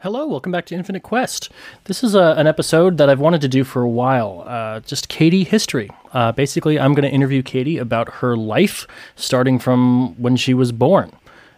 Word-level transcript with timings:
Hello, 0.00 0.26
welcome 0.28 0.52
back 0.52 0.64
to 0.66 0.76
Infinite 0.76 1.02
Quest. 1.02 1.50
This 1.84 2.04
is 2.04 2.14
a, 2.14 2.34
an 2.38 2.46
episode 2.46 2.98
that 2.98 3.10
I've 3.10 3.18
wanted 3.18 3.40
to 3.40 3.48
do 3.48 3.64
for 3.64 3.82
a 3.82 3.88
while. 3.88 4.44
Uh, 4.46 4.78
just 4.80 5.08
Katie 5.08 5.42
history. 5.42 5.90
Uh, 6.12 6.30
basically, 6.30 6.78
I'm 6.78 6.94
going 6.94 7.02
to 7.02 7.14
interview 7.14 7.42
Katie 7.42 7.78
about 7.78 8.14
her 8.14 8.36
life, 8.36 8.86
starting 9.16 9.58
from 9.58 10.14
when 10.22 10.36
she 10.36 10.54
was 10.54 10.70
born, 10.70 11.10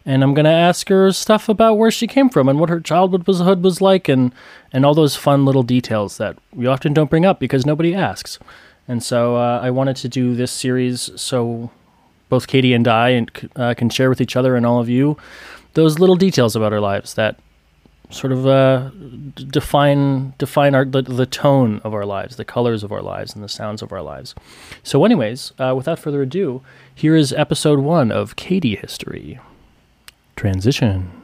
and 0.07 0.23
I'm 0.23 0.33
going 0.33 0.47
to 0.47 0.51
ask 0.51 0.89
her 0.89 1.13
stuff 1.13 1.51
about 1.51 1.75
where 1.75 1.91
she 1.91 2.07
came 2.07 2.31
from 2.31 2.49
and 2.49 2.59
what 2.59 2.71
her 2.71 2.81
childhood 2.81 3.27
was, 3.27 3.43
was 3.43 3.81
like, 3.83 4.09
and 4.09 4.33
and 4.73 4.87
all 4.87 4.95
those 4.95 5.17
fun 5.17 5.45
little 5.45 5.63
details 5.63 6.17
that 6.17 6.39
we 6.53 6.67
often 6.67 6.95
don't 6.95 7.11
bring 7.11 7.27
up 7.27 7.41
because 7.41 7.67
nobody 7.67 7.95
asks. 7.95 8.39
And 8.89 9.03
so 9.03 9.37
uh, 9.37 9.61
I 9.63 9.71
wanted 9.71 9.97
to 9.97 10.09
do 10.09 10.35
this 10.35 10.51
series 10.51 11.11
so 11.15 11.71
both 12.31 12.47
Katie 12.47 12.73
and 12.73 12.89
I 12.89 13.11
and, 13.11 13.51
uh, 13.57 13.75
can 13.75 13.91
share 13.91 14.09
with 14.09 14.23
each 14.23 14.37
other 14.37 14.57
and 14.57 14.65
all 14.65 14.81
of 14.81 14.89
you 14.89 15.19
those 15.75 15.99
little 15.99 16.17
details 16.17 16.57
about 16.57 16.73
our 16.73 16.81
lives 16.81 17.15
that 17.15 17.39
sort 18.11 18.33
of 18.33 18.47
uh, 18.47 18.91
d- 19.35 19.45
define 19.45 20.33
define 20.39 20.75
our 20.75 20.85
the, 20.85 21.03
the 21.03 21.27
tone 21.27 21.81
of 21.85 21.95
our 21.95 22.05
lives, 22.05 22.37
the 22.37 22.45
colors 22.45 22.83
of 22.83 22.91
our 22.93 23.03
lives, 23.03 23.35
and 23.35 23.45
the 23.45 23.49
sounds 23.49 23.83
of 23.83 23.93
our 23.93 24.03
lives. 24.03 24.35
So, 24.83 25.05
anyways, 25.05 25.53
uh, 25.59 25.75
without 25.77 25.99
further 25.99 26.23
ado, 26.23 26.63
here 26.95 27.15
is 27.15 27.33
episode 27.33 27.79
one 27.81 28.11
of 28.11 28.37
Katie 28.37 28.77
History. 28.77 29.39
Transition. 30.37 31.20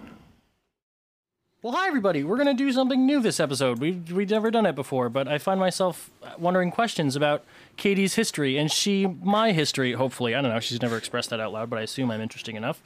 Well, 1.66 1.75
hi 1.75 1.88
everybody. 1.88 2.23
We're 2.23 2.37
gonna 2.37 2.55
do 2.55 2.70
something 2.70 3.05
new 3.06 3.20
this 3.20 3.41
episode. 3.41 3.80
We've 3.80 4.12
we've 4.12 4.30
never 4.30 4.52
done 4.52 4.66
it 4.66 4.77
before, 4.77 5.09
but 5.09 5.27
I 5.27 5.38
find 5.38 5.59
myself 5.59 6.12
wondering 6.38 6.70
questions 6.70 7.16
about 7.16 7.43
Katie's 7.77 8.15
history 8.15 8.57
and 8.57 8.70
she 8.70 9.09
my 9.09 9.51
history. 9.51 9.93
Hopefully, 9.95 10.37
I 10.37 10.43
don't 10.43 10.52
know. 10.52 10.60
She's 10.60 10.80
never 10.80 10.97
expressed 10.97 11.30
that 11.30 11.41
out 11.41 11.52
loud, 11.52 11.69
but 11.69 11.80
I 11.80 11.83
assume 11.83 12.12
I'm 12.12 12.21
interesting 12.21 12.55
enough. 12.55 12.80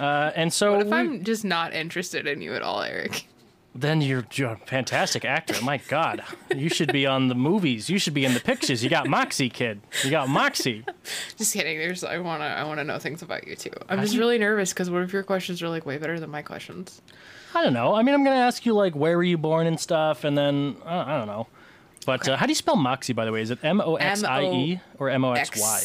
Uh, 0.00 0.30
and 0.34 0.50
so 0.54 0.72
What 0.72 0.80
if 0.80 0.86
we- 0.86 0.92
I'm 0.96 1.22
just 1.22 1.44
not 1.44 1.74
interested 1.74 2.26
in 2.26 2.40
you 2.40 2.54
at 2.54 2.62
all, 2.62 2.80
Eric? 2.80 3.26
Then 3.76 4.00
you're, 4.00 4.24
you're 4.32 4.52
a 4.52 4.56
fantastic 4.56 5.24
actor. 5.24 5.60
My 5.60 5.78
God, 5.88 6.22
you 6.54 6.68
should 6.68 6.92
be 6.92 7.06
on 7.06 7.26
the 7.26 7.34
movies. 7.34 7.90
You 7.90 7.98
should 7.98 8.14
be 8.14 8.24
in 8.24 8.32
the 8.32 8.38
pictures. 8.38 8.84
You 8.84 8.88
got 8.88 9.08
Moxie, 9.08 9.50
kid. 9.50 9.80
You 10.04 10.12
got 10.12 10.28
Moxie. 10.28 10.84
Just 11.36 11.52
kidding. 11.52 11.76
There's 11.78 12.04
I 12.04 12.18
wanna 12.18 12.44
I 12.44 12.62
wanna 12.62 12.84
know 12.84 13.00
things 13.00 13.20
about 13.20 13.48
you 13.48 13.56
too. 13.56 13.72
I'm 13.88 14.00
just 14.00 14.16
really 14.16 14.38
nervous 14.38 14.72
because 14.72 14.90
what 14.90 15.02
if 15.02 15.12
your 15.12 15.24
questions 15.24 15.60
are 15.60 15.68
like 15.68 15.84
way 15.84 15.98
better 15.98 16.20
than 16.20 16.30
my 16.30 16.40
questions? 16.40 17.02
I 17.54 17.62
don't 17.62 17.72
know. 17.72 17.94
I 17.94 18.02
mean, 18.02 18.14
I'm 18.14 18.24
gonna 18.24 18.36
ask 18.36 18.66
you 18.66 18.74
like 18.74 18.94
where 18.94 19.16
were 19.16 19.22
you 19.22 19.38
born 19.38 19.66
and 19.66 19.78
stuff, 19.78 20.24
and 20.24 20.36
then 20.36 20.76
uh, 20.84 21.04
I 21.06 21.18
don't 21.18 21.26
know. 21.26 21.46
But 22.04 22.28
uh, 22.28 22.36
how 22.36 22.46
do 22.46 22.50
you 22.50 22.56
spell 22.56 22.76
Moxie, 22.76 23.12
by 23.12 23.24
the 23.24 23.32
way? 23.32 23.40
Is 23.40 23.50
it 23.50 23.58
M 23.62 23.80
O 23.80 23.96
X 23.96 24.24
I 24.24 24.42
E 24.42 24.80
or 24.98 25.08
M 25.08 25.24
O 25.24 25.32
X 25.32 25.58
Y? 25.58 25.82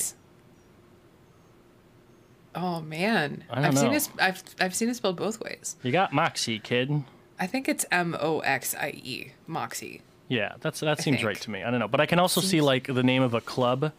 Oh 2.56 2.82
man, 2.82 3.44
I 3.50 3.62
have 3.62 3.78
seen 3.78 3.94
it. 3.94 4.10
I've 4.20 4.44
I've 4.60 4.76
seen 4.76 4.90
it 4.90 4.96
spelled 4.96 5.18
both 5.18 5.40
ways. 5.40 5.76
You 5.84 5.92
got 5.92 6.12
Moxie, 6.12 6.60
kid. 6.60 7.04
I 7.40 7.48
think 7.48 7.70
it's 7.70 7.86
M 7.92 8.18
O 8.20 8.40
X 8.40 8.76
I 8.76 8.90
E, 8.90 9.32
Moxie. 9.48 10.02
Yeah, 10.28 10.56
that's 10.60 10.80
that 10.82 11.02
seems 11.02 11.24
right 11.24 11.40
to 11.40 11.52
me. 11.52 11.64
I 11.64 11.72
don't 11.72 11.80
know, 11.80 11.88
but 11.88 12.02
I 12.02 12.06
can 12.06 12.20
also 12.20 12.42
see 12.42 12.62
like 12.62 12.88
the 12.88 13.04
name 13.04 13.22
of 13.22 13.34
a 13.34 13.42
club 13.42 13.94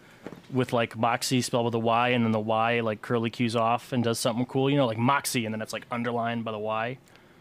with 0.53 0.73
like 0.73 0.97
Moxie 0.97 1.41
spelled 1.41 1.65
with 1.67 1.75
a 1.75 1.79
Y, 1.79 2.09
and 2.09 2.25
then 2.25 2.33
the 2.33 2.41
Y 2.41 2.81
like 2.81 3.01
curly 3.03 3.31
cues 3.31 3.57
off 3.57 3.93
and 3.93 4.03
does 4.05 4.19
something 4.19 4.47
cool. 4.47 4.69
You 4.69 4.77
know, 4.77 4.87
like 4.87 4.99
Moxie, 4.99 5.45
and 5.45 5.55
then 5.55 5.63
it's 5.63 5.73
like 5.73 5.87
underlined 5.91 6.45
by 6.45 6.53
the 6.53 6.59
Y. 6.59 6.99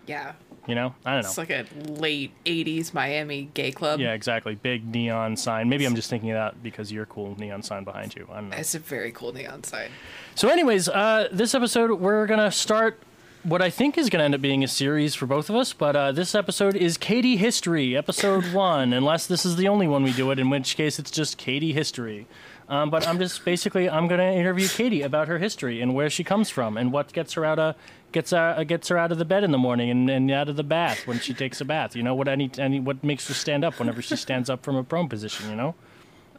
Yeah, 0.09 0.33
You 0.67 0.73
know, 0.73 0.95
I 1.05 1.13
don't 1.13 1.21
know. 1.21 1.29
it's 1.29 1.37
like 1.37 1.51
a 1.51 1.65
late 1.87 2.31
'80s 2.45 2.93
Miami 2.95 3.49
gay 3.53 3.71
club. 3.71 3.99
Yeah, 3.99 4.13
exactly. 4.13 4.55
Big 4.55 4.83
neon 4.85 5.37
sign. 5.37 5.69
Maybe 5.69 5.85
I'm 5.85 5.93
just 5.95 6.09
thinking 6.09 6.31
of 6.31 6.35
that 6.35 6.63
because 6.63 6.91
your 6.91 7.05
cool 7.05 7.35
neon 7.37 7.61
sign 7.61 7.83
behind 7.83 8.15
you. 8.15 8.27
I 8.31 8.35
don't 8.35 8.49
know. 8.49 8.57
It's 8.57 8.73
a 8.73 8.79
very 8.79 9.11
cool 9.11 9.31
neon 9.33 9.63
sign. 9.63 9.91
So, 10.33 10.49
anyways, 10.49 10.89
uh, 10.89 11.27
this 11.31 11.53
episode 11.53 11.91
we're 11.99 12.25
gonna 12.25 12.51
start 12.51 12.99
what 13.43 13.61
I 13.61 13.69
think 13.69 13.97
is 13.97 14.09
gonna 14.09 14.25
end 14.25 14.35
up 14.35 14.41
being 14.41 14.63
a 14.63 14.67
series 14.67 15.15
for 15.15 15.25
both 15.25 15.49
of 15.49 15.55
us. 15.55 15.73
But 15.73 15.95
uh, 15.95 16.11
this 16.11 16.35
episode 16.35 16.75
is 16.75 16.97
Katie 16.97 17.37
History, 17.37 17.95
episode 17.95 18.45
one. 18.53 18.93
Unless 18.93 19.27
this 19.27 19.45
is 19.45 19.55
the 19.55 19.67
only 19.67 19.87
one 19.87 20.03
we 20.03 20.11
do 20.11 20.31
it, 20.31 20.39
in 20.39 20.49
which 20.49 20.75
case 20.75 20.99
it's 20.99 21.11
just 21.11 21.37
Katie 21.37 21.73
History. 21.73 22.27
Um, 22.67 22.89
but 22.89 23.07
I'm 23.07 23.17
just 23.17 23.43
basically 23.45 23.89
I'm 23.89 24.07
gonna 24.07 24.31
interview 24.31 24.67
Katie 24.67 25.01
about 25.01 25.27
her 25.27 25.39
history 25.39 25.81
and 25.81 25.95
where 25.95 26.09
she 26.09 26.23
comes 26.23 26.49
from 26.49 26.77
and 26.77 26.91
what 26.91 27.13
gets 27.13 27.33
her 27.33 27.45
out 27.45 27.59
of 27.59 27.75
gets 28.11 28.33
uh, 28.33 28.63
gets 28.67 28.89
her 28.89 28.97
out 28.97 29.11
of 29.11 29.17
the 29.17 29.25
bed 29.25 29.43
in 29.43 29.51
the 29.51 29.57
morning 29.57 29.89
and, 29.89 30.09
and 30.09 30.29
out 30.29 30.49
of 30.49 30.55
the 30.55 30.63
bath 30.63 31.07
when 31.07 31.19
she 31.19 31.33
takes 31.33 31.61
a 31.61 31.65
bath. 31.65 31.95
You 31.95 32.03
know 32.03 32.13
what 32.13 32.27
any 32.27 32.51
any 32.57 32.79
what 32.79 33.03
makes 33.03 33.27
her 33.27 33.33
stand 33.33 33.63
up 33.63 33.79
whenever 33.79 34.01
she 34.01 34.15
stands 34.15 34.49
up 34.49 34.63
from 34.63 34.75
a 34.75 34.83
prone 34.83 35.09
position. 35.09 35.49
You 35.49 35.55
know. 35.55 35.75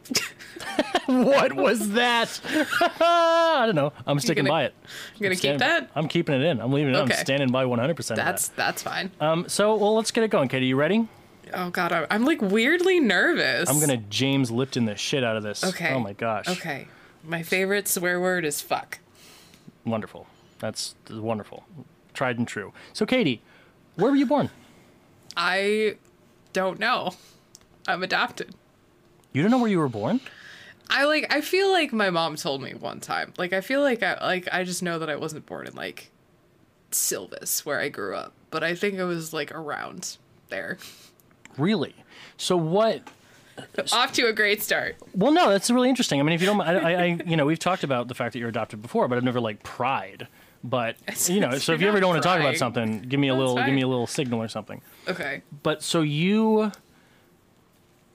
what 1.05 1.53
was 1.53 1.89
that? 1.91 2.39
I 3.01 3.63
don't 3.65 3.75
know. 3.75 3.93
I'm 4.05 4.19
sticking 4.19 4.43
gonna- 4.45 4.53
by 4.53 4.63
it. 4.65 4.73
You 5.15 5.23
gonna 5.23 5.35
I'm 5.35 5.39
keep 5.39 5.57
that? 5.59 5.89
I'm 5.95 6.07
keeping 6.07 6.35
it 6.35 6.41
in. 6.41 6.59
I'm 6.61 6.71
leaving 6.71 6.93
it. 6.93 6.97
in. 6.97 7.03
I'm 7.03 7.11
standing 7.11 7.49
by 7.51 7.65
100. 7.65 7.95
percent 7.95 8.17
That's 8.17 8.49
that's 8.49 8.81
fine. 8.81 9.11
Um. 9.19 9.47
So 9.47 9.75
well, 9.75 9.95
let's 9.95 10.11
get 10.11 10.23
it 10.23 10.29
going, 10.29 10.49
Katie. 10.49 10.65
You 10.67 10.75
ready? 10.75 11.07
Oh 11.53 11.69
god, 11.69 11.91
I- 11.91 12.07
I'm 12.09 12.25
like 12.25 12.41
weirdly 12.41 12.99
nervous. 12.99 13.69
I'm 13.69 13.79
gonna 13.79 13.97
James 13.97 14.51
Lipton 14.51 14.85
the 14.85 14.95
shit 14.95 15.23
out 15.23 15.35
of 15.35 15.43
this. 15.43 15.63
Okay. 15.63 15.93
Oh 15.93 15.99
my 15.99 16.13
gosh. 16.13 16.47
Okay. 16.47 16.87
My 17.23 17.43
favorite 17.43 17.87
swear 17.87 18.19
word 18.19 18.45
is 18.45 18.61
fuck. 18.61 18.99
Wonderful. 19.85 20.27
That's 20.59 20.95
wonderful. 21.09 21.63
Tried 22.13 22.37
and 22.37 22.47
true. 22.47 22.73
So, 22.93 23.05
Katie, 23.05 23.41
where 23.95 24.11
were 24.11 24.17
you 24.17 24.25
born? 24.25 24.49
I 25.37 25.95
don't 26.53 26.79
know. 26.79 27.13
I'm 27.87 28.03
adopted. 28.03 28.53
You 29.33 29.41
don't 29.41 29.51
know 29.51 29.59
where 29.59 29.69
you 29.69 29.79
were 29.79 29.89
born? 29.89 30.19
I 30.89 31.05
like 31.05 31.33
I 31.33 31.41
feel 31.41 31.71
like 31.71 31.93
my 31.93 32.09
mom 32.09 32.35
told 32.35 32.61
me 32.61 32.73
one 32.73 32.99
time. 32.99 33.33
Like 33.37 33.53
I 33.53 33.61
feel 33.61 33.81
like 33.81 34.03
I 34.03 34.17
like 34.21 34.49
I 34.51 34.63
just 34.63 34.83
know 34.83 34.99
that 34.99 35.09
I 35.09 35.15
wasn't 35.15 35.45
born 35.45 35.67
in 35.67 35.73
like 35.73 36.11
Silvis 36.91 37.65
where 37.65 37.79
I 37.79 37.89
grew 37.89 38.15
up, 38.15 38.33
but 38.49 38.63
I 38.63 38.75
think 38.75 38.99
I 38.99 39.05
was 39.05 39.31
like 39.31 39.51
around 39.53 40.17
there. 40.49 40.77
Really? 41.57 41.95
So 42.37 42.57
what? 42.57 43.03
Off 43.93 44.11
to 44.13 44.27
a 44.27 44.33
great 44.33 44.61
start. 44.61 44.95
Well, 45.13 45.31
no, 45.31 45.49
that's 45.49 45.69
really 45.69 45.89
interesting. 45.89 46.19
I 46.19 46.23
mean, 46.23 46.33
if 46.33 46.41
you 46.41 46.47
don't, 46.47 46.61
I, 46.61 46.73
I, 46.75 46.91
I 46.91 47.05
you 47.25 47.37
know, 47.37 47.45
we've 47.45 47.59
talked 47.59 47.83
about 47.83 48.07
the 48.07 48.15
fact 48.15 48.33
that 48.33 48.39
you're 48.39 48.49
adopted 48.49 48.81
before, 48.81 49.07
but 49.07 49.17
I've 49.17 49.23
never 49.23 49.39
like 49.39 49.63
pried. 49.63 50.27
But 50.63 50.97
you 51.29 51.39
know, 51.39 51.57
so 51.57 51.73
if 51.73 51.81
you 51.81 51.87
ever 51.87 51.99
don't 51.99 52.09
want 52.09 52.21
to 52.21 52.27
talk 52.27 52.39
about 52.39 52.57
something, 52.57 53.01
give 53.01 53.19
me 53.19 53.29
a 53.29 53.33
That's 53.33 53.39
little, 53.39 53.55
give 53.55 53.73
me 53.73 53.81
a 53.81 53.87
little 53.87 54.07
signal 54.07 54.41
or 54.41 54.47
something. 54.47 54.81
Okay. 55.07 55.41
But 55.63 55.83
so 55.83 56.01
you 56.01 56.71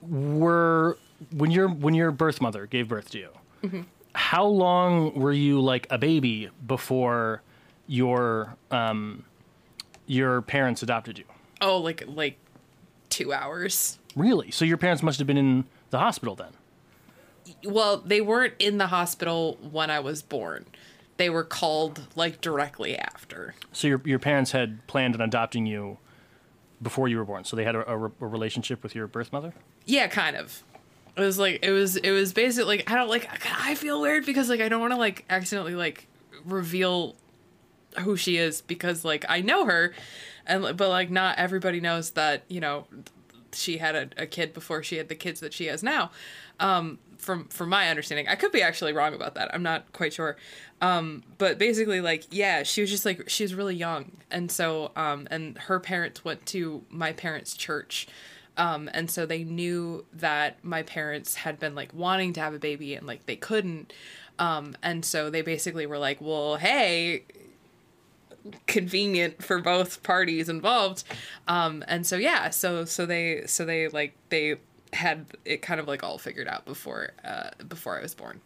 were 0.01 0.97
when 1.31 1.51
your 1.51 1.67
when 1.67 1.93
your 1.93 2.11
birth 2.11 2.41
mother 2.41 2.65
gave 2.65 2.87
birth 2.87 3.09
to 3.11 3.19
you. 3.19 3.29
Mm-hmm. 3.63 3.81
How 4.13 4.45
long 4.45 5.13
were 5.13 5.31
you 5.31 5.59
like 5.61 5.87
a 5.89 5.97
baby 5.97 6.49
before 6.65 7.41
your 7.87 8.55
um 8.71 9.23
your 10.05 10.41
parents 10.41 10.83
adopted 10.83 11.17
you? 11.17 11.25
Oh, 11.61 11.77
like 11.77 12.03
like 12.07 12.37
2 13.09 13.33
hours. 13.33 13.99
Really? 14.15 14.51
So 14.51 14.65
your 14.65 14.77
parents 14.77 15.03
must 15.03 15.17
have 15.19 15.27
been 15.27 15.37
in 15.37 15.65
the 15.89 15.99
hospital 15.99 16.35
then. 16.35 16.51
Well, 17.63 17.97
they 17.97 18.21
weren't 18.21 18.55
in 18.59 18.77
the 18.77 18.87
hospital 18.87 19.57
when 19.71 19.89
I 19.89 19.99
was 19.99 20.21
born. 20.21 20.65
They 21.17 21.29
were 21.29 21.43
called 21.43 22.07
like 22.15 22.41
directly 22.41 22.97
after. 22.97 23.55
So 23.71 23.87
your 23.87 24.01
your 24.05 24.19
parents 24.19 24.51
had 24.51 24.85
planned 24.87 25.15
on 25.15 25.21
adopting 25.21 25.65
you 25.65 25.97
before 26.81 27.07
you 27.07 27.17
were 27.17 27.25
born. 27.25 27.43
So 27.43 27.55
they 27.55 27.63
had 27.63 27.75
a, 27.75 27.89
a, 27.89 27.97
a 28.05 28.27
relationship 28.27 28.83
with 28.83 28.93
your 28.93 29.07
birth 29.07 29.31
mother. 29.31 29.53
Yeah, 29.85 30.07
kind 30.07 30.35
of. 30.35 30.63
It 31.17 31.21
was 31.21 31.39
like 31.39 31.59
it 31.63 31.71
was 31.71 31.95
it 31.95 32.11
was 32.11 32.31
basically 32.31 32.77
like 32.77 32.91
I 32.91 32.95
don't 32.95 33.09
like 33.09 33.27
I 33.59 33.73
feel 33.73 33.99
weird 33.99 34.25
because 34.25 34.49
like 34.49 34.61
I 34.61 34.69
don't 34.69 34.79
want 34.79 34.93
to 34.93 34.99
like 34.99 35.25
accidentally 35.29 35.73
like 35.73 36.07
reveal 36.45 37.15
who 37.99 38.15
she 38.15 38.37
is 38.37 38.61
because 38.61 39.03
like 39.03 39.25
I 39.27 39.41
know 39.41 39.65
her 39.65 39.93
and 40.45 40.61
but 40.77 40.89
like 40.89 41.09
not 41.09 41.39
everybody 41.39 41.79
knows 41.79 42.11
that, 42.11 42.43
you 42.47 42.59
know, 42.59 42.85
she 43.51 43.77
had 43.77 43.95
a, 43.95 44.09
a 44.17 44.25
kid 44.27 44.53
before 44.53 44.83
she 44.83 44.97
had 44.97 45.09
the 45.09 45.15
kids 45.15 45.39
that 45.39 45.53
she 45.53 45.65
has 45.65 45.81
now. 45.81 46.11
Um 46.59 46.99
from 47.17 47.47
from 47.47 47.69
my 47.69 47.89
understanding. 47.89 48.27
I 48.27 48.35
could 48.35 48.51
be 48.51 48.61
actually 48.61 48.93
wrong 48.93 49.15
about 49.15 49.33
that. 49.35 49.53
I'm 49.53 49.63
not 49.63 49.91
quite 49.93 50.13
sure. 50.13 50.37
Um 50.81 51.23
but 51.39 51.57
basically 51.57 51.99
like 51.99 52.25
yeah, 52.29 52.61
she 52.61 52.81
was 52.81 52.91
just 52.91 53.05
like 53.05 53.27
she 53.27 53.43
was 53.43 53.55
really 53.55 53.75
young. 53.75 54.11
And 54.29 54.51
so 54.51 54.91
um 54.95 55.27
and 55.31 55.57
her 55.57 55.79
parents 55.79 56.23
went 56.23 56.45
to 56.47 56.83
my 56.89 57.11
parents' 57.11 57.57
church. 57.57 58.07
Um, 58.57 58.89
and 58.93 59.09
so 59.09 59.25
they 59.25 59.43
knew 59.43 60.05
that 60.13 60.63
my 60.63 60.83
parents 60.83 61.35
had 61.35 61.59
been 61.59 61.75
like 61.75 61.93
wanting 61.93 62.33
to 62.33 62.41
have 62.41 62.53
a 62.53 62.59
baby 62.59 62.95
and 62.95 63.05
like 63.05 63.25
they 63.25 63.35
couldn't. 63.35 63.93
Um, 64.39 64.75
and 64.83 65.05
so 65.05 65.29
they 65.29 65.41
basically 65.41 65.85
were 65.85 65.97
like, 65.97 66.19
well, 66.19 66.57
hey, 66.57 67.23
convenient 68.65 69.43
for 69.43 69.59
both 69.59 70.03
parties 70.03 70.49
involved. 70.49 71.03
Um, 71.47 71.83
and 71.87 72.05
so 72.05 72.17
yeah, 72.17 72.49
so 72.49 72.85
so 72.85 73.05
they 73.05 73.43
so 73.45 73.65
they 73.65 73.87
like 73.87 74.13
they 74.29 74.57
had 74.93 75.25
it 75.45 75.61
kind 75.61 75.79
of 75.79 75.87
like 75.87 76.03
all 76.03 76.17
figured 76.17 76.47
out 76.47 76.65
before 76.65 77.11
uh, 77.23 77.49
before 77.67 77.97
I 77.97 78.01
was 78.01 78.15
born. 78.15 78.41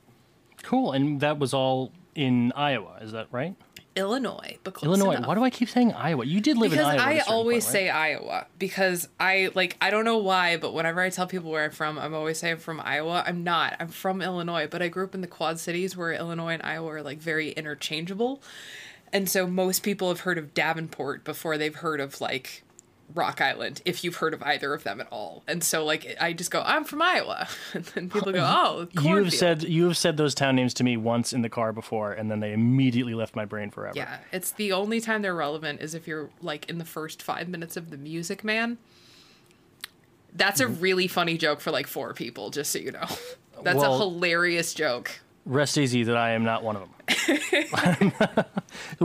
Cool. 0.64 0.92
And 0.92 1.20
that 1.22 1.40
was 1.40 1.54
all 1.54 1.92
in 2.16 2.52
Iowa. 2.56 3.00
Is 3.02 3.12
that 3.12 3.28
right? 3.32 3.56
Illinois, 3.96 4.58
but 4.64 4.74
close 4.74 4.88
Illinois. 4.88 5.16
enough. 5.18 5.28
Why 5.28 5.36
do 5.36 5.44
I 5.44 5.50
keep 5.50 5.70
saying 5.70 5.92
Iowa? 5.94 6.26
You 6.26 6.40
did 6.40 6.58
live 6.58 6.72
because 6.72 6.94
in 6.94 7.00
Iowa. 7.00 7.14
a 7.14 7.16
I 7.18 7.20
always 7.28 7.66
point, 7.66 7.74
right? 7.76 7.82
say 7.82 7.90
Iowa 7.90 8.48
because 8.58 9.08
I 9.20 9.52
like 9.54 9.76
I 9.82 9.90
don't 9.90 10.06
know 10.06 10.18
why, 10.18 10.58
but 10.58 10.74
whenever 10.74 11.02
I 11.02 11.10
tell 11.10 11.28
people 11.28 11.52
where 11.52 11.64
I'm 11.66 11.72
from, 11.72 12.00
I'm 12.00 12.14
always 12.14 12.40
saying 12.40 12.54
I'm 12.54 12.60
from 12.60 12.80
Iowa. 12.84 13.24
I'm 13.26 13.44
not. 13.44 13.76
I'm 13.80 13.90
from 13.90 14.22
Illinois, 14.22 14.68
but 14.68 14.82
I 14.82 14.88
grew 14.88 15.04
up 15.04 15.14
in 15.14 15.22
the 15.22 15.28
Quad 15.28 15.60
Cities 15.60 15.98
where 15.98 16.14
Illinois 16.14 16.54
and 16.54 16.64
Iowa 16.64 16.88
are 16.94 17.02
like 17.02 17.20
very 17.20 17.52
interchangeable. 17.52 18.42
And 19.14 19.28
so 19.30 19.46
most 19.46 19.84
people 19.84 20.08
have 20.08 20.22
heard 20.22 20.38
of 20.38 20.54
Davenport 20.54 21.24
before 21.26 21.58
they've 21.58 21.76
heard 21.76 22.00
of 22.00 22.22
like 22.22 22.64
Rock 23.14 23.42
Island, 23.42 23.82
if 23.86 24.04
you've 24.04 24.16
heard 24.18 24.34
of 24.34 24.42
either 24.44 24.74
of 24.74 24.84
them 24.84 25.02
at 25.02 25.08
all. 25.12 25.44
And 25.48 25.64
so 25.64 25.84
like 25.86 26.16
I 26.20 26.34
just 26.34 26.52
go, 26.52 26.62
I'm 26.66 26.84
from 26.84 27.02
Iowa. 27.02 27.48
And 27.74 27.86
then 27.86 28.10
people 28.10 28.32
go, 28.32 28.44
Oh, 28.44 28.88
You've 29.02 29.34
said 29.34 29.64
you 29.64 29.86
have 29.86 29.98
said 29.98 30.18
those 30.18 30.34
town 30.36 30.56
names 30.56 30.74
to 30.76 30.84
me 30.84 30.98
once 30.98 31.34
in 31.34 31.42
the 31.42 31.50
car 31.50 31.72
before, 31.74 32.14
and 32.14 32.30
then 32.30 32.40
they 32.40 32.54
immediately 32.54 33.14
left 33.14 33.36
my 33.36 33.46
brain 33.46 33.70
forever. 33.72 33.94
Yeah, 33.98 34.18
it's 34.32 34.52
the 34.52 34.72
only 34.74 35.00
time 35.02 35.22
they're 35.22 35.36
relevant 35.36 35.82
is 35.82 35.94
if 35.94 36.08
you're 36.08 36.30
like 36.42 36.70
in 36.70 36.78
the 36.78 36.86
first 36.86 37.22
five 37.22 37.48
minutes 37.50 37.78
of 37.78 37.90
the 37.90 37.98
Music 37.98 38.44
Man. 38.44 38.78
That's 40.34 40.62
a 40.62 40.66
Mm-hmm. 40.66 40.82
really 40.82 41.08
funny 41.08 41.38
joke 41.38 41.60
for 41.60 41.72
like 41.72 41.88
four 41.88 42.14
people, 42.14 42.52
just 42.52 42.72
so 42.72 42.80
you 42.80 42.92
know. 42.92 43.06
That's 43.64 43.78
Well- 43.78 43.96
a 43.96 43.98
hilarious 44.00 44.74
joke. 44.74 45.20
Rest 45.46 45.78
easy 45.78 46.04
that 46.04 46.16
I 46.18 46.32
am 46.32 46.44
not 46.44 46.64
one 46.64 46.76
of 46.76 46.84
them. 46.84 48.46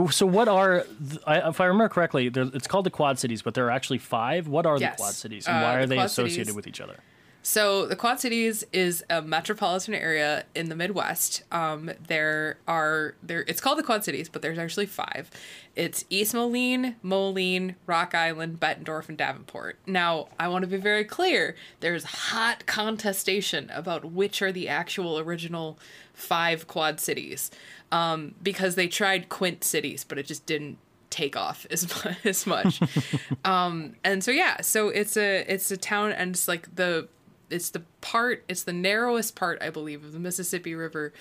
so 0.11 0.25
what 0.25 0.47
are 0.47 0.85
if 1.27 1.59
I 1.61 1.65
remember 1.65 1.89
correctly, 1.89 2.29
it's 2.33 2.67
called 2.67 2.85
the 2.85 2.91
Quad 2.91 3.17
Cities, 3.19 3.41
but 3.41 3.53
there 3.53 3.65
are 3.67 3.71
actually 3.71 3.97
five. 3.97 4.47
What 4.47 4.65
are 4.65 4.77
Yes. 4.77 4.97
the 4.97 5.01
Quad 5.03 5.13
Cities, 5.13 5.47
and 5.47 5.57
Uh, 5.57 5.61
why 5.61 5.75
are 5.75 5.81
the 5.81 5.87
they 5.87 5.95
Quad 5.95 6.05
associated 6.05 6.45
Cities- 6.47 6.55
with 6.55 6.67
each 6.67 6.79
other? 6.81 6.97
So 7.47 7.85
the 7.85 7.95
Quad 7.95 8.19
Cities 8.19 8.65
is 8.73 9.05
a 9.09 9.21
metropolitan 9.21 9.93
area 9.93 10.43
in 10.53 10.67
the 10.67 10.75
Midwest. 10.75 11.43
Um, 11.49 11.89
there 12.07 12.57
are 12.67 13.15
there. 13.23 13.45
It's 13.47 13.61
called 13.61 13.79
the 13.79 13.83
Quad 13.83 14.03
Cities, 14.03 14.27
but 14.27 14.41
there's 14.41 14.57
actually 14.57 14.85
five. 14.85 15.31
It's 15.73 16.03
East 16.09 16.33
Moline, 16.33 16.97
Moline, 17.01 17.77
Rock 17.85 18.13
Island, 18.13 18.59
Bettendorf, 18.59 19.07
and 19.07 19.17
Davenport. 19.17 19.77
Now 19.87 20.27
I 20.37 20.49
want 20.49 20.63
to 20.63 20.67
be 20.67 20.75
very 20.75 21.05
clear. 21.05 21.55
There's 21.79 22.03
hot 22.03 22.65
contestation 22.65 23.71
about 23.73 24.11
which 24.11 24.41
are 24.41 24.51
the 24.51 24.67
actual 24.67 25.17
original 25.17 25.79
five 26.13 26.67
Quad 26.67 26.99
Cities, 26.99 27.49
um, 27.93 28.35
because 28.43 28.75
they 28.75 28.89
tried 28.89 29.29
Quint 29.29 29.63
cities, 29.63 30.03
but 30.03 30.17
it 30.17 30.25
just 30.25 30.45
didn't 30.45 30.79
take 31.09 31.37
off 31.37 31.65
as 31.71 31.87
mu- 32.05 32.11
as 32.25 32.45
much. 32.45 32.81
um, 33.45 33.95
and 34.03 34.21
so 34.21 34.31
yeah, 34.31 34.59
so 34.59 34.89
it's 34.89 35.15
a 35.15 35.45
it's 35.47 35.71
a 35.71 35.77
town, 35.77 36.11
and 36.11 36.31
it's 36.31 36.49
like 36.49 36.75
the 36.75 37.07
it's 37.49 37.69
the 37.69 37.83
part 38.01 38.43
it's 38.47 38.63
the 38.63 38.73
narrowest 38.73 39.35
part 39.35 39.61
I 39.61 39.69
believe 39.69 40.03
of 40.03 40.13
the 40.13 40.19
Mississippi 40.19 40.75
River, 40.75 41.13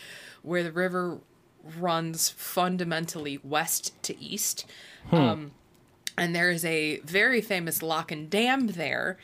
where 0.42 0.62
the 0.62 0.72
river 0.72 1.18
runs 1.78 2.28
fundamentally 2.28 3.40
west 3.42 4.00
to 4.04 4.18
east. 4.20 4.66
Um, 5.12 5.52
and 6.18 6.34
there 6.34 6.50
is 6.50 6.64
a 6.64 6.98
very 7.00 7.40
famous 7.40 7.82
lock 7.82 8.10
and 8.10 8.30
dam 8.30 8.68
there. 8.68 9.18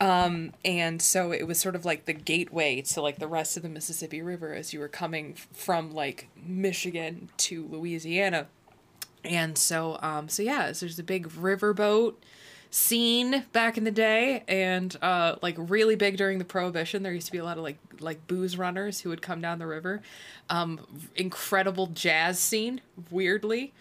Um, 0.00 0.52
and 0.64 1.00
so 1.00 1.32
it 1.32 1.46
was 1.46 1.58
sort 1.58 1.74
of 1.74 1.84
like 1.84 2.04
the 2.04 2.12
gateway 2.12 2.82
to 2.82 3.00
like 3.00 3.18
the 3.18 3.28
rest 3.28 3.56
of 3.56 3.62
the 3.62 3.68
Mississippi 3.68 4.20
River 4.20 4.54
as 4.54 4.72
you 4.72 4.80
were 4.80 4.88
coming 4.88 5.34
from 5.34 5.92
like 5.92 6.28
Michigan 6.36 7.30
to 7.38 7.66
Louisiana. 7.66 8.46
And 9.24 9.56
so, 9.56 9.98
um, 10.02 10.28
so 10.28 10.42
yeah, 10.42 10.72
so 10.72 10.86
there's 10.86 10.98
a 10.98 11.04
big 11.04 11.28
riverboat 11.28 12.14
scene 12.70 13.44
back 13.52 13.78
in 13.78 13.84
the 13.84 13.90
day, 13.90 14.42
and 14.48 14.96
uh, 15.02 15.36
like 15.42 15.54
really 15.58 15.96
big 15.96 16.16
during 16.16 16.38
the 16.38 16.44
Prohibition. 16.44 17.02
There 17.02 17.12
used 17.12 17.26
to 17.26 17.32
be 17.32 17.38
a 17.38 17.44
lot 17.44 17.56
of 17.58 17.62
like 17.64 17.78
like 18.00 18.26
booze 18.26 18.56
runners 18.58 19.00
who 19.00 19.10
would 19.10 19.22
come 19.22 19.40
down 19.40 19.58
the 19.58 19.66
river. 19.66 20.02
Um, 20.50 20.80
incredible 21.14 21.88
jazz 21.88 22.38
scene, 22.38 22.80
weirdly. 23.10 23.72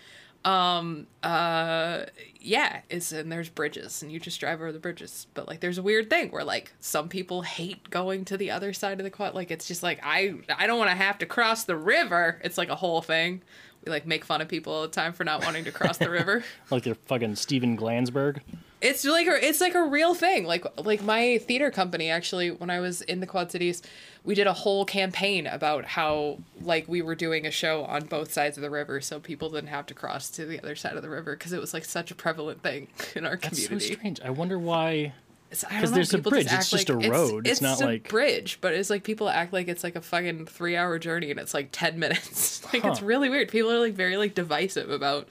Um, 0.46 1.08
uh, 1.24 2.04
yeah, 2.40 2.82
it's 2.90 3.12
and 3.12 3.32
there's 3.32 3.50
bridges, 3.50 4.04
and 4.04 4.12
you 4.12 4.20
just 4.20 4.40
drive 4.40 4.62
over 4.62 4.72
the 4.72 4.80
bridges. 4.80 5.26
But 5.34 5.48
like, 5.48 5.60
there's 5.60 5.80
a 5.80 5.84
weird 5.84 6.10
thing 6.10 6.30
where 6.30 6.44
like 6.44 6.74
some 6.80 7.10
people 7.10 7.42
hate 7.42 7.90
going 7.90 8.26
to 8.26 8.38
the 8.38 8.52
other 8.52 8.72
side 8.72 9.00
of 9.00 9.04
the 9.04 9.10
quad. 9.10 9.34
Like, 9.34 9.50
it's 9.50 9.68
just 9.68 9.82
like 9.82 10.00
I 10.04 10.36
I 10.56 10.68
don't 10.68 10.78
want 10.78 10.92
to 10.92 10.96
have 10.96 11.18
to 11.20 11.26
cross 11.26 11.64
the 11.64 11.76
river. 11.76 12.40
It's 12.44 12.60
like 12.60 12.70
a 12.70 12.76
whole 12.76 13.02
thing. 13.02 13.42
We 13.84 13.92
like 13.92 14.06
make 14.06 14.24
fun 14.24 14.42
of 14.42 14.48
people 14.48 14.74
all 14.74 14.82
the 14.84 14.88
time 14.88 15.14
for 15.14 15.24
not 15.24 15.44
wanting 15.44 15.64
to 15.66 15.72
cross 15.72 15.98
the 15.98 16.10
river. 16.10 16.44
Like 16.72 16.84
they're 16.84 16.96
fucking 16.96 17.36
Steven 17.36 17.78
Glansberg. 17.78 18.40
It's 18.86 19.04
like 19.04 19.28
a, 19.28 19.46
it's 19.46 19.60
like 19.62 19.76
a 19.76 19.84
real 19.84 20.14
thing. 20.14 20.46
Like 20.46 20.66
like 20.86 21.02
my 21.04 21.40
theater 21.40 21.72
company 21.72 22.10
actually 22.10 22.52
when 22.52 22.70
I 22.70 22.80
was 22.80 23.02
in 23.02 23.20
the 23.20 23.28
Quad 23.28 23.52
Cities, 23.52 23.82
we 24.24 24.36
did 24.36 24.48
a 24.48 24.54
whole 24.54 24.86
campaign 24.86 25.48
about 25.48 25.86
how 25.86 26.38
like 26.62 26.88
we 26.88 27.02
were 27.02 27.16
doing 27.16 27.46
a 27.46 27.52
show 27.52 27.84
on 27.86 28.06
both 28.06 28.32
sides 28.32 28.58
of 28.58 28.62
the 28.62 28.70
river 28.70 29.02
so 29.02 29.20
people 29.20 29.50
didn't 29.50 29.70
have 29.70 29.86
to 29.88 29.94
cross 29.94 30.30
to 30.32 30.46
the 30.46 30.60
other 30.60 30.76
side 30.76 30.96
of 30.96 31.02
the 31.02 31.10
river 31.10 31.36
because 31.36 31.52
it 31.54 31.60
was 31.60 31.74
like 31.74 31.86
such 31.86 32.12
a 32.12 32.16
prevalent 32.16 32.62
thing 32.62 32.88
in 33.16 33.26
our 33.26 33.38
That's 33.38 33.66
so 33.68 33.80
strange. 33.80 34.22
I 34.22 34.30
wonder 34.30 34.58
why. 34.60 35.14
It's- 35.52 35.64
I 35.64 35.74
don't 35.74 35.82
'Cause 35.82 35.90
know, 35.92 35.96
there's 35.96 36.14
a 36.14 36.18
bridge, 36.18 36.48
act 36.48 36.62
it's 36.64 36.72
just 36.72 36.90
a 36.90 36.98
road, 36.98 37.48
it's 37.48 37.62
not 37.62 37.70
like 37.70 37.74
it's 37.74 37.82
a 37.82 37.86
like- 37.86 38.10
bridge, 38.10 38.58
but 38.62 38.74
it's 38.74 38.90
like 38.90 39.04
people 39.04 39.30
act 39.30 39.54
like 39.54 39.68
it's 39.68 39.84
like 39.84 39.96
a 39.96 40.02
fucking 40.02 40.48
three 40.48 40.76
hour 40.76 40.98
journey 41.00 41.30
and 41.32 41.40
it's 41.40 41.54
like 41.54 41.70
ten 41.72 41.98
minutes. 42.00 42.64
like 42.74 42.84
it's 42.84 43.02
really 43.02 43.30
weird. 43.30 43.50
People 43.50 43.72
are 43.72 43.80
like 43.80 43.94
very 43.94 44.18
like 44.18 44.34
divisive 44.36 44.90
about 44.90 45.28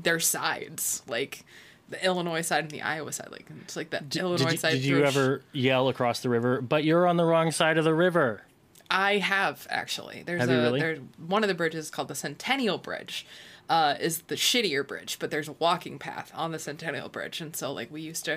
their 0.00 0.18
sides, 0.20 1.02
like 1.08 1.44
the 1.94 2.04
Illinois 2.04 2.42
side 2.42 2.64
and 2.64 2.70
the 2.70 2.82
Iowa 2.82 3.12
side. 3.12 3.28
Like 3.30 3.46
it's 3.62 3.76
like 3.76 3.90
the 3.90 4.02
Illinois 4.18 4.44
Did 4.44 4.52
you, 4.52 4.58
side. 4.58 4.70
did 4.72 4.84
you 4.84 5.04
ever 5.04 5.42
yell 5.52 5.88
across 5.88 6.20
the 6.20 6.28
river? 6.28 6.60
But 6.60 6.84
you're 6.84 7.06
on 7.06 7.16
the 7.16 7.24
wrong 7.24 7.50
side 7.50 7.78
of 7.78 7.84
the 7.84 7.94
river. 7.94 8.42
I 8.90 9.18
have 9.18 9.66
actually. 9.70 10.22
There's 10.24 10.40
Have 10.40 10.50
a 10.50 10.56
really? 10.62 10.80
there's 10.80 10.98
one 11.26 11.42
of 11.42 11.48
the 11.48 11.54
bridges 11.54 11.90
called 11.90 12.08
the 12.08 12.14
Centennial 12.14 12.78
Bridge. 12.78 13.26
Uh, 13.66 13.94
is 13.98 14.18
the 14.26 14.34
shittier 14.34 14.86
bridge, 14.86 15.16
but 15.18 15.30
there's 15.30 15.48
a 15.48 15.52
walking 15.52 15.98
path 15.98 16.30
on 16.34 16.52
the 16.52 16.58
Centennial 16.58 17.08
Bridge, 17.08 17.40
and 17.40 17.56
so 17.56 17.72
like 17.72 17.90
we 17.90 18.02
used 18.02 18.26
to, 18.26 18.32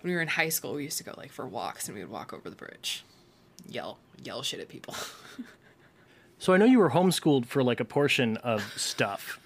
when 0.00 0.10
we 0.10 0.14
were 0.14 0.20
in 0.22 0.28
high 0.28 0.48
school, 0.48 0.74
we 0.74 0.84
used 0.84 0.96
to 0.98 1.02
go 1.02 1.12
like 1.16 1.32
for 1.32 1.44
walks, 1.44 1.88
and 1.88 1.96
we 1.96 2.04
would 2.04 2.10
walk 2.10 2.32
over 2.32 2.48
the 2.48 2.54
bridge, 2.54 3.04
yell 3.68 3.98
yell 4.22 4.42
shit 4.44 4.60
at 4.60 4.68
people. 4.68 4.94
So 6.38 6.54
I 6.54 6.56
know 6.56 6.64
you 6.64 6.78
were 6.78 6.90
homeschooled 6.90 7.44
for 7.46 7.62
like 7.62 7.80
a 7.80 7.84
portion 7.84 8.36
of 8.38 8.62
stuff. 8.76 9.38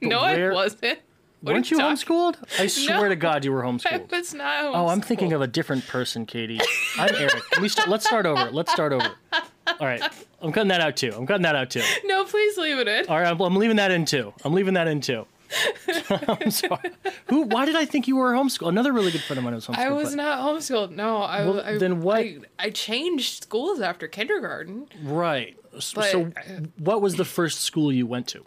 No, 0.00 0.22
where- 0.22 0.52
I 0.52 0.54
wasn't. 0.54 0.98
What 1.40 1.52
Weren't 1.54 1.70
you 1.70 1.78
talking- 1.78 1.96
homeschooled? 1.96 2.36
I 2.60 2.66
swear 2.68 3.02
No. 3.02 3.08
to 3.10 3.16
God, 3.16 3.44
you 3.44 3.52
were 3.52 3.64
I 3.64 3.68
homeschooled. 3.68 4.10
was 4.10 4.34
not. 4.34 4.64
Oh, 4.64 4.88
I'm 4.88 5.00
thinking 5.00 5.32
of 5.32 5.40
a 5.40 5.46
different 5.46 5.86
person, 5.86 6.26
Katie. 6.26 6.60
I'm 6.98 7.14
Eric. 7.14 7.42
We 7.60 7.68
st- 7.68 7.88
let's 7.88 8.04
start 8.06 8.26
over. 8.26 8.50
Let's 8.50 8.72
start 8.72 8.92
over. 8.92 9.10
All 9.32 9.86
right, 9.86 10.02
I'm 10.42 10.50
cutting 10.52 10.68
that 10.68 10.80
out 10.80 10.96
too. 10.96 11.12
I'm 11.14 11.26
cutting 11.26 11.42
that 11.42 11.54
out 11.54 11.70
too. 11.70 11.82
No, 12.04 12.24
please 12.24 12.56
leave 12.58 12.78
it 12.78 12.88
in. 12.88 13.06
All 13.08 13.18
right, 13.20 13.28
I'm, 13.28 13.40
I'm 13.40 13.54
leaving 13.56 13.76
that 13.76 13.90
in 13.92 14.04
too. 14.04 14.32
I'm 14.44 14.52
leaving 14.52 14.74
that 14.74 14.88
in 14.88 15.00
too. 15.00 15.26
I'm 16.10 16.50
sorry. 16.50 16.90
Who? 17.28 17.42
Why 17.42 17.64
did 17.64 17.76
I 17.76 17.84
think 17.84 18.06
you 18.08 18.16
were 18.16 18.32
homeschooled? 18.32 18.68
Another 18.68 18.92
really 18.92 19.10
good 19.12 19.22
friend 19.22 19.38
of 19.38 19.44
mine 19.44 19.54
was 19.54 19.66
homeschooled. 19.66 19.78
I 19.78 19.90
was 19.90 20.08
but- 20.10 20.16
not 20.16 20.38
homeschooled. 20.40 20.90
No, 20.90 21.18
I. 21.18 21.44
Well, 21.44 21.60
I 21.60 21.78
then 21.78 22.00
what- 22.00 22.18
I, 22.18 22.38
I 22.58 22.70
changed 22.70 23.44
schools 23.44 23.80
after 23.80 24.08
kindergarten. 24.08 24.88
right. 25.04 25.56
But- 25.72 25.82
so, 25.82 26.32
what 26.78 27.00
was 27.00 27.14
the 27.14 27.24
first 27.24 27.60
school 27.60 27.92
you 27.92 28.06
went 28.06 28.26
to? 28.28 28.44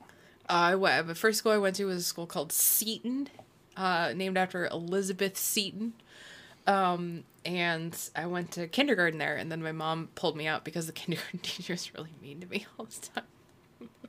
I 0.51 0.75
went. 0.75 1.07
The 1.07 1.15
first 1.15 1.39
school 1.39 1.51
I 1.51 1.57
went 1.57 1.75
to 1.77 1.85
was 1.85 1.97
a 1.97 2.03
school 2.03 2.27
called 2.27 2.51
Seton, 2.51 3.29
uh, 3.77 4.13
named 4.15 4.37
after 4.37 4.65
Elizabeth 4.67 5.37
Seton. 5.37 5.93
Um, 6.67 7.23
and 7.45 7.97
I 8.15 8.27
went 8.27 8.51
to 8.51 8.67
kindergarten 8.67 9.17
there, 9.17 9.35
and 9.35 9.51
then 9.51 9.63
my 9.63 9.71
mom 9.71 10.09
pulled 10.15 10.35
me 10.35 10.45
out 10.47 10.63
because 10.63 10.85
the 10.87 10.91
kindergarten 11.01 11.39
teacher 11.39 11.73
was 11.73 11.93
really 11.95 12.11
mean 12.21 12.41
to 12.41 12.47
me 12.47 12.65
all 12.79 12.85
the 12.85 13.07
time. 13.13 13.23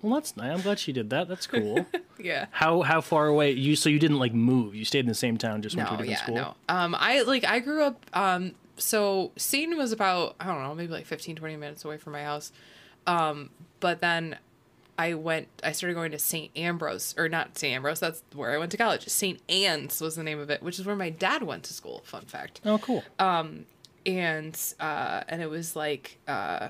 Well, 0.03 0.15
that's 0.15 0.37
nice. 0.37 0.53
I'm 0.53 0.61
glad 0.63 0.81
she 0.81 0.93
did 0.93 1.11
that. 1.11 1.29
That's 1.29 1.47
cool. 1.47 1.87
Yeah. 2.23 2.47
how 2.53 2.83
how 2.83 3.01
far 3.01 3.27
away 3.27 3.51
you? 3.51 3.75
So 3.75 3.89
you 3.89 3.99
didn't 3.99 4.21
like 4.21 4.33
move. 4.33 4.77
You 4.77 4.85
stayed 4.85 5.01
in 5.01 5.07
the 5.07 5.15
same 5.15 5.39
town, 5.39 5.61
just 5.61 5.75
went 5.75 5.89
to 5.89 5.95
a 5.95 5.97
No, 5.97 6.03
different 6.05 6.21
yeah, 6.21 6.25
school. 6.25 6.35
no. 6.37 6.55
Um, 6.69 6.95
I 6.97 7.23
like 7.23 7.45
I 7.45 7.59
grew 7.59 7.83
up. 7.83 8.05
Um, 8.13 8.53
so 8.77 9.33
Seton 9.37 9.77
was 9.77 9.91
about 9.91 10.37
I 10.39 10.47
don't 10.47 10.63
know, 10.63 10.73
maybe 10.73 10.93
like 10.93 11.07
15, 11.07 11.35
20 11.35 11.57
minutes 11.57 11.85
away 11.85 11.97
from 11.99 12.13
my 12.13 12.23
house. 12.23 12.53
Um, 13.09 13.51
but 13.81 14.01
then 14.01 14.39
I 14.99 15.15
went. 15.15 15.49
I 15.65 15.73
started 15.73 15.95
going 15.95 16.13
to 16.13 16.19
St. 16.19 16.51
Ambrose, 16.57 17.15
or 17.17 17.29
not 17.29 17.57
St. 17.59 17.75
Ambrose. 17.75 18.01
That's 18.01 18.23
where 18.35 18.53
I 18.53 18.59
went 18.59 18.71
to 18.73 18.77
college. 18.77 19.09
St. 19.09 19.41
Anne's 19.49 20.01
was 20.01 20.17
the 20.17 20.23
name 20.23 20.39
of 20.39 20.51
it, 20.51 20.63
which 20.63 20.79
is 20.79 20.85
where 20.87 20.97
my 20.97 21.11
dad 21.11 21.43
went 21.43 21.65
to 21.65 21.73
school. 21.73 22.03
Fun 22.05 22.23
fact. 22.27 22.61
Oh, 22.65 22.79
cool. 22.79 23.03
and 23.19 24.59
uh, 24.81 25.23
and 25.29 25.41
it 25.43 25.49
was 25.49 25.75
like, 25.75 26.19
uh, 26.29 26.69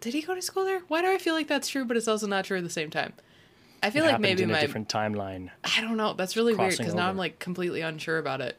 did 0.00 0.14
he 0.14 0.22
go 0.22 0.34
to 0.34 0.42
school 0.42 0.64
there? 0.64 0.80
Why 0.88 1.02
do 1.02 1.10
I 1.10 1.18
feel 1.18 1.34
like 1.34 1.48
that's 1.48 1.68
true, 1.68 1.84
but 1.84 1.96
it's 1.96 2.08
also 2.08 2.26
not 2.26 2.44
true 2.44 2.58
at 2.58 2.64
the 2.64 2.70
same 2.70 2.90
time? 2.90 3.12
I 3.82 3.90
feel 3.90 4.04
It 4.04 4.12
like 4.12 4.20
maybe 4.20 4.42
in 4.42 4.50
a 4.50 4.52
my 4.52 4.60
different 4.60 4.88
timeline. 4.88 5.50
I 5.64 5.80
don't 5.80 5.96
know. 5.96 6.12
That's 6.12 6.36
really 6.36 6.54
weird 6.54 6.76
because 6.76 6.94
now 6.94 7.08
I'm 7.08 7.16
like 7.16 7.38
completely 7.38 7.80
unsure 7.80 8.18
about 8.18 8.40
it. 8.40 8.56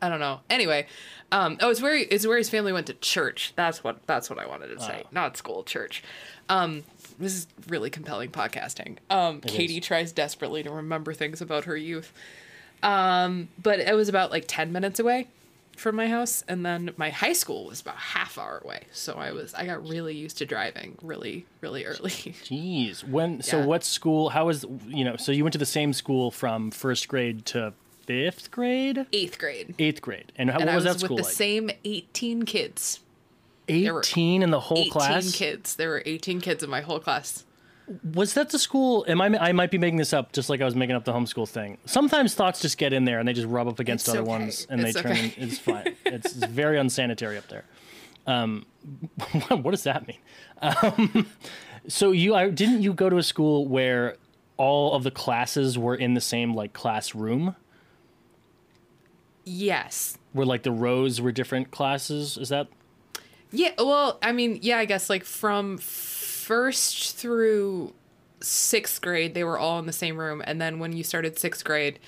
I 0.00 0.08
don't 0.08 0.18
know. 0.18 0.40
Anyway, 0.50 0.86
um, 1.30 1.58
oh, 1.60 1.70
it's 1.70 1.80
where 1.80 1.94
he, 1.94 2.02
it's 2.04 2.26
where 2.26 2.36
his 2.38 2.50
family 2.50 2.72
went 2.72 2.88
to 2.88 2.94
church. 2.94 3.52
That's 3.54 3.84
what 3.84 4.04
that's 4.06 4.28
what 4.30 4.38
I 4.38 4.46
wanted 4.46 4.68
to 4.68 4.80
say. 4.80 5.02
Oh. 5.04 5.08
Not 5.12 5.36
school, 5.36 5.62
church. 5.62 6.02
Um, 6.48 6.82
this 7.22 7.34
is 7.34 7.46
really 7.68 7.90
compelling 7.90 8.30
podcasting. 8.30 8.98
Um, 9.10 9.40
Katie 9.40 9.78
is. 9.78 9.86
tries 9.86 10.12
desperately 10.12 10.62
to 10.62 10.70
remember 10.70 11.14
things 11.14 11.40
about 11.40 11.64
her 11.64 11.76
youth. 11.76 12.12
Um, 12.82 13.48
but 13.62 13.78
it 13.80 13.94
was 13.94 14.08
about 14.08 14.30
like 14.30 14.44
ten 14.48 14.72
minutes 14.72 14.98
away 15.00 15.28
from 15.76 15.96
my 15.96 16.08
house, 16.08 16.42
and 16.48 16.66
then 16.66 16.90
my 16.96 17.10
high 17.10 17.32
school 17.32 17.64
was 17.66 17.80
about 17.80 17.96
half 17.96 18.36
hour 18.36 18.60
away. 18.64 18.82
So 18.92 19.14
I 19.14 19.32
was 19.32 19.54
I 19.54 19.64
got 19.66 19.88
really 19.88 20.14
used 20.14 20.38
to 20.38 20.46
driving 20.46 20.98
really 21.02 21.46
really 21.60 21.84
early. 21.84 22.10
Jeez. 22.44 23.06
When? 23.08 23.40
So 23.42 23.64
what 23.64 23.84
school? 23.84 24.30
How 24.30 24.46
was 24.46 24.64
you 24.88 25.04
know? 25.04 25.16
So 25.16 25.32
you 25.32 25.44
went 25.44 25.52
to 25.52 25.58
the 25.58 25.64
same 25.66 25.92
school 25.92 26.30
from 26.30 26.70
first 26.72 27.06
grade 27.08 27.46
to 27.46 27.72
fifth 28.06 28.50
grade, 28.50 29.06
Eighth 29.12 29.38
grade. 29.38 29.76
eighth 29.78 30.02
grade, 30.02 30.32
and 30.36 30.50
how, 30.50 30.58
And 30.58 30.66
what 30.66 30.74
was, 30.74 30.84
was, 30.84 30.94
that 30.94 31.00
school 31.04 31.16
with 31.16 31.24
the 31.24 31.28
like? 31.28 31.36
same 31.36 31.70
18 31.84 32.42
kids. 32.42 32.98
Were 33.68 34.00
Eighteen 34.00 34.42
in 34.42 34.50
the 34.50 34.60
whole 34.60 34.78
18 34.78 34.90
class. 34.92 35.34
kids. 35.36 35.76
There 35.76 35.90
were 35.90 36.02
18 36.04 36.40
kids 36.40 36.62
in 36.62 36.70
my 36.70 36.80
whole 36.80 36.98
class. 37.00 37.44
Was 38.14 38.34
that 38.34 38.50
the 38.50 38.58
school? 38.58 39.04
Am 39.08 39.20
I? 39.20 39.26
I 39.48 39.52
might 39.52 39.70
be 39.70 39.76
making 39.78 39.98
this 39.98 40.12
up, 40.12 40.32
just 40.32 40.48
like 40.48 40.60
I 40.60 40.64
was 40.64 40.74
making 40.76 40.94
up 40.96 41.04
the 41.04 41.12
homeschool 41.12 41.48
thing. 41.48 41.78
Sometimes 41.84 42.34
thoughts 42.34 42.60
just 42.60 42.78
get 42.78 42.92
in 42.92 43.04
there 43.04 43.18
and 43.18 43.26
they 43.28 43.32
just 43.32 43.48
rub 43.48 43.68
up 43.68 43.80
against 43.80 44.06
It's 44.06 44.10
other 44.10 44.20
okay. 44.22 44.28
ones, 44.28 44.66
and 44.70 44.80
It's 44.80 44.94
they 44.94 45.02
turn. 45.02 45.12
okay. 45.12 45.34
It's 45.36 45.58
fine. 45.58 45.94
It's, 46.06 46.26
it's 46.36 46.46
very 46.46 46.78
unsanitary 46.78 47.36
up 47.36 47.48
there. 47.48 47.64
Um, 48.26 48.66
what 49.48 49.72
does 49.72 49.82
that 49.82 50.06
mean? 50.06 50.18
Um, 50.62 51.26
so 51.88 52.12
you 52.12 52.34
I, 52.36 52.50
didn't 52.50 52.82
you 52.82 52.92
go 52.94 53.10
to 53.10 53.18
a 53.18 53.22
school 53.22 53.66
where 53.66 54.16
all 54.56 54.94
of 54.94 55.02
the 55.02 55.10
classes 55.10 55.76
were 55.76 55.96
in 55.96 56.14
the 56.14 56.20
same 56.20 56.54
like 56.54 56.72
classroom, 56.72 57.56
Yes. 59.44 60.18
where 60.32 60.46
like 60.46 60.62
the 60.62 60.70
rows 60.70 61.20
were 61.20 61.32
different 61.32 61.70
classes? 61.72 62.38
Is 62.38 62.48
that 62.50 62.68
Yeah, 63.52 63.72
well, 63.78 64.18
I 64.22 64.32
mean, 64.32 64.58
yeah, 64.62 64.78
I 64.78 64.84
guess 64.86 65.10
like 65.10 65.24
from 65.24 65.78
first 65.78 67.16
through 67.16 67.92
sixth 68.40 69.00
grade, 69.00 69.34
they 69.34 69.44
were 69.44 69.58
all 69.58 69.78
in 69.78 69.86
the 69.86 69.92
same 69.92 70.16
room, 70.18 70.42
and 70.44 70.60
then 70.60 70.78
when 70.78 70.92
you 70.92 71.04
started 71.04 71.38
sixth 71.38 71.64
grade, 71.64 71.98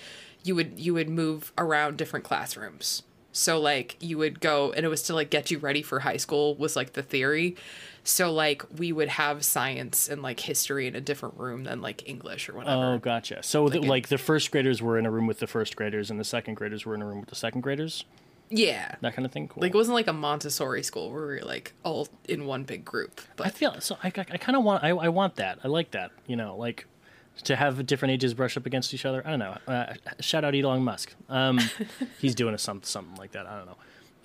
you 0.42 0.54
would 0.54 0.78
you 0.80 0.94
would 0.94 1.08
move 1.08 1.52
around 1.58 1.96
different 1.98 2.24
classrooms. 2.24 3.02
So 3.32 3.60
like 3.60 3.96
you 4.00 4.16
would 4.18 4.40
go, 4.40 4.72
and 4.72 4.84
it 4.84 4.88
was 4.88 5.02
to 5.04 5.14
like 5.14 5.30
get 5.30 5.50
you 5.50 5.58
ready 5.58 5.82
for 5.82 6.00
high 6.00 6.16
school 6.18 6.54
was 6.54 6.76
like 6.76 6.92
the 6.94 7.02
theory. 7.02 7.56
So 8.04 8.32
like 8.32 8.62
we 8.78 8.92
would 8.92 9.08
have 9.08 9.44
science 9.44 10.08
and 10.08 10.22
like 10.22 10.40
history 10.40 10.86
in 10.86 10.94
a 10.94 11.00
different 11.00 11.36
room 11.38 11.64
than 11.64 11.80
like 11.80 12.08
English 12.08 12.48
or 12.48 12.54
whatever. 12.54 12.94
Oh, 12.94 12.98
gotcha. 12.98 13.42
So, 13.42 13.68
the, 13.68 13.78
it- 13.78 13.84
like 13.84 14.08
the 14.08 14.18
first 14.18 14.50
graders 14.50 14.80
were 14.82 14.98
in 14.98 15.06
a 15.06 15.10
room 15.10 15.26
with 15.26 15.38
the 15.40 15.46
first 15.46 15.74
graders, 15.76 16.10
and 16.10 16.20
the 16.20 16.24
second 16.24 16.54
graders 16.54 16.84
were 16.86 16.94
in 16.94 17.02
a 17.02 17.06
room 17.06 17.20
with 17.20 17.28
the 17.30 17.34
second 17.36 17.62
graders. 17.62 18.04
Yeah, 18.50 18.94
That 19.00 19.14
kind 19.14 19.26
of 19.26 19.32
thing. 19.32 19.48
Cool. 19.48 19.62
like 19.62 19.74
it 19.74 19.76
wasn't 19.76 19.94
like 19.94 20.06
a 20.06 20.12
Montessori 20.12 20.82
school 20.82 21.10
where 21.10 21.20
we 21.20 21.26
were 21.34 21.40
like 21.42 21.72
all 21.82 22.08
in 22.28 22.46
one 22.46 22.64
big 22.64 22.84
group. 22.84 23.20
But 23.36 23.46
I 23.46 23.50
feel 23.50 23.80
so. 23.80 23.96
I, 24.02 24.08
I, 24.08 24.20
I 24.32 24.36
kind 24.38 24.56
of 24.56 24.64
want. 24.64 24.84
I, 24.84 24.90
I 24.90 25.08
want 25.08 25.36
that. 25.36 25.58
I 25.64 25.68
like 25.68 25.90
that. 25.92 26.10
You 26.26 26.36
know, 26.36 26.56
like 26.56 26.86
to 27.44 27.56
have 27.56 27.84
different 27.86 28.12
ages 28.12 28.32
brush 28.34 28.56
up 28.56 28.64
against 28.66 28.94
each 28.94 29.04
other. 29.04 29.22
I 29.26 29.30
don't 29.30 29.38
know. 29.40 29.56
Uh, 29.66 29.94
shout 30.20 30.44
out 30.44 30.54
Elon 30.54 30.82
Musk. 30.82 31.14
Um, 31.28 31.58
he's 32.20 32.34
doing 32.34 32.54
a 32.54 32.58
some, 32.58 32.82
something 32.82 33.16
like 33.16 33.32
that. 33.32 33.46
I 33.46 33.56
don't 33.56 33.66
know. 33.66 33.76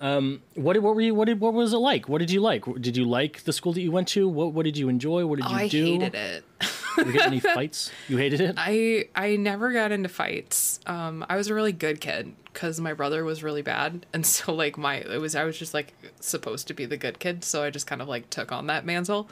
Um, 0.02 0.42
what 0.54 0.74
did- 0.74 0.82
what 0.82 0.94
were 0.94 1.00
you? 1.02 1.14
What 1.14 1.26
did 1.26 1.40
what 1.40 1.52
was 1.52 1.72
it 1.72 1.78
like? 1.78 2.08
What 2.08 2.18
did 2.18 2.30
you 2.30 2.40
like? 2.40 2.64
Did 2.80 2.96
you 2.96 3.04
like 3.04 3.42
the 3.44 3.52
school 3.52 3.72
that 3.74 3.80
you 3.82 3.90
went 3.92 4.08
to? 4.08 4.28
What 4.28 4.52
what 4.52 4.64
did 4.64 4.76
you 4.78 4.88
enjoy? 4.88 5.26
What 5.26 5.36
did 5.36 5.46
oh, 5.46 5.50
you 5.50 5.56
I 5.56 5.68
do? 5.68 5.84
hated 5.84 6.14
it. 6.14 6.44
Did 6.96 7.06
you 7.06 7.12
get 7.12 7.26
any 7.26 7.40
fights? 7.40 7.90
You 8.08 8.16
hated 8.16 8.40
it. 8.40 8.54
I 8.58 9.08
I 9.14 9.36
never 9.36 9.72
got 9.72 9.92
into 9.92 10.08
fights. 10.08 10.80
Um, 10.86 11.24
I 11.28 11.36
was 11.36 11.48
a 11.48 11.54
really 11.54 11.72
good 11.72 12.00
kid 12.00 12.34
because 12.52 12.80
my 12.80 12.92
brother 12.92 13.24
was 13.24 13.42
really 13.42 13.62
bad, 13.62 14.06
and 14.12 14.24
so 14.26 14.54
like 14.54 14.76
my 14.76 14.96
it 14.96 15.20
was 15.20 15.34
I 15.34 15.44
was 15.44 15.58
just 15.58 15.74
like 15.74 15.94
supposed 16.20 16.68
to 16.68 16.74
be 16.74 16.86
the 16.86 16.96
good 16.96 17.18
kid, 17.18 17.44
so 17.44 17.62
I 17.62 17.70
just 17.70 17.86
kind 17.86 18.02
of 18.02 18.08
like 18.08 18.30
took 18.30 18.52
on 18.52 18.66
that 18.66 18.84
mantle. 18.84 19.28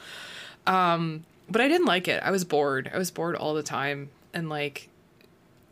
Um, 0.66 1.24
but 1.48 1.60
I 1.60 1.68
didn't 1.68 1.86
like 1.86 2.08
it. 2.08 2.22
I 2.22 2.30
was 2.30 2.44
bored. 2.44 2.90
I 2.92 2.98
was 2.98 3.10
bored 3.10 3.36
all 3.36 3.54
the 3.54 3.62
time, 3.62 4.10
and 4.34 4.48
like 4.48 4.88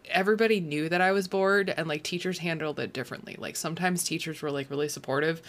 everybody 0.08 0.60
knew 0.60 0.88
that 0.88 1.00
I 1.00 1.12
was 1.12 1.28
bored 1.28 1.72
and 1.76 1.86
like 1.88 2.02
teachers 2.02 2.38
handled 2.38 2.78
it 2.80 2.92
differently. 2.92 3.36
Like 3.38 3.56
sometimes 3.56 4.04
teachers 4.04 4.40
were 4.42 4.50
like 4.50 4.70
really 4.70 4.88
supportive 4.88 5.42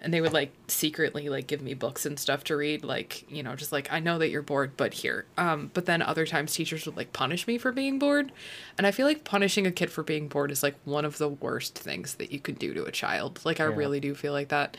and 0.00 0.12
they 0.12 0.20
would 0.20 0.32
like 0.32 0.52
secretly 0.68 1.28
like 1.28 1.46
give 1.46 1.62
me 1.62 1.74
books 1.74 2.04
and 2.06 2.18
stuff 2.18 2.44
to 2.44 2.56
read 2.56 2.84
like, 2.84 3.30
you 3.30 3.42
know, 3.42 3.54
just 3.56 3.72
like 3.72 3.92
I 3.92 4.00
know 4.00 4.18
that 4.18 4.28
you're 4.30 4.42
bored 4.42 4.76
but 4.76 4.94
here. 4.94 5.26
Um 5.36 5.70
but 5.74 5.86
then 5.86 6.02
other 6.02 6.26
times 6.26 6.54
teachers 6.54 6.86
would 6.86 6.96
like 6.96 7.12
punish 7.12 7.46
me 7.46 7.58
for 7.58 7.72
being 7.72 7.98
bored. 7.98 8.32
And 8.78 8.86
I 8.86 8.90
feel 8.90 9.06
like 9.06 9.24
punishing 9.24 9.66
a 9.66 9.70
kid 9.72 9.90
for 9.90 10.02
being 10.02 10.28
bored 10.28 10.50
is 10.50 10.62
like 10.62 10.76
one 10.84 11.04
of 11.04 11.18
the 11.18 11.28
worst 11.28 11.78
things 11.78 12.14
that 12.16 12.32
you 12.32 12.40
could 12.40 12.58
do 12.58 12.74
to 12.74 12.84
a 12.84 12.92
child. 12.92 13.40
Like 13.44 13.60
I 13.60 13.68
Yeah. 13.68 13.74
really 13.76 14.00
do 14.00 14.14
feel 14.14 14.32
like 14.32 14.48
that. 14.48 14.76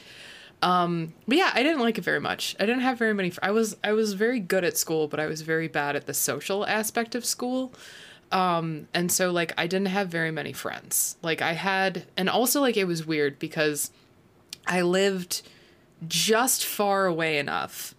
Um 0.61 1.13
but 1.27 1.37
yeah, 1.37 1.51
I 1.53 1.63
didn't 1.63 1.79
like 1.81 1.97
it 1.97 2.03
very 2.03 2.19
much. 2.19 2.55
I 2.59 2.65
didn't 2.65 2.81
have 2.81 2.97
very 2.99 3.13
many 3.13 3.29
fr- 3.31 3.39
I 3.43 3.51
was 3.51 3.77
I 3.83 3.93
was 3.93 4.13
very 4.13 4.39
good 4.39 4.63
at 4.63 4.77
school, 4.77 5.07
but 5.07 5.19
I 5.19 5.25
was 5.27 5.41
very 5.41 5.67
bad 5.67 5.95
at 5.95 6.05
the 6.05 6.13
social 6.13 6.65
aspect 6.65 7.15
of 7.15 7.25
school 7.25 7.73
Um, 8.31 8.87
and 8.93 9.11
so 9.11 9.31
like 9.31 9.53
I 9.57 9.67
didn't 9.67 9.87
have 9.87 10.07
very 10.07 10.31
many 10.31 10.53
friends. 10.53 11.17
Like 11.21 11.41
I 11.41 11.53
had 11.53 12.05
and 12.15 12.29
also 12.29 12.61
like 12.61 12.77
it 12.77 12.85
was 12.85 13.05
weird 13.05 13.39
because 13.39 13.91
I 14.65 14.81
lived 14.81 15.41
just 16.07 16.65
far 16.65 17.05
away 17.05 17.37
enough 17.37 17.93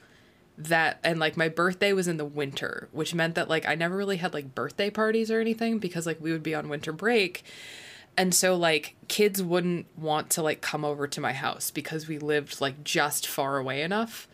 that 0.59 0.99
and 1.03 1.19
like 1.19 1.37
my 1.37 1.49
birthday 1.49 1.93
was 1.93 2.09
in 2.09 2.17
the 2.17 2.25
winter, 2.25 2.89
which 2.93 3.15
meant 3.15 3.35
that 3.35 3.49
like 3.49 3.67
I 3.67 3.75
never 3.75 3.97
really 3.97 4.17
had 4.19 4.35
like 4.35 4.55
birthday 4.55 4.91
parties 4.91 5.31
or 5.31 5.41
anything 5.41 5.79
because 5.79 6.07
like 6.07 6.21
we 6.21 6.33
would 6.33 6.43
be 6.43 6.55
on 6.55 6.69
winter 6.69 6.93
break. 6.93 7.45
And 8.17 8.35
so 8.35 8.57
like 8.57 8.97
kids 9.09 9.43
wouldn't 9.43 9.87
want 9.97 10.31
to 10.31 10.43
like 10.43 10.61
come 10.61 10.85
over 10.85 11.07
to 11.07 11.21
my 11.21 11.33
house 11.33 11.71
because 11.71 12.09
we 12.09 12.19
lived 12.19 12.61
like 12.61 12.85
just 12.85 13.27
far 13.27 13.59
away 13.59 13.83
enough. 13.83 14.29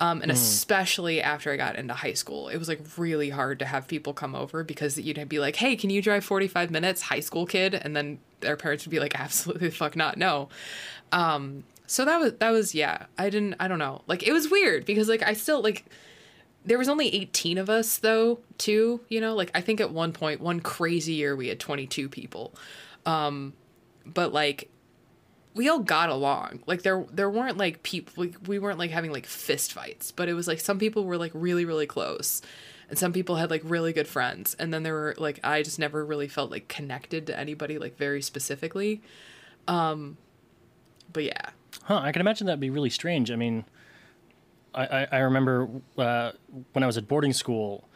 Um, 0.00 0.22
and 0.22 0.30
especially 0.30 1.20
after 1.20 1.52
I 1.52 1.56
got 1.56 1.74
into 1.74 1.92
high 1.92 2.12
school, 2.12 2.48
it 2.48 2.56
was 2.56 2.68
like 2.68 2.80
really 2.96 3.30
hard 3.30 3.58
to 3.58 3.64
have 3.64 3.88
people 3.88 4.12
come 4.12 4.36
over 4.36 4.62
because 4.62 4.96
you'd 4.96 5.28
be 5.28 5.40
like, 5.40 5.56
"Hey, 5.56 5.74
can 5.74 5.90
you 5.90 6.00
drive 6.00 6.24
45 6.24 6.70
minutes, 6.70 7.02
high 7.02 7.20
school 7.20 7.46
kid?" 7.46 7.74
And 7.74 7.96
then 7.96 8.20
their 8.40 8.56
parents 8.56 8.84
would 8.84 8.92
be 8.92 9.00
like, 9.00 9.14
"Absolutely 9.18 9.70
fuck 9.70 9.96
not, 9.96 10.16
no." 10.16 10.48
Um, 11.10 11.64
so 11.86 12.04
that 12.04 12.20
was 12.20 12.34
that 12.34 12.50
was 12.50 12.74
yeah. 12.74 13.06
I 13.16 13.28
didn't 13.28 13.56
I 13.58 13.66
don't 13.66 13.80
know. 13.80 14.02
Like 14.06 14.22
it 14.22 14.32
was 14.32 14.48
weird 14.48 14.84
because 14.84 15.08
like 15.08 15.22
I 15.22 15.32
still 15.32 15.62
like 15.62 15.84
there 16.64 16.78
was 16.78 16.88
only 16.88 17.12
18 17.14 17.58
of 17.58 17.70
us 17.70 17.98
though 17.98 18.40
too 18.58 19.00
you 19.08 19.20
know 19.20 19.34
like 19.34 19.50
i 19.54 19.60
think 19.60 19.80
at 19.80 19.90
one 19.90 20.12
point 20.12 20.40
one 20.40 20.60
crazy 20.60 21.14
year 21.14 21.34
we 21.34 21.48
had 21.48 21.58
22 21.58 22.08
people 22.08 22.52
um 23.06 23.54
but 24.04 24.32
like 24.32 24.68
we 25.54 25.68
all 25.68 25.80
got 25.80 26.08
along. 26.08 26.60
Like 26.66 26.82
there 26.82 27.04
there 27.12 27.30
weren't 27.30 27.58
like 27.58 27.82
people 27.82 28.12
we, 28.16 28.34
we 28.46 28.58
weren't 28.58 28.78
like 28.78 28.90
having 28.90 29.12
like 29.12 29.26
fist 29.26 29.72
fights 29.72 30.10
but 30.12 30.28
it 30.28 30.34
was 30.34 30.46
like 30.46 30.60
some 30.60 30.78
people 30.78 31.04
were 31.04 31.16
like 31.16 31.32
really 31.34 31.64
really 31.64 31.86
close 31.86 32.42
and 32.88 32.98
some 32.98 33.12
people 33.12 33.36
had 33.36 33.50
like 33.50 33.62
really 33.64 33.92
good 33.92 34.08
friends 34.08 34.54
and 34.58 34.72
then 34.72 34.82
there 34.82 34.94
were 34.94 35.14
like 35.18 35.38
i 35.44 35.62
just 35.62 35.78
never 35.78 36.04
really 36.04 36.28
felt 36.28 36.50
like 36.50 36.68
connected 36.68 37.26
to 37.26 37.38
anybody 37.38 37.78
like 37.78 37.96
very 37.96 38.22
specifically. 38.22 39.02
Um 39.66 40.16
but 41.12 41.24
yeah. 41.24 41.50
Huh, 41.84 42.00
I 42.02 42.12
can 42.12 42.20
imagine 42.20 42.46
that'd 42.46 42.60
be 42.60 42.70
really 42.70 42.90
strange. 42.90 43.30
I 43.30 43.36
mean, 43.36 43.64
I, 44.74 44.86
I, 44.86 45.08
I 45.12 45.18
remember 45.18 45.68
uh, 45.96 46.32
when 46.72 46.82
I 46.82 46.86
was 46.86 46.98
at 46.98 47.08
boarding 47.08 47.32
school, 47.32 47.87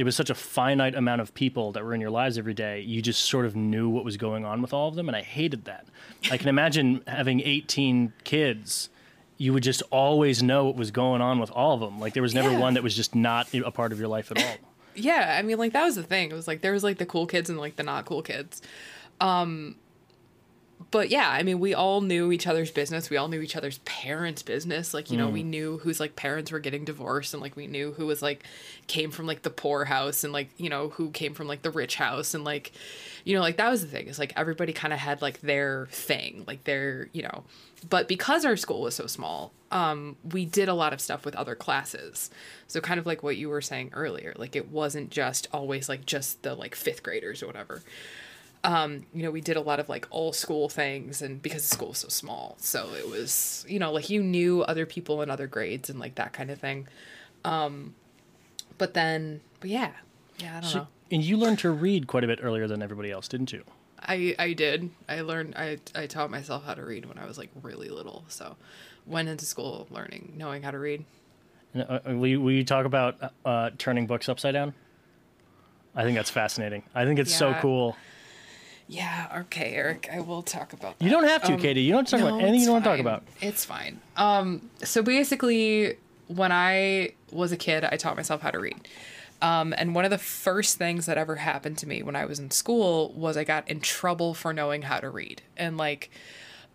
it 0.00 0.04
was 0.04 0.16
such 0.16 0.30
a 0.30 0.34
finite 0.34 0.94
amount 0.94 1.20
of 1.20 1.34
people 1.34 1.72
that 1.72 1.84
were 1.84 1.92
in 1.94 2.00
your 2.00 2.10
lives 2.10 2.38
every 2.38 2.54
day. 2.54 2.80
You 2.80 3.02
just 3.02 3.20
sort 3.24 3.44
of 3.46 3.54
knew 3.54 3.88
what 3.88 4.04
was 4.04 4.16
going 4.16 4.44
on 4.44 4.62
with 4.62 4.72
all 4.72 4.88
of 4.88 4.94
them, 4.94 5.08
and 5.08 5.16
I 5.16 5.22
hated 5.22 5.66
that. 5.66 5.86
I 6.30 6.36
can 6.38 6.48
imagine 6.48 7.02
having 7.06 7.40
18 7.40 8.12
kids. 8.24 8.88
You 9.36 9.52
would 9.52 9.62
just 9.62 9.82
always 9.90 10.42
know 10.42 10.64
what 10.64 10.76
was 10.76 10.90
going 10.90 11.20
on 11.20 11.38
with 11.38 11.50
all 11.50 11.74
of 11.74 11.80
them. 11.80 12.00
Like 12.00 12.14
there 12.14 12.22
was 12.22 12.34
never 12.34 12.50
Yeah. 12.50 12.58
one 12.58 12.74
that 12.74 12.82
was 12.82 12.96
just 12.96 13.14
not 13.14 13.52
a 13.54 13.70
part 13.70 13.92
of 13.92 13.98
your 13.98 14.08
life 14.08 14.30
at 14.30 14.42
all. 14.42 14.54
yeah 14.96 15.36
i 15.38 15.42
mean 15.42 15.56
like 15.56 15.72
that 15.72 15.84
was 15.84 15.94
the 15.94 16.02
thing 16.02 16.30
it 16.32 16.34
was 16.34 16.48
like 16.48 16.62
there 16.62 16.72
was 16.72 16.82
like 16.82 16.98
the 16.98 17.06
cool 17.06 17.24
kids 17.24 17.48
and 17.48 17.58
like 17.60 17.76
the 17.76 17.82
not 17.84 18.04
cool 18.06 18.22
kids 18.22 18.60
um 19.20 19.76
but 20.90 21.10
yeah 21.10 21.28
i 21.28 21.42
mean 21.42 21.60
we 21.60 21.74
all 21.74 22.00
knew 22.00 22.32
each 22.32 22.46
other's 22.46 22.70
business. 22.70 23.10
We 23.10 23.16
all 23.16 23.28
knew 23.28 23.40
each 23.40 23.56
other's 23.56 23.78
parents 23.78 24.42
business. 24.42 24.94
Like 24.94 25.10
you 25.10 25.16
know 25.16 25.28
we 25.28 25.42
knew 25.42 25.78
whose 25.78 26.00
like 26.00 26.16
parents 26.16 26.50
were 26.50 26.58
getting 26.58 26.84
divorced 26.84 27.34
and 27.34 27.42
like 27.42 27.56
we 27.56 27.66
knew 27.66 27.92
who 27.92 28.06
was 28.06 28.22
like 28.22 28.44
came 28.86 29.10
from 29.10 29.26
like 29.26 29.42
the 29.42 29.50
poor 29.50 29.84
house 29.84 30.24
and 30.24 30.32
like 30.32 30.50
you 30.56 30.68
know 30.68 30.88
who 30.90 31.10
came 31.10 31.34
from 31.34 31.46
like 31.46 31.62
the 31.62 31.70
rich 31.70 31.96
house 31.96 32.34
and 32.34 32.44
like 32.44 32.72
you 33.24 33.34
know 33.34 33.40
like 33.40 33.56
that 33.56 33.70
was 33.70 33.82
the 33.82 33.88
thing. 33.88 34.06
Is 34.06 34.18
like 34.18 34.32
everybody 34.36 34.72
kind 34.72 34.92
of 34.92 34.98
had 34.98 35.22
like 35.22 35.40
their 35.40 35.88
thing 35.90 36.44
like 36.46 36.64
their 36.64 37.08
you 37.12 37.22
know. 37.22 37.44
But 37.88 38.08
because 38.08 38.44
our 38.44 38.56
school 38.56 38.82
was 38.82 38.94
so 38.94 39.06
small 39.06 39.52
um 39.72 40.16
we 40.32 40.44
did 40.44 40.68
a 40.68 40.74
lot 40.74 40.92
of 40.92 41.00
stuff 41.00 41.24
with 41.24 41.34
other 41.36 41.54
classes. 41.54 42.30
So 42.66 42.80
kind 42.80 42.98
of 43.00 43.06
like 43.06 43.22
what 43.22 43.36
you 43.36 43.48
were 43.48 43.60
saying 43.60 43.90
earlier 43.94 44.34
like 44.36 44.56
it 44.56 44.70
wasn't 44.70 45.10
just 45.10 45.48
always 45.52 45.88
like 45.88 46.06
just 46.06 46.42
the 46.42 46.54
like 46.54 46.74
fifth 46.74 47.02
graders 47.02 47.42
or 47.42 47.46
whatever 47.46 47.82
um, 48.62 49.06
you 49.14 49.22
know, 49.22 49.30
we 49.30 49.40
did 49.40 49.56
a 49.56 49.60
lot 49.60 49.80
of 49.80 49.88
like 49.88 50.06
all 50.10 50.32
school 50.32 50.68
things 50.68 51.22
and 51.22 51.40
because 51.40 51.62
the 51.68 51.74
school 51.74 51.88
was 51.88 51.98
so 51.98 52.08
small. 52.08 52.56
So 52.60 52.90
it 52.94 53.08
was, 53.08 53.64
you 53.68 53.78
know, 53.78 53.92
like 53.92 54.10
you 54.10 54.22
knew 54.22 54.62
other 54.62 54.84
people 54.86 55.22
in 55.22 55.30
other 55.30 55.46
grades 55.46 55.88
and 55.88 55.98
like 55.98 56.16
that 56.16 56.32
kind 56.32 56.50
of 56.50 56.58
thing. 56.58 56.86
Um, 57.44 57.94
but 58.76 58.94
then, 58.94 59.40
but 59.60 59.70
yeah, 59.70 59.92
yeah, 60.38 60.58
I 60.58 60.60
don't 60.60 60.70
So, 60.70 60.78
know. 60.80 60.86
and 61.10 61.22
you 61.22 61.36
learned 61.38 61.58
to 61.60 61.70
read 61.70 62.06
quite 62.06 62.24
a 62.24 62.26
bit 62.26 62.40
earlier 62.42 62.66
than 62.66 62.82
everybody 62.82 63.10
else, 63.10 63.28
didn't 63.28 63.52
you? 63.52 63.64
I, 64.02 64.34
I 64.38 64.52
did. 64.52 64.90
I 65.08 65.20
learned, 65.22 65.54
I, 65.56 65.78
I 65.94 66.06
taught 66.06 66.30
myself 66.30 66.64
how 66.64 66.74
to 66.74 66.84
read 66.84 67.06
when 67.06 67.18
I 67.18 67.26
was 67.26 67.38
like 67.38 67.50
really 67.62 67.88
little. 67.88 68.24
So 68.28 68.56
went 69.06 69.28
into 69.28 69.44
school 69.46 69.86
learning, 69.90 70.34
knowing 70.36 70.62
how 70.62 70.70
to 70.70 70.78
read. 70.78 71.04
And, 71.72 71.84
uh, 71.88 72.00
will, 72.06 72.26
you, 72.26 72.40
will 72.40 72.52
you 72.52 72.64
talk 72.64 72.84
about 72.84 73.32
uh, 73.44 73.70
turning 73.78 74.06
books 74.06 74.28
upside 74.28 74.54
down? 74.54 74.74
I 75.94 76.04
think 76.04 76.16
that's 76.16 76.30
fascinating. 76.30 76.82
I 76.94 77.04
think 77.04 77.18
it's 77.18 77.34
so 77.34 77.54
cool. 77.54 77.96
Yeah. 78.92 79.42
Okay, 79.42 79.72
Eric, 79.74 80.08
I 80.12 80.18
will 80.20 80.42
talk 80.42 80.72
about 80.72 80.98
that. 80.98 81.04
You 81.04 81.10
don't 81.12 81.22
have 81.28 81.44
to, 81.44 81.52
Um, 81.54 81.60
Katie. 81.60 81.82
You 81.82 81.92
don't 81.92 82.00
have 82.00 82.06
to 82.06 82.10
talk 82.10 82.20
about 82.20 82.38
No, 82.38 82.38
anything 82.40 82.56
it's 82.56 82.66
you 82.66 82.72
want 82.72 82.84
to 82.84 82.90
talk 82.90 82.98
about. 82.98 83.22
It's 83.40 83.64
fine. 83.64 84.00
Um, 84.16 84.68
so 84.82 85.00
basically, 85.00 85.96
when 86.26 86.50
I 86.50 87.12
was 87.30 87.52
a 87.52 87.56
kid, 87.56 87.84
I 87.84 87.96
taught 87.96 88.16
myself 88.16 88.40
how 88.42 88.50
to 88.50 88.58
read. 88.58 88.88
Um, 89.42 89.72
and 89.78 89.94
one 89.94 90.04
of 90.04 90.10
the 90.10 90.18
first 90.18 90.76
things 90.76 91.06
that 91.06 91.16
ever 91.16 91.36
happened 91.36 91.78
to 91.78 91.88
me 91.88 92.02
when 92.02 92.16
I 92.16 92.24
was 92.24 92.40
in 92.40 92.50
school 92.50 93.12
was 93.14 93.36
I 93.36 93.44
got 93.44 93.68
in 93.70 93.80
trouble 93.80 94.34
for 94.34 94.52
knowing 94.52 94.82
how 94.82 94.98
to 94.98 95.08
read. 95.08 95.40
And 95.56 95.78
like, 95.78 96.10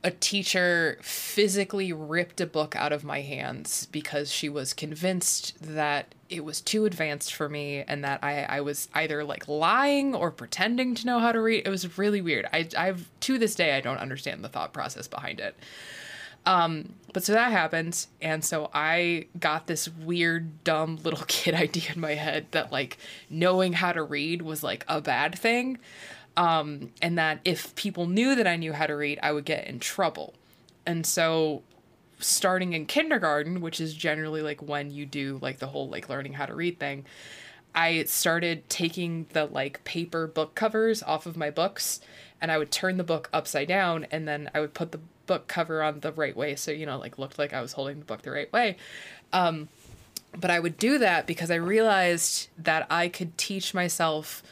a 0.05 0.11
teacher 0.11 0.99
physically 1.01 1.91
ripped 1.91 2.39
a 2.39 2.45
book 2.45 2.75
out 2.75 2.93
of 2.93 3.03
my 3.03 3.21
hands 3.21 3.87
because 3.91 4.31
she 4.31 4.47
was 4.47 4.71
convinced 4.71 5.55
that 5.59 6.13
it 6.29 6.45
was 6.45 6.61
too 6.61 6.85
advanced 6.85 7.33
for 7.33 7.49
me 7.49 7.83
and 7.87 8.03
that 8.03 8.23
I, 8.23 8.43
I 8.43 8.61
was 8.61 8.87
either 8.93 9.23
like 9.23 9.47
lying 9.47 10.13
or 10.13 10.29
pretending 10.29 10.93
to 10.93 11.07
know 11.07 11.17
how 11.17 11.31
to 11.31 11.41
read. 11.41 11.65
It 11.65 11.71
was 11.71 11.97
really 11.97 12.21
weird. 12.21 12.45
I, 12.53 12.69
I've 12.77 13.09
to 13.21 13.39
this 13.39 13.55
day 13.55 13.75
I 13.75 13.81
don't 13.81 13.97
understand 13.97 14.43
the 14.43 14.47
thought 14.47 14.73
process 14.73 15.07
behind 15.07 15.39
it. 15.39 15.55
Um, 16.45 16.93
but 17.11 17.23
so 17.23 17.33
that 17.33 17.51
happened, 17.51 18.05
and 18.21 18.45
so 18.45 18.69
I 18.71 19.25
got 19.39 19.65
this 19.65 19.89
weird, 19.89 20.63
dumb 20.63 20.99
little 21.03 21.23
kid 21.27 21.55
idea 21.55 21.93
in 21.95 21.99
my 21.99 22.13
head 22.13 22.45
that 22.51 22.71
like 22.71 22.99
knowing 23.27 23.73
how 23.73 23.91
to 23.91 24.03
read 24.03 24.43
was 24.43 24.61
like 24.61 24.85
a 24.87 25.01
bad 25.01 25.33
thing 25.39 25.79
um, 26.37 26.91
and 27.01 27.17
that 27.17 27.39
if 27.45 27.75
people 27.75 28.07
knew 28.07 28.35
that 28.35 28.47
I 28.47 28.55
knew 28.55 28.73
how 28.73 28.87
to 28.87 28.95
read, 28.95 29.19
I 29.23 29.31
would 29.31 29.45
get 29.45 29.67
in 29.67 29.79
trouble. 29.79 30.33
And 30.85 31.05
so, 31.05 31.63
starting 32.19 32.73
in 32.73 32.85
kindergarten, 32.85 33.61
which 33.61 33.79
is 33.79 33.93
generally 33.93 34.41
like 34.41 34.61
when 34.61 34.91
you 34.91 35.05
do 35.05 35.39
like 35.41 35.59
the 35.59 35.67
whole 35.67 35.89
like 35.89 36.09
learning 36.09 36.33
how 36.33 36.45
to 36.45 36.55
read 36.55 36.79
thing, 36.79 37.05
I 37.73 38.03
started 38.05 38.69
taking 38.69 39.27
the 39.33 39.45
like 39.45 39.83
paper 39.83 40.27
book 40.27 40.55
covers 40.55 41.03
off 41.03 41.25
of 41.25 41.35
my 41.35 41.49
books 41.49 41.99
and 42.41 42.51
I 42.51 42.57
would 42.57 42.71
turn 42.71 42.97
the 42.97 43.03
book 43.03 43.29
upside 43.33 43.67
down 43.67 44.07
and 44.11 44.27
then 44.27 44.49
I 44.53 44.61
would 44.61 44.73
put 44.73 44.91
the 44.91 44.99
book 45.25 45.47
cover 45.47 45.81
on 45.83 46.01
the 46.01 46.11
right 46.11 46.37
way 46.37 46.55
so 46.55 46.71
you 46.71 46.85
know 46.85 46.99
like 46.99 47.17
looked 47.17 47.39
like 47.39 47.51
I 47.51 47.61
was 47.61 47.73
holding 47.73 47.99
the 47.99 48.05
book 48.05 48.21
the 48.21 48.31
right 48.31 48.51
way. 48.53 48.77
Um, 49.33 49.67
but 50.37 50.51
I 50.51 50.59
would 50.59 50.77
do 50.77 50.97
that 50.99 51.27
because 51.27 51.51
I 51.51 51.55
realized 51.55 52.49
that 52.57 52.87
I 52.89 53.07
could 53.07 53.37
teach 53.37 53.73
myself 53.73 54.43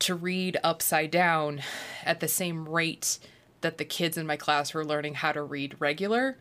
to 0.00 0.14
read 0.14 0.58
upside 0.62 1.10
down 1.10 1.62
at 2.04 2.20
the 2.20 2.28
same 2.28 2.68
rate 2.68 3.18
that 3.60 3.78
the 3.78 3.84
kids 3.84 4.16
in 4.16 4.26
my 4.26 4.36
class 4.36 4.74
were 4.74 4.84
learning 4.84 5.14
how 5.14 5.32
to 5.32 5.42
read 5.42 5.76
regular. 5.78 6.36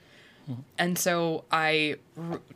And 0.78 0.98
so 0.98 1.46
I 1.52 1.96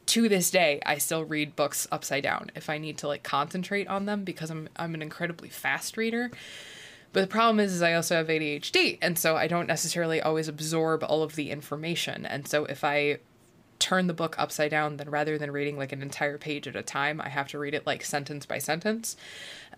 to 0.05 0.29
this 0.29 0.51
day 0.51 0.79
I 0.85 0.99
still 0.99 1.25
read 1.25 1.55
books 1.55 1.87
upside 1.91 2.23
down 2.23 2.51
if 2.55 2.69
I 2.69 2.77
need 2.77 2.99
to 2.99 3.07
like 3.07 3.23
concentrate 3.23 3.87
on 3.87 4.05
them 4.05 4.23
because 4.23 4.51
I'm 4.51 4.69
I'm 4.75 4.93
an 4.93 5.01
incredibly 5.01 5.49
fast 5.49 5.97
reader. 5.97 6.29
But 7.11 7.21
the 7.21 7.27
problem 7.27 7.59
is, 7.59 7.73
is 7.73 7.81
I 7.81 7.93
also 7.93 8.17
have 8.17 8.27
ADHD, 8.27 8.99
and 9.01 9.17
so 9.17 9.35
I 9.35 9.47
don't 9.47 9.65
necessarily 9.65 10.21
always 10.21 10.47
absorb 10.47 11.03
all 11.03 11.23
of 11.23 11.35
the 11.35 11.49
information. 11.49 12.23
And 12.23 12.47
so 12.47 12.65
if 12.65 12.83
I 12.83 13.17
turn 13.79 14.05
the 14.05 14.13
book 14.13 14.35
upside 14.37 14.69
down, 14.69 14.97
then 14.97 15.09
rather 15.09 15.39
than 15.39 15.49
reading 15.49 15.75
like 15.75 15.91
an 15.91 16.03
entire 16.03 16.37
page 16.37 16.67
at 16.67 16.75
a 16.75 16.83
time, 16.83 17.19
I 17.19 17.29
have 17.29 17.47
to 17.47 17.57
read 17.57 17.73
it 17.73 17.87
like 17.87 18.03
sentence 18.03 18.45
by 18.45 18.59
sentence 18.59 19.17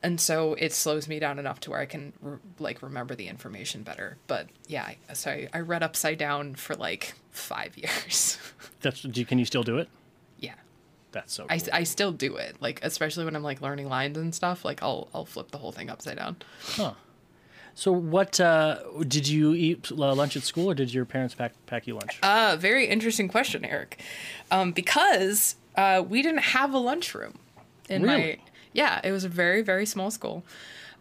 and 0.03 0.19
so 0.19 0.55
it 0.55 0.73
slows 0.73 1.07
me 1.07 1.19
down 1.19 1.39
enough 1.39 1.59
to 1.61 1.71
where 1.71 1.79
I 1.79 1.85
can 1.85 2.13
re- 2.21 2.37
like 2.59 2.81
remember 2.81 3.15
the 3.15 3.27
information 3.27 3.83
better. 3.83 4.17
But 4.27 4.47
yeah, 4.67 4.91
so 5.13 5.31
I, 5.31 5.47
I 5.53 5.59
read 5.59 5.83
upside 5.83 6.17
down 6.17 6.55
for 6.55 6.75
like 6.75 7.13
five 7.29 7.77
years. 7.77 8.37
That's 8.81 9.01
do 9.01 9.19
you, 9.19 9.25
can 9.25 9.39
you 9.39 9.45
still 9.45 9.63
do 9.63 9.77
it? 9.77 9.89
Yeah, 10.39 10.55
that's 11.11 11.33
so. 11.33 11.45
Cool. 11.45 11.57
I, 11.71 11.79
I 11.79 11.83
still 11.83 12.11
do 12.11 12.35
it 12.35 12.57
like 12.59 12.79
especially 12.83 13.25
when 13.25 13.35
I'm 13.35 13.43
like 13.43 13.61
learning 13.61 13.89
lines 13.89 14.17
and 14.17 14.33
stuff. 14.33 14.65
Like 14.65 14.81
I'll 14.81 15.07
I'll 15.13 15.25
flip 15.25 15.51
the 15.51 15.57
whole 15.57 15.71
thing 15.71 15.89
upside 15.89 16.17
down. 16.17 16.37
Huh. 16.61 16.93
So 17.73 17.91
what 17.91 18.39
uh, 18.39 18.79
did 19.07 19.27
you 19.27 19.53
eat 19.53 19.91
uh, 19.91 20.13
lunch 20.13 20.35
at 20.35 20.43
school, 20.43 20.69
or 20.69 20.75
did 20.75 20.93
your 20.93 21.05
parents 21.05 21.35
pack 21.35 21.53
pack 21.67 21.87
you 21.87 21.93
lunch? 21.93 22.19
Uh, 22.21 22.57
very 22.59 22.85
interesting 22.87 23.27
question, 23.27 23.63
Eric. 23.63 24.01
Um, 24.49 24.71
because 24.71 25.55
uh, 25.75 26.03
we 26.07 26.21
didn't 26.21 26.41
have 26.41 26.73
a 26.73 26.77
lunchroom 26.77 27.39
in 27.87 28.03
really? 28.03 28.21
my 28.21 28.39
yeah, 28.73 29.01
it 29.03 29.11
was 29.11 29.23
a 29.23 29.29
very, 29.29 29.61
very 29.61 29.85
small 29.85 30.11
school. 30.11 30.43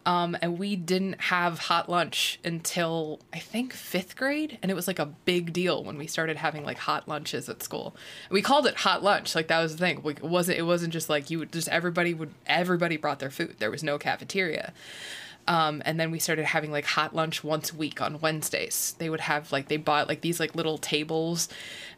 Um, 0.03 0.35
and 0.41 0.57
we 0.57 0.75
didn't 0.75 1.21
have 1.21 1.59
hot 1.59 1.87
lunch 1.87 2.39
until 2.43 3.19
I 3.31 3.37
think 3.37 3.71
fifth 3.73 4.15
grade, 4.15 4.57
and 4.61 4.71
it 4.71 4.73
was 4.73 4.87
like 4.87 4.97
a 4.97 5.05
big 5.05 5.53
deal 5.53 5.83
when 5.83 5.97
we 5.97 6.07
started 6.07 6.37
having 6.37 6.63
like 6.63 6.79
hot 6.79 7.07
lunches 7.07 7.47
at 7.49 7.61
school. 7.61 7.95
We 8.31 8.41
called 8.41 8.65
it 8.65 8.77
hot 8.77 9.03
lunch, 9.03 9.35
like 9.35 9.47
that 9.49 9.61
was 9.61 9.75
the 9.75 9.85
thing. 9.85 10.01
it 10.03 10.23
wasn't. 10.23 10.57
It 10.57 10.63
wasn't 10.63 10.91
just 10.91 11.07
like 11.07 11.29
you 11.29 11.37
would 11.37 11.51
just 11.51 11.67
everybody 11.67 12.15
would 12.15 12.33
everybody 12.47 12.97
brought 12.97 13.19
their 13.19 13.29
food. 13.29 13.57
There 13.59 13.69
was 13.69 13.83
no 13.83 13.99
cafeteria. 13.99 14.73
Um, 15.47 15.81
and 15.85 15.99
then 15.99 16.11
we 16.11 16.19
started 16.19 16.45
having 16.45 16.71
like 16.71 16.85
hot 16.85 17.15
lunch 17.15 17.43
once 17.43 17.71
a 17.71 17.75
week 17.75 18.01
on 18.01 18.19
Wednesdays. 18.19 18.95
They 18.99 19.09
would 19.09 19.21
have 19.21 19.51
like 19.51 19.67
they 19.67 19.77
bought 19.77 20.07
like 20.07 20.21
these 20.21 20.39
like 20.39 20.55
little 20.55 20.77
tables, 20.77 21.49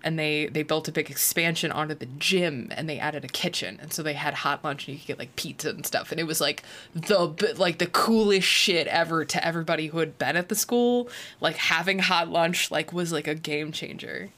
and 0.04 0.18
they 0.18 0.48
they 0.48 0.64
built 0.64 0.88
a 0.88 0.92
big 0.92 1.10
expansion 1.10 1.72
onto 1.72 1.94
the 1.94 2.06
gym, 2.06 2.72
and 2.76 2.90
they 2.90 3.00
added 3.00 3.26
a 3.26 3.28
kitchen, 3.28 3.80
and 3.82 3.92
so 3.92 4.02
they 4.02 4.14
had 4.14 4.34
hot 4.34 4.64
lunch, 4.64 4.88
and 4.88 4.96
you 4.96 5.00
could 5.00 5.08
get 5.08 5.20
like 5.20 5.36
pizza 5.36 5.70
and 5.70 5.86
stuff, 5.86 6.12
and 6.12 6.20
it 6.20 6.26
was 6.26 6.40
like 6.40 6.64
the 6.94 7.54
like 7.58 7.80
the 7.80 7.88
coolest 7.88 8.48
shit 8.48 8.88
ever 8.88 9.26
to 9.26 9.46
everybody 9.46 9.88
who 9.88 10.00
had 10.00 10.18
been 10.18 10.38
at 10.38 10.50
the 10.50 10.56
school. 10.56 11.10
Like 11.42 11.58
having 11.58 12.00
hot 12.00 12.30
lunch 12.30 12.72
like 12.72 12.94
was 12.94 13.12
like 13.12 13.28
a 13.28 13.36
game 13.36 13.72
changer. 13.72 14.32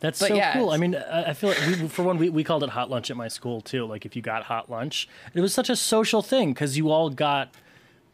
That's 0.00 0.18
but 0.18 0.28
so 0.28 0.34
yeah, 0.34 0.54
cool. 0.54 0.70
I 0.70 0.78
mean, 0.78 0.94
I 0.96 1.34
feel 1.34 1.50
like 1.50 1.58
we, 1.66 1.88
for 1.88 2.02
one, 2.02 2.16
we, 2.16 2.30
we 2.30 2.42
called 2.42 2.64
it 2.64 2.70
hot 2.70 2.88
lunch 2.88 3.10
at 3.10 3.18
my 3.18 3.28
school 3.28 3.60
too. 3.60 3.84
Like 3.84 4.06
if 4.06 4.16
you 4.16 4.22
got 4.22 4.44
hot 4.44 4.70
lunch, 4.70 5.06
it 5.34 5.40
was 5.40 5.52
such 5.52 5.68
a 5.68 5.76
social 5.76 6.22
thing 6.22 6.54
because 6.54 6.78
you 6.78 6.90
all 6.90 7.10
got 7.10 7.52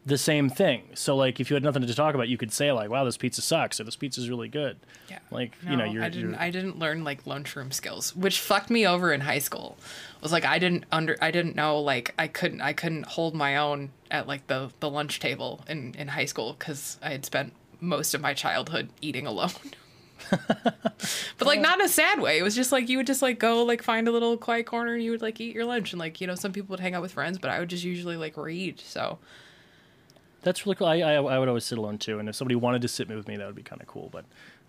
the 0.07 0.17
same 0.17 0.49
thing. 0.49 0.83
So 0.93 1.17
like 1.17 1.39
if 1.41 1.49
you 1.49 1.55
had 1.55 1.63
nothing 1.63 1.85
to 1.85 1.93
talk 1.93 2.15
about, 2.15 2.29
you 2.29 2.37
could 2.37 2.53
say 2.53 2.71
like, 2.71 2.89
"Wow, 2.89 3.03
this 3.03 3.17
pizza 3.17 3.41
sucks," 3.41 3.79
or 3.79 3.83
"This 3.83 3.97
pizza 3.97 4.21
is 4.21 4.29
really 4.29 4.47
good." 4.47 4.77
Yeah. 5.09 5.19
Like 5.29 5.51
no, 5.63 5.71
you 5.71 5.77
know, 5.77 5.83
you're, 5.83 6.03
I 6.03 6.09
didn't. 6.09 6.31
You're... 6.31 6.39
I 6.39 6.49
didn't 6.49 6.79
learn 6.79 7.03
like 7.03 7.27
lunchroom 7.27 7.71
skills, 7.71 8.15
which 8.15 8.39
fucked 8.39 8.69
me 8.69 8.87
over 8.87 9.11
in 9.11 9.21
high 9.21 9.39
school. 9.39 9.77
It 10.15 10.21
was 10.23 10.31
like 10.31 10.45
I 10.45 10.59
didn't 10.59 10.85
under. 10.93 11.17
I 11.21 11.31
didn't 11.31 11.55
know 11.57 11.79
like 11.79 12.13
I 12.17 12.27
couldn't. 12.27 12.61
I 12.61 12.71
couldn't 12.71 13.05
hold 13.05 13.35
my 13.35 13.57
own 13.57 13.91
at 14.09 14.27
like 14.27 14.47
the 14.47 14.71
the 14.79 14.89
lunch 14.89 15.19
table 15.19 15.65
in 15.67 15.93
in 15.97 16.07
high 16.07 16.25
school 16.25 16.55
because 16.57 16.97
I 17.03 17.09
had 17.09 17.25
spent 17.25 17.51
most 17.81 18.13
of 18.13 18.21
my 18.21 18.33
childhood 18.33 18.89
eating 19.01 19.27
alone. 19.27 19.51
but 20.31 21.41
like 21.41 21.59
not 21.59 21.79
in 21.79 21.85
a 21.85 21.89
sad 21.89 22.21
way. 22.21 22.37
It 22.37 22.43
was 22.43 22.55
just 22.55 22.71
like 22.71 22.87
you 22.87 22.97
would 22.97 23.07
just 23.07 23.21
like 23.21 23.39
go 23.39 23.63
like 23.63 23.83
find 23.83 24.07
a 24.07 24.11
little 24.11 24.37
quiet 24.37 24.65
corner 24.65 24.93
and 24.93 25.03
you 25.03 25.11
would 25.11 25.21
like 25.21 25.39
eat 25.41 25.53
your 25.53 25.65
lunch 25.65 25.91
and 25.91 25.99
like 25.99 26.21
you 26.21 26.27
know 26.27 26.35
some 26.35 26.53
people 26.53 26.71
would 26.71 26.79
hang 26.79 26.95
out 26.95 27.01
with 27.01 27.11
friends, 27.11 27.37
but 27.37 27.51
I 27.51 27.59
would 27.59 27.69
just 27.69 27.83
usually 27.83 28.15
like 28.15 28.37
read. 28.37 28.79
So 28.79 29.19
that's 30.41 30.65
really 30.65 30.75
cool. 30.75 30.87
I, 30.87 30.97
I, 30.99 31.13
I 31.15 31.39
would 31.39 31.47
always 31.47 31.65
sit 31.65 31.77
alone 31.77 31.97
too, 31.97 32.19
and 32.19 32.29
if 32.29 32.35
somebody 32.35 32.55
wanted 32.55 32.81
to 32.83 32.87
sit 32.87 33.09
with 33.09 33.27
me, 33.27 33.37
that 33.37 33.45
would 33.45 33.55
be 33.55 33.63
kind 33.63 33.81
of 33.81 33.87
cool. 33.87 34.09
But 34.11 34.25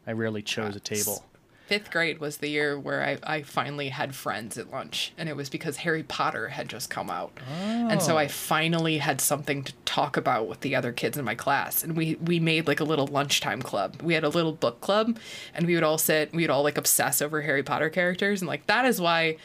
I 0.07 0.12
rarely 0.12 0.42
chose 0.42 0.74
a 0.76 0.81
table. 0.81 1.24
Fifth 1.66 1.90
grade 1.90 2.18
was 2.18 2.38
the 2.38 2.48
year 2.48 2.78
where 2.81 3.04
I, 3.04 3.18
I 3.22 3.42
finally 3.42 3.90
had 3.90 4.14
friends 4.14 4.57
at 4.57 4.70
lunch, 4.70 5.12
and 5.18 5.28
it 5.28 5.37
was 5.37 5.50
because 5.50 5.76
Harry 5.78 6.02
Potter 6.02 6.48
had 6.48 6.66
just 6.66 6.88
come 6.88 7.11
out, 7.11 7.38
oh. 7.46 7.88
and 7.90 8.00
so 8.00 8.16
I 8.16 8.24
oh. 8.24 8.28
finally 8.28 8.98
had 8.98 9.20
something 9.20 9.62
to 9.64 9.74
talk 9.85 10.16
about 10.16 10.48
with 10.48 10.61
the 10.61 10.74
other 10.74 10.92
kids 10.92 11.18
in 11.18 11.26
my 11.26 11.35
class, 11.35 11.85
and 11.85 11.94
we 11.94 12.14
we 12.14 12.40
made 12.40 12.66
like 12.66 12.81
a 12.81 12.85
little 12.85 13.07
lunchtime 13.07 13.61
club. 13.61 14.00
We 14.02 14.14
had 14.14 14.24
a 14.24 14.31
little 14.31 14.52
book 14.52 14.81
club, 14.81 15.18
and 15.54 15.66
we 15.66 15.74
would 15.74 15.85
all 15.85 15.98
sit, 15.98 16.33
we 16.33 16.44
would 16.44 16.50
all 16.50 16.62
like 16.62 16.78
obsess 16.78 17.20
over 17.20 17.42
Harry 17.42 17.62
Potter 17.62 17.90
characters, 17.90 18.40
and 18.40 18.48
like 18.48 18.66
that 18.66 18.87
is 18.87 18.98
why 18.98 19.37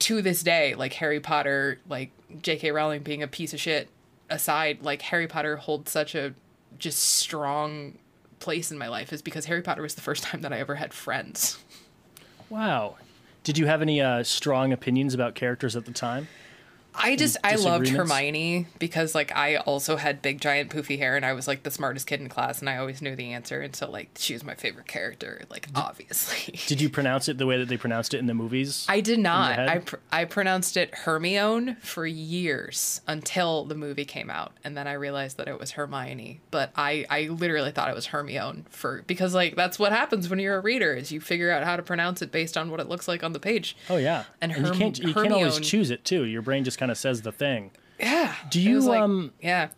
to 0.00 0.22
this 0.22 0.42
day, 0.42 0.74
like 0.74 0.94
Harry 0.94 1.20
Potter, 1.20 1.78
like 1.88 2.10
J.K. 2.42 2.72
Rowling 2.72 3.02
being 3.02 3.22
a 3.22 3.28
piece 3.28 3.54
of 3.54 3.60
shit 3.60 3.88
aside, 4.30 4.82
like 4.82 5.02
Harry 5.02 5.26
Potter 5.26 5.56
holds 5.56 5.90
such 5.90 6.14
a 6.14 6.34
just 6.78 6.98
strong 6.98 7.98
place 8.40 8.70
in 8.70 8.78
my 8.78 8.88
life 8.88 9.12
is 9.12 9.22
because 9.22 9.46
Harry 9.46 9.62
Potter 9.62 9.82
was 9.82 9.94
the 9.94 10.00
first 10.00 10.22
time 10.22 10.42
that 10.42 10.52
I 10.52 10.58
ever 10.58 10.76
had 10.76 10.92
friends. 10.92 11.58
Wow. 12.48 12.96
Did 13.44 13.58
you 13.58 13.66
have 13.66 13.82
any 13.82 14.00
uh, 14.00 14.22
strong 14.22 14.72
opinions 14.72 15.14
about 15.14 15.34
characters 15.34 15.76
at 15.76 15.84
the 15.84 15.92
time? 15.92 16.28
I 16.98 17.16
just 17.16 17.36
I 17.44 17.54
loved 17.56 17.88
Hermione 17.88 18.66
because 18.78 19.14
like 19.14 19.34
I 19.34 19.56
also 19.56 19.96
had 19.96 20.22
big 20.22 20.40
giant 20.40 20.70
poofy 20.70 20.98
hair 20.98 21.16
and 21.16 21.24
I 21.24 21.32
was 21.32 21.46
like 21.48 21.62
the 21.62 21.70
smartest 21.70 22.06
kid 22.06 22.20
in 22.20 22.28
class 22.28 22.60
and 22.60 22.68
I 22.68 22.76
always 22.76 23.00
knew 23.00 23.14
the 23.16 23.32
answer 23.32 23.60
and 23.60 23.74
so 23.74 23.90
like 23.90 24.10
she 24.16 24.32
was 24.32 24.44
my 24.44 24.54
favorite 24.54 24.86
character 24.86 25.42
like 25.50 25.66
did, 25.66 25.76
obviously. 25.76 26.58
Did 26.66 26.80
you 26.80 26.90
pronounce 26.90 27.28
it 27.28 27.38
the 27.38 27.46
way 27.46 27.58
that 27.58 27.68
they 27.68 27.76
pronounced 27.76 28.14
it 28.14 28.18
in 28.18 28.26
the 28.26 28.34
movies? 28.34 28.86
I 28.88 29.00
did 29.00 29.18
not. 29.18 29.58
I 29.58 29.78
pr- 29.78 29.96
I 30.12 30.24
pronounced 30.24 30.76
it 30.76 30.94
Hermione 30.94 31.76
for 31.80 32.06
years 32.06 33.00
until 33.06 33.64
the 33.64 33.74
movie 33.74 34.04
came 34.04 34.30
out 34.30 34.52
and 34.64 34.76
then 34.76 34.86
I 34.86 34.92
realized 34.94 35.36
that 35.38 35.48
it 35.48 35.58
was 35.58 35.72
Hermione. 35.72 36.40
But 36.50 36.72
I 36.76 37.06
I 37.10 37.28
literally 37.28 37.70
thought 37.70 37.88
it 37.88 37.94
was 37.94 38.06
Hermione 38.06 38.64
for 38.70 39.02
because 39.06 39.34
like 39.34 39.56
that's 39.56 39.78
what 39.78 39.92
happens 39.92 40.28
when 40.28 40.38
you're 40.38 40.56
a 40.56 40.60
reader 40.60 40.94
is 40.94 41.12
you 41.12 41.20
figure 41.20 41.50
out 41.50 41.64
how 41.64 41.76
to 41.76 41.82
pronounce 41.82 42.22
it 42.22 42.32
based 42.32 42.56
on 42.56 42.70
what 42.70 42.80
it 42.80 42.88
looks 42.88 43.08
like 43.08 43.22
on 43.22 43.32
the 43.32 43.40
page. 43.40 43.76
Oh 43.88 43.96
yeah. 43.96 44.24
And, 44.40 44.52
and 44.52 44.66
you 44.66 44.72
can't 44.72 44.98
you 44.98 45.12
Hermione, 45.12 45.34
can't 45.34 45.50
always 45.50 45.60
choose 45.60 45.90
it 45.90 46.04
too. 46.04 46.24
Your 46.24 46.42
brain 46.42 46.64
just 46.64 46.78
kind 46.78 46.87
of 46.90 46.98
says 46.98 47.22
the 47.22 47.32
thing. 47.32 47.70
Yeah. 47.98 48.34
Do 48.50 48.60
you 48.60 48.80
like, 48.80 49.00
um 49.00 49.32
yeah. 49.40 49.68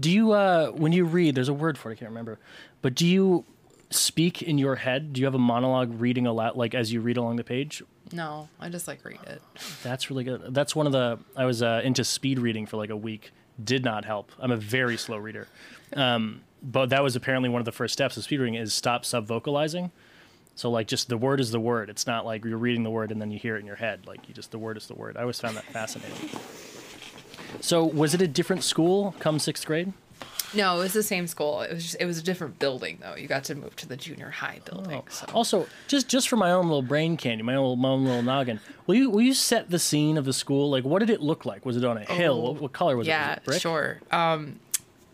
Do 0.00 0.10
you 0.10 0.32
uh 0.32 0.70
when 0.70 0.92
you 0.92 1.04
read 1.04 1.34
there's 1.34 1.48
a 1.48 1.54
word 1.54 1.78
for 1.78 1.90
it 1.90 1.94
I 1.94 1.96
can't 1.96 2.10
remember. 2.10 2.38
But 2.82 2.94
do 2.94 3.06
you 3.06 3.44
speak 3.90 4.42
in 4.42 4.58
your 4.58 4.76
head? 4.76 5.12
Do 5.12 5.20
you 5.20 5.26
have 5.26 5.34
a 5.34 5.38
monologue 5.38 6.00
reading 6.00 6.26
a 6.26 6.32
lot 6.32 6.56
like 6.56 6.74
as 6.74 6.92
you 6.92 7.00
read 7.00 7.16
along 7.16 7.36
the 7.36 7.44
page? 7.44 7.82
No, 8.12 8.48
I 8.58 8.68
just 8.68 8.88
like 8.88 9.04
read 9.04 9.20
it. 9.26 9.42
That's 9.82 10.10
really 10.10 10.24
good. 10.24 10.54
That's 10.54 10.74
one 10.74 10.86
of 10.86 10.92
the 10.92 11.18
I 11.36 11.44
was 11.44 11.62
uh, 11.62 11.80
into 11.84 12.04
speed 12.04 12.38
reading 12.38 12.66
for 12.66 12.76
like 12.76 12.90
a 12.90 12.96
week. 12.96 13.32
Did 13.62 13.84
not 13.84 14.04
help. 14.04 14.30
I'm 14.38 14.52
a 14.52 14.56
very 14.56 14.96
slow 14.96 15.16
reader. 15.16 15.48
Um, 15.94 16.42
but 16.62 16.90
that 16.90 17.02
was 17.02 17.16
apparently 17.16 17.48
one 17.48 17.60
of 17.60 17.64
the 17.64 17.72
first 17.72 17.92
steps 17.92 18.16
of 18.16 18.24
speed 18.24 18.40
reading 18.40 18.54
is 18.54 18.72
stop 18.72 19.04
sub 19.04 19.26
vocalizing. 19.26 19.90
So 20.58 20.72
like 20.72 20.88
just 20.88 21.08
the 21.08 21.16
word 21.16 21.38
is 21.38 21.52
the 21.52 21.60
word. 21.60 21.88
It's 21.88 22.04
not 22.04 22.26
like 22.26 22.44
you're 22.44 22.58
reading 22.58 22.82
the 22.82 22.90
word 22.90 23.12
and 23.12 23.20
then 23.20 23.30
you 23.30 23.38
hear 23.38 23.54
it 23.54 23.60
in 23.60 23.66
your 23.66 23.76
head. 23.76 24.08
Like 24.08 24.28
you 24.28 24.34
just 24.34 24.50
the 24.50 24.58
word 24.58 24.76
is 24.76 24.88
the 24.88 24.94
word. 24.96 25.16
I 25.16 25.20
always 25.20 25.38
found 25.38 25.56
that 25.56 25.62
fascinating. 25.66 26.30
So 27.60 27.84
was 27.84 28.12
it 28.12 28.20
a 28.20 28.26
different 28.26 28.64
school 28.64 29.14
come 29.20 29.38
sixth 29.38 29.64
grade? 29.64 29.92
No, 30.52 30.80
it 30.80 30.80
was 30.80 30.94
the 30.94 31.04
same 31.04 31.28
school. 31.28 31.60
It 31.60 31.72
was 31.72 31.84
just 31.84 31.96
it 32.00 32.06
was 32.06 32.18
a 32.18 32.24
different 32.24 32.58
building 32.58 32.98
though. 33.00 33.14
You 33.14 33.28
got 33.28 33.44
to 33.44 33.54
move 33.54 33.76
to 33.76 33.86
the 33.86 33.96
junior 33.96 34.30
high 34.30 34.58
building. 34.64 35.00
So. 35.08 35.26
Also, 35.32 35.68
just 35.86 36.08
just 36.08 36.28
for 36.28 36.34
my 36.34 36.50
own 36.50 36.64
little 36.64 36.82
brain 36.82 37.16
candy, 37.16 37.44
my 37.44 37.54
own 37.54 37.78
my 37.78 37.90
own 37.90 38.04
little 38.04 38.22
noggin. 38.22 38.58
Will 38.88 38.96
you 38.96 39.10
will 39.10 39.22
you 39.22 39.34
set 39.34 39.70
the 39.70 39.78
scene 39.78 40.18
of 40.18 40.24
the 40.24 40.32
school? 40.32 40.70
Like, 40.70 40.82
what 40.82 40.98
did 40.98 41.10
it 41.10 41.20
look 41.20 41.44
like? 41.44 41.64
Was 41.64 41.76
it 41.76 41.84
on 41.84 41.98
a 41.98 42.04
hill? 42.04 42.42
What, 42.42 42.60
what 42.60 42.72
color 42.72 42.96
was 42.96 43.06
it? 43.06 43.10
Yeah, 43.10 43.34
it? 43.34 43.44
brick? 43.44 43.60
sure. 43.60 44.00
Um, 44.10 44.58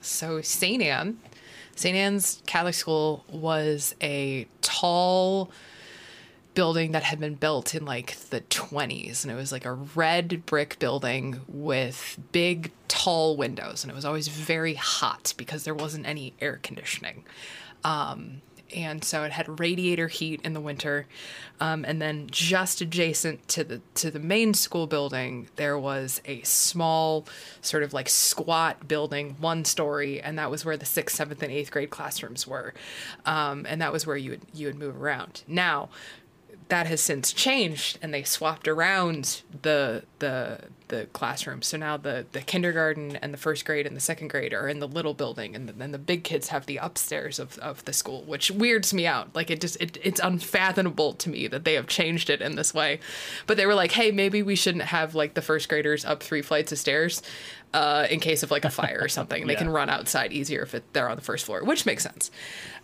so 0.00 0.40
St. 0.40 0.82
Anne, 0.82 1.18
St. 1.76 1.96
Anne's 1.96 2.42
Catholic 2.46 2.74
School 2.74 3.24
was 3.28 3.94
a 4.00 4.46
tall 4.62 5.50
building 6.54 6.92
that 6.92 7.02
had 7.02 7.18
been 7.18 7.34
built 7.34 7.74
in 7.74 7.84
like 7.84 8.16
the 8.30 8.40
20s 8.42 9.24
and 9.24 9.32
it 9.32 9.34
was 9.34 9.50
like 9.50 9.64
a 9.64 9.72
red 9.72 10.46
brick 10.46 10.78
building 10.78 11.40
with 11.48 12.16
big 12.30 12.70
tall 12.86 13.36
windows 13.36 13.82
and 13.82 13.90
it 13.90 13.94
was 13.94 14.04
always 14.04 14.28
very 14.28 14.74
hot 14.74 15.34
because 15.36 15.64
there 15.64 15.74
wasn't 15.74 16.06
any 16.06 16.32
air 16.40 16.60
conditioning 16.62 17.24
um, 17.82 18.40
and 18.74 19.04
so 19.04 19.24
it 19.24 19.32
had 19.32 19.60
radiator 19.60 20.08
heat 20.08 20.40
in 20.44 20.52
the 20.52 20.60
winter. 20.60 21.06
Um, 21.60 21.84
and 21.84 22.02
then 22.02 22.26
just 22.30 22.80
adjacent 22.80 23.46
to 23.48 23.64
the 23.64 23.80
to 23.94 24.10
the 24.10 24.18
main 24.18 24.54
school 24.54 24.86
building 24.86 25.48
there 25.56 25.78
was 25.78 26.20
a 26.24 26.42
small 26.42 27.26
sort 27.60 27.84
of 27.84 27.92
like 27.92 28.08
squat 28.08 28.88
building 28.88 29.36
one 29.38 29.64
story 29.64 30.20
and 30.20 30.36
that 30.38 30.50
was 30.50 30.64
where 30.64 30.76
the 30.76 30.84
sixth 30.84 31.16
seventh 31.16 31.42
and 31.42 31.52
eighth 31.52 31.70
grade 31.70 31.90
classrooms 31.90 32.46
were. 32.46 32.74
Um, 33.24 33.66
and 33.68 33.80
that 33.80 33.92
was 33.92 34.06
where 34.06 34.16
you 34.16 34.30
would 34.30 34.42
you 34.52 34.66
would 34.66 34.78
move 34.78 35.00
around. 35.00 35.44
Now 35.46 35.90
that 36.68 36.86
has 36.86 37.00
since 37.00 37.32
changed 37.32 37.98
and 38.00 38.12
they 38.14 38.22
swapped 38.22 38.66
around 38.66 39.42
the 39.62 40.02
the 40.18 40.58
the 40.88 41.06
classrooms 41.12 41.66
so 41.66 41.76
now 41.76 41.96
the 41.96 42.24
the 42.32 42.40
kindergarten 42.40 43.16
and 43.16 43.32
the 43.34 43.38
first 43.38 43.64
grade 43.64 43.86
and 43.86 43.94
the 43.96 44.00
second 44.00 44.28
grade 44.28 44.52
are 44.54 44.68
in 44.68 44.78
the 44.80 44.88
little 44.88 45.14
building 45.14 45.54
and 45.54 45.68
then 45.68 45.92
the 45.92 45.98
big 45.98 46.24
kids 46.24 46.48
have 46.48 46.66
the 46.66 46.76
upstairs 46.78 47.38
of, 47.38 47.58
of 47.58 47.84
the 47.84 47.92
school 47.92 48.22
which 48.24 48.50
weirds 48.50 48.94
me 48.94 49.06
out. 49.06 49.34
Like 49.34 49.50
it 49.50 49.60
just 49.60 49.76
it, 49.80 49.98
it's 50.02 50.20
unfathomable 50.20 51.12
to 51.14 51.28
me 51.28 51.46
that 51.48 51.64
they 51.64 51.74
have 51.74 51.86
changed 51.86 52.30
it 52.30 52.40
in 52.40 52.56
this 52.56 52.72
way. 52.72 53.00
But 53.46 53.56
they 53.56 53.66
were 53.66 53.74
like 53.74 53.92
hey 53.92 54.10
maybe 54.10 54.42
we 54.42 54.56
shouldn't 54.56 54.84
have 54.84 55.14
like 55.14 55.34
the 55.34 55.42
first 55.42 55.68
graders 55.68 56.04
up 56.04 56.22
three 56.22 56.42
flights 56.42 56.72
of 56.72 56.78
stairs 56.78 57.22
uh, 57.72 58.06
in 58.08 58.20
case 58.20 58.42
of 58.42 58.50
like 58.50 58.64
a 58.64 58.70
fire 58.70 58.98
or 59.00 59.08
something. 59.08 59.46
They 59.46 59.52
Yeah. 59.54 59.58
can 59.58 59.68
run 59.70 59.90
outside 59.90 60.32
easier 60.32 60.62
if 60.62 60.74
it, 60.74 60.84
they're 60.92 61.08
on 61.08 61.16
the 61.16 61.22
first 61.22 61.44
floor 61.44 61.62
which 61.64 61.84
makes 61.86 62.02
sense. 62.02 62.30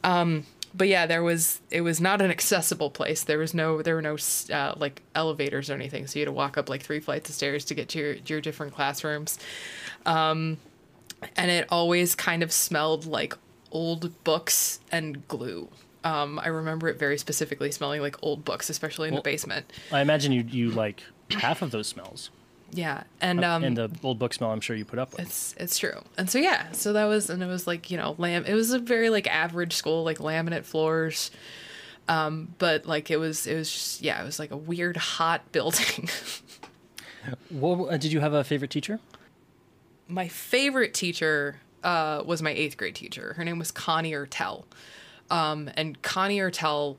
Um, 0.04 0.44
but 0.74 0.88
yeah, 0.88 1.06
there 1.06 1.22
was 1.22 1.60
it 1.70 1.80
was 1.82 2.00
not 2.00 2.20
an 2.20 2.30
accessible 2.30 2.90
place. 2.90 3.24
There 3.24 3.38
was 3.38 3.54
no 3.54 3.82
there 3.82 3.94
were 3.94 4.02
no 4.02 4.16
uh, 4.52 4.74
like 4.76 5.02
elevators 5.14 5.68
or 5.70 5.74
anything, 5.74 6.06
so 6.06 6.18
you 6.18 6.24
had 6.24 6.28
to 6.28 6.32
walk 6.32 6.56
up 6.58 6.68
like 6.68 6.82
three 6.82 7.00
flights 7.00 7.28
of 7.28 7.34
stairs 7.34 7.64
to 7.66 7.74
get 7.74 7.88
to 7.90 7.98
your 7.98 8.12
your 8.26 8.40
different 8.40 8.74
classrooms. 8.74 9.38
Um, 10.06 10.58
and 11.36 11.50
it 11.50 11.66
always 11.70 12.14
kind 12.14 12.42
of 12.42 12.52
smelled 12.52 13.04
like 13.06 13.34
old 13.72 14.22
books 14.24 14.80
and 14.90 15.26
glue. 15.28 15.68
Um, 16.02 16.38
I 16.38 16.48
remember 16.48 16.88
it 16.88 16.98
very 16.98 17.18
specifically 17.18 17.70
smelling 17.70 18.00
like 18.00 18.16
old 18.22 18.44
books, 18.44 18.70
especially 18.70 19.08
in 19.08 19.14
Well- 19.14 19.22
the 19.22 19.30
basement. 19.30 19.70
I 19.92 20.00
imagine 20.00 20.32
you 20.32 20.42
you 20.48 20.70
like 20.70 21.02
half 21.30 21.62
of 21.62 21.70
those 21.72 21.88
smells, 21.88 22.30
Yeah, 22.72 23.02
and 23.20 23.44
um, 23.44 23.64
and 23.64 23.76
the 23.76 23.90
old 24.02 24.18
book 24.18 24.32
smell. 24.32 24.50
I'm 24.50 24.60
sure 24.60 24.76
you 24.76 24.84
put 24.84 24.98
up 24.98 25.12
with. 25.12 25.20
It's 25.20 25.54
it's 25.58 25.78
true. 25.78 26.02
And 26.16 26.30
so 26.30 26.38
yeah, 26.38 26.72
so 26.72 26.92
that 26.92 27.04
was 27.04 27.30
and 27.30 27.42
it 27.42 27.46
was 27.46 27.66
like, 27.66 27.90
you 27.90 27.96
know, 27.96 28.14
lam 28.18 28.44
it 28.44 28.54
was 28.54 28.72
a 28.72 28.78
very 28.78 29.10
like 29.10 29.26
average 29.26 29.74
school, 29.74 30.04
like 30.04 30.18
laminate 30.18 30.64
floors. 30.64 31.30
Um, 32.08 32.54
but 32.58 32.86
like 32.86 33.10
it 33.10 33.18
was 33.18 33.46
it 33.46 33.56
was 33.56 33.70
just 33.70 34.02
yeah, 34.02 34.20
it 34.22 34.24
was 34.24 34.38
like 34.38 34.50
a 34.50 34.56
weird 34.56 34.96
hot 34.96 35.50
building. 35.52 36.08
What, 37.50 37.92
uh, 37.92 37.96
did 37.96 38.12
you 38.12 38.20
have 38.20 38.32
a 38.32 38.42
favorite 38.42 38.70
teacher? 38.70 38.98
my 40.10 40.28
favorite 40.28 40.92
teacher 40.92 41.60
uh, 41.82 42.22
was 42.26 42.42
my 42.42 42.50
eighth 42.50 42.76
grade 42.76 42.94
teacher. 42.94 43.34
Her 43.34 43.44
name 43.44 43.58
was 43.58 43.70
Connie 43.70 44.12
Ertel. 44.12 44.64
Um, 45.30 45.70
and 45.76 46.00
Connie 46.02 46.38
Ertel 46.38 46.98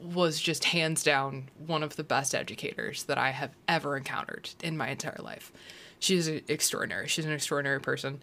was 0.00 0.40
just 0.40 0.64
hands 0.64 1.02
down 1.02 1.48
one 1.58 1.82
of 1.82 1.96
the 1.96 2.04
best 2.04 2.34
educators 2.34 3.04
that 3.04 3.18
I 3.18 3.30
have 3.30 3.52
ever 3.66 3.96
encountered 3.96 4.50
in 4.62 4.76
my 4.76 4.88
entire 4.88 5.18
life. 5.20 5.52
She's 5.98 6.28
extraordinary. 6.28 7.08
She's 7.08 7.24
an 7.24 7.32
extraordinary 7.32 7.80
person. 7.80 8.22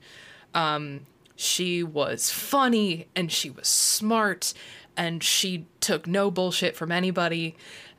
Um, 0.54 1.02
she 1.36 1.84
was 1.84 2.32
funny 2.32 3.08
and 3.16 3.32
she 3.32 3.50
was 3.50 3.68
smart 3.68 4.54
and 4.96 5.22
she 5.22 5.68
took 5.82 6.08
no 6.08 6.32
bullshit 6.32 6.76
from 6.76 6.92
anybody. 6.92 7.58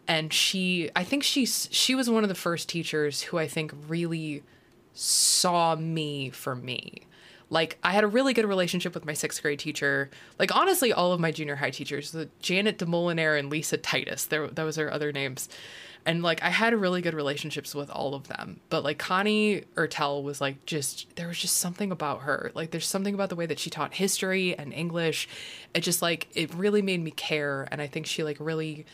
And 0.08 0.32
she, 0.32 0.90
I 0.96 1.04
think 1.04 1.22
she's, 1.22 1.68
she 1.70 1.94
was 1.94 2.08
one 2.08 2.22
of 2.22 2.28
the 2.28 2.34
first 2.34 2.68
teachers 2.68 3.22
who 3.22 3.38
I 3.38 3.46
think 3.46 3.72
really 3.88 4.42
saw 4.94 5.76
me 5.76 6.30
for 6.30 6.54
me. 6.54 7.02
Like 7.48 7.78
I 7.82 7.92
had 7.92 8.02
a 8.02 8.08
really 8.08 8.32
good 8.32 8.44
relationship 8.44 8.94
with 8.94 9.04
my 9.04 9.12
sixth 9.12 9.40
grade 9.40 9.58
teacher. 9.58 10.10
Like 10.38 10.54
honestly, 10.54 10.92
all 10.92 11.12
of 11.12 11.20
my 11.20 11.30
junior 11.30 11.56
high 11.56 11.70
teachers, 11.70 12.10
the 12.10 12.28
Janet 12.40 12.78
DeMolinaire 12.78 13.38
and 13.38 13.50
Lisa 13.50 13.76
Titus, 13.76 14.26
there 14.26 14.48
those 14.48 14.78
are 14.78 14.90
other 14.90 15.12
names. 15.12 15.48
And 16.04 16.22
like 16.22 16.42
I 16.42 16.50
had 16.50 16.74
really 16.74 17.02
good 17.02 17.14
relationships 17.14 17.74
with 17.74 17.90
all 17.90 18.14
of 18.14 18.28
them. 18.28 18.60
But 18.68 18.82
like 18.84 18.98
Connie 18.98 19.62
Ertel 19.74 20.22
was 20.22 20.40
like 20.40 20.64
just 20.66 21.06
there 21.16 21.28
was 21.28 21.38
just 21.38 21.56
something 21.56 21.92
about 21.92 22.22
her. 22.22 22.50
Like 22.54 22.72
there's 22.72 22.86
something 22.86 23.14
about 23.14 23.28
the 23.28 23.36
way 23.36 23.46
that 23.46 23.60
she 23.60 23.70
taught 23.70 23.94
history 23.94 24.56
and 24.56 24.72
English. 24.72 25.28
It 25.72 25.80
just 25.80 26.02
like 26.02 26.28
it 26.34 26.52
really 26.52 26.82
made 26.82 27.02
me 27.02 27.12
care 27.12 27.68
and 27.70 27.80
I 27.80 27.86
think 27.86 28.06
she 28.06 28.24
like 28.24 28.38
really 28.40 28.86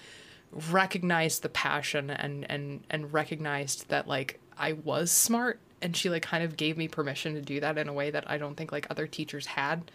recognized 0.71 1.43
the 1.43 1.49
passion 1.49 2.11
and 2.11 2.51
and 2.51 2.85
and 2.91 3.13
recognized 3.13 3.89
that 3.89 4.07
like 4.07 4.41
I 4.59 4.75
was 4.75 5.11
smart 5.11 5.59
and 5.83 5.97
she 5.97 6.09
like 6.11 6.23
kind 6.23 6.45
of 6.45 6.57
gave 6.57 6.77
me 6.77 6.89
permission 6.89 7.35
to 7.35 7.41
do 7.41 7.61
that 7.61 7.77
in 7.79 7.89
a 7.89 7.93
way 7.93 8.11
that 8.11 8.31
I 8.31 8.39
don't 8.39 8.57
think 8.57 8.73
like 8.73 8.87
other 8.91 9.07
teachers 9.07 9.47
had. 9.47 9.91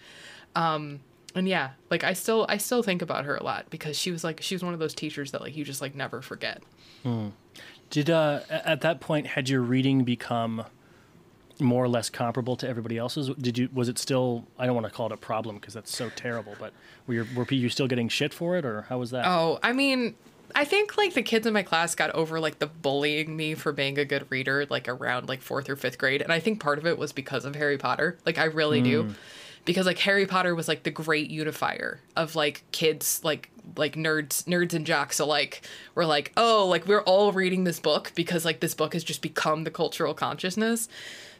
Um 0.56 1.00
and 1.36 1.48
yeah, 1.48 1.72
like 1.90 2.04
I 2.04 2.14
still 2.14 2.46
I 2.50 2.58
still 2.58 2.84
think 2.84 3.02
about 3.02 3.26
her 3.26 3.36
a 3.36 3.44
lot 3.44 3.70
because 3.70 3.98
she 3.98 4.12
was 4.12 4.24
like 4.24 4.42
she 4.42 4.56
was 4.56 4.64
one 4.64 4.74
of 4.74 4.80
those 4.80 4.94
teachers 4.94 5.32
that 5.32 5.42
like 5.42 5.56
you 5.56 5.64
just 5.64 5.82
like 5.82 5.96
never 5.96 6.22
forget. 6.22 6.62
Did 7.90 8.10
uh, 8.10 8.42
at 8.50 8.82
that 8.82 9.00
point 9.00 9.28
had 9.28 9.48
your 9.48 9.62
reading 9.62 10.04
become 10.04 10.66
more 11.60 11.84
or 11.84 11.88
less 11.88 12.10
comparable 12.10 12.56
to 12.58 12.68
everybody 12.68 12.98
else's? 12.98 13.30
Did 13.30 13.58
you 13.58 13.70
was 13.74 13.90
it 13.90 13.98
still? 13.98 14.46
I 14.60 14.66
don't 14.66 14.76
want 14.76 14.88
to 14.88 14.94
call 14.94 15.08
it 15.08 15.12
a 15.12 15.18
problem 15.18 15.58
because 15.58 15.74
that's 15.74 15.96
so 15.96 16.10
terrible. 16.10 16.56
But 16.60 16.74
were 17.06 17.14
you, 17.14 17.28
were 17.36 17.46
you 17.50 17.70
still 17.70 17.88
getting 17.88 18.10
shit 18.10 18.34
for 18.34 18.58
it, 18.58 18.66
or 18.66 18.84
how 18.84 19.00
was 19.00 19.12
that? 19.12 19.26
Oh, 19.26 19.60
I 19.64 19.74
mean, 19.74 20.16
I 20.56 20.66
think 20.66 20.98
like 20.98 21.14
the 21.14 21.22
kids 21.22 21.46
in 21.46 21.54
my 21.54 21.64
class 21.64 21.96
got 21.96 22.12
over 22.12 22.40
like 22.40 22.60
the 22.60 22.68
bullying 22.68 23.36
me 23.36 23.54
for 23.54 23.72
being 23.72 23.98
a 23.98 24.06
good 24.06 24.30
reader 24.30 24.66
like 24.70 24.88
around 24.88 25.30
like 25.30 25.42
fourth 25.42 25.70
or 25.70 25.76
fifth 25.76 25.98
grade, 25.98 26.22
and 26.22 26.32
I 26.32 26.40
think 26.40 26.60
part 26.60 26.78
of 26.78 26.86
it 26.86 26.98
was 26.98 27.12
because 27.12 27.46
of 27.46 27.56
Harry 27.56 27.78
Potter. 27.78 28.18
Like 28.26 28.38
I 28.38 28.46
really 28.46 28.82
do, 28.82 29.04
hmm. 29.04 29.12
because 29.66 29.86
like 29.86 30.00
Harry 30.00 30.26
Potter 30.26 30.56
was 30.56 30.68
like 30.68 30.84
the 30.84 30.92
great 30.92 31.30
unifier 31.30 32.00
of 32.16 32.36
like 32.36 32.64
kids 32.72 33.22
like 33.24 33.50
like 33.76 33.96
nerds 33.96 34.44
nerds 34.46 34.74
and 34.74 34.86
jocks 34.86 35.20
alike 35.20 35.68
were 35.94 36.06
like 36.06 36.32
oh 36.38 36.66
like 36.70 36.88
we're 36.88 37.02
all 37.02 37.34
reading 37.34 37.66
this 37.66 37.80
book 37.80 38.14
because 38.16 38.46
like 38.46 38.62
this 38.62 38.74
book 38.74 38.94
has 38.94 39.04
just 39.04 39.22
become 39.22 39.66
the 39.66 39.72
cultural 39.72 40.14
consciousness 40.14 40.88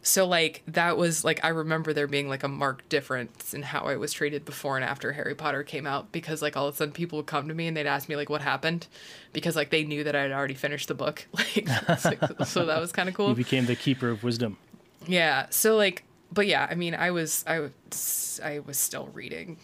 so 0.02 0.26
like 0.26 0.64
that 0.68 0.98
was 0.98 1.24
like 1.24 1.44
I 1.44 1.50
remember 1.50 1.94
there 1.94 2.08
being 2.08 2.30
like 2.30 2.44
a 2.44 2.48
marked 2.48 2.90
difference 2.90 3.54
in 3.54 3.62
how 3.64 3.82
I 3.86 3.96
was 3.98 4.14
treated 4.14 4.46
before 4.46 4.76
and 4.78 4.86
after 4.86 5.14
Harry 5.14 5.36
Potter 5.36 5.64
came 5.64 5.86
out 5.88 6.12
because 6.12 6.42
like 6.42 6.56
all 6.58 6.68
of 6.68 6.74
a 6.76 6.78
sudden 6.78 6.94
people 6.94 7.18
would 7.18 7.26
come 7.26 7.48
to 7.48 7.54
me 7.54 7.68
and 7.68 7.76
they'd 7.76 7.88
ask 7.88 8.08
me 8.10 8.16
like 8.16 8.30
what 8.30 8.42
happened 8.42 8.88
because 9.34 9.56
like 9.56 9.70
they 9.70 9.84
knew 9.84 10.04
that 10.04 10.16
I'd 10.16 10.32
already 10.32 10.54
finished 10.54 10.88
the 10.88 10.96
book 10.96 11.28
like, 11.34 11.68
like- 12.06 12.46
so 12.46 12.66
that 12.66 12.80
was 12.80 12.92
kind 12.92 13.10
of 13.10 13.16
cool. 13.16 13.30
You 13.30 13.36
became 13.36 13.66
the 13.66 13.76
keeper 13.76 14.10
of 14.10 14.24
wisdom. 14.24 14.58
yeah 15.08 15.48
so 15.50 15.76
like 15.76 16.04
but 16.32 16.48
yeah 16.48 16.68
I 16.70 16.76
mean 16.76 16.94
I 16.96 17.12
was 17.12 17.44
I 17.48 17.60
was 17.60 18.40
I 18.44 18.60
was 18.60 18.78
still 18.78 19.10
reading 19.14 19.58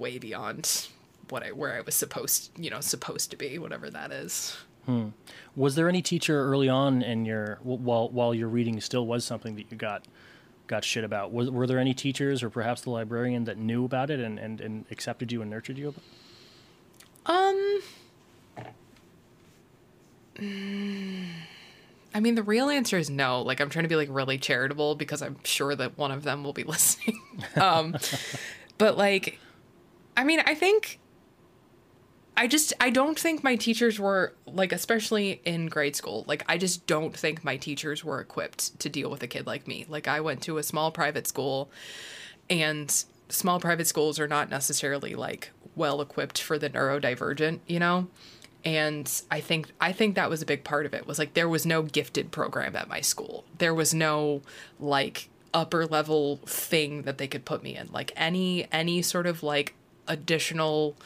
way 0.00 0.18
beyond 0.18 0.88
what 1.30 1.42
I 1.42 1.52
where 1.52 1.74
I 1.74 1.80
was 1.80 1.94
supposed 1.94 2.50
you 2.58 2.68
know 2.70 2.80
supposed 2.80 3.30
to 3.30 3.36
be 3.36 3.58
whatever 3.58 3.88
that 3.90 4.10
is 4.12 4.56
Was 5.56 5.74
there 5.74 5.88
any 5.88 6.02
teacher 6.02 6.40
early 6.48 6.68
on 6.68 7.02
in 7.02 7.24
your 7.24 7.58
while 7.62 8.08
while 8.08 8.34
your 8.34 8.48
reading 8.48 8.80
still 8.80 9.06
was 9.06 9.24
something 9.24 9.56
that 9.56 9.70
you 9.70 9.76
got 9.76 10.04
got 10.66 10.84
shit 10.84 11.04
about? 11.04 11.32
Was, 11.32 11.50
were 11.50 11.66
there 11.66 11.78
any 11.78 11.94
teachers 11.94 12.42
or 12.42 12.50
perhaps 12.50 12.82
the 12.82 12.90
librarian 12.90 13.44
that 13.44 13.58
knew 13.58 13.84
about 13.84 14.10
it 14.10 14.20
and, 14.20 14.38
and, 14.38 14.60
and 14.60 14.84
accepted 14.90 15.30
you 15.32 15.42
and 15.42 15.50
nurtured 15.50 15.78
you? 15.78 15.94
Um. 17.26 17.80
I 22.14 22.20
mean, 22.20 22.34
the 22.34 22.42
real 22.42 22.68
answer 22.68 22.96
is 22.98 23.10
no. 23.10 23.42
Like, 23.42 23.60
I'm 23.60 23.70
trying 23.70 23.84
to 23.84 23.88
be 23.88 23.96
like 23.96 24.08
really 24.10 24.38
charitable 24.38 24.94
because 24.94 25.22
I'm 25.22 25.36
sure 25.44 25.74
that 25.74 25.98
one 25.98 26.10
of 26.10 26.22
them 26.22 26.44
will 26.44 26.52
be 26.52 26.64
listening. 26.64 27.20
um, 27.56 27.96
but 28.78 28.96
like, 28.96 29.38
I 30.16 30.24
mean, 30.24 30.40
I 30.44 30.54
think. 30.54 31.00
I 32.36 32.46
just 32.46 32.72
I 32.80 32.90
don't 32.90 33.18
think 33.18 33.44
my 33.44 33.56
teachers 33.56 33.98
were 34.00 34.34
like 34.46 34.72
especially 34.72 35.40
in 35.44 35.66
grade 35.66 35.94
school 35.94 36.24
like 36.26 36.44
I 36.48 36.58
just 36.58 36.86
don't 36.86 37.16
think 37.16 37.44
my 37.44 37.56
teachers 37.56 38.04
were 38.04 38.20
equipped 38.20 38.78
to 38.80 38.88
deal 38.88 39.10
with 39.10 39.22
a 39.22 39.26
kid 39.26 39.46
like 39.46 39.68
me. 39.68 39.86
Like 39.88 40.08
I 40.08 40.20
went 40.20 40.42
to 40.42 40.58
a 40.58 40.62
small 40.62 40.90
private 40.90 41.26
school 41.26 41.70
and 42.50 43.04
small 43.28 43.60
private 43.60 43.86
schools 43.86 44.18
are 44.18 44.28
not 44.28 44.50
necessarily 44.50 45.14
like 45.14 45.50
well 45.76 46.00
equipped 46.00 46.40
for 46.40 46.58
the 46.58 46.70
neurodivergent, 46.70 47.60
you 47.66 47.78
know? 47.78 48.08
And 48.64 49.10
I 49.30 49.40
think 49.40 49.72
I 49.80 49.92
think 49.92 50.14
that 50.14 50.30
was 50.30 50.40
a 50.42 50.46
big 50.46 50.64
part 50.64 50.86
of 50.86 50.94
it. 50.94 51.06
Was 51.06 51.18
like 51.18 51.34
there 51.34 51.48
was 51.48 51.66
no 51.66 51.82
gifted 51.82 52.30
program 52.30 52.74
at 52.76 52.88
my 52.88 53.00
school. 53.00 53.44
There 53.58 53.74
was 53.74 53.92
no 53.92 54.42
like 54.80 55.28
upper 55.52 55.86
level 55.86 56.38
thing 56.46 57.02
that 57.02 57.18
they 57.18 57.28
could 57.28 57.44
put 57.44 57.62
me 57.62 57.76
in. 57.76 57.90
Like 57.92 58.12
any 58.16 58.66
any 58.72 59.02
sort 59.02 59.26
of 59.26 59.42
like 59.42 59.74
additional 60.08 60.96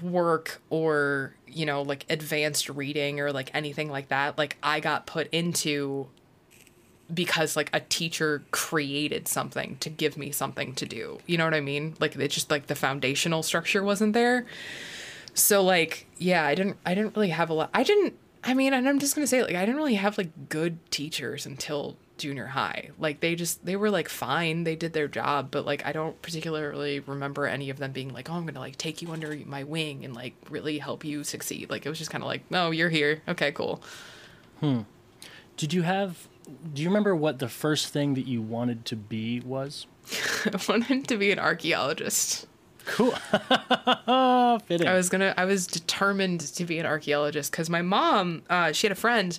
work 0.00 0.60
or 0.70 1.34
you 1.46 1.66
know 1.66 1.82
like 1.82 2.06
advanced 2.08 2.68
reading 2.68 3.20
or 3.20 3.30
like 3.30 3.50
anything 3.52 3.90
like 3.90 4.08
that 4.08 4.38
like 4.38 4.56
i 4.62 4.80
got 4.80 5.06
put 5.06 5.28
into 5.32 6.08
because 7.12 7.56
like 7.56 7.70
a 7.72 7.80
teacher 7.80 8.42
created 8.50 9.28
something 9.28 9.76
to 9.80 9.90
give 9.90 10.16
me 10.16 10.30
something 10.30 10.74
to 10.74 10.86
do. 10.86 11.18
You 11.26 11.36
know 11.38 11.44
what 11.44 11.54
i 11.54 11.60
mean? 11.60 11.94
Like 12.00 12.16
it's 12.16 12.34
just 12.34 12.50
like 12.50 12.66
the 12.66 12.74
foundational 12.74 13.42
structure 13.42 13.82
wasn't 13.82 14.14
there. 14.14 14.46
So 15.34 15.62
like 15.62 16.06
yeah 16.18 16.44
i 16.44 16.54
didn't 16.54 16.76
i 16.84 16.94
didn't 16.94 17.16
really 17.16 17.30
have 17.30 17.50
a 17.50 17.54
lot 17.54 17.70
i 17.72 17.82
didn't 17.82 18.14
i 18.44 18.52
mean 18.52 18.74
and 18.74 18.86
i'm 18.88 18.98
just 18.98 19.14
gonna 19.14 19.26
say 19.26 19.42
like 19.42 19.54
i 19.54 19.60
didn't 19.60 19.76
really 19.76 19.94
have 19.94 20.18
like 20.18 20.50
good 20.50 20.78
teachers 20.90 21.46
until 21.46 21.96
junior 22.22 22.46
high. 22.46 22.90
Like 22.98 23.20
they 23.20 23.34
just 23.34 23.64
they 23.66 23.76
were 23.76 23.90
like 23.90 24.08
fine, 24.08 24.64
they 24.64 24.76
did 24.76 24.92
their 24.92 25.08
job, 25.08 25.50
but 25.50 25.66
like 25.66 25.84
I 25.84 25.92
don't 25.92 26.20
particularly 26.22 27.00
remember 27.00 27.46
any 27.46 27.68
of 27.68 27.78
them 27.78 27.92
being 27.92 28.14
like, 28.14 28.30
"Oh, 28.30 28.34
I'm 28.34 28.42
going 28.42 28.54
to 28.54 28.60
like 28.60 28.78
take 28.78 29.02
you 29.02 29.10
under 29.10 29.36
my 29.44 29.64
wing 29.64 30.04
and 30.04 30.14
like 30.14 30.34
really 30.48 30.78
help 30.78 31.04
you 31.04 31.24
succeed." 31.24 31.68
Like 31.68 31.84
it 31.84 31.88
was 31.88 31.98
just 31.98 32.10
kind 32.10 32.22
of 32.22 32.28
like, 32.28 32.48
"No, 32.50 32.70
you're 32.70 32.88
here. 32.88 33.22
Okay, 33.28 33.52
cool." 33.52 33.82
Hmm. 34.60 34.82
Did 35.56 35.74
you 35.74 35.82
have 35.82 36.28
do 36.72 36.82
you 36.82 36.88
remember 36.88 37.14
what 37.14 37.38
the 37.38 37.48
first 37.48 37.88
thing 37.88 38.14
that 38.14 38.26
you 38.26 38.42
wanted 38.42 38.84
to 38.86 38.96
be 38.96 39.40
was? 39.40 39.86
I 40.46 40.58
wanted 40.68 41.08
to 41.08 41.16
be 41.16 41.30
an 41.30 41.38
archaeologist. 41.38 42.46
Cool. 42.84 43.10
Fitting. 44.66 44.88
I 44.88 44.94
was 44.94 45.08
gonna. 45.08 45.34
I 45.36 45.44
was 45.44 45.66
determined 45.66 46.40
to 46.40 46.64
be 46.64 46.78
an 46.78 46.86
archaeologist 46.86 47.52
because 47.52 47.70
my 47.70 47.82
mom, 47.82 48.42
uh, 48.50 48.72
she 48.72 48.86
had 48.86 48.92
a 48.92 49.00
friend 49.00 49.38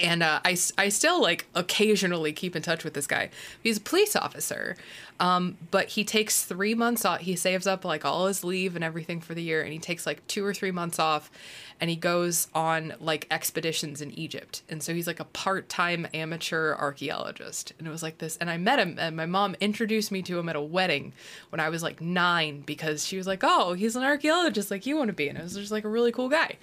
and 0.00 0.22
uh, 0.22 0.40
I, 0.44 0.56
I 0.78 0.88
still 0.88 1.20
like 1.20 1.46
occasionally 1.54 2.32
keep 2.32 2.56
in 2.56 2.62
touch 2.62 2.84
with 2.84 2.94
this 2.94 3.06
guy. 3.06 3.30
He's 3.62 3.78
a 3.78 3.80
police 3.80 4.16
officer 4.16 4.76
um, 5.20 5.58
but 5.70 5.88
he 5.90 6.02
takes 6.02 6.44
three 6.44 6.74
months 6.74 7.04
off. 7.04 7.20
He 7.20 7.36
saves 7.36 7.66
up 7.66 7.84
like 7.84 8.06
all 8.06 8.26
his 8.26 8.42
leave 8.42 8.74
and 8.74 8.82
everything 8.82 9.20
for 9.20 9.34
the 9.34 9.42
year 9.42 9.62
and 9.62 9.70
he 9.70 9.78
takes 9.78 10.06
like 10.06 10.26
two 10.26 10.44
or 10.44 10.54
three 10.54 10.70
months 10.70 10.98
off 10.98 11.30
and 11.78 11.90
he 11.90 11.96
goes 11.96 12.48
on 12.54 12.94
like 13.00 13.26
expeditions 13.30 14.00
in 14.00 14.18
egypt. 14.18 14.62
And 14.70 14.82
so 14.82 14.94
he's 14.94 15.06
like 15.06 15.20
a 15.20 15.24
part-time 15.24 16.08
amateur 16.14 16.74
archaeologist. 16.74 17.74
And 17.78 17.86
it 17.86 17.90
was 17.90 18.02
like 18.02 18.16
this 18.16 18.38
and 18.38 18.48
i 18.48 18.56
met 18.56 18.78
him 18.78 18.96
and 18.98 19.14
my 19.14 19.26
mom 19.26 19.54
introduced 19.60 20.10
me 20.10 20.22
to 20.22 20.38
him 20.38 20.48
at 20.48 20.56
a 20.56 20.60
wedding 20.60 21.12
when 21.50 21.60
i 21.60 21.68
was 21.68 21.82
like 21.82 22.00
nine 22.00 22.62
because 22.62 23.06
she 23.06 23.18
was 23.18 23.26
like 23.26 23.40
oh 23.42 23.74
he's 23.74 23.96
an 23.96 24.02
archaeologist 24.02 24.70
like 24.70 24.86
you 24.86 24.96
want 24.96 25.08
to 25.08 25.14
be. 25.14 25.28
And 25.28 25.36
it 25.36 25.42
was 25.42 25.54
just 25.54 25.70
like 25.70 25.84
a 25.84 25.88
really 25.88 26.12
cool 26.12 26.30
guy. 26.30 26.56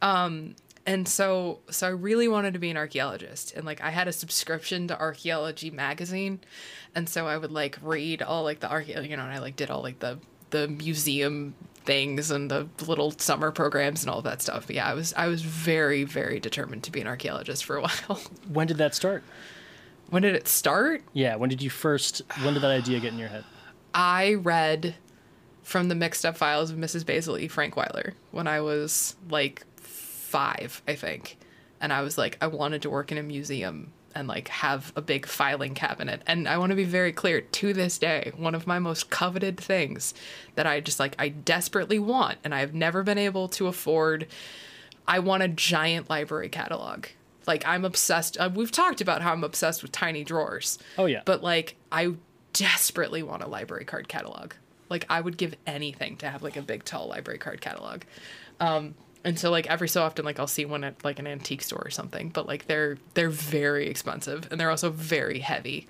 Um, 0.00 0.54
and 0.88 1.06
so 1.06 1.60
so 1.70 1.86
I 1.86 1.90
really 1.90 2.28
wanted 2.28 2.54
to 2.54 2.58
be 2.58 2.70
an 2.70 2.76
archaeologist 2.76 3.54
and 3.54 3.66
like 3.66 3.82
I 3.82 3.90
had 3.90 4.08
a 4.08 4.12
subscription 4.12 4.88
to 4.88 4.98
archaeology 4.98 5.70
magazine 5.70 6.40
and 6.94 7.08
so 7.08 7.26
I 7.26 7.36
would 7.36 7.52
like 7.52 7.78
read 7.82 8.22
all 8.22 8.42
like 8.42 8.60
the 8.60 8.68
archae 8.68 9.08
you 9.08 9.16
know 9.16 9.22
and 9.22 9.32
I 9.32 9.38
like 9.38 9.54
did 9.54 9.70
all 9.70 9.82
like 9.82 9.98
the 9.98 10.18
the 10.50 10.66
museum 10.66 11.54
things 11.84 12.30
and 12.30 12.50
the 12.50 12.68
little 12.86 13.10
summer 13.12 13.50
programs 13.50 14.02
and 14.02 14.10
all 14.10 14.20
that 14.22 14.42
stuff. 14.42 14.66
But 14.66 14.76
yeah, 14.76 14.86
I 14.86 14.94
was 14.94 15.12
I 15.14 15.26
was 15.26 15.42
very 15.42 16.04
very 16.04 16.40
determined 16.40 16.84
to 16.84 16.90
be 16.90 17.00
an 17.00 17.06
archaeologist 17.06 17.64
for 17.64 17.76
a 17.76 17.82
while. 17.86 18.20
When 18.48 18.66
did 18.66 18.78
that 18.78 18.94
start? 18.94 19.22
When 20.08 20.22
did 20.22 20.34
it 20.34 20.48
start? 20.48 21.02
Yeah, 21.12 21.36
when 21.36 21.50
did 21.50 21.60
you 21.60 21.70
first 21.70 22.22
when 22.42 22.54
did 22.54 22.62
that 22.62 22.70
idea 22.70 22.98
get 23.00 23.12
in 23.12 23.18
your 23.18 23.28
head? 23.28 23.44
I 23.94 24.34
read 24.34 24.94
from 25.62 25.88
the 25.88 25.94
mixed 25.94 26.24
up 26.24 26.36
files 26.36 26.70
of 26.70 26.78
Mrs. 26.78 27.04
Basil 27.04 27.36
E. 27.36 27.46
Frankweiler 27.46 28.14
when 28.30 28.46
I 28.46 28.62
was 28.62 29.16
like 29.28 29.64
five, 30.28 30.82
I 30.86 30.94
think. 30.94 31.38
And 31.80 31.92
I 31.92 32.02
was 32.02 32.18
like, 32.18 32.36
I 32.40 32.48
wanted 32.48 32.82
to 32.82 32.90
work 32.90 33.10
in 33.10 33.18
a 33.18 33.22
museum 33.22 33.92
and 34.14 34.28
like 34.28 34.48
have 34.48 34.92
a 34.94 35.00
big 35.00 35.26
filing 35.26 35.74
cabinet. 35.74 36.22
And 36.26 36.46
I 36.46 36.58
want 36.58 36.70
to 36.70 36.76
be 36.76 36.84
very 36.84 37.12
clear 37.12 37.40
to 37.40 37.72
this 37.72 37.98
day, 37.98 38.32
one 38.36 38.54
of 38.54 38.66
my 38.66 38.78
most 38.78 39.10
coveted 39.10 39.58
things 39.58 40.12
that 40.54 40.66
I 40.66 40.80
just 40.80 41.00
like, 41.00 41.14
I 41.18 41.28
desperately 41.28 41.98
want 41.98 42.38
and 42.44 42.54
I've 42.54 42.74
never 42.74 43.02
been 43.02 43.18
able 43.18 43.48
to 43.50 43.68
afford. 43.68 44.26
I 45.06 45.20
want 45.20 45.42
a 45.42 45.48
giant 45.48 46.10
library 46.10 46.50
catalog. 46.50 47.06
Like, 47.46 47.66
I'm 47.66 47.86
obsessed. 47.86 48.36
Uh, 48.38 48.50
we've 48.54 48.70
talked 48.70 49.00
about 49.00 49.22
how 49.22 49.32
I'm 49.32 49.44
obsessed 49.44 49.80
with 49.82 49.92
tiny 49.92 50.24
drawers. 50.24 50.78
Oh, 50.98 51.06
yeah. 51.06 51.22
But 51.24 51.42
like, 51.42 51.76
I 51.90 52.12
desperately 52.52 53.22
want 53.22 53.42
a 53.42 53.48
library 53.48 53.86
card 53.86 54.08
catalog. 54.08 54.52
Like, 54.90 55.06
I 55.08 55.22
would 55.22 55.38
give 55.38 55.54
anything 55.66 56.18
to 56.18 56.28
have 56.28 56.42
like 56.42 56.56
a 56.56 56.62
big, 56.62 56.84
tall 56.84 57.08
library 57.08 57.38
card 57.38 57.62
catalog. 57.62 58.02
Um, 58.60 58.94
and 59.24 59.38
so 59.38 59.50
like 59.50 59.66
every 59.66 59.88
so 59.88 60.02
often 60.02 60.24
like 60.24 60.38
I'll 60.38 60.46
see 60.46 60.64
one 60.64 60.84
at 60.84 61.04
like 61.04 61.18
an 61.18 61.26
antique 61.26 61.62
store 61.62 61.82
or 61.84 61.90
something, 61.90 62.28
but 62.28 62.46
like 62.46 62.66
they're 62.66 62.98
they're 63.14 63.30
very 63.30 63.88
expensive 63.88 64.48
and 64.50 64.60
they're 64.60 64.70
also 64.70 64.90
very 64.90 65.40
heavy. 65.40 65.88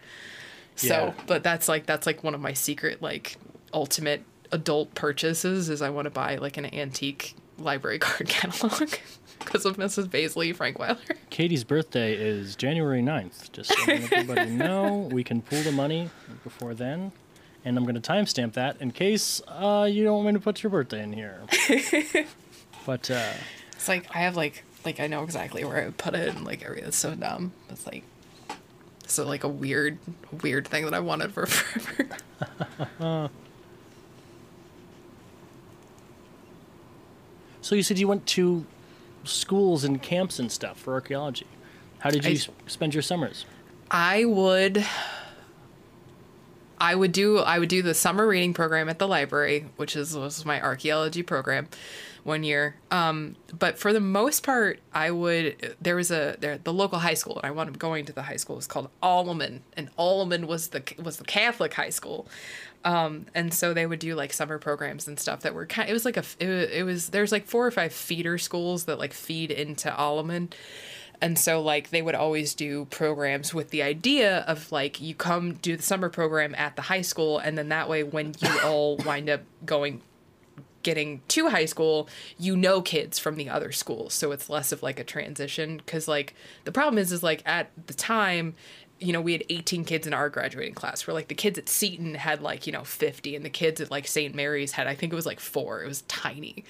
So, 0.77 0.87
yeah. 0.87 1.13
but 1.27 1.43
that's 1.43 1.69
like 1.69 1.87
that's 1.87 2.07
like 2.07 2.23
one 2.23 2.35
of 2.35 2.41
my 2.41 2.53
secret 2.53 3.03
like 3.03 3.37
ultimate 3.73 4.23
adult 4.53 4.95
purchases 4.95 5.69
is 5.69 5.83
I 5.83 5.91
want 5.91 6.07
to 6.07 6.11
buy 6.11 6.37
like 6.37 6.57
an 6.57 6.73
antique 6.75 7.35
library 7.59 7.99
card 7.99 8.29
catalog 8.29 8.91
because 9.39 9.65
of 9.65 9.77
Mrs. 9.77 10.09
Baisley 10.09 10.57
Frankweiler. 10.57 10.99
Katie's 11.31 11.65
birthday 11.65 12.15
is 12.15 12.57
January 12.57 13.03
9th. 13.03 13.53
Just 13.53 13.71
so 13.71 13.93
everybody 13.93 14.51
know, 14.51 15.09
we 15.13 15.25
can 15.25 15.43
pull 15.43 15.63
the 15.63 15.73
money 15.73 16.11
before 16.45 16.75
then. 16.75 17.13
And 17.65 17.77
I'm 17.77 17.85
going 17.85 18.01
to 18.01 18.01
timestamp 18.01 18.53
that 18.55 18.81
in 18.81 18.93
case 18.93 19.43
uh, 19.49 19.89
you 19.91 20.05
don't 20.05 20.25
want 20.25 20.29
me 20.29 20.33
to 20.35 20.41
put 20.41 20.63
your 20.63 20.71
birthday 20.71 21.03
in 21.03 21.13
here. 21.13 21.43
But 22.89 23.11
uh, 23.11 23.33
it's 23.73 23.87
like 23.87 24.07
I 24.17 24.21
have 24.21 24.35
like 24.35 24.65
like 24.83 24.99
I 24.99 25.09
know 25.09 25.23
exactly 25.23 25.63
where 25.63 25.83
I 25.83 25.85
would 25.85 25.99
put 25.99 26.15
it 26.15 26.35
and 26.35 26.47
like 26.47 26.65
everything's 26.65 26.97
so 26.97 27.15
dumb. 27.15 27.53
It's 27.69 27.87
like 27.87 28.03
so 29.07 29.27
like 29.27 29.45
a 29.45 29.49
weird 29.49 29.99
weird 30.41 30.67
thing 30.67 30.87
that 30.87 30.95
I 30.95 31.01
wanted 31.01 31.35
for 31.35 31.45
forever. 31.47 32.17
so 37.61 37.75
you 37.75 37.83
said 37.83 37.99
you 37.99 38.09
went 38.09 38.27
to 38.29 38.65
schools 39.23 39.85
and 39.85 40.01
camps 40.01 40.39
and 40.39 40.51
stuff 40.51 40.81
for 40.81 40.95
archaeology. 40.95 41.47
How 41.99 42.09
did 42.09 42.25
you 42.25 42.31
I, 42.31 42.69
spend 42.71 42.95
your 42.95 43.03
summers? 43.03 43.45
I 43.91 44.25
would 44.25 44.83
I 46.79 46.95
would 46.95 47.13
do 47.13 47.37
I 47.37 47.59
would 47.59 47.69
do 47.69 47.83
the 47.83 47.93
summer 47.93 48.27
reading 48.27 48.55
program 48.55 48.89
at 48.89 48.99
the 48.99 49.07
library, 49.07 49.67
which 49.77 49.95
is 49.95 50.17
was 50.17 50.47
my 50.47 50.59
archaeology 50.63 51.23
program 51.23 51.69
one 52.29 52.45
year. 52.45 52.77
Um, 52.93 53.35
but 53.59 53.79
for 53.79 53.93
the 53.93 54.01
most 54.01 54.45
part, 54.45 54.79
I 54.93 55.11
would. 55.11 55.77
There 55.81 55.97
was 55.97 56.13
a 56.13 56.37
there 56.39 56.59
the 56.59 56.73
local 56.73 57.01
high 57.01 57.15
school, 57.15 57.37
and 57.39 57.47
I 57.47 57.51
wound 57.51 57.71
up 57.71 57.79
going 57.79 58.05
to 58.05 58.13
the 58.13 58.23
high 58.23 58.37
school. 58.37 58.55
It 58.55 58.59
was 58.59 58.67
called 58.69 58.91
Alleman, 59.03 59.61
and 59.77 59.91
Alleman 59.97 60.45
was 60.47 60.69
the 60.69 60.83
was 61.03 61.17
the 61.17 61.25
Catholic 61.25 61.75
high 61.75 61.91
school. 61.91 62.29
Um, 62.85 63.27
and 63.35 63.53
so 63.53 63.75
they 63.75 63.87
would 63.87 63.99
do 63.99 64.15
like 64.15 64.33
summer 64.33 64.59
programs 64.59 65.09
and 65.09 65.19
stuff 65.19 65.41
that 65.41 65.55
were 65.55 65.67
kind. 65.67 65.91
It 65.91 65.93
was 65.93 66.05
like 66.05 66.17
a 66.17 66.25
it, 66.39 66.71
it 66.71 66.85
was 66.85 67.09
there's 67.09 67.33
like 67.33 67.47
four 67.47 67.67
or 67.67 67.73
five 67.73 67.93
feeder 67.93 68.39
schools 68.39 68.85
that 68.85 69.01
like 69.01 69.13
feed 69.13 69.51
into 69.51 69.91
Alleman. 69.91 70.53
And 71.21 71.37
so, 71.37 71.61
like, 71.61 71.91
they 71.91 72.01
would 72.01 72.15
always 72.15 72.55
do 72.55 72.85
programs 72.85 73.53
with 73.53 73.71
the 73.71 73.83
idea 73.83 74.45
of, 74.47 74.71
like, 74.71 75.01
you 75.01 75.17
come 75.17 75.55
do 75.55 75.77
the 75.77 75.83
summer 75.83 76.09
program 76.09 76.55
at 76.57 76.77
the 76.77 76.83
high 76.83 77.01
school, 77.01 77.39
and 77.39 77.59
then 77.59 77.71
that 77.71 77.89
way, 77.89 78.05
when 78.05 78.35
you 78.39 78.61
all 78.63 78.99
wind 78.99 79.29
up 79.29 79.41
going 79.67 80.01
getting 80.83 81.23
to 81.29 81.49
high 81.49 81.65
school, 81.65 82.09
you 82.39 82.57
know 82.57 82.81
kids 82.81 83.19
from 83.19 83.37
the 83.37 83.49
other 83.49 83.73
schools. 83.73 84.15
So 84.15 84.33
it's 84.33 84.49
less 84.49 84.73
of 84.73 84.83
like 84.83 84.99
a 84.99 85.05
transition. 85.05 85.81
Cause 85.87 86.09
like 86.09 86.35
the 86.65 86.73
problem 86.73 86.99
is, 86.99 87.13
is 87.13 87.23
like 87.23 87.43
at 87.47 87.71
the 87.87 87.95
time, 87.95 88.55
you 89.01 89.13
know, 89.13 89.21
we 89.21 89.33
had 89.33 89.45
18 89.49 89.85
kids 89.85 90.07
in 90.07 90.15
our 90.15 90.29
graduating 90.29 90.75
class 90.75 91.07
where 91.07 91.15
like 91.15 91.29
the 91.29 91.35
kids 91.35 91.59
at 91.59 91.69
Seton 91.69 92.15
had 92.15 92.43
like, 92.43 92.67
you 92.67 92.73
know, 92.73 92.85
50 92.85 93.37
and 93.37 93.45
the 93.45 93.51
kids 93.51 93.81
at 93.81 93.91
like 93.91 94.07
St. 94.07 94.35
Mary's 94.35 94.73
had, 94.73 94.87
I 94.87 94.95
think 94.95 95.13
it 95.13 95.17
was 95.17 95.27
like 95.27 95.41
four. 95.41 95.83
It 95.83 95.89
was 95.89 96.03
tiny. 96.03 96.65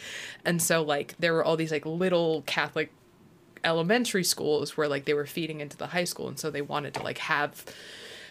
And 0.44 0.60
so 0.60 0.82
like 0.82 1.14
there 1.18 1.32
were 1.32 1.44
all 1.44 1.56
these 1.56 1.72
like 1.72 1.86
little 1.86 2.42
Catholic 2.42 2.90
elementary 3.64 4.24
schools 4.24 4.76
where 4.76 4.88
like 4.88 5.04
they 5.04 5.14
were 5.14 5.26
feeding 5.26 5.60
into 5.60 5.76
the 5.76 5.88
high 5.88 6.04
school. 6.04 6.28
And 6.28 6.38
so 6.38 6.50
they 6.50 6.62
wanted 6.62 6.94
to 6.94 7.02
like 7.02 7.18
have 7.18 7.64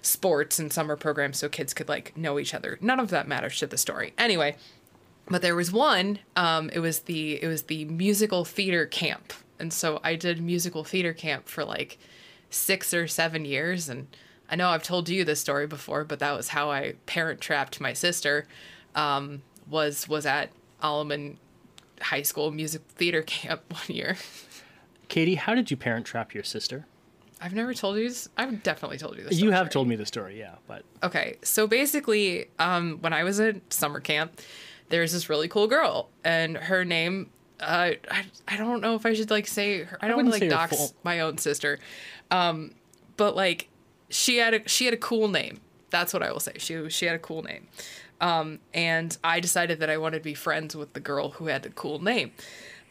sports 0.01 0.59
and 0.59 0.71
summer 0.71 0.95
programs 0.95 1.37
so 1.39 1.49
kids 1.49 1.73
could 1.73 1.89
like 1.89 2.15
know 2.15 2.39
each 2.39 2.53
other. 2.53 2.77
None 2.81 2.99
of 2.99 3.09
that 3.09 3.27
matters 3.27 3.59
to 3.59 3.67
the 3.67 3.77
story. 3.77 4.13
Anyway, 4.17 4.55
but 5.29 5.41
there 5.41 5.55
was 5.55 5.71
one 5.71 6.19
um, 6.35 6.69
it 6.71 6.79
was 6.79 7.01
the 7.01 7.41
it 7.41 7.47
was 7.47 7.63
the 7.63 7.85
musical 7.85 8.45
theater 8.45 8.85
camp 8.85 9.33
and 9.59 9.71
so 9.73 9.99
i 10.03 10.15
did 10.15 10.41
musical 10.41 10.83
theater 10.83 11.13
camp 11.13 11.47
for 11.47 11.63
like 11.63 11.97
six 12.49 12.93
or 12.93 13.07
seven 13.07 13.45
years 13.45 13.89
and 13.89 14.07
i 14.49 14.55
know 14.55 14.69
i've 14.69 14.83
told 14.83 15.09
you 15.09 15.23
this 15.23 15.39
story 15.39 15.67
before 15.67 16.03
but 16.03 16.19
that 16.19 16.35
was 16.35 16.49
how 16.49 16.71
i 16.71 16.93
parent 17.05 17.41
trapped 17.41 17.81
my 17.81 17.93
sister 17.93 18.47
um, 18.95 19.41
was 19.69 20.07
was 20.07 20.25
at 20.25 20.49
Alleman 20.81 21.37
high 22.01 22.21
school 22.21 22.51
music 22.51 22.81
theater 22.89 23.21
camp 23.21 23.61
one 23.69 23.95
year 23.95 24.17
katie 25.07 25.35
how 25.35 25.53
did 25.53 25.69
you 25.69 25.77
parent 25.77 26.05
trap 26.05 26.33
your 26.33 26.43
sister 26.43 26.85
I've 27.39 27.53
never 27.53 27.73
told 27.73 27.97
you 27.97 28.07
this. 28.09 28.27
I've 28.35 28.63
definitely 28.63 28.97
told 28.97 29.17
you 29.17 29.23
this. 29.23 29.39
You 29.39 29.51
have 29.51 29.69
told 29.69 29.87
me 29.87 29.95
the 29.95 30.07
story, 30.07 30.39
yeah, 30.39 30.55
but 30.67 30.83
okay. 31.03 31.37
So 31.43 31.67
basically, 31.67 32.47
um, 32.57 32.97
when 33.01 33.13
I 33.13 33.23
was 33.23 33.39
at 33.39 33.71
summer 33.71 33.99
camp, 33.99 34.41
there's 34.89 35.11
this 35.13 35.29
really 35.29 35.47
cool 35.47 35.67
girl, 35.67 36.09
and 36.23 36.57
her 36.57 36.85
name. 36.85 37.29
Uh, 37.59 37.93
I, 38.11 38.25
I 38.47 38.57
don't 38.57 38.81
know 38.81 38.93
if 38.93 39.05
I 39.05 39.13
should 39.13 39.31
like 39.31 39.47
say 39.47 39.83
her, 39.83 39.97
I 39.99 40.07
don't 40.07 40.17
want 40.17 40.33
to 40.33 40.39
like 40.39 40.49
dox 40.49 40.93
my 41.03 41.21
own 41.21 41.39
sister, 41.39 41.79
um, 42.29 42.71
but 43.15 43.35
like 43.35 43.69
she 44.09 44.37
had 44.37 44.53
a 44.53 44.69
she 44.69 44.85
had 44.85 44.93
a 44.93 44.97
cool 44.97 45.27
name. 45.27 45.59
That's 45.89 46.13
what 46.13 46.21
I 46.21 46.31
will 46.31 46.39
say. 46.39 46.53
She 46.57 46.89
she 46.89 47.05
had 47.05 47.15
a 47.15 47.19
cool 47.19 47.43
name. 47.43 47.67
Um, 48.19 48.59
and 48.73 49.15
I 49.23 49.39
decided 49.39 49.79
that 49.79 49.89
I 49.89 49.97
wanted 49.97 50.19
to 50.19 50.23
be 50.23 50.33
friends 50.33 50.75
with 50.75 50.93
the 50.93 50.99
girl 50.99 51.29
who 51.31 51.47
had 51.47 51.63
the 51.63 51.69
cool 51.69 52.01
name. 52.01 52.31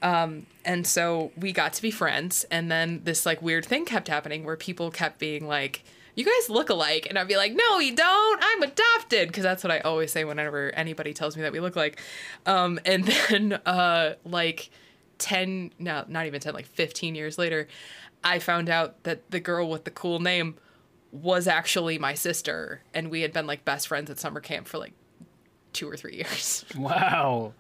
Um, 0.03 0.47
and 0.65 0.87
so 0.87 1.33
we 1.37 1.53
got 1.53 1.73
to 1.75 1.83
be 1.83 1.91
friends, 1.91 2.45
and 2.51 2.71
then 2.71 3.03
this 3.05 3.25
like 3.27 3.41
weird 3.43 3.65
thing 3.65 3.85
kept 3.85 4.09
happening 4.09 4.45
where 4.45 4.57
people 4.57 4.91
kept 4.91 5.19
being 5.19 5.49
like, 5.49 5.85
"You 6.17 6.25
guys 6.25 6.51
look 6.51 6.69
alike," 6.71 7.07
and 7.09 7.17
I'd 7.17 7.29
be 7.29 7.37
like, 7.37 7.53
"No, 7.55 7.79
you 7.79 7.95
don't. 7.95 8.41
I'm 8.43 8.63
adopted," 8.65 9.29
because 9.29 9.45
that's 9.45 9.63
what 9.63 9.71
I 9.71 9.79
always 9.81 10.11
say 10.11 10.25
whenever 10.25 10.71
anybody 10.71 11.15
tells 11.15 11.37
me 11.37 11.43
that 11.43 11.53
we 11.53 11.61
look 11.61 11.77
like. 11.77 12.01
Um, 12.47 12.81
and 12.85 13.05
then 13.29 13.53
uh, 13.65 14.15
like 14.25 14.71
ten, 15.19 15.73
no, 15.79 16.05
not 16.09 16.27
even 16.27 16.41
ten, 16.41 16.53
like 16.55 16.67
fifteen 16.67 17.15
years 17.15 17.39
later, 17.39 17.69
I 18.25 18.41
found 18.41 18.69
out 18.69 19.05
that 19.05 19.31
the 19.31 19.39
girl 19.41 19.71
with 19.71 19.85
the 19.85 19.91
cool 19.93 20.19
name 20.19 20.57
was 21.13 21.47
actually 21.47 21.99
my 21.99 22.15
sister, 22.15 22.83
and 22.93 23.11
we 23.11 23.21
had 23.23 23.33
been 23.33 23.47
like 23.47 23.65
best 23.65 23.87
friends 23.89 24.11
at 24.11 24.19
summer 24.19 24.41
camp 24.41 24.67
for 24.67 24.79
like 24.79 24.93
two 25.73 25.89
or 25.89 25.97
three 25.97 26.17
years. 26.17 26.65
Wow. 26.77 27.53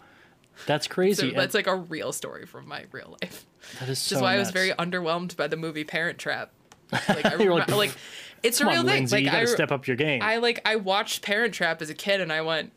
That's 0.67 0.87
So 0.87 0.93
crazy. 0.95 1.31
that's 1.33 1.55
like 1.55 1.67
a 1.67 1.77
real 1.77 2.13
story 2.15 2.47
from 2.47 2.67
my 2.67 2.87
real 2.91 3.19
life. 3.23 3.47
that 3.75 3.83
is 3.83 3.89
Which 3.91 3.99
so 3.99 4.17
is 4.17 4.23
why 4.23 4.35
I 4.35 4.39
was 4.39 4.51
very 4.51 4.71
underwhelmed 4.71 5.37
by 5.37 5.49
the 5.49 5.57
movie 5.57 5.85
Parent 5.85 6.19
Trap. 6.19 6.51
Like 7.09 7.27
I 7.27 7.33
remember, 7.33 7.55
like, 7.57 7.69
like, 7.77 7.95
it's 8.43 8.61
a 8.61 8.67
real 8.67 8.81
on, 8.81 8.87
thing. 8.87 8.95
Lindsay, 8.95 9.17
like 9.17 9.25
you 9.25 9.31
got 9.31 9.41
I, 9.41 9.45
to 9.45 9.49
step 9.49 9.73
up 9.73 9.87
your 9.87 9.97
game. 9.97 10.23
I 10.23 10.37
like 10.39 10.61
I 10.65 10.77
watched 10.77 11.23
Parent 11.23 11.55
Trap 11.55 11.83
as 11.83 11.91
a 11.91 11.95
kid 11.95 12.21
and 12.21 12.33
I 12.33 12.43
went, 12.43 12.73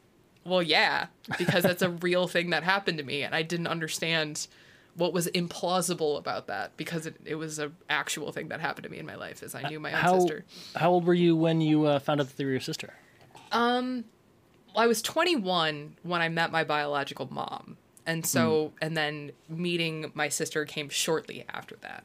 well, 0.46 0.64
yeah, 0.64 1.08
because 1.38 1.64
that's 1.64 1.82
a 1.82 1.90
real 2.02 2.28
thing 2.28 2.50
that 2.52 2.64
happened 2.64 2.98
to 2.98 3.04
me, 3.04 3.24
and 3.24 3.36
I 3.36 3.42
didn't 3.42 3.68
understand 3.68 4.48
what 4.96 5.14
was 5.14 5.28
implausible 5.28 6.18
about 6.18 6.48
that 6.48 6.76
because 6.76 7.06
it, 7.06 7.16
it 7.24 7.36
was 7.36 7.60
a 7.60 7.72
actual 7.90 8.32
thing 8.32 8.50
that 8.50 8.60
happened 8.60 8.84
to 8.84 8.90
me 8.90 8.98
in 8.98 9.06
my 9.06 9.16
life 9.16 9.44
as 9.44 9.56
I 9.56 9.68
knew 9.70 9.80
my 9.80 9.94
own 9.94 10.00
how 10.00 10.20
sister. 10.20 10.46
how 10.76 10.92
old 10.92 11.06
were 11.06 11.14
you 11.14 11.36
when 11.36 11.62
you 11.62 11.86
uh, 11.86 12.00
found 12.00 12.20
out 12.20 12.28
that 12.28 12.38
they 12.38 12.44
were 12.44 12.52
your 12.52 12.60
sister? 12.60 12.94
Well, 14.74 14.84
I 14.84 14.88
was 14.88 15.02
21 15.02 15.96
when 16.04 16.22
I 16.22 16.30
met 16.30 16.52
my 16.52 16.64
biological 16.64 17.28
mom. 17.32 17.78
And 18.06 18.26
so, 18.26 18.74
and 18.82 18.98
then 18.98 19.32
meeting 19.48 20.12
my 20.16 20.30
sister 20.30 20.66
came 20.66 20.90
shortly 20.90 21.46
after 21.50 21.76
that. 21.82 22.04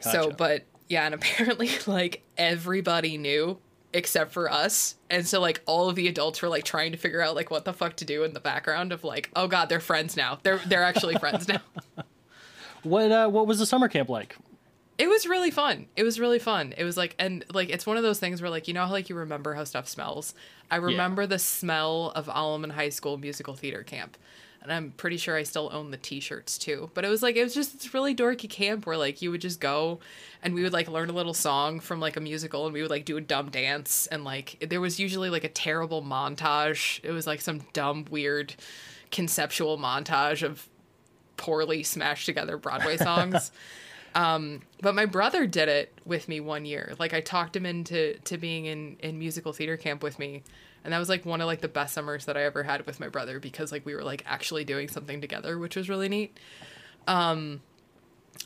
So, 0.00 0.30
but 0.30 0.64
yeah, 0.88 1.06
and 1.06 1.14
apparently, 1.16 1.70
like, 1.86 2.22
everybody 2.36 3.18
knew 3.18 3.58
except 3.92 4.32
for 4.32 4.50
us. 4.50 4.96
And 5.08 5.26
so, 5.26 5.40
like, 5.40 5.62
all 5.66 5.88
of 5.88 5.96
the 5.96 6.08
adults 6.08 6.42
were, 6.42 6.48
like, 6.48 6.64
trying 6.64 6.92
to 6.92 6.98
figure 6.98 7.22
out, 7.22 7.34
like, 7.34 7.50
what 7.50 7.64
the 7.64 7.72
fuck 7.72 7.96
to 7.96 8.04
do 8.04 8.24
in 8.24 8.34
the 8.34 8.40
background 8.40 8.92
of, 8.92 9.04
like, 9.04 9.30
oh 9.34 9.48
god, 9.48 9.68
they're 9.68 9.80
friends 9.80 10.16
now. 10.16 10.38
They're, 10.42 10.60
they're 10.66 10.84
actually 10.84 11.16
friends 11.16 11.48
now. 11.48 11.60
What 12.82 13.10
uh, 13.10 13.28
what 13.28 13.48
was 13.48 13.58
the 13.58 13.66
summer 13.66 13.88
camp 13.88 14.08
like? 14.08 14.36
It 14.96 15.08
was 15.08 15.26
really 15.26 15.50
fun. 15.50 15.86
It 15.96 16.04
was 16.04 16.20
really 16.20 16.38
fun. 16.38 16.72
It 16.78 16.84
was 16.84 16.96
like, 16.96 17.16
and 17.18 17.44
like, 17.52 17.68
it's 17.68 17.84
one 17.84 17.96
of 17.96 18.04
those 18.04 18.20
things 18.20 18.40
where, 18.40 18.50
like, 18.50 18.68
you 18.68 18.74
know 18.74 18.86
how, 18.86 18.92
like, 18.92 19.08
you 19.08 19.16
remember 19.16 19.54
how 19.54 19.64
stuff 19.64 19.88
smells? 19.88 20.34
I 20.70 20.76
remember 20.76 21.26
the 21.26 21.40
smell 21.40 22.12
of 22.14 22.26
Alleman 22.26 22.70
High 22.70 22.90
School 22.90 23.18
musical 23.18 23.54
theater 23.54 23.82
camp. 23.82 24.16
And 24.68 24.72
I'm 24.72 24.90
pretty 24.92 25.16
sure 25.16 25.36
I 25.36 25.44
still 25.44 25.70
own 25.72 25.90
the 25.92 25.96
t 25.96 26.18
shirts 26.20 26.58
too. 26.58 26.90
But 26.94 27.04
it 27.04 27.08
was 27.08 27.22
like, 27.22 27.36
it 27.36 27.44
was 27.44 27.54
just 27.54 27.72
this 27.72 27.94
really 27.94 28.14
dorky 28.14 28.50
camp 28.50 28.84
where, 28.86 28.96
like, 28.96 29.22
you 29.22 29.30
would 29.30 29.40
just 29.40 29.60
go 29.60 30.00
and 30.42 30.54
we 30.54 30.62
would, 30.62 30.72
like, 30.72 30.88
learn 30.88 31.08
a 31.08 31.12
little 31.12 31.34
song 31.34 31.78
from, 31.80 32.00
like, 32.00 32.16
a 32.16 32.20
musical 32.20 32.66
and 32.66 32.74
we 32.74 32.82
would, 32.82 32.90
like, 32.90 33.04
do 33.04 33.16
a 33.16 33.20
dumb 33.20 33.50
dance. 33.50 34.06
And, 34.08 34.24
like, 34.24 34.64
there 34.68 34.80
was 34.80 34.98
usually, 34.98 35.30
like, 35.30 35.44
a 35.44 35.48
terrible 35.48 36.02
montage. 36.02 37.00
It 37.04 37.12
was, 37.12 37.26
like, 37.26 37.40
some 37.40 37.60
dumb, 37.72 38.06
weird 38.10 38.54
conceptual 39.10 39.78
montage 39.78 40.42
of 40.42 40.68
poorly 41.36 41.82
smashed 41.82 42.26
together 42.26 42.56
Broadway 42.56 42.96
songs. 43.08 43.52
um, 44.14 44.62
but 44.80 44.94
my 44.94 45.06
brother 45.06 45.46
did 45.46 45.68
it 45.68 45.92
with 46.04 46.28
me 46.28 46.40
one 46.40 46.64
year. 46.64 46.94
Like 46.98 47.14
I 47.14 47.20
talked 47.20 47.56
him 47.56 47.66
into 47.66 48.18
to 48.24 48.38
being 48.38 48.66
in 48.66 48.96
in 49.00 49.18
musical 49.18 49.52
theater 49.52 49.76
camp 49.76 50.02
with 50.02 50.18
me, 50.18 50.42
and 50.86 50.92
that 50.92 51.00
was 51.00 51.08
like 51.08 51.26
one 51.26 51.40
of 51.40 51.48
like 51.48 51.60
the 51.60 51.68
best 51.68 51.92
summers 51.94 52.26
that 52.26 52.36
I 52.36 52.44
ever 52.44 52.62
had 52.62 52.86
with 52.86 53.00
my 53.00 53.08
brother 53.08 53.40
because 53.40 53.72
like 53.72 53.84
we 53.84 53.94
were 53.96 54.04
like 54.04 54.22
actually 54.24 54.64
doing 54.64 54.86
something 54.86 55.20
together, 55.20 55.58
which 55.58 55.74
was 55.74 55.88
really 55.88 56.08
neat. 56.08 56.38
Um, 57.08 57.60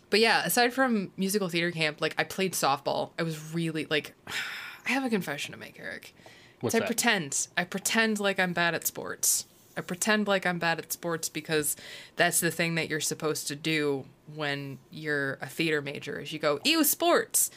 but 0.08 0.20
yeah, 0.20 0.42
aside 0.44 0.72
from 0.72 1.12
musical 1.18 1.50
theater 1.50 1.70
camp, 1.70 2.00
like 2.00 2.14
I 2.16 2.24
played 2.24 2.54
softball. 2.54 3.10
I 3.18 3.24
was 3.24 3.52
really 3.52 3.86
like, 3.90 4.14
I 4.86 4.92
have 4.92 5.04
a 5.04 5.10
confession 5.10 5.52
to 5.52 5.58
make, 5.58 5.78
Eric. 5.78 6.14
What's 6.62 6.74
I 6.74 6.78
that? 6.78 6.86
pretend. 6.86 7.48
I 7.58 7.64
pretend 7.64 8.20
like 8.20 8.40
I'm 8.40 8.54
bad 8.54 8.74
at 8.74 8.86
sports. 8.86 9.44
I 9.76 9.82
pretend 9.82 10.26
like 10.26 10.46
I'm 10.46 10.58
bad 10.58 10.78
at 10.78 10.94
sports 10.94 11.28
because 11.28 11.76
that's 12.16 12.40
the 12.40 12.50
thing 12.50 12.74
that 12.76 12.88
you're 12.88 13.00
supposed 13.00 13.48
to 13.48 13.54
do 13.54 14.06
when 14.34 14.78
you're 14.90 15.34
a 15.42 15.46
theater 15.46 15.82
major 15.82 16.20
is 16.20 16.32
you 16.32 16.38
go, 16.38 16.58
ew, 16.64 16.84
sports. 16.84 17.50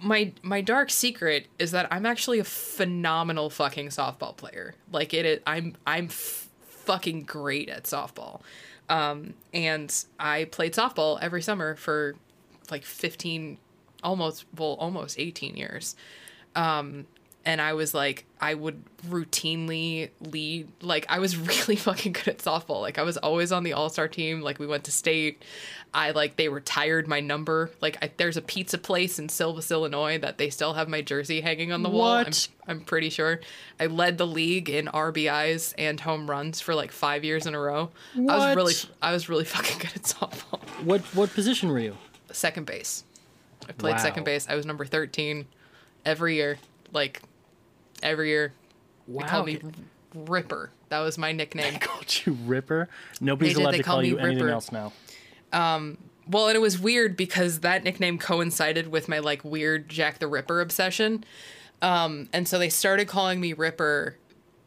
My 0.00 0.32
my 0.42 0.60
dark 0.60 0.90
secret 0.90 1.46
is 1.58 1.70
that 1.70 1.88
I'm 1.90 2.04
actually 2.06 2.38
a 2.38 2.44
phenomenal 2.44 3.50
fucking 3.50 3.88
softball 3.88 4.36
player. 4.36 4.74
Like 4.92 5.14
it, 5.14 5.42
I'm 5.46 5.76
I'm 5.86 6.06
f- 6.06 6.48
fucking 6.66 7.22
great 7.22 7.68
at 7.68 7.84
softball. 7.84 8.40
Um, 8.88 9.34
and 9.52 9.92
I 10.20 10.44
played 10.44 10.74
softball 10.74 11.18
every 11.20 11.42
summer 11.42 11.74
for 11.76 12.14
like 12.70 12.84
15 12.84 13.58
almost 14.02 14.44
well 14.56 14.74
almost 14.78 15.18
18 15.18 15.56
years 15.56 15.96
um 16.54 17.06
and 17.46 17.60
i 17.62 17.72
was 17.72 17.94
like 17.94 18.26
i 18.40 18.52
would 18.52 18.82
routinely 19.08 20.10
lead 20.20 20.68
like 20.82 21.06
i 21.08 21.18
was 21.18 21.36
really 21.50 21.76
fucking 21.76 22.12
good 22.12 22.28
at 22.28 22.38
softball 22.38 22.80
like 22.82 22.98
i 22.98 23.02
was 23.02 23.16
always 23.16 23.52
on 23.52 23.62
the 23.62 23.72
all-star 23.72 24.08
team 24.08 24.40
like 24.42 24.58
we 24.58 24.66
went 24.66 24.84
to 24.84 24.90
state 24.90 25.42
i 25.94 26.10
like 26.10 26.36
they 26.36 26.48
retired 26.48 27.08
my 27.08 27.20
number 27.20 27.70
like 27.80 27.96
I, 28.02 28.10
there's 28.16 28.36
a 28.36 28.42
pizza 28.42 28.76
place 28.78 29.18
in 29.18 29.28
silvis 29.28 29.70
illinois 29.70 30.18
that 30.18 30.36
they 30.38 30.50
still 30.50 30.74
have 30.74 30.88
my 30.88 31.00
jersey 31.00 31.40
hanging 31.40 31.72
on 31.72 31.82
the 31.82 31.88
wall 31.88 32.08
I'm, 32.16 32.24
What? 32.26 32.48
I'm 32.68 32.80
pretty 32.80 33.08
sure 33.10 33.40
i 33.80 33.86
led 33.86 34.18
the 34.18 34.26
league 34.26 34.68
in 34.68 34.86
rbis 34.86 35.72
and 35.78 36.00
home 36.00 36.28
runs 36.28 36.60
for 36.60 36.74
like 36.74 36.92
five 36.92 37.24
years 37.24 37.46
in 37.46 37.54
a 37.54 37.60
row 37.60 37.90
What? 38.14 38.32
i 38.34 38.46
was 38.48 38.56
really 38.56 38.74
i 39.00 39.12
was 39.12 39.28
really 39.28 39.44
fucking 39.56 39.78
good 39.78 39.94
at 39.94 40.02
softball 40.02 40.60
What 40.84 41.00
what 41.14 41.32
position 41.32 41.70
were 41.70 41.78
you? 41.80 41.96
second 42.32 42.66
base. 42.66 43.04
I 43.68 43.72
played 43.72 43.92
Wow. 43.92 43.98
second 44.02 44.24
base. 44.24 44.46
I 44.48 44.54
was 44.56 44.66
number 44.66 44.84
13 44.84 45.46
every 46.04 46.34
year. 46.34 46.58
Like 46.92 47.22
every 48.06 48.28
year. 48.28 48.52
They 49.06 49.12
Wow. 49.14 49.26
called 49.26 49.46
me 49.46 49.60
Ripper. 50.14 50.70
That 50.88 51.00
was 51.00 51.18
my 51.18 51.32
nickname. 51.32 51.74
They 51.74 51.78
called 51.78 52.22
you 52.24 52.32
Ripper. 52.44 52.88
Nobody's 53.20 53.54
did, 53.54 53.62
allowed 53.62 53.72
they 53.72 53.76
to 53.78 53.82
call 53.82 53.96
call 53.96 54.04
you 54.04 54.18
anything 54.18 54.38
Ripper. 54.44 54.50
else 54.50 54.72
now. 54.72 54.92
well, 56.28 56.48
and 56.48 56.56
it 56.56 56.60
was 56.60 56.78
weird 56.78 57.16
because 57.16 57.60
that 57.60 57.84
nickname 57.84 58.18
coincided 58.18 58.88
with 58.88 59.08
my 59.08 59.18
like 59.20 59.44
weird 59.44 59.88
Jack 59.88 60.18
the 60.18 60.26
Ripper 60.26 60.60
obsession. 60.60 61.24
Um, 61.82 62.28
and 62.32 62.48
so 62.48 62.58
they 62.58 62.68
started 62.68 63.06
calling 63.06 63.40
me 63.40 63.52
Ripper. 63.52 64.16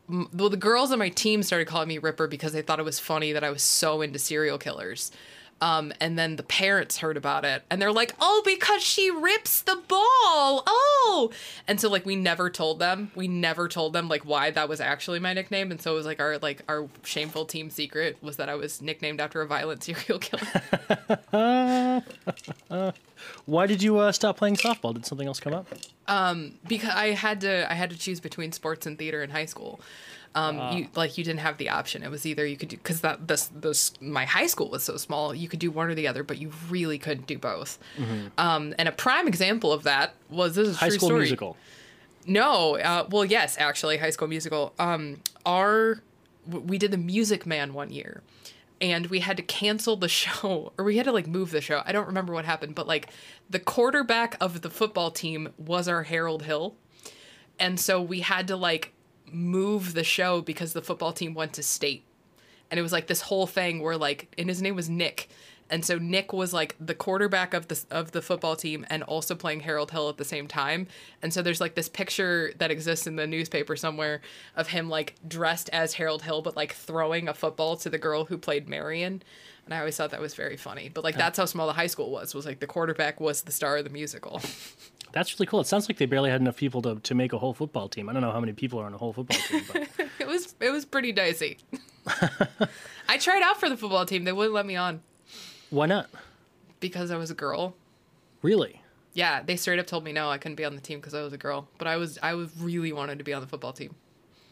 Well, 0.08 0.49
the 0.49 0.58
girls 0.58 0.91
on 0.91 0.99
my 0.99 1.10
team 1.10 1.43
started 1.43 1.65
calling 1.67 1.88
me 1.88 1.97
Ripper 1.97 2.28
because 2.28 2.54
they 2.54 2.62
thought 2.62 2.80
it 2.80 2.86
was 2.86 2.99
funny 2.99 3.32
that 3.34 3.43
I 3.43 3.49
was 3.49 3.62
so 3.62 4.02
into 4.02 4.19
serial 4.19 4.58
killers. 4.58 5.12
Um, 5.61 5.91
and 5.99 6.17
then 6.17 6.37
the 6.37 6.43
parents 6.43 6.97
heard 6.97 7.17
about 7.17 7.43
it 7.43 7.63
and 7.69 7.81
they're 7.81 7.91
like, 7.91 8.15
oh, 8.21 8.41
because 8.45 8.81
she 8.81 9.11
rips 9.11 9.61
the 9.61 9.75
ball. 9.87 10.63
Oh. 10.65 11.31
And 11.67 11.81
so 11.81 11.89
like 11.89 12.05
we 12.05 12.15
never 12.15 12.49
told 12.49 12.79
them. 12.79 13.11
We 13.15 13.27
never 13.27 13.67
told 13.67 13.93
them 13.93 14.07
like 14.07 14.23
why 14.23 14.51
that 14.51 14.69
was 14.69 14.79
actually 14.79 15.19
my 15.19 15.33
nickname. 15.33 15.71
And 15.71 15.81
so 15.81 15.93
it 15.93 15.95
was 15.95 16.05
like 16.05 16.19
our 16.19 16.37
like 16.37 16.61
our 16.69 16.87
shameful 17.03 17.45
team 17.45 17.69
secret 17.69 18.17
was 18.21 18.37
that 18.37 18.49
I 18.49 18.55
was 18.55 18.81
nicknamed 18.81 19.19
after 19.19 19.41
a 19.41 19.47
violent 19.47 19.83
serial 19.85 20.19
killer. 20.19 22.03
Why 23.45 23.67
did 23.67 23.83
you 23.83 23.97
uh, 23.97 24.11
stop 24.11 24.37
playing 24.37 24.55
softball? 24.55 24.93
Did 24.93 25.05
something 25.05 25.27
else 25.27 25.39
come 25.39 25.53
up? 25.53 25.67
because 26.67 26.89
I 26.89 27.11
had 27.11 27.41
to 27.41 27.71
I 27.71 27.75
had 27.75 27.89
to 27.91 27.97
choose 27.97 28.19
between 28.19 28.51
sports 28.51 28.85
and 28.87 28.97
theater 28.97 29.21
in 29.21 29.29
high 29.29 29.45
school. 29.45 29.79
Um, 30.35 30.77
you 30.77 30.87
like 30.95 31.17
you 31.17 31.23
didn't 31.23 31.39
have 31.39 31.57
the 31.57 31.69
option. 31.69 32.03
It 32.03 32.11
was 32.11 32.25
either 32.25 32.45
you 32.45 32.55
could 32.55 32.69
do 32.69 32.77
because 32.77 33.01
that 33.01 33.27
this 33.27 33.47
this 33.47 33.93
my 33.99 34.25
high 34.25 34.45
school 34.45 34.69
was 34.69 34.83
so 34.83 34.95
small. 34.95 35.33
You 35.33 35.47
could 35.47 35.59
do 35.59 35.71
one 35.71 35.89
or 35.89 35.95
the 35.95 36.07
other, 36.07 36.23
but 36.23 36.37
you 36.37 36.51
really 36.69 36.99
couldn't 36.99 37.25
do 37.25 37.37
both. 37.37 37.79
Um, 38.37 38.75
and 38.77 38.87
a 38.87 38.91
prime 38.91 39.27
example 39.27 39.73
of 39.73 39.83
that 39.83 40.13
was 40.29 40.55
this 40.55 40.67
is 40.67 40.77
High 40.77 40.89
true 40.89 40.97
School 40.97 41.09
story. 41.09 41.21
Musical. 41.21 41.57
No, 42.27 42.77
uh, 42.77 43.07
well, 43.09 43.25
yes, 43.25 43.57
actually, 43.57 43.97
High 43.97 44.11
School 44.11 44.27
Musical. 44.27 44.73
Um, 44.77 45.17
our 45.45 46.01
we 46.47 46.77
did 46.77 46.91
the 46.91 46.97
Music 46.97 47.45
Man 47.47 47.73
one 47.73 47.89
year, 47.89 48.21
and 48.79 49.07
we 49.07 49.21
had 49.21 49.35
to 49.37 49.43
cancel 49.43 49.95
the 49.95 50.07
show, 50.21 50.73
or 50.77 50.85
we 50.85 50.97
had 50.97 51.06
to 51.06 51.12
like 51.12 51.25
move 51.27 51.49
the 51.49 51.62
show. 51.62 51.81
I 51.85 51.91
don't 51.91 52.08
remember 52.08 52.33
what 52.33 52.45
happened, 52.45 52.75
but 52.75 52.87
like 52.87 53.10
the 53.49 53.60
quarterback 53.60 54.37
of 54.39 54.62
the 54.62 54.69
football 54.69 55.10
team 55.10 55.49
was 55.58 55.87
our 55.87 56.04
Harold 56.04 56.43
Hill, 56.43 56.75
and 57.60 57.79
so 57.79 57.99
we 57.99 58.19
had 58.19 58.47
to 58.49 58.56
like 58.56 58.93
move 59.34 59.94
the 59.94 60.04
show 60.04 60.42
because 60.42 60.73
the 60.73 60.82
football 60.82 61.13
team 61.13 61.34
went 61.34 61.54
to 61.54 61.63
state, 61.63 62.04
and 62.69 62.80
it 62.80 62.84
was 62.84 62.92
like 62.92 63.08
this 63.08 63.21
whole 63.21 63.48
thing 63.48 63.82
where 63.82 63.98
like, 63.98 64.34
and 64.38 64.50
his 64.50 64.62
name 64.62 64.75
was 64.75 64.90
Nick. 64.90 65.30
And 65.71 65.86
so 65.86 66.00
Nick 66.00 66.34
was 66.34 66.52
like 66.52 66.75
the 66.80 66.96
quarterback 66.96 67.54
of 67.54 67.67
the 67.67 67.80
of 67.92 68.12
the 68.12 68.21
football 68.21 68.56
team 68.56 68.86
and 68.90 69.04
also 69.04 69.36
playing 69.36 69.60
Harold 69.60 69.92
Hill 69.92 70.10
at 70.10 70.17
the 70.17 70.25
same 70.25 70.48
time. 70.48 70.88
And 71.21 71.32
so 71.32 71.42
there's 71.42 71.62
like 71.62 71.75
this 71.75 71.88
picture 71.88 72.52
that 72.58 72.71
exists 72.71 73.06
in 73.06 73.17
the 73.17 73.27
newspaper 73.27 73.75
somewhere 73.75 74.21
of 74.56 74.69
him 74.69 74.90
like 74.90 75.15
dressed 75.27 75.69
as 75.71 75.94
Harold 75.94 76.23
Hill 76.23 76.42
but 76.42 76.56
like 76.56 76.73
throwing 76.73 77.27
a 77.27 77.34
football 77.36 77.75
to 77.77 77.90
the 77.90 78.00
girl 78.00 78.25
who 78.25 78.38
played 78.38 78.67
Marion. 78.67 79.21
And 79.65 79.73
I 79.75 79.80
always 79.80 79.96
thought 79.96 80.10
that 80.10 80.19
was 80.19 80.34
very 80.34 80.58
funny. 80.58 80.90
But 80.92 81.04
like 81.04 81.15
that's 81.15 81.38
how 81.38 81.46
small 81.46 81.67
the 81.67 81.73
high 81.73 81.88
school 81.88 82.10
was. 82.10 82.34
Was 82.34 82.48
like 82.48 82.60
the 82.60 82.67
quarterback 82.67 83.19
was 83.19 83.44
the 83.44 83.52
star 83.52 83.77
of 83.77 83.84
the 83.84 83.92
musical. 83.92 84.42
That's 85.12 85.33
really 85.33 85.47
cool. 85.47 85.60
It 85.62 85.67
sounds 85.67 85.89
like 85.89 85.97
they 85.97 86.05
barely 86.05 86.29
had 86.29 86.41
enough 86.41 86.57
people 86.57 86.81
to, 86.83 86.95
to 86.99 87.15
make 87.15 87.33
a 87.33 87.37
whole 87.37 87.53
football 87.53 87.89
team. 87.89 88.10
I 88.10 88.13
don't 88.13 88.21
know 88.21 88.31
how 88.31 88.39
many 88.39 88.53
people 88.53 88.79
are 88.79 88.85
on 88.85 88.93
a 88.93 88.97
whole 88.97 89.13
football 89.13 89.37
team, 89.47 89.63
but 89.71 89.87
It 90.19 90.27
was 90.27 90.55
it 90.60 90.69
was 90.69 90.85
pretty 90.85 91.12
dicey. 91.12 91.57
I 93.10 93.17
tried 93.17 93.41
out 93.43 93.60
for 93.60 93.69
the 93.69 93.77
football 93.77 94.05
team. 94.05 94.23
They 94.23 94.31
wouldn't 94.31 94.53
let 94.53 94.65
me 94.65 94.75
on 94.75 95.01
why 95.69 95.85
not? 95.85 96.10
because 96.79 97.12
I 97.12 97.17
was 97.17 97.29
a 97.29 97.35
girl. 97.35 97.75
Really? 98.41 98.81
Yeah, 99.13 99.41
they 99.43 99.55
straight 99.55 99.79
up 99.79 99.87
told 99.87 100.03
me 100.03 100.13
no, 100.13 100.29
I 100.29 100.37
couldn't 100.37 100.55
be 100.55 100.65
on 100.65 100.75
the 100.75 100.81
team 100.81 100.99
because 100.99 101.13
I 101.13 101.21
was 101.21 101.33
a 101.33 101.37
girl. 101.37 101.67
But 101.77 101.87
I 101.87 101.97
was 101.97 102.17
I 102.21 102.33
was 102.35 102.51
really 102.60 102.93
wanted 102.93 103.17
to 103.19 103.23
be 103.23 103.33
on 103.33 103.41
the 103.41 103.47
football 103.47 103.73
team. 103.73 103.95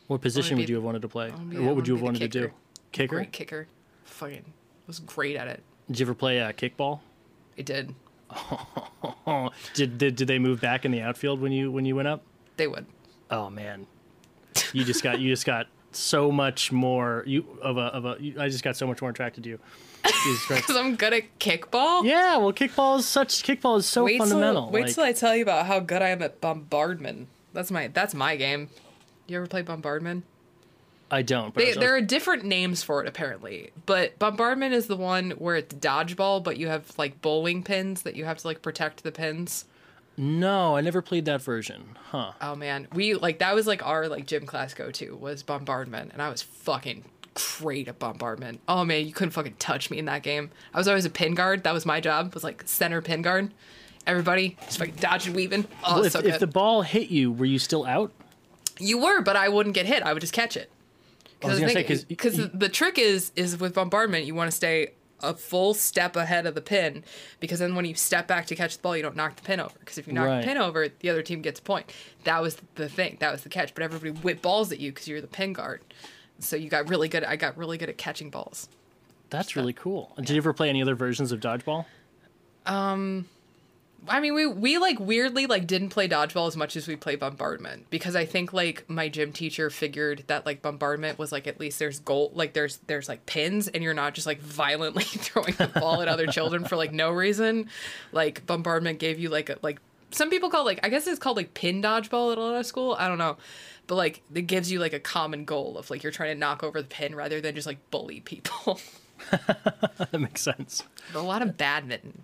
What 0.08 0.22
position 0.22 0.58
would 0.58 0.70
you 0.70 0.76
have 0.76 0.84
wanted 0.84 1.02
to 1.02 1.08
play? 1.08 1.32
be- 1.50 1.60
what 1.60 1.76
would 1.76 1.88
you 1.88 1.96
have 1.96 2.04
wanted 2.04 2.20
to 2.20 2.28
do? 2.28 2.52
Kicker? 2.92 3.16
Great 3.16 3.32
kicker. 3.32 3.68
Fucking 4.06 4.46
was 4.88 5.00
great 5.00 5.36
at 5.36 5.48
it. 5.48 5.64
Did 5.88 6.00
you 6.00 6.06
ever 6.06 6.14
play 6.14 6.40
uh, 6.42 6.52
kickball? 6.54 7.02
It 7.58 7.66
did. 7.66 7.94
Oh, 8.30 9.50
did, 9.74 9.98
did 9.98 10.16
did 10.16 10.28
they 10.28 10.40
move 10.40 10.62
back 10.62 10.86
in 10.86 10.92
the 10.92 11.02
outfield 11.02 11.42
when 11.42 11.52
you 11.52 11.72
when 11.72 11.86
you 11.86 11.96
went 11.96 12.08
up? 12.08 12.24
They 12.58 12.68
would. 12.68 12.86
Oh 13.30 13.50
man, 13.50 13.88
you 14.74 14.84
just 14.84 15.04
got 15.04 15.20
you 15.20 15.30
just 15.30 15.46
got 15.46 15.68
so 15.92 16.32
much 16.32 16.72
more 16.72 17.24
you 17.26 17.46
of 17.62 17.78
a 17.78 17.82
of 17.82 18.06
a. 18.06 18.18
You, 18.20 18.36
I 18.40 18.50
just 18.50 18.64
got 18.64 18.76
so 18.76 18.88
much 18.88 19.02
more 19.02 19.12
attracted 19.12 19.44
to 19.44 19.50
you. 19.50 19.60
Because 20.04 20.76
I'm 20.76 20.96
good 20.96 21.14
at 21.14 21.40
kickball. 21.40 22.04
Yeah, 22.06 22.38
well, 22.38 22.54
kickball 22.54 23.00
is 23.00 23.06
such 23.06 23.44
kickball 23.44 23.78
is 23.78 23.86
so 23.86 24.06
wait 24.06 24.20
fundamental. 24.20 24.66
Till, 24.66 24.72
wait 24.72 24.86
like- 24.86 24.96
till 24.96 25.04
I 25.04 25.14
tell 25.14 25.36
you 25.36 25.44
about 25.44 25.66
how 25.66 25.80
good 25.80 26.02
I 26.02 26.10
am 26.10 26.22
at 26.22 26.42
bombardment. 26.42 27.28
That's 27.54 27.72
my 27.72 27.88
that's 27.88 28.14
my 28.14 28.36
game. 28.36 28.70
You 29.28 29.38
ever 29.38 29.48
play 29.48 29.62
bombardment? 29.62 30.24
I 31.10 31.22
don't. 31.22 31.54
But 31.54 31.62
I 31.62 31.66
They, 31.66 31.70
was- 31.72 31.78
there 31.80 31.96
are 31.96 32.02
different 32.02 32.44
names 32.44 32.84
for 32.84 33.02
it 33.02 33.08
apparently, 33.08 33.72
but 33.86 34.18
bombardment 34.20 34.74
is 34.74 34.88
the 34.88 34.98
one 34.98 35.32
where 35.32 35.56
it's 35.56 35.74
dodgeball, 35.74 36.44
but 36.44 36.58
you 36.58 36.68
have 36.68 36.92
like 36.98 37.22
bowling 37.22 37.64
pins 37.64 38.02
that 38.04 38.16
you 38.16 38.26
have 38.26 38.38
to 38.40 38.48
like 38.48 38.62
protect 38.62 39.04
the 39.04 39.12
pins. 39.12 39.66
no, 40.18 40.76
I 40.76 40.82
never 40.82 41.02
played 41.02 41.26
that 41.26 41.42
version. 41.42 41.96
Huh? 42.12 42.32
Oh 42.42 42.56
man, 42.56 42.88
we 42.94 43.14
like 43.14 43.40
that 43.40 43.54
was 43.56 43.68
like 43.68 43.86
our 43.86 44.08
like 44.08 44.26
gym 44.26 44.46
class 44.46 44.74
go 44.74 44.92
to 44.92 45.16
was 45.16 45.44
bombardment, 45.44 46.12
and 46.14 46.22
I 46.22 46.30
was 46.30 46.42
fucking 46.42 47.06
great 47.60 47.88
at 47.88 48.00
bombardment. 48.00 48.60
Oh 48.68 48.84
man, 48.84 49.06
you 49.06 49.14
couldn't 49.14 49.32
fucking 49.32 49.56
touch 49.60 49.90
me 49.92 50.00
in 50.00 50.06
that 50.06 50.24
game. 50.24 50.50
I 50.74 50.78
was 50.78 50.88
always 50.88 51.06
a 51.06 51.10
pin 51.10 51.36
guard. 51.36 51.64
That 51.64 51.74
was 51.74 51.86
my 51.86 52.00
job. 52.02 52.34
Was 52.34 52.44
like 52.44 52.64
center 52.66 53.02
pin 53.02 53.22
guard. 53.22 53.52
Everybody 54.08 54.58
just 54.66 54.80
fucking 54.80 54.96
dodging, 55.00 55.34
weaving. 55.34 55.68
Oh, 55.86 55.96
Well, 55.96 56.06
if, 56.06 56.14
so 56.14 56.20
if 56.20 56.40
the 56.40 56.48
ball 56.48 56.82
hit 56.82 57.10
you, 57.10 57.32
were 57.32 57.46
you 57.46 57.60
still 57.60 57.86
out? 57.86 58.12
You 58.80 59.00
were, 59.00 59.22
but 59.22 59.36
I 59.36 59.50
wouldn't 59.50 59.76
get 59.76 59.86
hit. 59.86 60.02
I 60.04 60.14
would 60.14 60.22
just 60.22 60.34
catch 60.34 60.56
it. 60.56 60.72
I 61.44 61.48
was 61.48 61.60
gonna 61.60 61.72
say, 61.72 61.84
'cause 61.84 62.04
Because 62.04 62.50
the 62.54 62.70
trick 62.70 62.98
is 62.98 63.32
is 63.36 63.58
with 63.60 63.74
bombardment, 63.74 64.26
you 64.26 64.34
want 64.36 64.50
to 64.52 64.56
stay 64.56 64.94
a 65.22 65.34
full 65.34 65.74
step 65.74 66.16
ahead 66.16 66.46
of 66.46 66.54
the 66.54 66.62
pin 66.62 67.04
because 67.40 67.58
then 67.58 67.74
when 67.76 67.86
you 67.86 67.96
step 67.96 68.28
back 68.28 68.46
to 68.46 68.56
catch 68.56 68.78
the 68.78 68.82
ball, 68.84 68.96
you 68.96 69.02
don't 69.02 69.16
knock 69.16 69.36
the 69.36 69.42
pin 69.42 69.60
over. 69.60 69.74
Because 69.80 69.98
if 69.98 70.06
you 70.08 70.14
knock 70.14 70.28
Right. 70.28 70.42
the 70.42 70.48
pin 70.48 70.58
over, 70.58 70.88
the 71.00 71.10
other 71.10 71.24
team 71.24 71.42
gets 71.42 71.60
a 71.60 71.64
point. 71.64 71.92
That 72.24 72.40
was 72.42 72.58
the 72.76 72.88
thing. 72.88 73.18
That 73.20 73.32
was 73.32 73.42
the 73.42 73.50
catch. 73.50 73.74
But 73.74 73.82
everybody 73.84 74.12
whip 74.12 74.44
balls 74.44 74.72
at 74.72 74.80
you 74.80 74.92
because 74.92 75.08
you're 75.08 75.22
the 75.22 75.26
pin 75.28 75.54
guard. 75.54 75.82
So 76.40 76.56
you 76.56 76.70
got 76.70 76.88
really 76.88 77.08
good. 77.08 77.24
I 77.24 77.36
got 77.36 77.58
really 77.58 77.80
good 77.80 77.90
at 77.90 77.98
catching 77.98 78.30
balls. 78.30 78.70
That's 79.32 79.56
really 79.56 79.74
cool. 79.74 80.14
Did 80.18 80.30
you 80.30 80.38
ever 80.38 80.54
play 80.54 80.70
any 80.70 80.84
other 80.84 80.94
versions 80.96 81.32
of 81.32 81.40
dodgeball? 81.40 81.86
Um, 82.68 83.28
I 84.08 84.20
mean, 84.20 84.34
we 84.34 84.46
we 84.46 84.78
like 84.78 85.00
weirdly 85.00 85.48
like 85.48 85.68
didn't 85.68 85.90
play 85.90 86.08
dodgeball 86.08 86.48
as 86.48 86.56
much 86.56 86.76
as 86.76 86.88
we 86.88 86.96
play 86.96 87.16
bombardment 87.16 87.90
because 87.90 88.16
I 88.16 88.26
think 88.26 88.54
like 88.54 88.90
my 88.90 89.10
gym 89.10 89.34
teacher 89.34 89.70
figured 89.70 90.24
that 90.28 90.46
like 90.46 90.62
bombardment 90.62 91.20
was 91.20 91.32
like 91.32 91.48
at 91.48 91.60
least 91.60 91.80
there's 91.80 92.00
goal 92.00 92.32
like 92.34 92.54
there's 92.54 92.78
there's 92.88 93.10
like 93.10 93.26
pins 93.26 93.68
and 93.68 93.84
you're 93.84 93.94
not 93.94 94.14
just 94.14 94.28
like 94.28 94.40
violently 94.40 95.04
throwing 95.06 95.54
the 95.56 95.68
ball 95.68 96.02
at 96.02 96.08
other 96.08 96.28
children 96.28 96.64
for 96.64 96.78
like 96.78 96.94
no 96.94 97.12
reason. 97.12 97.70
Like 98.12 98.46
bombardment 98.46 99.00
gave 99.00 99.20
you 99.20 99.30
like 99.30 99.50
a 99.50 99.58
like 99.62 99.80
some 100.12 100.30
people 100.30 100.50
call 100.50 100.64
like 100.64 100.80
I 100.84 100.90
guess 100.90 101.08
it's 101.08 101.20
called 101.20 101.38
like 101.38 101.54
pin 101.54 101.82
dodgeball 101.82 102.32
at 102.32 102.38
a 102.38 102.42
lot 102.42 102.56
of 102.56 102.66
school. 102.66 102.96
I 102.98 103.08
don't 103.08 103.18
know. 103.18 103.38
But 103.88 103.96
like 103.96 104.22
it 104.34 104.44
gives 104.44 104.72
you 104.72 104.80
like 104.80 104.94
a 104.94 105.00
common 105.00 105.44
goal 105.44 105.78
of 105.78 105.90
like 105.90 106.04
you're 106.04 106.12
trying 106.12 106.34
to 106.34 106.40
knock 106.40 106.64
over 106.64 106.82
the 106.82 106.88
pin 106.88 107.16
rather 107.16 107.42
than 107.42 107.56
just 107.56 107.68
like 107.68 107.80
bully 107.92 108.22
people. 108.22 108.80
that 109.32 110.20
makes 110.20 110.42
sense. 110.42 110.84
a 111.14 111.20
lot 111.20 111.42
of 111.42 111.58
badminton. 111.58 112.22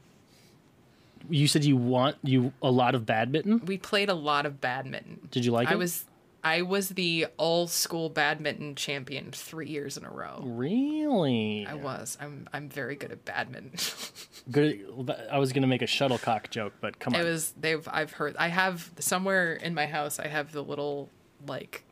You 1.29 1.47
said 1.47 1.63
you 1.63 1.77
want 1.77 2.17
you 2.23 2.53
a 2.61 2.71
lot 2.71 2.95
of 2.95 3.05
badminton. 3.05 3.61
We 3.65 3.77
played 3.77 4.09
a 4.09 4.13
lot 4.13 4.45
of 4.45 4.59
badminton. 4.59 5.27
Did 5.31 5.45
you 5.45 5.51
like 5.51 5.69
it? 5.69 5.73
I 5.73 5.75
was 5.75 6.05
I 6.43 6.61
was 6.61 6.89
the 6.89 7.27
all 7.37 7.67
school 7.67 8.09
badminton 8.09 8.75
champion 8.75 9.31
three 9.31 9.69
years 9.69 9.95
in 9.95 10.03
a 10.03 10.11
row. 10.11 10.41
Really 10.43 11.65
I 11.67 11.75
was. 11.75 12.17
I'm 12.19 12.47
I'm 12.51 12.67
very 12.69 12.95
good 12.95 13.11
at 13.11 13.23
badminton. 13.23 13.79
good. 14.51 14.85
I 15.31 15.39
was 15.39 15.53
gonna 15.53 15.67
make 15.67 15.81
a 15.81 15.87
shuttlecock 15.87 16.49
joke, 16.49 16.73
but 16.81 16.99
come 16.99 17.13
on. 17.13 17.21
it 17.21 17.23
was 17.23 17.53
they've 17.59 17.87
I've 17.89 18.11
heard 18.11 18.35
I 18.37 18.49
have 18.49 18.91
somewhere 18.99 19.53
in 19.53 19.73
my 19.73 19.85
house 19.85 20.19
I 20.19 20.27
have 20.27 20.51
the 20.51 20.63
little 20.63 21.09
like 21.47 21.85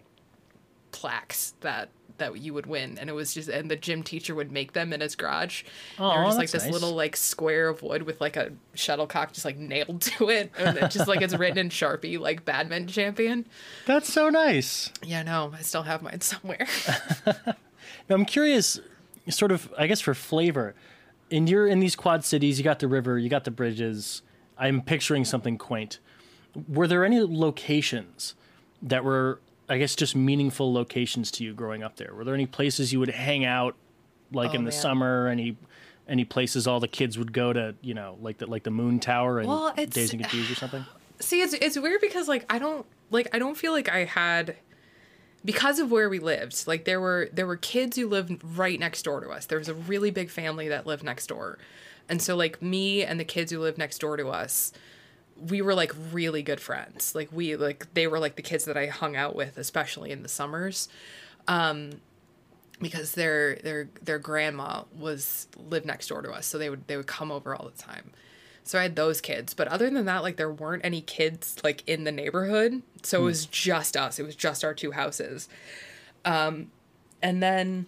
plaques 0.91 1.53
that 1.61 1.89
that 2.17 2.37
you 2.37 2.53
would 2.53 2.67
win 2.67 2.99
and 2.99 3.09
it 3.09 3.13
was 3.13 3.33
just 3.33 3.49
and 3.49 3.71
the 3.71 3.75
gym 3.75 4.03
teacher 4.03 4.35
would 4.35 4.51
make 4.51 4.73
them 4.73 4.93
in 4.93 5.01
his 5.01 5.15
garage. 5.15 5.63
Oh, 5.97 6.11
and 6.11 6.27
just 6.27 6.37
like 6.37 6.51
this 6.51 6.65
nice. 6.65 6.73
little 6.73 6.91
like 6.93 7.15
square 7.15 7.69
of 7.69 7.81
wood 7.81 8.03
with 8.03 8.21
like 8.21 8.35
a 8.35 8.51
shuttlecock 8.75 9.33
just 9.33 9.45
like 9.45 9.57
nailed 9.57 10.01
to 10.01 10.29
it 10.29 10.51
and 10.57 10.77
it 10.77 10.91
just 10.91 11.07
like 11.07 11.21
it's 11.21 11.33
written 11.33 11.57
in 11.57 11.69
Sharpie 11.69 12.19
like 12.19 12.45
badminton 12.45 12.87
champion. 12.87 13.47
That's 13.87 14.11
so 14.11 14.29
nice. 14.29 14.91
Yeah, 15.03 15.23
no, 15.23 15.51
I 15.57 15.61
still 15.61 15.83
have 15.83 16.01
mine 16.03 16.21
somewhere. 16.21 16.67
Now, 18.09 18.15
I'm 18.15 18.25
curious, 18.25 18.79
sort 19.29 19.51
of, 19.51 19.73
I 19.77 19.87
guess 19.87 20.01
for 20.01 20.13
flavor, 20.13 20.75
in 21.29 21.47
your 21.47 21.67
in 21.67 21.79
these 21.79 21.95
quad 21.95 22.25
cities, 22.25 22.57
you 22.57 22.63
got 22.63 22.79
the 22.79 22.87
river, 22.87 23.17
you 23.17 23.29
got 23.29 23.45
the 23.45 23.51
bridges. 23.51 24.21
I'm 24.57 24.81
picturing 24.81 25.25
something 25.25 25.57
quaint. 25.57 25.99
Were 26.67 26.87
there 26.87 27.05
any 27.05 27.21
locations 27.21 28.35
that 28.81 29.03
were, 29.03 29.39
I 29.71 29.77
guess, 29.77 29.95
just 29.95 30.15
meaningful 30.15 30.73
locations 30.73 31.31
to 31.31 31.43
you 31.43 31.53
growing 31.53 31.81
up 31.81 31.95
there? 31.95 32.13
Were 32.13 32.23
there 32.23 32.33
any 32.35 32.45
places 32.45 32.91
you 32.91 32.99
would 32.99 33.09
hang 33.09 33.45
out, 33.45 33.75
like 34.31 34.51
Oh, 34.51 34.55
in 34.55 34.63
the 34.65 34.71
man. 34.71 34.79
summer? 34.79 35.27
Any 35.27 35.57
any 36.07 36.25
places 36.25 36.67
all 36.67 36.79
the 36.79 36.87
kids 36.87 37.17
would 37.17 37.31
go 37.31 37.53
to? 37.53 37.75
You 37.81 37.93
know, 37.93 38.17
like 38.21 38.37
the 38.39 38.47
like 38.47 38.63
the 38.63 38.71
Moon 38.71 38.99
Tower 38.99 39.39
and 39.39 39.47
Well, 39.47 39.73
Dazed 39.75 40.13
and 40.13 40.21
Confused 40.21 40.51
or 40.51 40.55
something. 40.55 40.85
See, 41.19 41.41
it's 41.41 41.53
it's 41.53 41.79
weird 41.79 42.01
because 42.01 42.27
like 42.27 42.45
I 42.49 42.59
don't 42.59 42.85
like 43.11 43.27
I 43.33 43.39
don't 43.39 43.55
feel 43.55 43.71
like 43.71 43.89
I 43.89 44.05
had 44.05 44.57
because 45.45 45.79
of 45.79 45.89
where 45.91 46.09
we 46.09 46.19
lived. 46.19 46.67
Like 46.67 46.85
there 46.85 46.99
were 46.99 47.29
there 47.31 47.47
were 47.47 47.57
kids 47.57 47.95
who 47.97 48.07
lived 48.09 48.41
right 48.43 48.79
next 48.79 49.03
door 49.03 49.21
to 49.21 49.29
us. 49.29 49.45
There 49.45 49.57
was 49.57 49.69
a 49.69 49.73
really 49.73 50.11
big 50.11 50.29
family 50.29 50.67
that 50.67 50.85
lived 50.85 51.03
next 51.03 51.27
door. 51.27 51.57
And 52.09 52.21
so 52.21 52.35
like 52.35 52.61
me 52.61 53.03
and 53.05 53.19
the 53.19 53.23
kids 53.25 53.51
who 53.51 53.59
lived 53.59 53.77
next 53.77 53.99
door 53.99 54.17
to 54.17 54.27
us, 54.29 54.73
we 55.47 55.61
were 55.61 55.73
like 55.73 55.93
really 56.11 56.43
good 56.43 56.59
friends. 56.59 57.15
Like 57.15 57.29
we 57.31 57.55
like 57.55 57.93
they 57.93 58.07
were 58.07 58.19
like 58.19 58.35
the 58.35 58.41
kids 58.41 58.65
that 58.65 58.77
I 58.77 58.87
hung 58.87 59.15
out 59.15 59.35
with 59.35 59.57
especially 59.57 60.11
in 60.11 60.23
the 60.23 60.29
summers. 60.29 60.87
Um 61.47 62.01
because 62.79 63.13
their 63.13 63.55
their 63.57 63.89
their 64.01 64.19
grandma 64.19 64.83
was 64.97 65.47
lived 65.55 65.85
next 65.85 66.07
door 66.07 66.21
to 66.21 66.31
us, 66.31 66.45
so 66.45 66.57
they 66.57 66.69
would 66.69 66.87
they 66.87 66.97
would 66.97 67.07
come 67.07 67.31
over 67.31 67.55
all 67.55 67.65
the 67.65 67.81
time. 67.81 68.11
So 68.63 68.77
I 68.79 68.83
had 68.83 68.95
those 68.95 69.21
kids, 69.21 69.53
but 69.53 69.67
other 69.67 69.89
than 69.89 70.05
that, 70.05 70.21
like 70.21 70.37
there 70.37 70.51
weren't 70.51 70.85
any 70.85 71.01
kids 71.01 71.57
like 71.63 71.87
in 71.87 72.03
the 72.03 72.11
neighborhood. 72.11 72.81
So 73.03 73.21
it 73.21 73.25
was 73.25 73.45
just 73.45 73.97
us. 73.97 74.19
It 74.19 74.23
was 74.23 74.35
just 74.35 74.63
our 74.63 74.73
two 74.73 74.91
houses. 74.91 75.49
Um, 76.25 76.71
and 77.21 77.41
then 77.41 77.87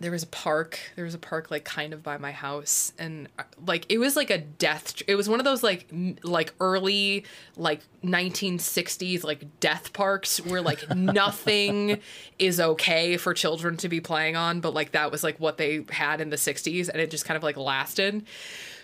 there 0.00 0.10
was 0.10 0.24
a 0.24 0.28
park. 0.28 0.78
There 0.96 1.04
was 1.04 1.14
a 1.14 1.18
park 1.18 1.50
like 1.50 1.64
kind 1.64 1.92
of 1.92 2.02
by 2.02 2.18
my 2.18 2.32
house, 2.32 2.92
and 2.98 3.28
uh, 3.38 3.44
like 3.64 3.86
it 3.88 3.98
was 3.98 4.16
like 4.16 4.30
a 4.30 4.38
death. 4.38 5.02
It 5.06 5.14
was 5.14 5.28
one 5.28 5.38
of 5.38 5.44
those 5.44 5.62
like 5.62 5.86
m- 5.92 6.16
like 6.24 6.52
early 6.58 7.24
like 7.56 7.80
1960s 8.02 9.22
like 9.22 9.60
death 9.60 9.92
parks 9.92 10.38
where 10.44 10.60
like 10.60 10.88
nothing 10.96 12.00
is 12.38 12.60
okay 12.60 13.16
for 13.16 13.32
children 13.34 13.76
to 13.78 13.88
be 13.88 14.00
playing 14.00 14.34
on, 14.34 14.60
but 14.60 14.74
like 14.74 14.92
that 14.92 15.12
was 15.12 15.22
like 15.22 15.38
what 15.38 15.58
they 15.58 15.84
had 15.90 16.20
in 16.20 16.30
the 16.30 16.36
60s, 16.36 16.88
and 16.88 17.00
it 17.00 17.10
just 17.10 17.24
kind 17.24 17.36
of 17.36 17.44
like 17.44 17.56
lasted. 17.56 18.26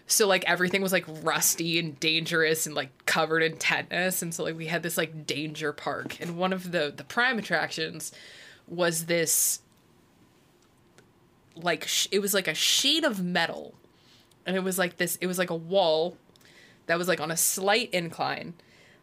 So 0.06 0.28
like 0.28 0.44
everything 0.44 0.80
was 0.80 0.92
like 0.92 1.06
rusty 1.22 1.78
and 1.80 1.98
dangerous 1.98 2.66
and 2.66 2.74
like 2.74 3.06
covered 3.06 3.42
in 3.42 3.56
tetanus, 3.56 4.22
and 4.22 4.32
so 4.32 4.44
like 4.44 4.56
we 4.56 4.66
had 4.66 4.84
this 4.84 4.96
like 4.96 5.26
danger 5.26 5.72
park, 5.72 6.20
and 6.20 6.36
one 6.36 6.52
of 6.52 6.70
the 6.70 6.92
the 6.96 7.04
prime 7.04 7.38
attractions 7.38 8.12
was 8.68 9.06
this 9.06 9.60
like 11.54 11.86
sh- 11.86 12.08
it 12.10 12.20
was 12.20 12.34
like 12.34 12.48
a 12.48 12.54
sheet 12.54 13.04
of 13.04 13.22
metal. 13.22 13.74
And 14.46 14.56
it 14.56 14.64
was 14.64 14.78
like 14.78 14.96
this 14.96 15.16
it 15.20 15.26
was 15.26 15.38
like 15.38 15.50
a 15.50 15.54
wall 15.56 16.16
that 16.86 16.98
was 16.98 17.08
like 17.08 17.20
on 17.20 17.30
a 17.30 17.36
slight 17.36 17.90
incline 17.92 18.54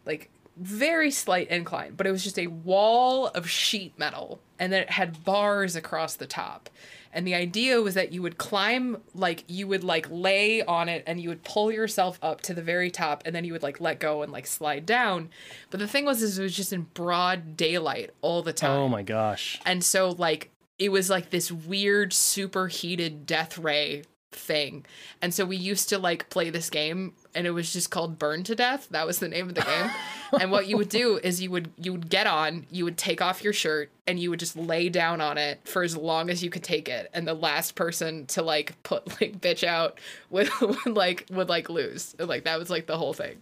like 0.06 0.30
very 0.58 1.12
slight 1.12 1.48
incline 1.50 1.94
but 1.96 2.08
it 2.08 2.12
was 2.12 2.24
just 2.24 2.40
a 2.40 2.48
wall 2.48 3.28
of 3.28 3.50
sheet 3.50 3.98
metal. 3.98 4.40
And 4.60 4.74
then 4.74 4.82
it 4.82 4.90
had 4.90 5.24
bars 5.24 5.76
across 5.76 6.16
the 6.16 6.26
top. 6.26 6.70
And 7.14 7.26
the 7.26 7.36
idea 7.36 7.82
was 7.82 7.94
that 7.94 8.12
you 8.12 8.22
would 8.24 8.38
climb 8.38 8.98
like 9.14 9.44
you 9.48 9.68
would 9.68 9.84
like 9.84 10.08
lay 10.10 10.64
on 10.64 10.90
it 10.90 11.04
and 11.08 11.22
you 11.22 11.30
would 11.30 11.44
pull 11.44 11.72
yourself 11.72 12.20
up 12.22 12.42
to 12.42 12.54
the 12.54 12.62
very 12.62 12.92
top 12.92 13.22
and 13.26 13.36
then 13.36 13.44
you 13.46 13.54
would 13.54 13.64
like 13.64 13.80
let 13.80 14.00
go 14.00 14.24
and 14.24 14.32
like 14.32 14.48
slide 14.48 14.86
down. 14.86 15.30
But 15.70 15.80
the 15.80 15.88
thing 15.88 16.06
was 16.06 16.22
is 16.22 16.38
it 16.40 16.44
was 16.44 16.56
just 16.56 16.74
in 16.74 16.88
broad 16.94 17.56
daylight 17.56 18.10
all 18.22 18.42
the 18.42 18.54
time. 18.54 18.72
Oh 18.72 18.90
my 18.90 19.04
gosh. 19.04 19.60
and 19.66 19.84
so 19.84 20.10
like 20.10 20.50
it 20.80 20.90
was 20.90 21.10
like 21.10 21.30
this 21.30 21.52
weird 21.52 22.14
superheated 22.14 23.26
death 23.26 23.58
ray 23.58 24.04
thing. 24.32 24.86
And 25.22 25.34
so 25.34 25.46
we 25.46 25.58
used 25.58 25.90
to 25.90 25.98
like 25.98 26.30
play 26.30 26.50
this 26.50 26.70
game 26.70 27.14
and 27.34 27.48
it 27.48 27.52
was 27.52 27.72
just 27.72 27.90
called 27.90 28.20
Burn 28.20 28.44
to 28.44 28.56
Death. 28.56 28.88
That 28.90 29.08
was 29.08 29.20
the 29.20 29.28
name 29.28 29.50
of 29.50 29.56
the 29.56 29.62
game. 29.62 29.92
and 30.40 30.52
what 30.52 30.68
you 30.68 30.78
would 30.78 30.90
do 30.90 31.20
is 31.24 31.42
you 31.42 31.52
would 31.52 31.72
you 31.78 31.92
would 31.92 32.10
get 32.10 32.28
on, 32.28 32.66
you 32.72 32.84
would 32.84 32.98
take 32.98 33.22
off 33.22 33.44
your 33.44 33.54
shirt, 33.54 33.92
and 34.06 34.20
you 34.20 34.30
would 34.30 34.40
just 34.40 34.56
lay 34.56 34.90
down 34.90 35.22
on 35.22 35.38
it 35.38 35.62
for 35.66 35.84
as 35.84 35.96
long 35.96 36.30
as 36.30 36.44
you 36.44 36.50
could 36.50 36.64
take 36.64 36.90
it. 36.90 37.10
And 37.14 37.28
the 37.28 37.34
last 37.34 37.76
person 37.76 38.26
to 38.28 38.42
like 38.42 38.82
put 38.84 39.08
like 39.22 39.40
bitch 39.40 39.64
out 39.64 40.00
would, 40.30 40.50
would 40.62 40.96
like 40.96 41.26
would 41.32 41.50
like 41.50 41.70
lose. 41.70 42.16
Like 42.20 42.44
that 42.46 42.60
was 42.60 42.70
like 42.70 42.88
the 42.88 42.98
whole 42.98 43.14
thing. 43.14 43.42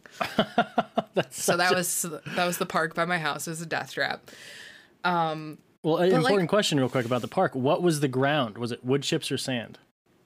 so 1.30 1.58
that 1.58 1.74
was 1.74 2.06
that 2.36 2.46
was 2.46 2.58
the 2.58 2.66
park 2.66 2.96
by 2.96 3.06
my 3.06 3.18
house. 3.18 3.48
It 3.48 3.52
was 3.52 3.62
a 3.62 3.66
death 3.66 3.94
trap. 3.94 4.30
Um, 5.04 5.60
Well, 5.86 5.98
an 5.98 6.10
But, 6.10 6.16
important 6.18 6.42
like- 6.42 6.50
question, 6.50 6.80
real 6.80 6.90
quick, 6.90 7.06
about 7.06 7.22
the 7.22 7.28
park. 7.28 7.54
What 7.54 7.84
was 7.84 8.00
the 8.00 8.08
ground? 8.08 8.58
Was 8.58 8.72
it 8.72 8.84
wood 8.84 9.04
chips 9.04 9.32
or 9.32 9.38
sand? 9.38 9.78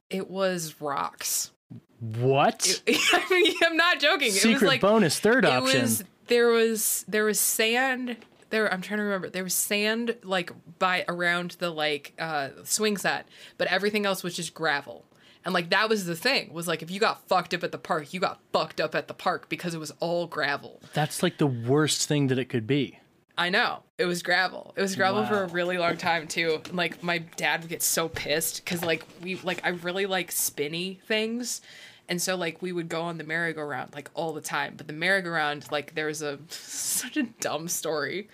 it 0.10 0.28
was 0.30 0.76
rocks. 0.82 1.51
What? 1.99 2.82
I 2.88 3.28
mean, 3.30 3.53
I'm 3.64 3.76
not 3.78 3.99
joking. 3.99 4.30
it 4.30 4.34
was 4.34 4.41
Secret 4.41 4.68
like 4.68 4.82
bonus, 4.82 5.20
third 5.20 5.45
it 5.45 5.51
option. 5.51 5.82
was 5.82 6.03
there 6.28 6.47
was 6.47 7.05
there 7.07 7.26
was 7.26 7.39
sand 7.39 8.16
there 8.51 8.72
i'm 8.74 8.82
trying 8.82 8.97
to 8.99 9.03
remember 9.03 9.30
there 9.30 9.43
was 9.43 9.53
sand 9.53 10.16
like 10.24 10.51
by 10.80 11.03
around 11.07 11.51
the 11.60 11.70
like 11.72 12.14
uh 12.20 12.49
swing 12.64 12.97
set 12.97 13.28
but 13.57 13.68
everything 13.68 14.05
else 14.05 14.24
was 14.24 14.36
just 14.36 14.53
gravel 14.55 15.05
and 15.45 15.53
like 15.53 15.70
that 15.72 15.89
was 15.89 16.05
the 16.05 16.16
thing 16.16 16.51
was 16.53 16.68
like 16.68 16.82
if 16.84 16.89
you 16.91 16.99
got 16.99 17.28
fucked 17.28 17.53
up 17.53 17.64
at 17.64 17.72
the 17.72 17.78
park 17.80 18.12
you 18.14 18.20
got 18.20 18.39
fucked 18.53 18.80
up 18.82 18.93
at 18.95 19.07
the 19.07 19.14
park 19.14 19.49
because 19.49 19.74
it 19.76 19.80
was 19.80 19.91
all 19.99 20.26
gravel 20.28 20.82
That's 20.93 21.22
like 21.24 21.38
the 21.39 21.47
worst 21.47 22.07
thing 22.07 22.28
that 22.28 22.38
it 22.39 22.45
could 22.45 22.66
be. 22.68 22.99
I 23.40 23.50
know. 23.50 23.80
It 23.98 24.06
was 24.06 24.22
gravel. 24.22 24.74
It 24.76 24.82
was 24.82 24.96
gravel 24.96 25.26
for 25.26 25.44
a 25.44 25.48
really 25.48 25.78
long 25.78 25.96
time 25.96 26.28
too. 26.28 26.62
And, 26.66 26.76
like 26.76 27.02
my 27.02 27.20
dad 27.20 27.62
would 27.62 27.70
get 27.70 27.82
so 27.82 28.10
pissed 28.10 28.64
because 28.64 28.84
like 28.84 29.06
we 29.24 29.36
like 29.38 29.62
i 29.64 29.70
really 29.70 30.06
like 30.06 30.32
spinny 30.32 31.00
things. 31.08 31.62
And 32.10 32.22
so 32.22 32.36
like 32.36 32.62
we 32.62 32.72
would 32.72 32.90
go 32.90 33.02
on 33.04 33.18
the 33.18 33.24
merry-go-round 33.24 33.94
like 33.96 34.12
all 34.14 34.34
the 34.34 34.42
time. 34.42 34.74
But 34.76 34.88
the 34.88 34.94
merry-go-round 34.94 35.72
like 35.72 35.96
there's 35.96 36.22
a 36.22 36.38
such 36.50 37.16
a 37.16 37.24
dumb 37.24 37.70
story. 37.70 38.28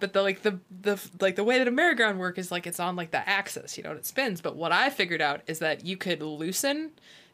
But 0.00 0.14
the 0.14 0.22
like 0.22 0.40
the 0.40 0.58
the 0.70 0.98
like 1.20 1.36
the 1.36 1.44
way 1.44 1.58
that 1.58 1.68
a 1.68 1.70
merry-go-round 1.70 2.18
work 2.18 2.38
is 2.38 2.50
like 2.50 2.66
it's 2.66 2.80
on 2.80 2.96
like 2.96 3.10
the 3.10 3.28
axis 3.28 3.76
you 3.76 3.84
know 3.84 3.90
and 3.90 3.98
it 3.98 4.06
spins. 4.06 4.40
But 4.40 4.56
what 4.56 4.72
i 4.72 4.88
figured 4.88 5.20
out 5.20 5.42
is 5.46 5.58
that 5.58 5.84
you 5.84 5.98
could 5.98 6.22
loosen 6.22 6.92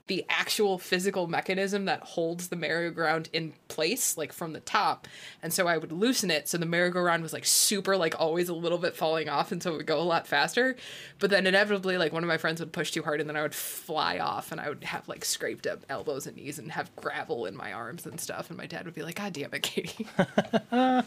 the 0.08 0.24
actual 0.28 0.78
physical 0.78 1.26
mechanism 1.26 1.84
that 1.84 2.00
holds 2.00 2.48
the 2.48 2.56
merry-go-round 2.56 3.28
in 3.32 3.52
place 3.68 4.16
like 4.16 4.32
from 4.32 4.52
the 4.52 4.60
top 4.60 5.06
and 5.42 5.52
so 5.52 5.66
i 5.66 5.78
would 5.78 5.92
loosen 5.92 6.30
it 6.30 6.48
so 6.48 6.58
the 6.58 6.66
merry-go-round 6.66 7.22
was 7.22 7.32
like 7.32 7.44
super 7.44 7.96
like 7.96 8.14
always 8.18 8.48
a 8.48 8.54
little 8.54 8.78
bit 8.78 8.96
falling 8.96 9.28
off 9.28 9.52
and 9.52 9.62
so 9.62 9.72
it 9.72 9.76
would 9.76 9.86
go 9.86 10.00
a 10.00 10.02
lot 10.02 10.26
faster 10.26 10.76
but 11.18 11.30
then 11.30 11.46
inevitably 11.46 11.96
like 11.96 12.12
one 12.12 12.22
of 12.22 12.28
my 12.28 12.36
friends 12.36 12.60
would 12.60 12.72
push 12.72 12.90
too 12.90 13.02
hard 13.02 13.20
and 13.20 13.28
then 13.28 13.36
i 13.36 13.42
would 13.42 13.54
fly 13.54 14.18
off 14.18 14.50
and 14.52 14.60
i 14.60 14.68
would 14.68 14.82
have 14.84 15.06
like 15.08 15.24
scraped 15.24 15.66
up 15.66 15.80
elbows 15.88 16.26
and 16.26 16.36
knees 16.36 16.58
and 16.58 16.72
have 16.72 16.94
gravel 16.96 17.46
in 17.46 17.56
my 17.56 17.72
arms 17.72 18.04
and 18.04 18.20
stuff 18.20 18.50
and 18.50 18.58
my 18.58 18.66
dad 18.66 18.84
would 18.84 18.94
be 18.94 19.02
like 19.02 19.16
god 19.16 19.32
damn 19.32 19.52
it 19.54 19.62
katie 19.62 20.06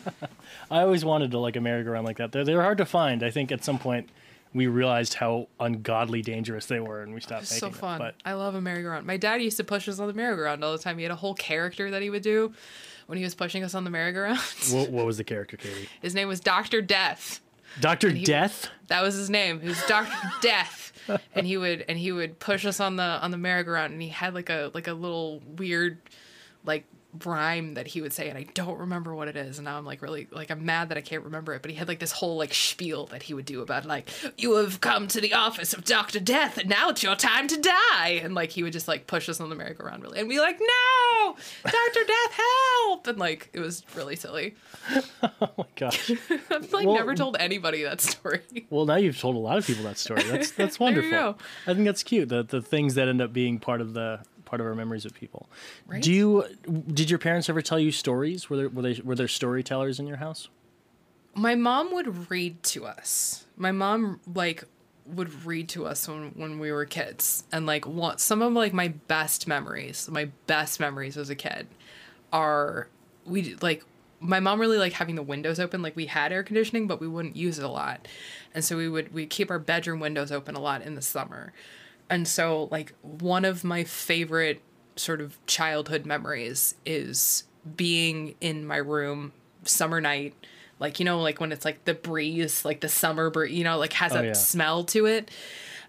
I 0.71 0.81
always 0.81 1.05
wanted 1.05 1.31
to 1.31 1.39
like 1.39 1.55
a 1.55 1.61
merry-go-round 1.61 2.05
like 2.05 2.17
that. 2.17 2.31
They're, 2.31 2.45
they're 2.45 2.61
hard 2.61 2.77
to 2.79 2.85
find. 2.85 3.23
I 3.23 3.31
think 3.31 3.51
at 3.51 3.63
some 3.63 3.79
point 3.79 4.09
we 4.55 4.67
realized 4.67 5.13
how 5.15 5.47
ungodly 5.59 6.21
dangerous 6.21 6.65
they 6.65 6.79
were 6.79 7.01
and 7.01 7.13
we 7.13 7.19
stopped 7.19 7.45
so 7.45 7.69
fun 7.69 7.99
them. 7.99 8.07
But 8.07 8.15
i 8.27 8.33
love 8.33 8.55
a 8.55 8.61
merry-go-round 8.61 9.05
my 9.05 9.17
dad 9.17 9.41
used 9.41 9.57
to 9.57 9.63
push 9.63 9.87
us 9.87 9.99
on 9.99 10.07
the 10.07 10.13
merry-go-round 10.13 10.63
all 10.63 10.71
the 10.71 10.79
time 10.79 10.97
he 10.97 11.03
had 11.03 11.11
a 11.11 11.15
whole 11.17 11.35
character 11.35 11.91
that 11.91 12.01
he 12.01 12.09
would 12.09 12.23
do 12.23 12.53
when 13.05 13.17
he 13.17 13.23
was 13.23 13.35
pushing 13.35 13.63
us 13.63 13.75
on 13.75 13.83
the 13.83 13.89
merry-go-round 13.91 14.39
what, 14.71 14.89
what 14.95 15.05
was 15.05 15.17
the 15.17 15.23
character, 15.23 15.57
Katie? 15.57 15.89
his 16.01 16.15
name 16.15 16.27
was 16.27 16.39
dr 16.39 16.81
death 16.81 17.41
Dr. 17.81 18.09
he- 18.09 18.23
Death? 18.23 18.69
That 18.87 19.01
was 19.01 19.15
his 19.15 19.29
name. 19.29 19.59
He 19.59 19.67
was 19.67 19.81
Doctor 19.85 20.15
Death, 20.41 20.93
and 21.33 21.45
he 21.45 21.57
would 21.57 21.83
and 21.89 21.97
he 21.97 22.13
would 22.13 22.39
push 22.39 22.65
us 22.65 22.79
on 22.79 22.95
the 22.95 23.03
on 23.03 23.31
the 23.31 23.37
merry-go-round, 23.37 23.91
and 23.91 24.01
he 24.01 24.07
had 24.07 24.33
like 24.33 24.49
a 24.49 24.71
like 24.73 24.87
a 24.87 24.93
little 24.93 25.41
weird 25.57 25.97
like 26.63 26.85
rhyme 27.23 27.75
that 27.75 27.87
he 27.87 28.01
would 28.01 28.13
say, 28.13 28.29
and 28.29 28.37
I 28.37 28.43
don't 28.53 28.79
remember 28.79 29.13
what 29.15 29.27
it 29.27 29.35
is, 29.35 29.57
and 29.57 29.65
now 29.65 29.77
I'm 29.77 29.85
like 29.85 30.01
really 30.01 30.27
like 30.31 30.49
I'm 30.51 30.65
mad 30.65 30.89
that 30.89 30.97
I 30.97 31.01
can't 31.01 31.23
remember 31.23 31.53
it. 31.53 31.61
But 31.61 31.71
he 31.71 31.77
had 31.77 31.87
like 31.87 31.99
this 31.99 32.11
whole 32.11 32.37
like 32.37 32.53
spiel 32.53 33.05
that 33.07 33.23
he 33.23 33.33
would 33.33 33.45
do 33.45 33.61
about 33.61 33.85
like 33.85 34.09
you 34.37 34.55
have 34.55 34.81
come 34.81 35.07
to 35.09 35.21
the 35.21 35.33
office 35.33 35.73
of 35.73 35.85
Doctor 35.85 36.19
Death, 36.19 36.57
and 36.57 36.69
now 36.69 36.89
it's 36.89 37.03
your 37.03 37.15
time 37.15 37.47
to 37.47 37.59
die, 37.61 38.19
and 38.23 38.33
like 38.35 38.51
he 38.51 38.63
would 38.63 38.73
just 38.73 38.87
like 38.87 39.07
push 39.07 39.29
us 39.29 39.39
on 39.39 39.49
the 39.49 39.55
merry-go-round 39.55 40.03
really, 40.03 40.19
and 40.19 40.27
be 40.29 40.39
like, 40.39 40.59
no, 40.59 41.35
Doctor 41.63 41.99
Death, 42.07 42.39
help, 42.85 43.07
and 43.07 43.17
like 43.17 43.49
it 43.53 43.59
was 43.59 43.83
really 43.95 44.15
silly. 44.15 44.55
Oh 45.41 45.49
my 45.57 45.65
gosh. 45.75 46.11
I've 46.51 46.71
like 46.71 46.85
Well- 46.85 46.95
never 46.95 47.13
told 47.15 47.35
anybody 47.39 47.83
that 47.83 47.99
story. 48.01 48.41
Well, 48.69 48.85
now 48.85 48.95
you've 48.95 49.19
told 49.19 49.35
a 49.35 49.39
lot 49.39 49.57
of 49.57 49.65
people 49.67 49.83
that 49.83 49.97
story. 49.97 50.23
That's 50.23 50.51
that's 50.51 50.79
wonderful. 50.79 51.37
I 51.67 51.73
think 51.73 51.85
that's 51.85 52.03
cute. 52.03 52.29
The 52.29 52.43
the 52.43 52.61
things 52.61 52.95
that 52.95 53.07
end 53.07 53.21
up 53.21 53.33
being 53.33 53.59
part 53.59 53.81
of 53.81 53.93
the 53.93 54.19
part 54.55 54.61
of 54.61 54.67
our 54.67 54.75
memories 54.75 55.05
of 55.05 55.13
people. 55.13 55.49
Right. 55.87 56.01
Do 56.01 56.11
you 56.11 56.45
did 56.93 57.09
your 57.09 57.19
parents 57.19 57.49
ever 57.49 57.61
tell 57.61 57.79
you 57.79 57.91
stories? 57.91 58.49
Were 58.49 58.57
there 58.57 58.69
were 58.69 58.81
they 58.81 59.01
were 59.03 59.15
there 59.15 59.27
storytellers 59.27 59.99
in 59.99 60.07
your 60.07 60.17
house? 60.17 60.49
my 61.35 61.55
mom 61.55 61.93
would 61.93 62.31
read 62.31 62.63
to 62.63 62.85
us. 62.85 63.45
My 63.57 63.71
mom 63.71 64.21
like 64.33 64.63
would 65.05 65.45
read 65.45 65.69
to 65.69 65.85
us 65.85 66.07
when 66.07 66.31
when 66.35 66.59
we 66.59 66.71
were 66.71 66.85
kids, 66.85 67.43
and 67.51 67.65
like 67.65 67.85
one, 67.85 68.17
some 68.17 68.41
of 68.41 68.53
like 68.53 68.73
my 68.73 68.87
best 68.87 69.47
memories, 69.47 70.09
my 70.09 70.29
best 70.47 70.79
memories 70.79 71.17
as 71.17 71.29
a 71.29 71.35
kid, 71.35 71.67
are 72.33 72.87
we 73.25 73.55
like 73.55 73.83
my 74.21 74.39
mom 74.39 74.59
really 74.59 74.77
liked 74.77 74.95
having 74.95 75.15
the 75.15 75.21
windows 75.21 75.59
open. 75.59 75.81
Like 75.81 75.95
we 75.95 76.07
had 76.07 76.31
air 76.31 76.41
conditioning, 76.41 76.87
but 76.87 77.01
we 77.01 77.07
wouldn't 77.07 77.35
use 77.35 77.59
it 77.59 77.65
a 77.65 77.69
lot, 77.69 78.07
and 78.53 78.63
so 78.63 78.77
we 78.77 78.87
would 78.87 79.13
we 79.13 79.25
keep 79.25 79.51
our 79.51 79.59
bedroom 79.59 79.99
windows 79.99 80.31
open 80.31 80.55
a 80.55 80.61
lot 80.61 80.81
in 80.81 80.95
the 80.95 81.01
summer, 81.01 81.53
and 82.09 82.27
so 82.27 82.67
like 82.71 82.93
one 83.01 83.45
of 83.45 83.63
my 83.63 83.83
favorite 83.83 84.61
sort 84.95 85.21
of 85.21 85.37
childhood 85.47 86.05
memories 86.05 86.75
is 86.85 87.43
being 87.75 88.35
in 88.41 88.65
my 88.65 88.77
room 88.77 89.31
summer 89.63 89.99
night 89.99 90.33
like 90.79 90.99
you 90.99 91.05
know 91.05 91.19
like 91.21 91.39
when 91.39 91.51
it's 91.51 91.65
like 91.65 91.83
the 91.85 91.93
breeze 91.93 92.63
like 92.63 92.81
the 92.81 92.89
summer 92.89 93.29
breeze 93.29 93.53
you 93.57 93.63
know 93.63 93.77
like 93.77 93.93
has 93.93 94.13
Oh, 94.13 94.19
a 94.19 94.25
yeah. 94.27 94.33
smell 94.33 94.83
to 94.85 95.05
it. 95.05 95.31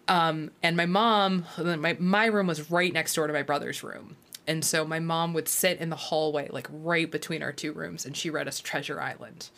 Um 0.08 0.50
and 0.62 0.76
my 0.76 0.86
mom 0.86 1.44
my 1.58 1.96
my 1.98 2.26
room 2.26 2.46
was 2.46 2.70
right 2.70 2.92
next 2.92 3.14
door 3.14 3.26
to 3.26 3.32
my 3.32 3.42
brother's 3.42 3.82
room. 3.82 4.16
And 4.48 4.64
so 4.64 4.84
my 4.84 5.00
mom 5.00 5.34
would 5.34 5.48
sit 5.48 5.78
in 5.80 5.90
the 5.90 5.96
hallway 5.96 6.48
like 6.50 6.68
right 6.70 7.10
between 7.10 7.42
our 7.42 7.52
two 7.52 7.72
rooms 7.72 8.06
and 8.06 8.16
she 8.16 8.30
read 8.30 8.46
us 8.48 8.60
treasure 8.60 9.00
island 9.00 9.50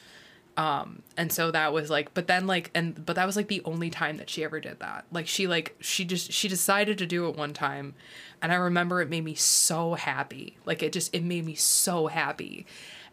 um 0.59 1.03
and 1.17 1.33
so 1.33 1.53
that 1.53 1.73
was 1.73 1.89
like 1.89 2.13
but 2.15 2.27
then 2.27 2.49
like 2.49 2.71
and 2.75 3.07
but 3.07 3.15
that 3.15 3.25
was 3.25 3.37
like 3.37 3.47
the 3.47 3.63
only 3.65 3.91
time 3.91 4.17
that 4.17 4.29
she 4.29 4.43
ever 4.43 4.59
did 4.59 4.81
that. 4.81 5.07
Like 5.13 5.29
she 5.29 5.47
like 5.47 5.77
she 5.81 6.05
just 6.05 6.33
she 6.33 6.49
decided 6.49 6.99
to 6.99 7.07
do 7.07 7.29
it 7.29 7.37
one 7.37 7.53
time 7.53 7.95
and 8.43 8.53
i 8.53 8.57
remember 8.57 9.01
it 9.01 9.09
made 9.09 9.25
me 9.25 9.37
so 9.37 9.95
happy. 9.95 10.59
Like 10.67 10.83
it 10.83 10.93
just 10.93 11.15
it 11.15 11.23
made 11.23 11.47
me 11.47 11.55
so 11.55 12.09
happy. 12.09 12.67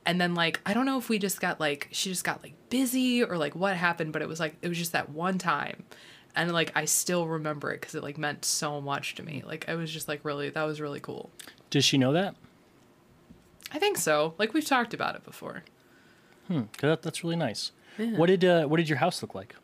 And 0.08 0.20
then 0.20 0.34
like 0.34 0.60
i 0.66 0.74
don't 0.74 0.88
know 0.88 0.98
if 0.98 1.08
we 1.08 1.20
just 1.20 1.40
got 1.40 1.60
like 1.60 1.88
she 1.92 2.10
just 2.10 2.24
got 2.24 2.42
like 2.42 2.56
busy 2.70 3.24
or 3.24 3.38
like 3.38 3.56
what 3.56 3.78
happened 3.78 4.12
but 4.12 4.24
it 4.24 4.28
was 4.28 4.40
like 4.40 4.56
it 4.64 4.68
was 4.68 4.78
just 4.78 4.94
that 4.94 5.10
one 5.12 5.38
time. 5.38 5.84
And 6.36 6.52
like 6.52 6.72
i 6.76 6.86
still 6.86 7.28
remember 7.28 7.72
it 7.72 7.80
because 7.80 7.94
it 7.94 8.02
like 8.02 8.18
meant 8.18 8.44
so 8.44 8.82
much 8.82 9.14
to 9.16 9.24
me. 9.24 9.44
Like 9.46 9.66
it 9.68 9.76
was 9.76 9.92
just 9.92 10.08
like 10.08 10.26
really 10.26 10.50
that 10.50 10.64
was 10.64 10.82
really 10.82 11.00
cool. 11.00 11.30
Does 11.70 11.86
she 11.86 12.00
know 12.00 12.12
that? 12.14 12.36
i 13.72 13.78
think 13.80 13.98
so. 13.98 14.34
Like 14.40 14.54
we've 14.56 14.66
talked 14.66 14.96
about 14.96 15.16
it 15.16 15.24
before 15.24 15.64
'Cause 16.48 16.66
that, 16.82 17.02
that's 17.02 17.24
really 17.24 17.36
nice. 17.36 17.72
What 17.98 18.28
did 18.28 18.44
uh, 18.46 18.66
what 18.66 18.78
did 18.78 18.90
your 18.90 18.98
house 19.00 19.22
look 19.22 19.34
like? 19.36 19.56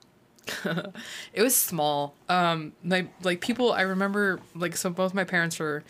It 1.34 1.42
was 1.42 1.56
small. 1.56 2.16
Um, 2.30 2.74
my 2.84 3.08
like 3.24 3.42
people. 3.42 3.72
I 3.74 3.82
remember 3.82 4.40
like 4.56 4.76
so. 4.76 4.90
Both 4.90 5.14
my 5.14 5.24
parents 5.24 5.60
were 5.60 5.84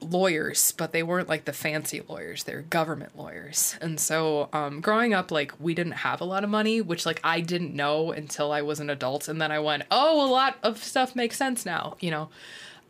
lawyers, 0.00 0.72
but 0.72 0.92
they 0.92 1.02
weren't 1.02 1.28
like 1.28 1.44
the 1.44 1.52
fancy 1.52 2.02
lawyers. 2.08 2.44
They 2.44 2.54
were 2.54 2.62
government 2.62 3.16
lawyers. 3.16 3.76
And 3.80 4.00
so, 4.00 4.48
um, 4.52 4.80
growing 4.80 5.14
up, 5.14 5.30
like 5.30 5.52
we 5.60 5.74
didn't 5.74 5.92
have 5.92 6.20
a 6.20 6.24
lot 6.24 6.44
of 6.44 6.50
money, 6.50 6.80
which 6.80 7.06
like 7.06 7.20
I 7.24 7.40
didn't 7.40 7.74
know 7.74 8.12
until 8.12 8.52
I 8.52 8.62
was 8.62 8.80
an 8.80 8.90
adult, 8.90 9.28
and 9.28 9.40
then 9.40 9.50
I 9.52 9.58
went, 9.60 9.84
oh, 9.90 10.26
a 10.26 10.30
lot 10.30 10.56
of 10.62 10.82
stuff 10.82 11.14
makes 11.16 11.36
sense 11.36 11.64
now, 11.64 11.96
you 12.00 12.10
know. 12.10 12.28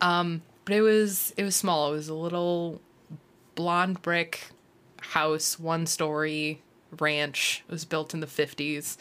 Um, 0.01 0.43
but 0.64 0.74
it 0.74 0.80
was 0.82 1.32
it 1.36 1.45
was 1.45 1.57
small. 1.57 1.93
It 1.93 1.97
was 1.97 2.09
a 2.09 2.14
little 2.14 2.80
blonde 3.55 4.01
brick 4.03 4.49
house, 5.01 5.59
one 5.59 5.86
story 5.86 6.62
ranch. 7.01 7.64
It 7.68 7.72
was 7.72 7.84
built 7.84 8.14
in 8.14 8.20
the 8.20 8.26
fifties. 8.26 8.99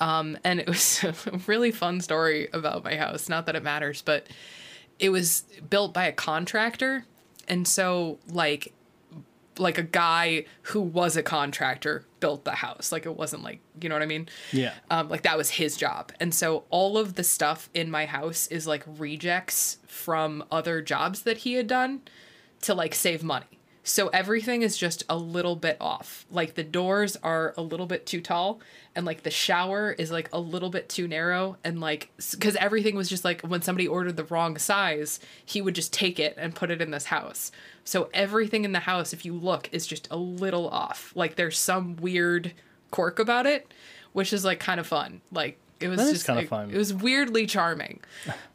Um, 0.00 0.38
and 0.44 0.60
it 0.60 0.68
was 0.68 1.04
a 1.04 1.14
really 1.46 1.70
fun 1.70 2.00
story 2.00 2.48
about 2.52 2.84
my 2.84 2.96
house. 2.96 3.28
Not 3.28 3.46
that 3.46 3.56
it 3.56 3.62
matters, 3.62 4.02
but 4.02 4.26
it 4.98 5.10
was 5.10 5.44
built 5.68 5.92
by 5.92 6.06
a 6.06 6.12
contractor, 6.12 7.04
and 7.46 7.66
so 7.66 8.18
like 8.28 8.72
like 9.58 9.76
a 9.76 9.82
guy 9.82 10.44
who 10.62 10.80
was 10.80 11.16
a 11.16 11.22
contractor 11.22 12.04
built 12.20 12.44
the 12.44 12.52
house. 12.52 12.92
Like 12.92 13.06
it 13.06 13.16
wasn't 13.16 13.42
like 13.42 13.60
you 13.80 13.88
know 13.88 13.94
what 13.94 14.02
I 14.02 14.06
mean. 14.06 14.28
Yeah. 14.52 14.74
Um, 14.90 15.08
like 15.08 15.22
that 15.22 15.36
was 15.36 15.50
his 15.50 15.76
job, 15.76 16.12
and 16.20 16.34
so 16.34 16.64
all 16.70 16.98
of 16.98 17.14
the 17.14 17.24
stuff 17.24 17.68
in 17.74 17.90
my 17.90 18.06
house 18.06 18.46
is 18.48 18.66
like 18.66 18.84
rejects 18.86 19.78
from 19.86 20.44
other 20.50 20.82
jobs 20.82 21.22
that 21.22 21.38
he 21.38 21.54
had 21.54 21.66
done 21.66 22.02
to 22.62 22.74
like 22.74 22.94
save 22.94 23.22
money. 23.22 23.57
So 23.88 24.08
everything 24.08 24.60
is 24.60 24.76
just 24.76 25.02
a 25.08 25.16
little 25.16 25.56
bit 25.56 25.78
off. 25.80 26.26
Like 26.30 26.54
the 26.54 26.62
doors 26.62 27.16
are 27.22 27.54
a 27.56 27.62
little 27.62 27.86
bit 27.86 28.04
too 28.04 28.20
tall 28.20 28.60
and 28.94 29.06
like 29.06 29.22
the 29.22 29.30
shower 29.30 29.92
is 29.92 30.10
like 30.10 30.28
a 30.30 30.38
little 30.38 30.68
bit 30.68 30.90
too 30.90 31.08
narrow 31.08 31.56
and 31.64 31.80
like 31.80 32.10
cuz 32.38 32.54
everything 32.56 32.96
was 32.96 33.08
just 33.08 33.24
like 33.24 33.40
when 33.40 33.62
somebody 33.62 33.88
ordered 33.88 34.18
the 34.18 34.24
wrong 34.24 34.58
size, 34.58 35.20
he 35.42 35.62
would 35.62 35.74
just 35.74 35.90
take 35.90 36.20
it 36.20 36.34
and 36.36 36.54
put 36.54 36.70
it 36.70 36.82
in 36.82 36.90
this 36.90 37.06
house. 37.06 37.50
So 37.82 38.10
everything 38.12 38.66
in 38.66 38.72
the 38.72 38.80
house 38.80 39.14
if 39.14 39.24
you 39.24 39.32
look 39.32 39.70
is 39.72 39.86
just 39.86 40.06
a 40.10 40.18
little 40.18 40.68
off. 40.68 41.12
Like 41.16 41.36
there's 41.36 41.58
some 41.58 41.96
weird 41.96 42.52
quirk 42.90 43.18
about 43.18 43.46
it, 43.46 43.72
which 44.12 44.34
is 44.34 44.44
like 44.44 44.60
kind 44.60 44.78
of 44.78 44.86
fun. 44.86 45.22
Like 45.32 45.56
it 45.80 45.88
was 45.88 45.96
That 45.96 46.12
just 46.12 46.26
kinda 46.26 46.42
like, 46.42 46.50
fun. 46.50 46.70
It 46.70 46.76
was 46.76 46.92
weirdly 46.92 47.46
charming. 47.46 48.00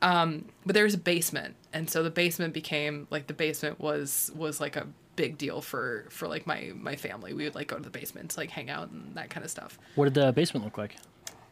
Um, 0.04 0.46
but 0.64 0.76
there 0.76 0.84
was 0.84 0.94
a 0.94 1.00
basement, 1.00 1.56
and 1.72 1.90
so 1.90 2.04
the 2.04 2.12
basement 2.12 2.54
became 2.54 3.08
like 3.10 3.28
the 3.28 3.34
basement 3.34 3.80
was 3.80 4.32
was 4.36 4.60
like 4.62 4.76
a 4.76 4.86
big 5.16 5.38
deal 5.38 5.62
for 5.62 6.06
for 6.10 6.28
like 6.28 6.48
my 6.48 6.72
my 6.76 6.96
family. 6.96 7.34
We 7.34 7.44
would 7.46 7.56
like 7.56 7.68
go 7.68 7.78
to 7.78 7.84
the 7.84 7.90
basement 7.90 8.32
to 8.32 8.40
like 8.40 8.50
hang 8.50 8.70
out 8.70 8.90
and 8.92 9.16
that 9.16 9.30
kind 9.30 9.44
of 9.44 9.52
stuff. 9.52 9.78
What 9.96 10.06
did 10.06 10.14
the 10.14 10.32
basement 10.32 10.66
look 10.66 10.78
like? 10.78 10.96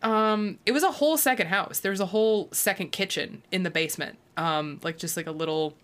Um, 0.03 0.57
it 0.66 0.72
was 0.72 0.84
a 0.84 0.91
whole 0.91 1.18
second 1.18 1.47
house. 1.47 1.80
There 1.80 1.91
was 1.91 1.99
a 1.99 2.07
whole 2.07 2.49
second 2.51 2.91
kitchen 2.91 3.43
in 3.51 3.64
the 3.64 3.70
basement, 3.70 4.18
um, 4.36 4.80
like 4.84 4.97
just 4.97 5.16
like 5.16 5.28
a 5.28 5.32
little 5.32 5.76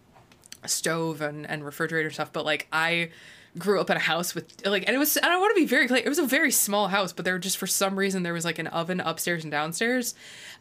stove 0.65 1.21
and 1.21 1.47
and 1.47 1.63
refrigerator 1.63 2.09
stuff. 2.09 2.33
But 2.33 2.45
like 2.45 2.67
I 2.71 3.09
grew 3.57 3.79
up 3.79 3.89
in 3.89 3.97
a 3.97 4.01
house 4.01 4.35
with 4.35 4.65
like 4.65 4.83
and 4.87 4.95
it 4.95 4.99
was 4.99 5.17
and 5.17 5.25
I 5.25 5.37
want 5.37 5.55
to 5.55 5.59
be 5.59 5.65
very 5.65 5.87
clear 5.87 6.01
it 6.03 6.09
was 6.09 6.19
a 6.19 6.25
very 6.25 6.51
small 6.51 6.89
house 6.89 7.11
but 7.11 7.25
there 7.25 7.39
just 7.39 7.57
for 7.57 7.65
some 7.65 7.97
reason 7.97 8.21
there 8.21 8.33
was 8.33 8.45
like 8.45 8.59
an 8.59 8.67
oven 8.67 8.99
upstairs 8.99 9.43
and 9.43 9.51
downstairs 9.51 10.13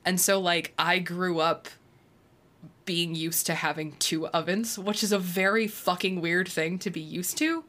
and 0.04 0.18
so 0.18 0.40
like 0.40 0.72
I 0.78 0.98
grew 0.98 1.40
up 1.40 1.68
being 2.87 3.14
used 3.14 3.45
to 3.47 3.55
having 3.55 3.93
two 3.99 4.26
ovens 4.28 4.78
which 4.78 5.03
is 5.03 5.12
a 5.12 5.18
very 5.18 5.66
fucking 5.66 6.20
weird 6.20 6.49
thing 6.49 6.78
to 6.78 6.89
be 6.91 7.01
used 7.01 7.37
to 7.37 7.64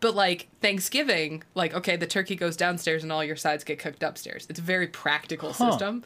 but 0.00 0.14
like 0.14 0.48
Thanksgiving 0.60 1.44
like 1.54 1.72
okay 1.74 1.96
the 1.96 2.06
turkey 2.06 2.34
goes 2.34 2.56
downstairs 2.56 3.02
and 3.04 3.12
all 3.12 3.22
your 3.24 3.36
sides 3.36 3.62
get 3.62 3.78
cooked 3.78 4.02
upstairs 4.02 4.46
it's 4.50 4.58
a 4.58 4.62
very 4.62 4.88
practical 4.88 5.52
Huh. 5.52 5.70
system 5.70 6.02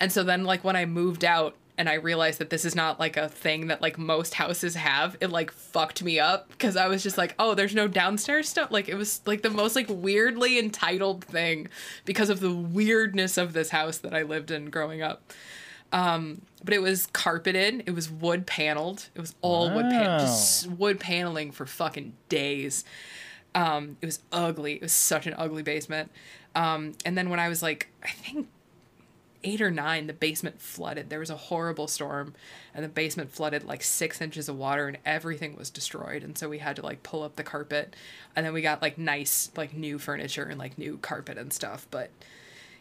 and 0.00 0.10
so 0.10 0.22
then 0.22 0.44
like 0.44 0.64
when 0.64 0.76
I 0.76 0.84
moved 0.86 1.24
out 1.24 1.54
and 1.78 1.90
I 1.90 1.94
realized 1.94 2.38
that 2.38 2.48
this 2.48 2.64
is 2.64 2.74
not 2.74 2.98
like 2.98 3.18
a 3.18 3.28
thing 3.28 3.66
that 3.66 3.82
like 3.82 3.98
most 3.98 4.32
houses 4.32 4.76
have, 4.76 5.14
it 5.20 5.28
like 5.28 5.50
fucked 5.50 6.02
me 6.02 6.18
up 6.18 6.48
because 6.48 6.74
I 6.74 6.86
was 6.88 7.02
just 7.02 7.18
like, 7.18 7.34
oh, 7.38 7.54
there's 7.54 7.74
no 7.74 7.86
downstairs 7.86 8.48
stuff. 8.48 8.70
Like 8.70 8.88
it 8.88 8.94
was 8.94 9.20
like 9.26 9.42
the 9.42 9.50
most 9.50 9.76
like 9.76 9.84
weirdly 9.90 10.58
entitled 10.58 11.22
thing 11.22 11.68
because 12.06 12.30
of 12.30 12.40
the 12.40 12.50
weirdness 12.54 13.36
of 13.36 13.52
this 13.52 13.68
house 13.68 13.98
that 13.98 14.14
I 14.14 14.22
lived 14.22 14.50
in 14.50 14.70
growing 14.70 15.02
up. 15.02 15.34
Um, 15.92 16.42
but 16.64 16.74
it 16.74 16.82
was 16.82 17.06
carpeted, 17.06 17.84
it 17.86 17.92
was 17.92 18.10
wood 18.10 18.46
paneled, 18.46 19.08
it 19.14 19.20
was 19.20 19.34
all 19.40 19.72
wood 19.72 19.88
pan 19.88 20.20
just 20.20 20.66
wood 20.66 20.98
paneling 20.98 21.52
for 21.52 21.64
fucking 21.64 22.12
days. 22.28 22.84
Um, 23.54 23.96
it 24.02 24.06
was 24.06 24.20
ugly. 24.32 24.74
It 24.74 24.82
was 24.82 24.92
such 24.92 25.26
an 25.26 25.34
ugly 25.38 25.62
basement. 25.62 26.10
Um, 26.54 26.92
and 27.06 27.16
then 27.16 27.30
when 27.30 27.40
I 27.40 27.48
was 27.48 27.62
like, 27.62 27.88
I 28.02 28.10
think 28.10 28.48
eight 29.44 29.62
or 29.62 29.70
nine, 29.70 30.08
the 30.08 30.12
basement 30.12 30.60
flooded. 30.60 31.08
There 31.08 31.20
was 31.20 31.30
a 31.30 31.36
horrible 31.36 31.86
storm, 31.86 32.34
and 32.74 32.84
the 32.84 32.88
basement 32.88 33.32
flooded 33.32 33.64
like 33.64 33.82
six 33.82 34.20
inches 34.20 34.48
of 34.48 34.56
water, 34.56 34.88
and 34.88 34.98
everything 35.06 35.56
was 35.56 35.70
destroyed. 35.70 36.22
And 36.22 36.36
so 36.36 36.48
we 36.48 36.58
had 36.58 36.76
to 36.76 36.82
like 36.82 37.02
pull 37.02 37.22
up 37.22 37.36
the 37.36 37.44
carpet, 37.44 37.96
and 38.34 38.44
then 38.44 38.52
we 38.52 38.60
got 38.60 38.82
like 38.82 38.98
nice, 38.98 39.50
like 39.56 39.74
new 39.74 39.98
furniture 39.98 40.44
and 40.44 40.58
like 40.58 40.76
new 40.76 40.98
carpet 40.98 41.38
and 41.38 41.52
stuff. 41.52 41.86
But 41.90 42.10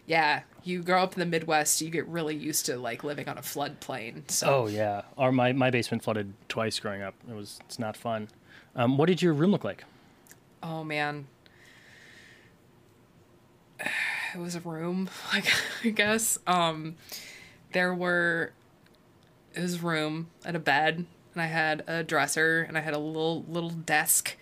yeah, 0.05 0.41
you 0.63 0.81
grow 0.83 1.01
up 1.03 1.13
in 1.13 1.19
the 1.19 1.25
Midwest, 1.25 1.81
you 1.81 1.89
get 1.89 2.07
really 2.07 2.35
used 2.35 2.65
to 2.67 2.77
like 2.77 3.03
living 3.03 3.27
on 3.27 3.37
a 3.37 3.41
floodplain. 3.41 4.29
So 4.29 4.47
Oh 4.63 4.67
yeah, 4.67 5.03
our 5.17 5.31
my, 5.31 5.53
my 5.53 5.69
basement 5.69 6.03
flooded 6.03 6.33
twice 6.49 6.79
growing 6.79 7.01
up. 7.01 7.15
It 7.29 7.35
was 7.35 7.59
it's 7.65 7.79
not 7.79 7.97
fun. 7.97 8.29
Um, 8.75 8.97
what 8.97 9.07
did 9.07 9.21
your 9.21 9.33
room 9.33 9.51
look 9.51 9.63
like? 9.63 9.83
Oh 10.61 10.83
man. 10.83 11.27
It 13.79 14.39
was 14.39 14.55
a 14.55 14.59
room, 14.59 15.09
like 15.33 15.47
I 15.83 15.89
guess. 15.89 16.39
Um 16.45 16.95
there 17.73 17.93
were 17.93 18.53
it 19.53 19.61
was 19.61 19.75
a 19.75 19.79
room 19.79 20.27
and 20.45 20.55
a 20.55 20.59
bed 20.59 21.05
and 21.33 21.41
I 21.41 21.47
had 21.47 21.83
a 21.87 22.03
dresser 22.03 22.65
and 22.67 22.77
I 22.77 22.81
had 22.81 22.93
a 22.93 22.99
little 22.99 23.43
little 23.47 23.69
desk 23.69 24.35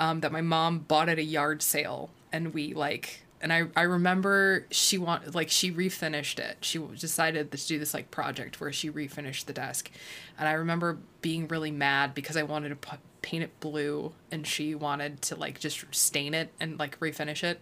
um 0.00 0.20
that 0.20 0.32
my 0.32 0.40
mom 0.40 0.80
bought 0.80 1.08
at 1.08 1.18
a 1.18 1.22
yard 1.24 1.62
sale 1.62 2.10
and 2.32 2.54
we 2.54 2.72
like 2.74 3.20
and 3.42 3.52
I, 3.52 3.64
I 3.74 3.82
remember 3.82 4.66
she 4.70 4.98
want 4.98 5.34
like 5.34 5.50
she 5.50 5.72
refinished 5.72 6.38
it. 6.38 6.58
She 6.60 6.78
decided 6.78 7.50
to 7.50 7.66
do 7.66 7.78
this 7.78 7.92
like 7.92 8.10
project 8.10 8.60
where 8.60 8.72
she 8.72 8.90
refinished 8.90 9.46
the 9.46 9.52
desk, 9.52 9.90
and 10.38 10.48
I 10.48 10.52
remember 10.52 10.98
being 11.20 11.48
really 11.48 11.72
mad 11.72 12.14
because 12.14 12.36
I 12.36 12.44
wanted 12.44 12.70
to 12.70 12.76
pu- 12.76 12.96
paint 13.20 13.44
it 13.44 13.60
blue 13.60 14.12
and 14.30 14.46
she 14.46 14.74
wanted 14.74 15.22
to 15.22 15.36
like 15.36 15.60
just 15.60 15.84
stain 15.90 16.34
it 16.34 16.52
and 16.60 16.78
like 16.78 16.98
refinish 17.00 17.42
it, 17.42 17.60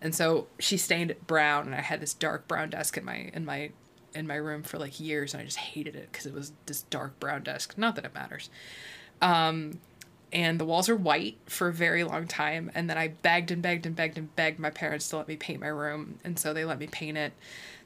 and 0.00 0.14
so 0.14 0.46
she 0.58 0.76
stained 0.76 1.10
it 1.10 1.26
brown 1.26 1.66
and 1.66 1.74
I 1.74 1.80
had 1.80 2.00
this 2.00 2.12
dark 2.12 2.46
brown 2.46 2.70
desk 2.70 2.96
in 2.98 3.04
my 3.04 3.30
in 3.32 3.46
my 3.46 3.70
in 4.14 4.26
my 4.26 4.36
room 4.36 4.62
for 4.62 4.78
like 4.78 5.00
years 5.00 5.34
and 5.34 5.40
I 5.40 5.44
just 5.44 5.56
hated 5.56 5.96
it 5.96 6.12
because 6.12 6.26
it 6.26 6.34
was 6.34 6.52
this 6.66 6.82
dark 6.82 7.18
brown 7.18 7.42
desk. 7.42 7.76
Not 7.78 7.96
that 7.96 8.04
it 8.04 8.14
matters 8.14 8.50
um, 9.22 9.80
and 10.34 10.58
the 10.58 10.64
walls 10.64 10.88
are 10.88 10.96
white 10.96 11.38
for 11.46 11.68
a 11.68 11.72
very 11.72 12.04
long 12.04 12.26
time 12.26 12.70
and 12.74 12.90
then 12.90 12.98
i 12.98 13.08
begged 13.08 13.50
and 13.50 13.62
begged 13.62 13.86
and 13.86 13.96
begged 13.96 14.18
and 14.18 14.34
begged 14.36 14.58
my 14.58 14.70
parents 14.70 15.08
to 15.08 15.16
let 15.16 15.28
me 15.28 15.36
paint 15.36 15.60
my 15.60 15.68
room 15.68 16.18
and 16.24 16.38
so 16.38 16.52
they 16.52 16.64
let 16.64 16.78
me 16.78 16.86
paint 16.86 17.16
it. 17.16 17.32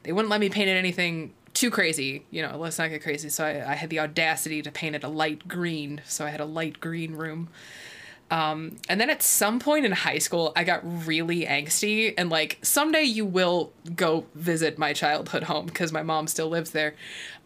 They 0.04 0.12
wouldn't 0.12 0.30
let 0.30 0.40
me 0.40 0.48
paint 0.48 0.68
it 0.68 0.72
anything 0.72 1.34
too 1.54 1.70
crazy 1.70 2.24
you 2.30 2.42
know 2.42 2.56
let's 2.56 2.78
not 2.78 2.88
get 2.90 3.02
crazy. 3.02 3.28
So 3.28 3.44
i, 3.44 3.72
I 3.72 3.74
had 3.74 3.90
the 3.90 4.00
audacity 4.00 4.62
to 4.62 4.70
paint 4.70 4.96
it 4.96 5.04
a 5.04 5.08
light 5.08 5.46
green 5.46 6.00
so 6.06 6.24
i 6.24 6.30
had 6.30 6.40
a 6.40 6.46
light 6.46 6.80
green 6.80 7.14
room. 7.14 7.48
Um, 8.30 8.76
and 8.88 9.00
then 9.00 9.08
at 9.08 9.22
some 9.22 9.58
point 9.58 9.86
in 9.86 9.92
high 9.92 10.18
school, 10.18 10.52
I 10.54 10.64
got 10.64 10.82
really 11.06 11.46
angsty, 11.46 12.12
and 12.18 12.28
like 12.28 12.58
someday 12.60 13.04
you 13.04 13.24
will 13.24 13.72
go 13.96 14.26
visit 14.34 14.76
my 14.76 14.92
childhood 14.92 15.44
home 15.44 15.64
because 15.64 15.92
my 15.92 16.02
mom 16.02 16.26
still 16.26 16.48
lives 16.48 16.72
there. 16.72 16.94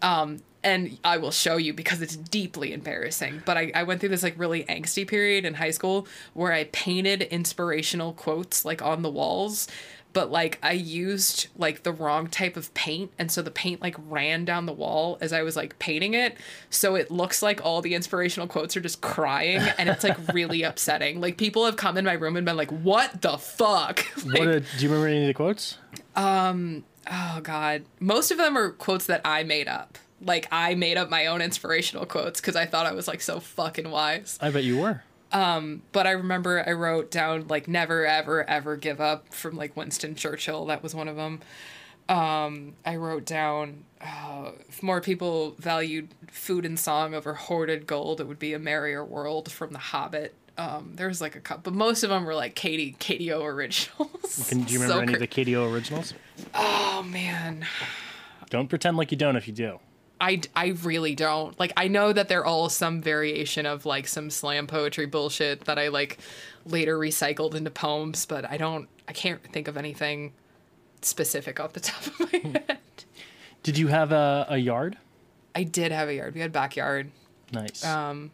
Um, 0.02 0.40
and 0.64 0.98
I 1.04 1.16
will 1.16 1.30
show 1.30 1.56
you 1.56 1.72
because 1.72 2.02
it's 2.02 2.16
deeply 2.16 2.72
embarrassing. 2.72 3.42
But 3.44 3.56
I, 3.56 3.72
I 3.74 3.82
went 3.82 4.00
through 4.00 4.10
this 4.10 4.22
like 4.22 4.38
really 4.38 4.64
angsty 4.64 5.06
period 5.06 5.44
in 5.44 5.54
high 5.54 5.70
school 5.70 6.06
where 6.34 6.52
I 6.52 6.64
painted 6.64 7.22
inspirational 7.22 8.12
quotes 8.12 8.64
like 8.64 8.82
on 8.82 9.02
the 9.02 9.10
walls 9.10 9.68
but 10.12 10.30
like 10.30 10.58
I 10.62 10.72
used 10.72 11.48
like 11.56 11.82
the 11.82 11.92
wrong 11.92 12.26
type 12.26 12.56
of 12.56 12.72
paint 12.74 13.12
and 13.18 13.30
so 13.30 13.42
the 13.42 13.50
paint 13.50 13.80
like 13.80 13.96
ran 14.08 14.44
down 14.44 14.66
the 14.66 14.72
wall 14.72 15.18
as 15.20 15.32
I 15.32 15.42
was 15.42 15.56
like 15.56 15.78
painting 15.78 16.14
it 16.14 16.36
so 16.70 16.94
it 16.94 17.10
looks 17.10 17.42
like 17.42 17.64
all 17.64 17.80
the 17.80 17.94
inspirational 17.94 18.46
quotes 18.46 18.76
are 18.76 18.80
just 18.80 19.00
crying 19.00 19.60
and 19.78 19.88
it's 19.88 20.04
like 20.04 20.16
really 20.32 20.62
upsetting 20.62 21.20
like 21.20 21.36
people 21.36 21.64
have 21.64 21.76
come 21.76 21.96
in 21.96 22.04
my 22.04 22.14
room 22.14 22.36
and 22.36 22.44
been 22.44 22.56
like 22.56 22.70
what 22.70 23.22
the 23.22 23.38
fuck 23.38 24.00
What 24.24 24.48
a, 24.48 24.60
do 24.60 24.66
you 24.78 24.88
remember 24.88 25.08
any 25.08 25.22
of 25.22 25.26
the 25.26 25.34
quotes? 25.34 25.78
Um, 26.14 26.84
oh 27.10 27.40
god 27.42 27.84
most 28.00 28.30
of 28.30 28.38
them 28.38 28.56
are 28.56 28.70
quotes 28.70 29.06
that 29.06 29.20
I 29.24 29.42
made 29.42 29.68
up 29.68 29.98
like 30.24 30.46
I 30.50 30.74
made 30.74 30.96
up 30.96 31.10
my 31.10 31.26
own 31.26 31.42
inspirational 31.42 32.06
quotes 32.06 32.40
because 32.40 32.56
I 32.56 32.66
thought 32.66 32.86
I 32.86 32.92
was 32.92 33.08
like 33.08 33.20
so 33.20 33.40
fucking 33.40 33.90
wise 33.90 34.38
I 34.40 34.50
bet 34.50 34.64
you 34.64 34.78
were. 34.78 35.02
but 35.32 36.06
I 36.06 36.10
remember 36.12 36.62
I 36.66 36.72
wrote 36.72 37.10
down 37.10 37.48
like 37.48 37.66
never 37.68 38.06
ever 38.06 38.48
ever 38.48 38.76
give 38.76 39.00
up 39.00 39.32
from 39.32 39.56
like 39.56 39.76
Winston 39.76 40.14
Churchill. 40.14 40.66
That 40.66 40.82
was 40.82 40.94
one 40.94 41.08
of 41.08 41.16
them. 41.16 41.40
Um, 42.08 42.74
I 42.84 42.96
wrote 42.96 43.24
down 43.24 43.84
uh, 44.00 44.50
if 44.68 44.82
more 44.82 45.00
people 45.00 45.54
valued 45.58 46.08
food 46.30 46.66
and 46.66 46.78
song 46.78 47.14
over 47.14 47.34
hoarded 47.34 47.86
gold, 47.86 48.20
it 48.20 48.26
would 48.26 48.38
be 48.40 48.52
a 48.52 48.58
merrier 48.58 49.04
world 49.04 49.50
from 49.50 49.72
The 49.72 49.78
Hobbit. 49.78 50.34
Um, 50.58 50.92
there 50.96 51.08
was 51.08 51.20
like 51.22 51.34
a 51.36 51.40
couple, 51.40 51.72
but 51.72 51.78
most 51.78 52.02
of 52.02 52.10
them 52.10 52.24
were 52.24 52.34
like 52.34 52.54
Katie 52.54 52.96
Katie 52.98 53.32
O 53.32 53.42
originals. 53.44 54.46
Can, 54.48 54.62
do 54.64 54.74
you 54.74 54.80
remember 54.82 54.94
So 54.94 55.00
any 55.00 55.12
of 55.14 55.18
cra- 55.18 55.44
the 55.44 55.52
KDO 55.54 55.72
originals? 55.72 56.12
Oh 56.54 57.02
man. 57.08 57.64
Don't 58.50 58.68
pretend 58.68 58.96
like 58.98 59.10
you 59.12 59.16
don't 59.16 59.36
if 59.36 59.46
you 59.46 59.54
do. 59.54 59.78
I, 60.22 60.40
I 60.54 60.68
really 60.84 61.16
don't. 61.16 61.58
Like, 61.58 61.72
I 61.76 61.88
know 61.88 62.12
that 62.12 62.28
they're 62.28 62.44
all 62.44 62.68
some 62.68 63.02
variation 63.02 63.66
of 63.66 63.84
like 63.84 64.06
some 64.06 64.30
slam 64.30 64.68
poetry 64.68 65.06
bullshit 65.06 65.64
that 65.64 65.80
I 65.80 65.88
like 65.88 66.18
later 66.64 66.96
recycled 66.96 67.56
into 67.56 67.72
poems, 67.72 68.24
but 68.24 68.48
I 68.48 68.56
don't, 68.56 68.88
I 69.08 69.12
can't 69.12 69.42
think 69.42 69.66
of 69.66 69.76
anything 69.76 70.32
specific 71.02 71.58
off 71.58 71.72
the 71.72 71.80
top 71.88 72.06
of 72.06 72.32
my 72.32 72.38
head. 72.38 72.78
Did 73.64 73.76
you 73.76 73.88
have 73.88 74.12
a, 74.12 74.46
a 74.48 74.58
yard? 74.58 74.96
I 75.56 75.64
did 75.64 75.90
have 75.90 76.08
a 76.08 76.14
yard. 76.14 76.34
We 76.34 76.40
had 76.40 76.50
a 76.50 76.52
backyard. 76.52 77.10
Nice. 77.52 77.84
Um, 77.84 78.30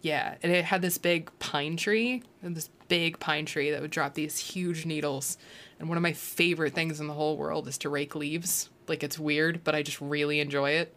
Yeah. 0.00 0.36
And 0.42 0.50
it 0.50 0.64
had 0.64 0.80
this 0.80 0.96
big 0.96 1.30
pine 1.38 1.76
tree, 1.76 2.22
and 2.42 2.56
this 2.56 2.70
big 2.88 3.20
pine 3.20 3.44
tree 3.44 3.70
that 3.70 3.82
would 3.82 3.90
drop 3.90 4.14
these 4.14 4.38
huge 4.38 4.86
needles. 4.86 5.36
And 5.78 5.90
one 5.90 5.98
of 5.98 6.02
my 6.02 6.14
favorite 6.14 6.74
things 6.74 7.00
in 7.00 7.06
the 7.06 7.12
whole 7.12 7.36
world 7.36 7.68
is 7.68 7.76
to 7.78 7.90
rake 7.90 8.14
leaves. 8.14 8.70
Like 8.88 9.02
it's 9.02 9.18
weird, 9.18 9.64
but 9.64 9.74
I 9.74 9.82
just 9.82 10.00
really 10.00 10.40
enjoy 10.40 10.70
it. 10.72 10.96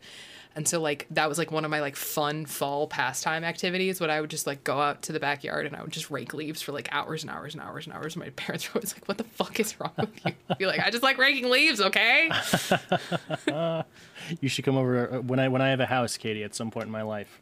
And 0.56 0.68
so 0.68 0.82
like 0.82 1.06
that 1.12 1.30
was 1.30 1.38
like 1.38 1.52
one 1.52 1.64
of 1.64 1.72
my 1.72 1.80
like 1.80 1.96
fun 1.96 2.46
fall 2.46 2.88
pastime 2.88 3.44
activities 3.44 4.02
when 4.02 4.10
I 4.10 4.20
would 4.20 4.32
just 4.32 4.48
like 4.48 4.64
go 4.64 4.82
out 4.82 5.04
to 5.04 5.14
the 5.14 5.20
backyard 5.20 5.68
and 5.68 5.76
I 5.76 5.82
would 5.82 5.92
just 5.92 6.10
rake 6.10 6.34
leaves 6.34 6.62
for 6.62 6.72
like 6.72 6.90
hours 6.92 7.24
and 7.24 7.32
hours 7.32 7.54
and 7.54 7.64
hours 7.64 7.86
and 7.86 7.96
hours. 7.96 8.16
And 8.16 8.26
My 8.26 8.30
parents 8.36 8.68
were 8.74 8.80
always 8.80 8.94
like, 8.94 9.08
"What 9.08 9.18
the 9.20 9.24
fuck 9.26 9.60
is 9.60 9.80
wrong 9.80 9.94
with 9.98 10.26
you?" 10.26 10.34
I'd 10.50 10.58
be 10.58 10.66
like, 10.66 10.80
"I 10.80 10.90
just 10.90 11.04
like 11.04 11.18
raking 11.18 11.50
leaves, 11.50 11.80
okay?" 11.80 12.32
you 14.42 14.50
should 14.50 14.66
come 14.66 14.76
over 14.76 15.14
uh, 15.14 15.22
when 15.22 15.40
I 15.40 15.48
when 15.50 15.62
I 15.62 15.70
have 15.70 15.80
a 15.80 15.86
house, 15.86 16.18
Katie, 16.18 16.44
at 16.44 16.56
some 16.56 16.72
point 16.72 16.88
in 16.88 16.92
my 16.92 17.04
life. 17.04 17.40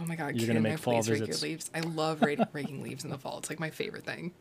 Oh 0.00 0.06
my 0.06 0.16
god, 0.16 0.34
You're 0.36 0.46
gonna 0.46 0.60
make 0.60 0.72
I 0.74 0.76
fall 0.76 0.94
please 0.94 1.10
rake 1.10 1.18
your 1.18 1.26
visits. 1.26 1.42
leaves? 1.42 1.70
I 1.74 1.80
love 1.80 2.22
raking, 2.22 2.46
raking 2.52 2.82
leaves 2.82 3.04
in 3.04 3.10
the 3.10 3.18
fall. 3.18 3.38
It's 3.38 3.50
like 3.50 3.60
my 3.60 3.70
favorite 3.70 4.04
thing. 4.04 4.32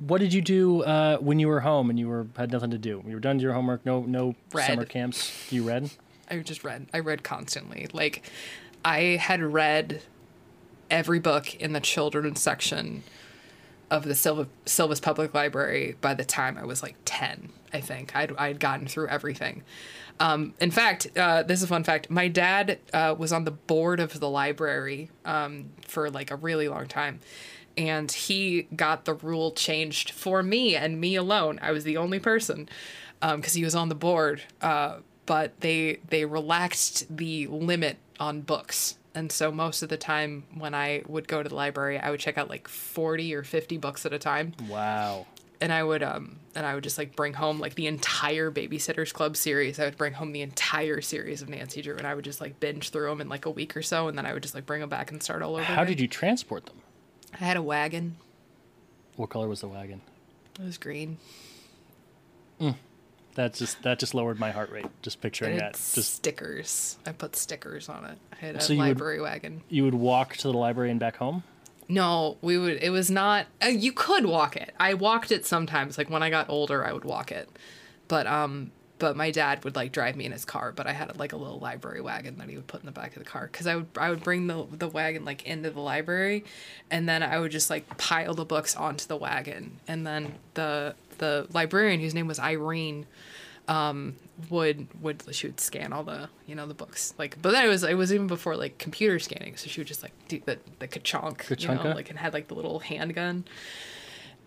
What 0.00 0.18
did 0.18 0.32
you 0.34 0.40
do 0.42 0.82
uh, 0.82 1.18
when 1.18 1.38
you 1.38 1.46
were 1.48 1.60
home 1.60 1.88
and 1.88 1.98
you 1.98 2.08
were 2.08 2.26
had 2.36 2.50
nothing 2.50 2.70
to 2.70 2.78
do? 2.78 3.02
You 3.06 3.14
were 3.14 3.20
done 3.20 3.38
to 3.38 3.42
your 3.42 3.52
homework. 3.52 3.86
No, 3.86 4.02
no 4.02 4.34
Read. 4.52 4.66
summer 4.66 4.84
camps. 4.84 5.52
You 5.52 5.62
read. 5.62 5.90
I 6.30 6.38
just 6.38 6.64
read. 6.64 6.86
I 6.92 6.98
read 6.98 7.22
constantly. 7.22 7.88
Like, 7.92 8.28
I 8.84 9.00
had 9.20 9.40
read 9.42 10.02
every 10.90 11.20
book 11.20 11.54
in 11.54 11.72
the 11.72 11.80
children's 11.80 12.40
section 12.42 13.02
of 13.90 14.04
the 14.04 14.14
Silva, 14.14 14.48
Silvis 14.66 15.00
Public 15.00 15.34
Library 15.34 15.96
by 16.00 16.14
the 16.14 16.24
time 16.24 16.56
I 16.58 16.64
was 16.64 16.82
like 16.82 16.96
10, 17.04 17.50
I 17.72 17.80
think. 17.80 18.16
I'd, 18.16 18.34
I'd 18.36 18.58
gotten 18.58 18.86
through 18.86 19.08
everything. 19.08 19.62
Um, 20.20 20.54
in 20.60 20.70
fact, 20.70 21.08
uh, 21.16 21.42
this 21.42 21.58
is 21.58 21.64
a 21.64 21.68
fun 21.68 21.84
fact. 21.84 22.10
My 22.10 22.28
dad 22.28 22.78
uh, 22.92 23.14
was 23.18 23.32
on 23.32 23.44
the 23.44 23.50
board 23.50 24.00
of 24.00 24.20
the 24.20 24.28
library 24.28 25.10
um, 25.24 25.70
for 25.86 26.10
like 26.10 26.30
a 26.30 26.36
really 26.36 26.68
long 26.68 26.86
time. 26.86 27.20
And 27.76 28.12
he 28.12 28.62
got 28.76 29.06
the 29.06 29.14
rule 29.14 29.50
changed 29.52 30.10
for 30.10 30.42
me 30.42 30.76
and 30.76 31.00
me 31.00 31.16
alone. 31.16 31.58
I 31.62 31.72
was 31.72 31.84
the 31.84 31.96
only 31.96 32.18
person 32.18 32.68
because 33.20 33.54
he 33.54 33.64
was 33.64 33.74
on 33.74 33.88
the 33.88 33.94
board. 33.94 34.42
Uh, 34.60 34.98
but 35.26 35.60
they 35.60 36.00
they 36.08 36.24
relaxed 36.24 37.06
the 37.14 37.46
limit 37.46 37.96
on 38.20 38.42
books. 38.42 38.98
And 39.14 39.30
so 39.30 39.52
most 39.52 39.82
of 39.82 39.88
the 39.88 39.96
time 39.96 40.44
when 40.54 40.74
I 40.74 41.02
would 41.06 41.28
go 41.28 41.42
to 41.42 41.48
the 41.48 41.54
library, 41.54 41.98
I 41.98 42.10
would 42.10 42.20
check 42.20 42.38
out 42.38 42.48
like 42.48 42.66
40 42.66 43.34
or 43.34 43.42
50 43.42 43.76
books 43.76 44.06
at 44.06 44.12
a 44.12 44.18
time 44.18 44.54
Wow. 44.68 45.26
And 45.62 45.72
I 45.72 45.82
would 45.82 46.02
um 46.02 46.36
and 46.54 46.66
I 46.66 46.74
would 46.74 46.84
just 46.84 46.98
like 46.98 47.16
bring 47.16 47.32
home 47.32 47.58
like 47.60 47.74
the 47.76 47.86
entire 47.86 48.50
Babysitters 48.50 49.12
Club 49.12 49.36
series. 49.36 49.80
I 49.80 49.84
would 49.86 49.96
bring 49.96 50.12
home 50.12 50.32
the 50.32 50.42
entire 50.42 51.00
series 51.00 51.40
of 51.40 51.48
Nancy 51.48 51.80
Drew, 51.80 51.96
and 51.96 52.06
I 52.06 52.14
would 52.14 52.24
just 52.24 52.40
like 52.40 52.60
binge 52.60 52.90
through 52.90 53.08
them 53.08 53.20
in 53.22 53.28
like 53.30 53.46
a 53.46 53.50
week 53.50 53.74
or 53.76 53.82
so, 53.82 54.08
and 54.08 54.18
then 54.18 54.26
I 54.26 54.34
would 54.34 54.42
just 54.42 54.54
like 54.54 54.66
bring 54.66 54.80
them 54.80 54.90
back 54.90 55.10
and 55.10 55.22
start 55.22 55.40
all 55.42 55.54
over. 55.54 55.62
How 55.62 55.74
again. 55.82 55.86
did 55.86 56.00
you 56.00 56.08
transport 56.08 56.66
them? 56.66 56.76
I 57.32 57.38
had 57.44 57.56
a 57.56 57.62
wagon. 57.62 58.16
What 59.16 59.30
color 59.30 59.48
was 59.48 59.60
the 59.62 59.68
wagon? 59.68 60.02
It 60.60 60.64
was 60.64 60.76
green. 60.78 61.16
That 63.34 63.54
just 63.54 63.82
that 63.82 63.98
just 63.98 64.12
lowered 64.14 64.38
my 64.38 64.50
heart 64.50 64.70
rate. 64.70 64.84
Just 65.00 65.22
picturing 65.22 65.56
that. 65.56 65.72
Just 65.72 66.12
stickers. 66.14 66.98
I 67.06 67.12
put 67.12 67.34
stickers 67.34 67.88
on 67.88 68.04
it. 68.04 68.18
I 68.30 68.36
had 68.36 68.56
a 68.56 68.60
So 68.60 68.74
you 68.74 68.78
would- 68.80 68.88
library 68.88 69.22
wagon. 69.22 69.62
you 69.70 69.84
would 69.84 69.94
walk 69.94 70.36
to 70.36 70.48
the 70.48 70.52
library 70.58 70.90
and 70.90 71.00
back 71.00 71.16
home. 71.16 71.42
No, 71.88 72.38
we 72.40 72.58
would. 72.58 72.82
It 72.82 72.90
was 72.90 73.10
not. 73.10 73.46
Uh, 73.62 73.68
you 73.68 73.92
could 73.92 74.26
walk 74.26 74.56
it. 74.56 74.74
I 74.78 74.94
walked 74.94 75.30
it 75.32 75.44
sometimes. 75.44 75.98
Like 75.98 76.10
when 76.10 76.22
I 76.22 76.30
got 76.30 76.48
older, 76.48 76.84
I 76.84 76.92
would 76.92 77.04
walk 77.04 77.32
it. 77.32 77.48
But 78.08 78.26
um, 78.26 78.72
but 78.98 79.16
my 79.16 79.32
dad 79.32 79.64
would 79.64 79.74
like 79.74 79.90
drive 79.90 80.14
me 80.14 80.24
in 80.24 80.32
his 80.32 80.44
car. 80.44 80.72
But 80.72 80.86
I 80.86 80.92
had 80.92 81.18
like 81.18 81.32
a 81.32 81.36
little 81.36 81.58
library 81.58 82.00
wagon 82.00 82.38
that 82.38 82.48
he 82.48 82.56
would 82.56 82.68
put 82.68 82.80
in 82.80 82.86
the 82.86 82.92
back 82.92 83.16
of 83.16 83.18
the 83.22 83.28
car 83.28 83.48
because 83.50 83.66
I 83.66 83.76
would 83.76 83.88
I 83.96 84.10
would 84.10 84.22
bring 84.22 84.46
the 84.46 84.64
the 84.70 84.88
wagon 84.88 85.24
like 85.24 85.44
into 85.44 85.70
the 85.70 85.80
library, 85.80 86.44
and 86.90 87.08
then 87.08 87.22
I 87.22 87.40
would 87.40 87.50
just 87.50 87.68
like 87.68 87.98
pile 87.98 88.34
the 88.34 88.44
books 88.44 88.76
onto 88.76 89.06
the 89.06 89.16
wagon, 89.16 89.80
and 89.88 90.06
then 90.06 90.36
the 90.54 90.94
the 91.18 91.46
librarian 91.52 92.00
whose 92.00 92.14
name 92.14 92.26
was 92.28 92.38
Irene 92.38 93.06
um 93.68 94.16
would 94.50 94.88
would 95.00 95.22
she 95.32 95.46
would 95.46 95.60
scan 95.60 95.92
all 95.92 96.02
the 96.02 96.28
you 96.46 96.54
know 96.54 96.66
the 96.66 96.74
books 96.74 97.14
like 97.16 97.40
but 97.40 97.52
then 97.52 97.64
it 97.64 97.68
was 97.68 97.84
it 97.84 97.94
was 97.94 98.12
even 98.12 98.26
before 98.26 98.56
like 98.56 98.76
computer 98.78 99.18
scanning 99.18 99.56
so 99.56 99.68
she 99.68 99.80
would 99.80 99.86
just 99.86 100.02
like 100.02 100.12
do 100.26 100.40
the 100.44 100.58
the 100.80 100.88
ka-chonk 100.88 101.48
you 101.60 101.68
know 101.68 101.94
like 101.94 102.10
and 102.10 102.18
had 102.18 102.32
like 102.32 102.48
the 102.48 102.54
little 102.54 102.80
handgun. 102.80 103.44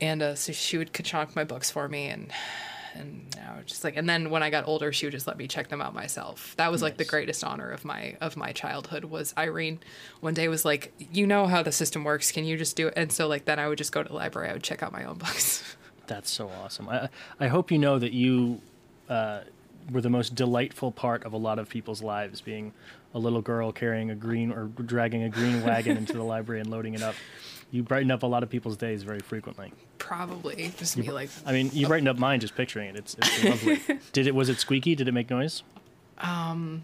And 0.02 0.22
uh 0.22 0.36
so 0.36 0.52
she 0.52 0.78
would 0.78 0.92
ka-chonk 0.92 1.36
my 1.36 1.46
books 1.46 1.72
for 1.72 1.88
me 1.88 2.08
and 2.08 2.32
and 2.94 3.36
I 3.50 3.58
was 3.58 3.66
just 3.68 3.84
like 3.86 3.96
and 3.96 4.08
then 4.10 4.30
when 4.30 4.44
I 4.44 4.50
got 4.50 4.68
older 4.68 4.92
she 4.92 5.06
would 5.06 5.14
just 5.14 5.28
let 5.28 5.38
me 5.38 5.48
check 5.48 5.70
them 5.70 5.82
out 5.82 5.94
myself. 5.94 6.54
That 6.58 6.70
was 6.72 6.82
like 6.82 6.98
the 6.98 7.06
greatest 7.06 7.42
honor 7.44 7.70
of 7.72 7.86
my 7.86 8.18
of 8.20 8.36
my 8.36 8.52
childhood 8.52 9.06
was 9.06 9.34
Irene. 9.38 9.80
One 10.20 10.34
day 10.34 10.50
was 10.50 10.66
like 10.66 10.94
you 11.00 11.26
know 11.26 11.48
how 11.48 11.64
the 11.64 11.72
system 11.72 12.04
works. 12.04 12.34
Can 12.34 12.44
you 12.44 12.58
just 12.58 12.76
do 12.76 12.88
it? 12.88 12.94
And 12.98 13.14
so 13.14 13.28
like 13.28 13.46
then 13.46 13.60
I 13.60 13.70
would 13.70 13.78
just 13.78 13.94
go 13.94 14.04
to 14.04 14.10
the 14.10 14.16
library. 14.16 14.50
I 14.50 14.54
would 14.54 14.64
check 14.64 14.84
out 14.84 14.92
my 14.92 15.06
own 15.06 15.18
books. 15.26 15.78
That's 16.08 16.30
so 16.30 16.50
awesome. 16.50 16.90
I 16.90 17.08
I 17.40 17.48
hope 17.48 17.72
you 17.72 17.78
know 17.78 17.98
that 18.00 18.12
you 18.12 18.62
uh, 19.10 19.42
were 19.92 20.02
the 20.02 20.10
most 20.10 20.36
delightful 20.36 20.92
part 20.92 21.24
of 21.24 21.34
a 21.34 21.38
lot 21.38 21.60
of 21.60 21.70
people's 21.70 22.02
lives, 22.02 22.42
being 22.42 22.74
a 23.14 23.20
little 23.20 23.42
girl 23.42 23.72
carrying 23.72 24.10
a 24.10 24.16
green 24.16 24.52
or 24.52 24.66
dragging 24.66 25.24
a 25.24 25.30
green 25.30 25.64
wagon 25.64 25.96
into 25.98 26.14
the 26.14 26.24
library 26.34 26.60
and 26.62 26.70
loading 26.70 26.94
it 26.94 27.02
up. 27.04 27.16
You 27.72 27.84
brighten 27.84 28.12
up 28.12 28.24
a 28.24 28.28
lot 28.28 28.44
of 28.44 28.50
people's 28.50 28.78
days 28.78 29.04
very 29.04 29.20
frequently. 29.20 29.74
probably 29.98 30.72
just 30.78 30.98
me 30.98 31.12
like 31.12 31.30
I 31.46 31.52
mean, 31.52 31.70
you 31.74 31.88
brightened 31.88 32.08
up 32.10 32.18
mine 32.18 32.40
just 32.40 32.56
picturing 32.56 32.90
it. 32.90 32.96
It's, 32.96 33.16
it's 33.18 33.44
lovely. 33.66 33.82
Did 34.14 34.28
it? 34.28 34.36
Was 34.36 34.50
it 34.50 34.60
squeaky? 34.60 34.96
Did 34.96 35.08
it 35.08 35.14
make 35.14 35.30
noise? 35.30 35.64
Um. 36.20 36.84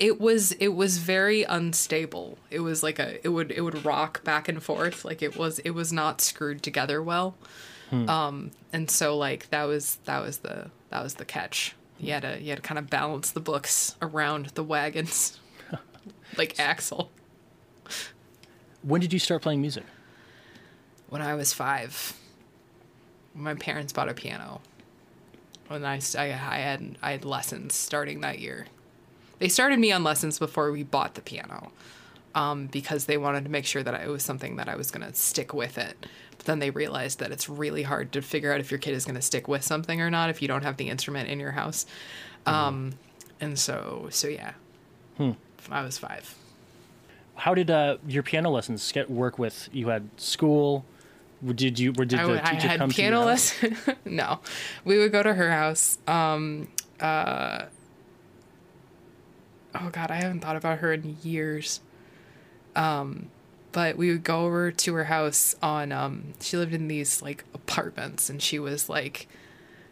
it 0.00 0.20
was 0.20 0.52
it 0.52 0.68
was 0.68 0.98
very 0.98 1.44
unstable 1.44 2.36
it 2.50 2.60
was 2.60 2.82
like 2.82 2.98
a 2.98 3.24
it 3.24 3.28
would 3.28 3.52
it 3.52 3.60
would 3.60 3.84
rock 3.84 4.24
back 4.24 4.48
and 4.48 4.60
forth 4.62 5.04
like 5.04 5.22
it 5.22 5.36
was 5.36 5.60
it 5.60 5.70
was 5.70 5.92
not 5.92 6.20
screwed 6.20 6.62
together 6.64 7.00
well 7.02 7.36
um 7.92 8.50
and 8.72 8.90
so 8.90 9.16
like 9.16 9.50
that 9.50 9.64
was 9.64 9.98
that 10.04 10.22
was 10.22 10.38
the 10.38 10.70
that 10.90 11.02
was 11.02 11.14
the 11.14 11.24
catch. 11.24 11.74
You 11.98 12.12
had 12.12 12.22
to 12.22 12.40
you 12.40 12.50
had 12.50 12.56
to 12.56 12.62
kind 12.62 12.78
of 12.78 12.88
balance 12.88 13.30
the 13.30 13.40
books 13.40 13.96
around 14.00 14.46
the 14.54 14.64
wagons. 14.64 15.38
Like 16.38 16.60
axel. 16.60 17.10
When 18.82 19.00
did 19.00 19.12
you 19.12 19.18
start 19.18 19.42
playing 19.42 19.60
music? 19.60 19.84
when 21.08 21.20
i 21.20 21.34
was 21.34 21.52
five. 21.52 22.14
My 23.34 23.54
parents 23.54 23.92
bought 23.92 24.08
a 24.08 24.14
piano. 24.14 24.60
When 25.68 25.84
I, 25.84 26.00
I, 26.16 26.24
I 26.24 26.58
had 26.58 26.96
I 27.02 27.10
had 27.12 27.24
lessons 27.24 27.74
starting 27.74 28.20
that 28.20 28.38
year. 28.38 28.66
They 29.40 29.48
started 29.48 29.78
me 29.78 29.92
on 29.92 30.04
lessons 30.04 30.38
before 30.38 30.70
we 30.70 30.82
bought 30.82 31.14
the 31.14 31.20
piano, 31.20 31.72
um, 32.34 32.66
because 32.66 33.06
they 33.06 33.16
wanted 33.18 33.44
to 33.44 33.50
make 33.50 33.66
sure 33.66 33.82
that 33.82 33.94
it 33.94 34.08
was 34.08 34.22
something 34.22 34.56
that 34.56 34.68
I 34.68 34.76
was 34.76 34.90
gonna 34.90 35.14
stick 35.14 35.52
with 35.52 35.78
it. 35.78 35.96
But 36.36 36.46
then 36.46 36.58
they 36.58 36.70
realized 36.70 37.18
that 37.20 37.32
it's 37.32 37.48
really 37.48 37.82
hard 37.82 38.12
to 38.12 38.22
figure 38.22 38.52
out 38.52 38.60
if 38.60 38.70
your 38.70 38.78
kid 38.78 38.94
is 38.94 39.04
gonna 39.04 39.22
stick 39.22 39.48
with 39.48 39.62
something 39.62 40.00
or 40.00 40.10
not 40.10 40.30
if 40.30 40.40
you 40.42 40.48
don't 40.48 40.62
have 40.62 40.76
the 40.76 40.88
instrument 40.88 41.28
in 41.28 41.40
your 41.40 41.52
house. 41.52 41.86
Um, 42.46 42.94
and 43.40 43.58
so 43.58 44.08
so 44.10 44.28
yeah, 44.28 44.52
I 45.70 45.82
was 45.82 45.98
five. 45.98 46.34
How 47.34 47.54
did 47.54 47.70
uh, 47.70 47.96
your 48.06 48.22
piano 48.22 48.50
lessons 48.50 48.90
get 48.92 49.10
work 49.10 49.38
with? 49.38 49.68
You 49.72 49.88
had 49.88 50.08
school. 50.18 50.84
Did 51.54 51.78
you? 51.78 51.94
Or 51.98 52.04
did 52.04 52.18
I, 52.18 52.26
the 52.26 52.46
I 52.46 52.50
teacher 52.52 52.68
had 52.68 52.78
come 52.78 52.90
to 52.90 52.94
piano 52.94 53.24
lesson. 53.24 53.76
no, 54.04 54.40
we 54.84 54.98
would 54.98 55.10
go 55.10 55.22
to 55.22 55.32
her 55.32 55.50
house. 55.50 55.96
Um, 56.06 56.68
uh, 57.00 57.64
oh 59.74 59.88
God, 59.90 60.10
I 60.10 60.16
haven't 60.16 60.40
thought 60.40 60.56
about 60.56 60.80
her 60.80 60.92
in 60.92 61.16
years. 61.22 61.80
Um, 62.76 63.30
but 63.72 63.96
we 63.96 64.10
would 64.10 64.24
go 64.24 64.46
over 64.46 64.70
to 64.70 64.94
her 64.94 65.04
house 65.04 65.54
on. 65.62 65.92
Um, 65.92 66.34
she 66.40 66.56
lived 66.56 66.74
in 66.74 66.88
these 66.88 67.22
like 67.22 67.44
apartments, 67.54 68.28
and 68.28 68.42
she 68.42 68.58
was 68.58 68.88
like, 68.88 69.28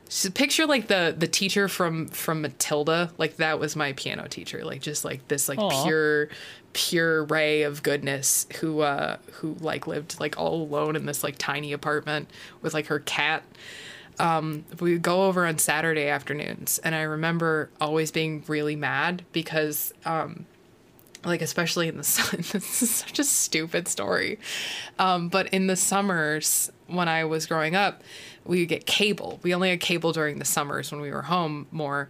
so 0.08 0.30
picture 0.30 0.66
like 0.66 0.88
the 0.88 1.14
the 1.16 1.28
teacher 1.28 1.68
from 1.68 2.08
from 2.08 2.42
Matilda. 2.42 3.12
Like 3.18 3.36
that 3.36 3.58
was 3.60 3.76
my 3.76 3.92
piano 3.92 4.26
teacher. 4.28 4.64
Like 4.64 4.80
just 4.80 5.04
like 5.04 5.28
this 5.28 5.48
like 5.48 5.58
Aw. 5.58 5.84
pure 5.84 6.28
pure 6.72 7.24
ray 7.24 7.62
of 7.62 7.82
goodness 7.82 8.46
who 8.60 8.80
uh 8.80 9.16
who 9.32 9.56
like 9.60 9.86
lived 9.86 10.20
like 10.20 10.38
all 10.38 10.62
alone 10.62 10.96
in 10.96 11.06
this 11.06 11.24
like 11.24 11.36
tiny 11.38 11.72
apartment 11.72 12.30
with 12.60 12.74
like 12.74 12.86
her 12.86 13.00
cat 13.00 13.42
um, 14.20 14.64
we 14.80 14.92
would 14.92 15.02
go 15.02 15.24
over 15.24 15.46
on 15.46 15.58
Saturday 15.58 16.08
afternoons, 16.08 16.78
and 16.78 16.94
I 16.94 17.02
remember 17.02 17.70
always 17.80 18.10
being 18.10 18.42
really 18.48 18.76
mad 18.76 19.24
because, 19.32 19.92
um, 20.04 20.46
like, 21.24 21.42
especially 21.42 21.88
in 21.88 21.96
the 21.96 22.04
sun, 22.04 22.40
this 22.52 22.82
is 22.82 22.90
such 22.90 23.18
a 23.18 23.24
stupid 23.24 23.88
story. 23.88 24.38
Um, 24.98 25.28
but 25.28 25.48
in 25.48 25.66
the 25.66 25.76
summers 25.76 26.70
when 26.86 27.08
I 27.08 27.24
was 27.24 27.46
growing 27.46 27.76
up, 27.76 28.02
we 28.44 28.60
would 28.60 28.68
get 28.68 28.86
cable. 28.86 29.38
We 29.42 29.54
only 29.54 29.70
had 29.70 29.80
cable 29.80 30.12
during 30.12 30.38
the 30.38 30.44
summers 30.44 30.90
when 30.90 31.00
we 31.00 31.10
were 31.10 31.22
home 31.22 31.66
more. 31.70 32.08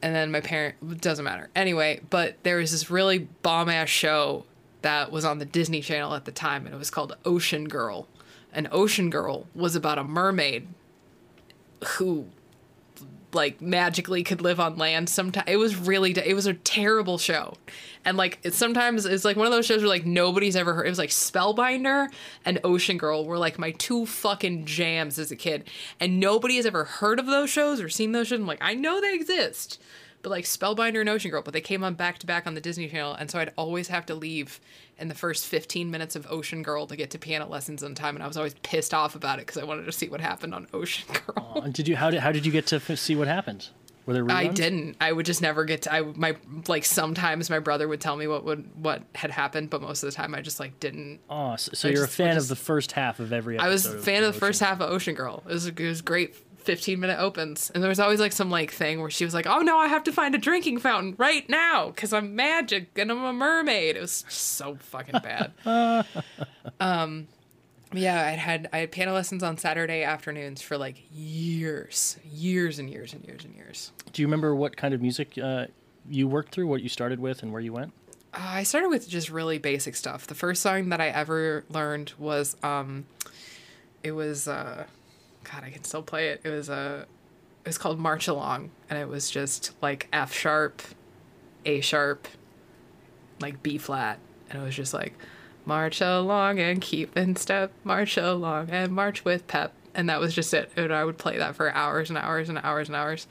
And 0.00 0.14
then 0.14 0.30
my 0.32 0.40
parent, 0.40 1.00
doesn't 1.00 1.24
matter. 1.24 1.48
Anyway, 1.54 2.00
but 2.10 2.36
there 2.42 2.56
was 2.56 2.72
this 2.72 2.90
really 2.90 3.18
bomb 3.18 3.68
ass 3.68 3.88
show 3.88 4.44
that 4.82 5.12
was 5.12 5.24
on 5.24 5.38
the 5.38 5.44
Disney 5.44 5.80
Channel 5.80 6.14
at 6.14 6.24
the 6.24 6.32
time, 6.32 6.66
and 6.66 6.74
it 6.74 6.78
was 6.78 6.90
called 6.90 7.16
Ocean 7.24 7.68
Girl. 7.68 8.08
And 8.52 8.68
Ocean 8.72 9.10
Girl 9.10 9.46
was 9.54 9.76
about 9.76 9.98
a 9.98 10.04
mermaid 10.04 10.66
who 11.84 12.26
like 13.34 13.60
magically 13.60 14.22
could 14.22 14.40
live 14.40 14.60
on 14.60 14.76
land 14.76 15.08
sometimes 15.08 15.48
it 15.48 15.56
was 15.56 15.76
really 15.76 16.12
it 16.12 16.34
was 16.34 16.46
a 16.46 16.54
terrible 16.54 17.18
show. 17.18 17.54
And 18.04 18.16
like 18.16 18.40
sometimes 18.50 19.06
it's 19.06 19.24
like 19.24 19.36
one 19.36 19.46
of 19.46 19.52
those 19.52 19.66
shows 19.66 19.80
where 19.80 19.88
like 19.88 20.06
nobody's 20.06 20.56
ever 20.56 20.74
heard 20.74 20.86
it 20.86 20.90
was 20.90 20.98
like 20.98 21.10
spellbinder 21.10 22.08
and 22.44 22.58
ocean 22.64 22.98
girl 22.98 23.24
were 23.24 23.38
like 23.38 23.58
my 23.58 23.72
two 23.72 24.06
fucking 24.06 24.64
jams 24.64 25.18
as 25.18 25.30
a 25.30 25.36
kid. 25.36 25.68
And 26.00 26.20
nobody 26.20 26.56
has 26.56 26.66
ever 26.66 26.84
heard 26.84 27.18
of 27.18 27.26
those 27.26 27.50
shows 27.50 27.80
or 27.80 27.88
seen 27.88 28.12
those 28.12 28.28
shows 28.28 28.40
i'm 28.40 28.46
like 28.46 28.58
i 28.60 28.74
know 28.74 29.00
they 29.00 29.14
exist 29.14 29.80
but 30.22 30.30
like 30.30 30.44
spellbinder 30.44 31.00
and 31.00 31.08
ocean 31.08 31.30
girl 31.30 31.42
but 31.42 31.52
they 31.52 31.60
came 31.60 31.84
on 31.84 31.94
back 31.94 32.18
to 32.18 32.26
back 32.26 32.46
on 32.46 32.54
the 32.54 32.60
disney 32.60 32.88
channel 32.88 33.14
and 33.14 33.30
so 33.30 33.38
i'd 33.38 33.52
always 33.56 33.88
have 33.88 34.06
to 34.06 34.14
leave 34.14 34.60
in 35.02 35.08
the 35.08 35.14
first 35.14 35.46
15 35.46 35.90
minutes 35.90 36.16
of 36.16 36.26
ocean 36.30 36.62
girl 36.62 36.86
to 36.86 36.96
get 36.96 37.10
to 37.10 37.18
piano 37.18 37.46
lessons 37.46 37.82
on 37.82 37.94
time 37.94 38.14
and 38.16 38.22
i 38.22 38.26
was 38.26 38.36
always 38.38 38.54
pissed 38.62 38.94
off 38.94 39.14
about 39.14 39.38
it 39.38 39.46
because 39.46 39.60
i 39.60 39.64
wanted 39.64 39.84
to 39.84 39.92
see 39.92 40.08
what 40.08 40.20
happened 40.20 40.54
on 40.54 40.66
ocean 40.72 41.04
girl 41.26 41.52
Uh, 41.56 41.68
Did 41.68 41.86
you? 41.88 41.96
How 41.96 42.10
did? 42.10 42.20
How 42.20 42.32
did 42.32 42.46
you 42.46 42.52
get 42.52 42.66
to 42.68 42.76
f- 42.76 42.98
see 42.98 43.14
what 43.16 43.28
happened? 43.28 43.68
Were 44.06 44.14
there 44.14 44.24
reruns? 44.24 44.30
I 44.32 44.46
didn't. 44.48 44.96
I 45.00 45.12
would 45.12 45.26
just 45.26 45.42
never 45.42 45.64
get 45.64 45.82
to. 45.82 45.92
I 45.94 46.00
my 46.00 46.34
like 46.66 46.84
sometimes 46.84 47.48
my 47.50 47.58
brother 47.60 47.86
would 47.86 48.00
tell 48.00 48.16
me 48.16 48.26
what 48.26 48.42
would 48.44 48.68
what 48.74 49.02
had 49.14 49.30
happened, 49.30 49.70
but 49.70 49.80
most 49.82 50.02
of 50.02 50.10
the 50.10 50.16
time 50.16 50.34
I 50.34 50.40
just 50.40 50.58
like 50.58 50.80
didn't. 50.80 51.20
Oh, 51.30 51.54
so, 51.56 51.70
so 51.74 51.88
you're 51.88 51.98
just- 52.06 52.14
a 52.14 52.16
fan 52.16 52.34
just- 52.34 52.46
of 52.50 52.58
the 52.58 52.64
first 52.64 52.92
half 52.92 53.20
of 53.20 53.32
every. 53.32 53.58
I 53.58 53.68
was 53.68 53.86
a 53.86 53.98
fan 53.98 54.24
of 54.24 54.32
the 54.34 54.40
first 54.40 54.60
Ocean. 54.62 54.68
half 54.76 54.80
of 54.80 54.90
Ocean 54.90 55.14
Girl. 55.14 55.42
It 55.48 55.52
was 55.52 55.66
it 55.66 55.78
was 55.78 56.00
great. 56.02 56.34
15 56.62 56.98
minute 57.00 57.18
opens 57.18 57.70
and 57.74 57.82
there 57.82 57.88
was 57.88 58.00
always 58.00 58.20
like 58.20 58.32
some 58.32 58.50
like 58.50 58.70
thing 58.70 59.00
where 59.00 59.10
she 59.10 59.24
was 59.24 59.34
like 59.34 59.46
oh 59.46 59.60
no 59.60 59.76
i 59.78 59.86
have 59.88 60.04
to 60.04 60.12
find 60.12 60.34
a 60.34 60.38
drinking 60.38 60.78
fountain 60.78 61.14
right 61.18 61.48
now 61.48 61.88
because 61.90 62.12
i'm 62.12 62.34
magic 62.36 62.90
and 62.96 63.10
i'm 63.10 63.22
a 63.24 63.32
mermaid 63.32 63.96
it 63.96 64.00
was 64.00 64.24
so 64.28 64.76
fucking 64.80 65.20
bad 65.20 65.52
um 66.80 67.26
yeah 67.92 68.20
i 68.26 68.30
had 68.30 68.68
i 68.72 68.78
had 68.78 68.90
piano 68.92 69.12
lessons 69.12 69.42
on 69.42 69.56
saturday 69.58 70.02
afternoons 70.02 70.62
for 70.62 70.78
like 70.78 71.02
years 71.12 72.16
years 72.24 72.78
and 72.78 72.88
years 72.88 73.12
and 73.12 73.24
years 73.24 73.44
and 73.44 73.54
years 73.54 73.92
Do 74.12 74.22
you 74.22 74.28
remember 74.28 74.54
what 74.54 74.76
kind 74.76 74.94
of 74.94 75.02
music 75.02 75.38
uh, 75.42 75.66
you 76.08 76.26
worked 76.26 76.52
through? 76.52 76.66
What 76.66 76.82
you 76.82 76.88
started 76.88 77.20
with 77.20 77.42
and 77.42 77.52
where 77.52 77.60
you 77.60 77.72
went? 77.72 77.92
Uh, 78.34 78.38
I 78.40 78.62
started 78.64 78.88
with 78.88 79.08
just 79.08 79.30
really 79.30 79.58
basic 79.58 79.94
stuff. 79.94 80.26
The 80.26 80.34
first 80.34 80.60
song 80.60 80.88
that 80.88 81.00
I 81.00 81.08
ever 81.08 81.64
learned 81.70 82.12
was 82.18 82.56
um 82.62 83.04
it 84.02 84.12
was 84.12 84.48
uh 84.48 84.84
god, 85.44 85.64
I 85.64 85.70
can 85.70 85.84
still 85.84 86.02
play 86.02 86.28
it. 86.28 86.40
It 86.44 86.50
was 86.50 86.68
a 86.68 87.06
it 87.64 87.68
was 87.68 87.78
called 87.78 87.98
March 87.98 88.28
Along 88.28 88.70
and 88.90 88.98
it 88.98 89.08
was 89.08 89.30
just 89.30 89.72
like 89.80 90.08
F 90.12 90.32
sharp, 90.32 90.82
A 91.64 91.80
sharp, 91.80 92.28
like 93.40 93.62
B 93.62 93.78
flat 93.78 94.18
and 94.50 94.62
it 94.62 94.64
was 94.64 94.74
just 94.74 94.92
like 94.94 95.14
march 95.64 96.00
along 96.00 96.58
and 96.58 96.80
keep 96.80 97.16
in 97.16 97.36
step, 97.36 97.72
march 97.84 98.16
along 98.16 98.70
and 98.70 98.92
march 98.92 99.24
with 99.24 99.46
pep. 99.46 99.72
And 99.94 100.08
that 100.08 100.20
was 100.20 100.34
just 100.34 100.52
it. 100.54 100.70
And 100.76 100.92
I 100.92 101.04
would 101.04 101.18
play 101.18 101.38
that 101.38 101.54
for 101.54 101.72
hours 101.72 102.08
and 102.08 102.18
hours 102.18 102.48
and 102.48 102.58
hours 102.58 102.88
and 102.88 102.96
hours. 102.96 103.26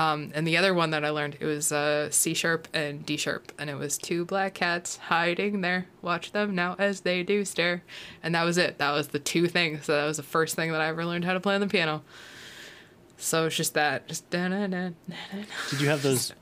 Um, 0.00 0.32
and 0.34 0.46
the 0.46 0.56
other 0.56 0.72
one 0.72 0.90
that 0.90 1.04
I 1.04 1.10
learned 1.10 1.36
it 1.40 1.44
was 1.44 1.70
uh, 1.70 2.10
C 2.10 2.32
sharp 2.32 2.68
and 2.72 3.04
D 3.04 3.18
sharp, 3.18 3.52
and 3.58 3.68
it 3.68 3.74
was 3.74 3.98
two 3.98 4.24
black 4.24 4.54
cats 4.54 4.96
hiding 4.96 5.60
there. 5.60 5.88
Watch 6.00 6.32
them 6.32 6.54
now 6.54 6.74
as 6.78 7.02
they 7.02 7.22
do 7.22 7.44
stare, 7.44 7.82
and 8.22 8.34
that 8.34 8.44
was 8.44 8.56
it. 8.56 8.78
That 8.78 8.92
was 8.92 9.08
the 9.08 9.18
two 9.18 9.46
things. 9.46 9.84
So 9.84 9.94
that 9.94 10.06
was 10.06 10.16
the 10.16 10.22
first 10.22 10.56
thing 10.56 10.72
that 10.72 10.80
I 10.80 10.88
ever 10.88 11.04
learned 11.04 11.26
how 11.26 11.34
to 11.34 11.40
play 11.40 11.54
on 11.54 11.60
the 11.60 11.66
piano. 11.66 12.02
So 13.18 13.44
it's 13.44 13.56
just 13.56 13.74
that, 13.74 14.08
just 14.08 14.30
da-na-na. 14.30 14.92
Did 15.68 15.80
you 15.82 15.88
have 15.88 16.02
those 16.02 16.32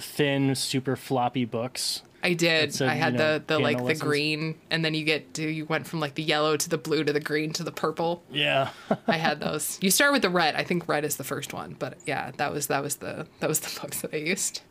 thin, 0.00 0.54
super 0.54 0.96
floppy 0.96 1.44
books? 1.44 2.00
I 2.22 2.34
did. 2.34 2.80
I 2.80 2.94
had 2.94 3.14
you 3.14 3.18
know, 3.18 3.38
the 3.38 3.44
the 3.46 3.58
like 3.58 3.84
the 3.84 3.94
green, 3.94 4.58
and 4.70 4.84
then 4.84 4.94
you 4.94 5.04
get 5.04 5.34
to 5.34 5.48
you 5.48 5.64
went 5.64 5.86
from 5.86 6.00
like 6.00 6.14
the 6.14 6.22
yellow 6.22 6.56
to 6.56 6.68
the 6.68 6.78
blue 6.78 7.02
to 7.04 7.12
the 7.12 7.20
green 7.20 7.52
to 7.54 7.64
the 7.64 7.72
purple. 7.72 8.22
Yeah. 8.30 8.70
I 9.08 9.16
had 9.16 9.40
those. 9.40 9.78
You 9.82 9.90
start 9.90 10.12
with 10.12 10.22
the 10.22 10.30
red. 10.30 10.54
I 10.54 10.62
think 10.62 10.88
red 10.88 11.04
is 11.04 11.16
the 11.16 11.24
first 11.24 11.52
one, 11.52 11.74
but 11.78 11.98
yeah, 12.06 12.30
that 12.36 12.52
was 12.52 12.68
that 12.68 12.82
was 12.82 12.96
the 12.96 13.26
that 13.40 13.48
was 13.48 13.60
the 13.60 13.80
books 13.80 14.02
that 14.02 14.14
I 14.14 14.18
used. 14.18 14.62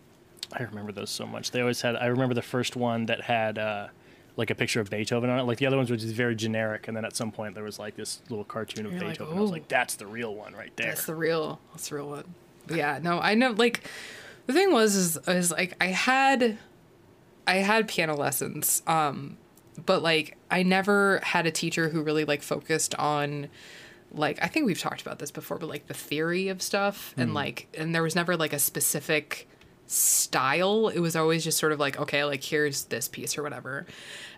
I 0.54 0.64
remember 0.64 0.92
those 0.92 1.10
so 1.10 1.26
much. 1.26 1.52
They 1.52 1.62
always 1.62 1.82
had. 1.82 1.96
I 1.96 2.08
remember 2.08 2.34
the 2.34 2.42
first 2.42 2.76
one 2.76 3.06
that 3.08 3.22
had 3.22 3.58
uh, 3.58 3.88
like 4.38 4.50
a 4.50 4.56
picture 4.56 4.80
of 4.80 4.90
Beethoven 4.90 5.30
on 5.30 5.40
it. 5.40 5.44
Like 5.44 5.58
the 5.58 5.66
other 5.66 5.78
ones 5.78 5.90
were 5.90 5.98
just 5.98 6.14
very 6.14 6.36
generic, 6.36 6.88
and 6.88 6.96
then 6.96 7.06
at 7.06 7.16
some 7.16 7.32
point 7.32 7.56
there 7.56 7.64
was 7.64 7.80
like 7.80 7.96
this 7.96 8.22
little 8.30 8.46
cartoon 8.46 8.86
of 8.86 8.94
You're 8.94 9.02
like, 9.02 9.18
Beethoven. 9.18 9.38
I 9.38 9.42
was 9.42 9.52
like, 9.52 9.68
"That's 9.68 9.96
the 9.96 10.08
real 10.08 10.36
one 10.36 10.54
right 10.54 10.76
there." 10.76 10.88
That's 10.88 11.06
the 11.06 11.16
real. 11.16 11.60
That's 11.72 11.90
the 11.90 11.96
real 11.96 12.10
one. 12.10 12.34
But 12.68 12.78
yeah, 12.78 13.00
no, 13.02 13.20
I 13.20 13.36
know. 13.36 13.52
Like, 13.52 13.84
the 14.48 14.54
thing 14.54 14.72
was, 14.72 14.96
is, 14.96 15.18
is 15.28 15.52
like 15.52 15.76
I 15.82 15.88
had, 15.88 16.58
I 17.48 17.56
had 17.56 17.88
piano 17.88 18.16
lessons, 18.16 18.82
um, 18.88 19.38
but 19.86 20.02
like 20.02 20.38
I 20.50 20.64
never 20.64 21.20
had 21.24 21.46
a 21.46 21.52
teacher 21.52 21.90
who 21.90 22.02
really 22.02 22.26
like 22.26 22.42
focused 22.42 22.96
on, 22.96 23.50
like 24.14 24.40
I 24.42 24.48
think 24.48 24.66
we've 24.66 24.80
talked 24.80 25.02
about 25.02 25.20
this 25.20 25.32
before, 25.32 25.58
but 25.58 25.70
like 25.70 25.88
the 25.88 25.94
theory 25.94 26.50
of 26.50 26.62
stuff 26.62 27.14
and 27.18 27.34
like, 27.34 27.68
and 27.78 27.94
there 27.96 28.04
was 28.04 28.16
never 28.16 28.36
like 28.36 28.54
a 28.54 28.60
specific 28.60 29.48
style. 29.88 30.88
It 30.88 31.00
was 31.00 31.16
always 31.16 31.44
just 31.44 31.58
sort 31.58 31.72
of 31.72 31.80
like, 31.80 32.00
okay, 32.00 32.24
like 32.24 32.44
here's 32.44 32.86
this 32.86 33.08
piece 33.08 33.38
or 33.38 33.44
whatever. 33.44 33.86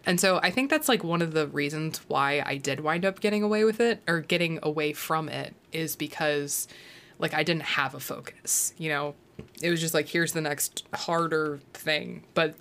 And 0.05 0.19
so 0.19 0.39
I 0.41 0.49
think 0.51 0.69
that's 0.69 0.89
like 0.89 1.03
one 1.03 1.21
of 1.21 1.33
the 1.33 1.47
reasons 1.47 1.99
why 2.07 2.43
I 2.45 2.57
did 2.57 2.79
wind 2.79 3.05
up 3.05 3.19
getting 3.19 3.43
away 3.43 3.63
with 3.63 3.79
it 3.79 4.01
or 4.07 4.19
getting 4.19 4.59
away 4.63 4.93
from 4.93 5.29
it 5.29 5.53
is 5.71 5.95
because 5.95 6.67
like 7.19 7.33
I 7.33 7.43
didn't 7.43 7.63
have 7.63 7.93
a 7.93 7.99
focus, 7.99 8.73
you 8.77 8.89
know. 8.89 9.15
It 9.61 9.71
was 9.71 9.79
just 9.79 9.93
like 9.93 10.07
here's 10.07 10.33
the 10.33 10.41
next 10.41 10.85
harder 10.93 11.59
thing, 11.73 12.23
but 12.33 12.55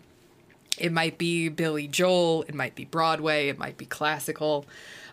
it 0.78 0.92
might 0.92 1.18
be 1.18 1.48
Billy 1.48 1.86
Joel, 1.86 2.42
it 2.48 2.54
might 2.54 2.74
be 2.74 2.84
Broadway, 2.84 3.48
it 3.48 3.58
might 3.58 3.76
be 3.76 3.86
classical. 3.86 4.66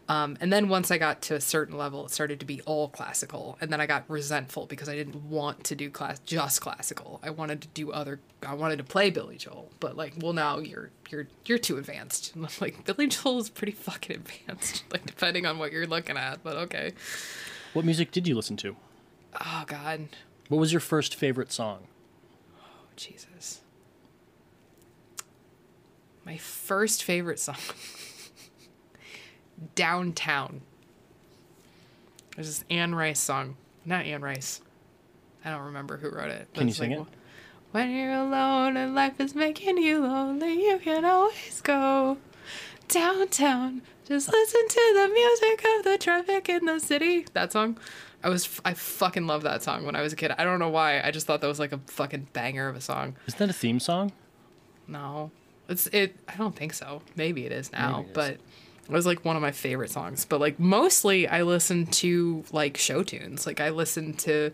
Um, 0.08 0.38
and 0.42 0.52
then 0.52 0.70
once 0.70 0.90
I 0.90 0.98
got 0.98 1.22
to 1.24 1.36
a 1.36 1.42
certain 1.42 1.78
level, 1.78 2.04
it 2.06 2.10
started 2.10 2.40
to 2.40 2.46
be 2.46 2.62
all 2.62 2.88
classical, 2.88 3.60
and 3.62 3.72
then 3.72 3.80
I 3.80 3.86
got 3.86 4.10
resentful 4.10 4.66
because 4.66 4.90
I 4.90 4.96
didn't 4.96 5.16
want 5.30 5.64
to 5.66 5.76
do 5.76 5.92
class 5.92 6.18
just 6.26 6.62
classical. 6.62 7.20
I 7.22 7.30
wanted 7.30 7.62
to 7.62 7.68
do 7.68 7.92
other. 7.92 8.20
I 8.42 8.56
wanted 8.56 8.78
to 8.78 8.84
play 8.84 9.12
Billy 9.12 9.38
Joel, 9.38 9.70
but 9.80 9.96
like, 9.96 10.14
well, 10.20 10.34
now 10.34 10.58
you're 10.58 10.90
you're 11.12 11.28
you're 11.46 11.60
too 11.60 11.78
advanced. 11.78 12.36
And 12.36 12.44
I'm 12.48 12.52
like 12.60 12.86
Billy 12.86 13.06
Joel 13.06 13.38
is 13.38 13.50
pretty 13.52 13.74
fucking 13.74 14.16
advanced, 14.16 14.84
like 14.92 15.06
depending 15.06 15.46
on 15.46 15.60
what 15.60 15.72
you're 15.72 15.86
looking 15.86 16.18
at. 16.18 16.44
But 16.44 16.56
okay. 16.56 16.94
What 17.74 17.86
music 17.86 18.10
did 18.12 18.28
you 18.28 18.36
listen 18.36 18.58
to? 18.58 18.76
Oh 19.40 19.64
God, 19.68 20.08
What 20.48 20.58
was 20.58 20.74
your 20.74 20.80
first 20.80 21.14
favorite 21.14 21.52
song? 21.52 21.82
Oh 22.60 22.88
Jesus. 22.96 23.62
My 26.30 26.38
first 26.38 27.04
favorite 27.04 27.40
song. 27.40 27.56
Downtown. 29.76 30.62
There's 32.36 32.46
this 32.46 32.66
Anne 32.70 32.94
Rice 32.94 33.20
song. 33.20 33.58
Not 33.84 34.06
Anne 34.06 34.22
Rice. 34.22 34.62
I 35.44 35.50
don't 35.50 35.64
remember 35.64 35.98
who 35.98 36.12
wrote 36.12 36.30
it. 36.30 36.48
Can 36.54 36.68
you 36.68 36.74
sing 36.76 36.92
like, 36.92 37.00
it? 37.00 37.08
When 37.72 37.90
you're 37.90 38.14
alone 38.14 38.78
and 38.78 38.94
life 38.94 39.20
is 39.20 39.34
making 39.34 39.80
you 39.80 40.04
lonely, 40.04 40.54
you 40.54 40.78
can 40.78 41.04
always 41.04 41.62
go 41.62 42.20
downtown. 42.88 43.82
Just 44.06 44.32
listen 44.32 44.68
to 44.68 44.94
the 44.98 45.10
music 45.12 45.66
of 45.78 45.84
the 45.84 45.98
traffic 45.98 46.48
in 46.48 46.66
the 46.66 46.78
city. 46.78 47.26
That 47.34 47.52
song. 47.52 47.80
I 48.24 48.30
was 48.30 48.62
I 48.64 48.76
fucking 48.76 49.26
love 49.26 49.42
that 49.42 49.64
song 49.64 49.84
when 49.84 49.96
I 49.96 50.04
was 50.04 50.14
a 50.14 50.16
kid. 50.16 50.32
I 50.38 50.44
don't 50.44 50.60
know 50.60 50.70
why. 50.70 51.02
I 51.02 51.10
just 51.10 51.26
thought 51.26 51.42
that 51.42 51.48
was 51.48 51.60
like 51.60 51.72
a 51.72 51.80
fucking 51.88 52.28
banger 52.34 52.68
of 52.68 52.76
a 52.76 52.82
song. 52.82 53.16
Isn't 53.26 53.40
that 53.40 53.50
a 53.50 53.54
theme 53.54 53.80
song? 53.80 54.12
No, 54.88 55.32
it's 55.70 55.88
it. 55.88 56.16
I 56.28 56.36
don't 56.36 56.56
think 56.56 56.74
so. 56.74 57.02
Maybe 57.16 57.46
it 57.46 57.52
is 57.52 57.72
now, 57.72 57.98
Maybe 57.98 58.02
it 58.02 58.10
is. 58.10 58.14
but 58.16 58.32
it 58.34 58.94
was 58.94 59.06
like 59.06 59.24
one 59.24 59.36
of 59.36 59.42
my 59.42 59.52
favorite 59.52 59.92
songs. 59.92 60.26
But 60.26 60.40
like 60.40 60.60
mostly, 60.60 61.28
I 61.28 61.44
listen 61.44 61.86
to 61.88 62.44
like 62.52 62.78
show 62.78 63.04
tunes. 63.04 63.46
Like 63.46 63.60
I 63.62 63.70
listen 63.70 64.14
to 64.18 64.52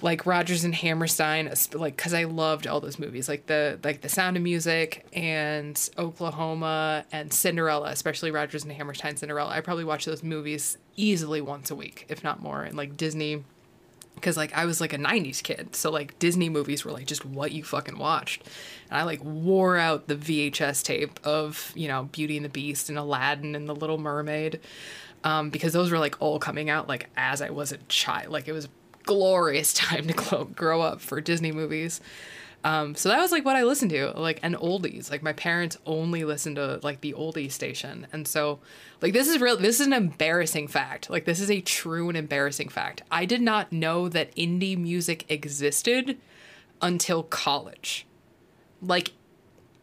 like 0.00 0.26
Rodgers 0.26 0.62
and 0.64 0.74
Hammerstein, 0.74 1.52
like 1.72 1.96
because 1.96 2.14
I 2.14 2.24
loved 2.24 2.66
all 2.66 2.80
those 2.80 2.98
movies, 2.98 3.28
like 3.28 3.46
the 3.46 3.78
like 3.82 4.00
the 4.00 4.08
Sound 4.08 4.36
of 4.36 4.42
Music 4.42 5.06
and 5.12 5.90
Oklahoma 5.98 7.04
and 7.10 7.32
Cinderella, 7.32 7.90
especially 7.90 8.30
Rodgers 8.30 8.62
and 8.64 8.72
Hammerstein 8.72 9.16
Cinderella. 9.16 9.50
I 9.50 9.60
probably 9.60 9.84
watch 9.84 10.04
those 10.04 10.22
movies 10.22 10.78
easily 10.96 11.40
once 11.40 11.70
a 11.70 11.74
week, 11.74 12.06
if 12.08 12.22
not 12.22 12.40
more. 12.42 12.62
And 12.62 12.76
like 12.76 12.96
Disney 12.96 13.44
because 14.20 14.36
like 14.36 14.52
I 14.54 14.64
was 14.64 14.80
like 14.80 14.92
a 14.92 14.98
90s 14.98 15.42
kid 15.42 15.74
so 15.74 15.90
like 15.90 16.18
Disney 16.18 16.48
movies 16.48 16.84
were 16.84 16.92
like 16.92 17.06
just 17.06 17.24
what 17.24 17.52
you 17.52 17.64
fucking 17.64 17.98
watched. 17.98 18.42
And 18.90 18.98
I 18.98 19.04
like 19.04 19.22
wore 19.22 19.76
out 19.76 20.08
the 20.08 20.16
VHS 20.16 20.82
tape 20.82 21.18
of 21.24 21.72
you 21.74 21.88
know 21.88 22.04
Beauty 22.04 22.36
and 22.36 22.44
the 22.44 22.50
Beast 22.50 22.88
and 22.88 22.98
Aladdin 22.98 23.54
and 23.54 23.68
The 23.68 23.74
Little 23.74 23.98
Mermaid 23.98 24.60
um, 25.24 25.50
because 25.50 25.72
those 25.72 25.90
were 25.90 25.98
like 25.98 26.16
all 26.20 26.38
coming 26.38 26.70
out 26.70 26.88
like 26.88 27.08
as 27.16 27.42
I 27.42 27.50
was 27.50 27.72
a 27.72 27.78
child. 27.88 28.32
Like 28.32 28.48
it 28.48 28.52
was 28.52 28.68
glorious 29.04 29.72
time 29.74 30.06
to 30.06 30.46
grow 30.54 30.82
up 30.82 31.00
for 31.00 31.20
Disney 31.20 31.52
movies 31.52 32.00
um, 32.64 32.94
so 32.96 33.08
that 33.08 33.20
was 33.20 33.30
like 33.30 33.44
what 33.44 33.56
I 33.56 33.62
listened 33.62 33.92
to, 33.92 34.10
like 34.16 34.40
and 34.42 34.56
oldies. 34.56 35.10
Like 35.10 35.22
my 35.22 35.32
parents 35.32 35.78
only 35.86 36.24
listened 36.24 36.56
to 36.56 36.80
like 36.82 37.00
the 37.00 37.12
oldies 37.12 37.52
station, 37.52 38.06
and 38.12 38.26
so 38.26 38.58
like 39.00 39.12
this 39.12 39.28
is 39.28 39.40
real. 39.40 39.56
This 39.56 39.80
is 39.80 39.86
an 39.86 39.92
embarrassing 39.92 40.66
fact. 40.68 41.08
Like 41.08 41.24
this 41.24 41.40
is 41.40 41.50
a 41.50 41.60
true 41.60 42.08
and 42.08 42.18
embarrassing 42.18 42.68
fact. 42.68 43.02
I 43.10 43.26
did 43.26 43.40
not 43.40 43.72
know 43.72 44.08
that 44.08 44.34
indie 44.34 44.76
music 44.76 45.24
existed 45.28 46.18
until 46.82 47.22
college. 47.22 48.06
Like, 48.82 49.12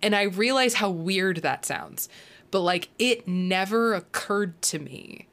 and 0.02 0.16
I 0.16 0.24
realize 0.24 0.76
how 0.76 0.90
weird 0.90 1.38
that 1.38 1.66
sounds, 1.66 2.10
but 2.52 2.62
like 2.62 2.90
it 3.00 3.26
never 3.26 3.94
occurred 3.94 4.62
to 4.64 4.80
me 4.80 5.28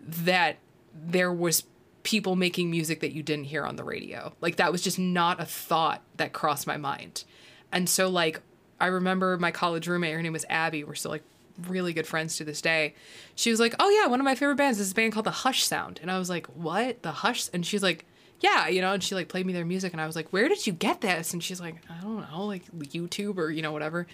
that 0.00 0.58
there 0.92 1.32
was 1.32 1.64
people 2.04 2.36
making 2.36 2.70
music 2.70 3.00
that 3.00 3.12
you 3.12 3.22
didn't 3.22 3.46
hear 3.46 3.64
on 3.64 3.74
the 3.74 3.82
radio. 3.82 4.32
Like 4.40 4.56
that 4.56 4.70
was 4.70 4.82
just 4.82 4.98
not 4.98 5.40
a 5.40 5.44
thought 5.44 6.02
that 6.16 6.32
crossed 6.32 6.66
my 6.66 6.76
mind. 6.76 7.24
And 7.72 7.88
so 7.88 8.08
like 8.08 8.40
I 8.78 8.86
remember 8.86 9.36
my 9.38 9.50
college 9.50 9.88
roommate, 9.88 10.14
her 10.14 10.22
name 10.22 10.32
was 10.32 10.46
Abby. 10.48 10.84
We're 10.84 10.94
still 10.94 11.10
like 11.10 11.24
really 11.68 11.92
good 11.92 12.06
friends 12.06 12.36
to 12.36 12.44
this 12.44 12.60
day. 12.60 12.94
She 13.34 13.50
was 13.50 13.58
like, 13.58 13.74
"Oh 13.80 13.90
yeah, 13.90 14.06
one 14.06 14.20
of 14.20 14.24
my 14.24 14.34
favorite 14.34 14.56
bands 14.56 14.78
is 14.78 14.88
this 14.88 14.92
band 14.92 15.12
called 15.12 15.26
The 15.26 15.30
Hush 15.30 15.64
Sound." 15.64 15.98
And 16.02 16.10
I 16.10 16.18
was 16.18 16.30
like, 16.30 16.46
"What? 16.48 17.02
The 17.02 17.12
Hush?" 17.12 17.48
And 17.52 17.64
she's 17.66 17.82
like, 17.82 18.04
"Yeah, 18.40 18.68
you 18.68 18.80
know." 18.80 18.92
And 18.92 19.02
she 19.02 19.14
like 19.14 19.28
played 19.28 19.46
me 19.46 19.52
their 19.52 19.64
music 19.64 19.92
and 19.92 20.00
I 20.00 20.06
was 20.06 20.16
like, 20.16 20.28
"Where 20.32 20.48
did 20.48 20.66
you 20.66 20.72
get 20.72 21.00
this?" 21.00 21.32
And 21.32 21.42
she's 21.42 21.60
like, 21.60 21.76
"I 21.88 22.00
don't 22.02 22.30
know, 22.30 22.44
like 22.44 22.70
YouTube 22.72 23.38
or, 23.38 23.50
you 23.50 23.62
know, 23.62 23.72
whatever." 23.72 24.06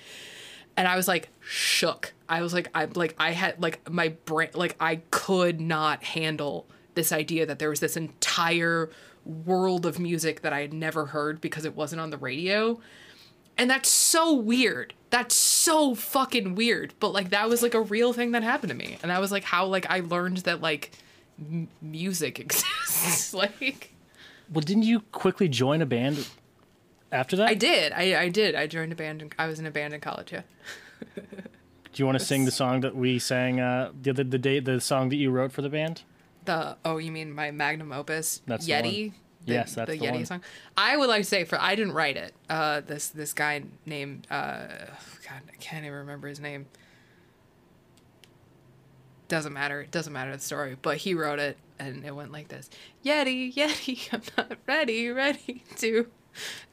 and 0.77 0.87
I 0.89 0.97
was 0.97 1.09
like 1.09 1.29
shook. 1.41 2.13
I 2.29 2.43
was 2.43 2.55
like 2.55 2.69
I 2.75 2.85
like 2.85 3.15
I 3.19 3.33
had 3.33 3.61
like 3.61 3.91
my 3.91 4.09
brain 4.25 4.51
like 4.55 4.77
I 4.81 4.97
could 5.11 5.61
not 5.61 6.03
handle 6.03 6.67
this 6.95 7.13
idea 7.13 7.47
that 7.47 7.59
there 7.59 7.71
was 7.71 7.81
this 7.81 7.97
entire 7.97 8.91
world 9.25 9.87
of 9.87 9.99
music 9.99 10.43
that 10.43 10.53
I 10.53 10.61
had 10.61 10.73
never 10.73 11.07
heard 11.07 11.41
because 11.41 11.65
it 11.65 11.77
wasn't 11.77 12.01
on 12.01 12.11
the 12.11 12.17
radio. 12.19 12.81
And 13.59 13.69
that's 13.69 13.91
so 13.91 14.33
weird. 14.33 14.95
That's 15.11 15.35
so 15.35 15.95
fucking 15.95 16.55
weird. 16.55 16.95
But 17.01 17.11
like 17.13 17.31
that 17.31 17.49
was 17.49 17.63
like 17.63 17.75
a 17.75 17.81
real 17.81 18.13
thing 18.13 18.33
that 18.33 18.43
happened 18.43 18.71
to 18.71 18.77
me. 18.77 18.97
And 19.03 19.11
that 19.11 19.21
was 19.21 19.31
like 19.31 19.45
how 19.45 19.67
like 19.67 19.87
I 19.91 20.01
learned 20.01 20.39
that 20.39 20.61
like 20.61 20.93
m- 21.39 21.69
music 21.83 22.39
exists. 22.45 23.35
like 23.43 23.93
Well, 24.51 24.63
didn't 24.63 24.85
you 24.85 25.01
quickly 25.13 25.49
join 25.49 25.83
a 25.83 25.87
band 25.87 26.27
after 27.13 27.37
that? 27.37 27.49
I 27.49 27.55
did. 27.55 27.93
I 27.93 28.23
I 28.23 28.29
did. 28.31 28.55
I 28.55 28.67
joined 28.67 28.93
a 28.93 28.97
band. 28.97 29.21
In, 29.23 29.33
I 29.39 29.47
was 29.47 29.59
in 29.59 29.67
a 29.67 29.71
band 29.71 29.93
in 29.95 30.01
college. 30.01 30.33
Yeah. 30.33 30.43
Do 31.17 31.23
you 31.97 32.07
want 32.07 32.19
to 32.19 32.25
sing 32.25 32.47
the 32.47 32.51
song 32.51 32.81
that 32.81 32.97
we 32.97 33.19
sang 33.19 33.61
uh, 33.61 33.91
the 34.01 34.11
other 34.11 34.25
the 34.25 34.39
day 34.39 34.61
the 34.61 34.81
song 34.81 35.11
that 35.11 35.17
you 35.17 35.31
wrote 35.31 35.53
for 35.53 35.61
the 35.61 35.69
band? 35.69 36.03
The 36.51 36.77
oh, 36.85 36.97
you 36.97 37.13
mean 37.13 37.33
my 37.33 37.53
magnum 37.53 37.93
opus? 37.93 38.43
That's 38.45 38.67
the 38.67 38.73
Yeti. 38.73 39.11
one. 39.11 39.15
Yes, 39.47 39.77
that's 39.77 39.89
the, 39.89 39.97
the 39.97 40.05
Yeti 40.05 40.13
one. 40.15 40.27
song. 40.27 40.41
I 40.77 40.97
would 40.97 41.09
like 41.09 41.23
to 41.23 41.29
say 41.29 41.45
for 41.45 41.61
I 41.61 41.77
didn't 41.77 41.93
write 41.93 42.17
it. 42.17 42.35
Uh, 42.49 42.81
this 42.81 43.07
this 43.07 43.33
guy 43.33 43.63
named 43.87 44.27
uh, 44.33 44.67
God, 45.29 45.43
I 45.49 45.57
can't 45.61 45.85
even 45.85 45.99
remember 45.99 46.27
his 46.27 46.41
name. 46.41 46.67
Doesn't 49.29 49.53
matter. 49.53 49.83
It 49.83 49.93
doesn't 49.93 50.13
matter 50.13 50.33
the 50.33 50.43
story. 50.43 50.77
But 50.83 50.97
he 50.97 51.15
wrote 51.15 51.39
it, 51.39 51.57
and 51.79 52.05
it 52.05 52.17
went 52.17 52.33
like 52.33 52.49
this: 52.49 52.69
Yeti, 53.05 53.55
Yeti, 53.55 54.09
I'm 54.13 54.23
not 54.37 54.59
ready, 54.67 55.09
ready 55.09 55.63
to 55.77 56.09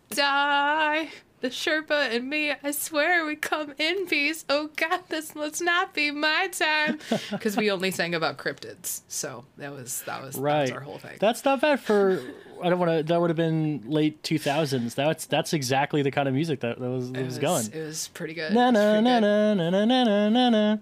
die. 0.09 1.09
The 1.47 1.53
Sherpa 1.53 2.13
and 2.13 2.29
me, 2.29 2.51
I 2.61 2.71
swear 2.71 3.25
we 3.25 3.37
come 3.37 3.73
in 3.77 4.05
peace. 4.07 4.43
Oh 4.49 4.69
God, 4.75 5.03
this 5.07 5.33
must 5.33 5.61
not 5.61 5.93
be 5.93 6.11
my 6.11 6.49
time. 6.49 6.99
Because 7.31 7.55
we 7.55 7.71
only 7.71 7.89
sang 7.89 8.13
about 8.13 8.35
cryptids, 8.37 8.99
so 9.07 9.45
that 9.55 9.71
was 9.71 10.01
that 10.01 10.21
was 10.21 10.35
that 10.35 10.41
was 10.41 10.71
our 10.71 10.81
whole 10.81 10.97
thing. 10.97 11.15
That's 11.21 11.45
not 11.45 11.61
bad 11.61 11.79
for. 11.79 12.21
I 12.61 12.69
don't 12.69 12.79
want 12.79 12.91
to. 12.91 13.03
That 13.03 13.21
would 13.21 13.29
have 13.29 13.37
been 13.37 13.81
late 13.85 14.21
two 14.23 14.37
thousands. 14.37 14.93
That's 14.93 15.25
that's 15.25 15.53
exactly 15.53 16.01
the 16.01 16.11
kind 16.11 16.27
of 16.27 16.33
music 16.33 16.59
that, 16.59 16.79
that 16.81 16.89
was 16.89 17.13
that 17.13 17.21
it 17.21 17.25
was, 17.25 17.37
going. 17.39 17.65
It 17.71 17.85
was 17.85 18.09
pretty 18.09 18.33
good. 18.33 18.53
Na 18.53 18.67
It 18.67 18.71
na 18.73 18.99
na 18.99 19.19
na 19.21 19.53
na 19.53 19.69
na 19.69 19.85
na 19.85 20.29
na 20.29 20.49
na. 20.49 20.77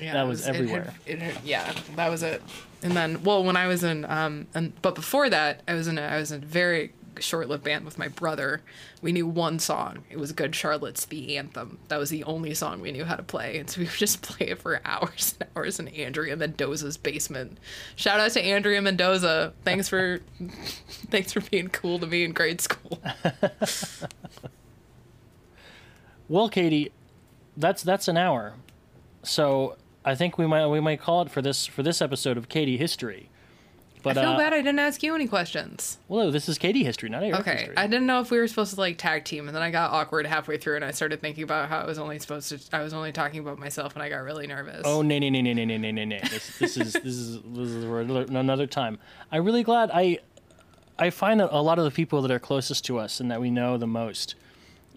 Yeah, 0.00 0.14
that 0.14 0.24
it 0.24 0.28
was 0.28 0.40
it 0.40 0.46
had- 0.46 0.54
everywhere. 0.54 0.94
It 1.04 1.18
had- 1.20 1.44
yeah, 1.44 1.74
that 1.96 2.08
was 2.08 2.22
it. 2.22 2.42
And 2.82 2.92
then, 2.92 3.22
well, 3.22 3.44
when 3.44 3.56
I 3.58 3.66
was 3.66 3.84
in, 3.84 4.06
um, 4.06 4.46
and 4.54 4.72
but 4.80 4.94
before 4.94 5.28
that, 5.28 5.60
I 5.68 5.74
was 5.74 5.88
in, 5.88 5.98
a, 5.98 6.02
I 6.02 6.16
was 6.16 6.32
in 6.32 6.42
a 6.42 6.46
very 6.46 6.94
short-lived 7.18 7.64
band 7.64 7.84
with 7.84 7.98
my 7.98 8.08
brother. 8.08 8.62
We 9.02 9.12
knew 9.12 9.26
one 9.26 9.58
song. 9.58 10.04
It 10.10 10.18
was 10.18 10.32
Good 10.32 10.54
Charlotte's 10.54 11.04
"The 11.04 11.36
Anthem." 11.36 11.78
That 11.88 11.98
was 11.98 12.10
the 12.10 12.24
only 12.24 12.54
song 12.54 12.80
we 12.80 12.92
knew 12.92 13.04
how 13.04 13.16
to 13.16 13.22
play, 13.22 13.58
and 13.58 13.68
so 13.68 13.80
we 13.80 13.86
would 13.86 13.94
just 13.94 14.22
play 14.22 14.48
it 14.48 14.58
for 14.58 14.80
hours 14.84 15.34
and 15.40 15.48
hours 15.56 15.80
in 15.80 15.88
Andrea 15.88 16.36
Mendoza's 16.36 16.96
basement. 16.96 17.58
Shout 17.96 18.20
out 18.20 18.30
to 18.32 18.40
Andrea 18.42 18.80
Mendoza. 18.82 19.52
Thanks 19.64 19.88
for, 19.88 20.20
thanks 21.10 21.32
for 21.32 21.40
being 21.40 21.68
cool 21.68 21.98
to 21.98 22.06
me 22.06 22.24
in 22.24 22.32
grade 22.32 22.60
school. 22.60 23.00
Well, 26.30 26.48
Katie, 26.48 26.92
that's 27.56 27.82
that's 27.82 28.06
an 28.06 28.16
hour. 28.16 28.54
So 29.24 29.76
I 30.04 30.14
think 30.14 30.38
we 30.38 30.46
might 30.46 30.68
we 30.68 30.78
might 30.78 31.00
call 31.00 31.22
it 31.22 31.30
for 31.30 31.42
this 31.42 31.66
for 31.66 31.82
this 31.82 32.00
episode 32.00 32.36
of 32.36 32.48
Katie 32.48 32.76
History. 32.76 33.28
But 34.02 34.16
I 34.16 34.22
feel 34.22 34.32
uh, 34.32 34.38
bad 34.38 34.52
I 34.52 34.58
didn't 34.58 34.78
ask 34.78 35.02
you 35.02 35.14
any 35.14 35.26
questions. 35.26 35.98
well, 36.08 36.30
this 36.30 36.48
is 36.48 36.58
Katie 36.58 36.84
History, 36.84 37.08
not 37.08 37.22
Eric 37.22 37.40
Okay, 37.40 37.56
History. 37.56 37.76
I 37.76 37.86
didn't 37.86 38.06
know 38.06 38.20
if 38.20 38.30
we 38.30 38.38
were 38.38 38.48
supposed 38.48 38.74
to 38.74 38.80
like 38.80 38.98
tag 38.98 39.24
team, 39.24 39.46
and 39.46 39.54
then 39.54 39.62
I 39.62 39.70
got 39.70 39.90
awkward 39.90 40.26
halfway 40.26 40.56
through, 40.58 40.76
and 40.76 40.84
I 40.84 40.90
started 40.90 41.20
thinking 41.20 41.44
about 41.44 41.68
how 41.68 41.80
I 41.80 41.86
was 41.86 41.98
only 41.98 42.18
supposed 42.18 42.48
to. 42.48 42.76
I 42.76 42.82
was 42.82 42.92
only 42.92 43.12
talking 43.12 43.40
about 43.40 43.58
myself, 43.58 43.94
and 43.94 44.02
I 44.02 44.08
got 44.08 44.18
really 44.18 44.46
nervous. 44.46 44.82
Oh 44.84 45.02
no 45.02 45.18
no 45.18 45.28
no 45.28 45.40
no 45.40 45.52
no 45.52 45.64
no 45.64 45.90
no 45.90 46.04
no! 46.04 46.18
This 46.30 46.58
this 46.58 46.76
is 46.76 46.92
this 46.94 47.04
is 47.04 47.40
this 47.42 47.68
is 47.68 47.84
for 47.84 48.00
another 48.00 48.66
time. 48.66 48.98
I'm 49.30 49.44
really 49.44 49.62
glad 49.62 49.90
I 49.92 50.18
I 50.98 51.10
find 51.10 51.40
that 51.40 51.48
a 51.50 51.62
lot 51.62 51.78
of 51.78 51.84
the 51.84 51.90
people 51.90 52.20
that 52.22 52.30
are 52.30 52.38
closest 52.38 52.84
to 52.86 52.98
us 52.98 53.20
and 53.20 53.30
that 53.30 53.40
we 53.40 53.50
know 53.50 53.78
the 53.78 53.86
most, 53.86 54.34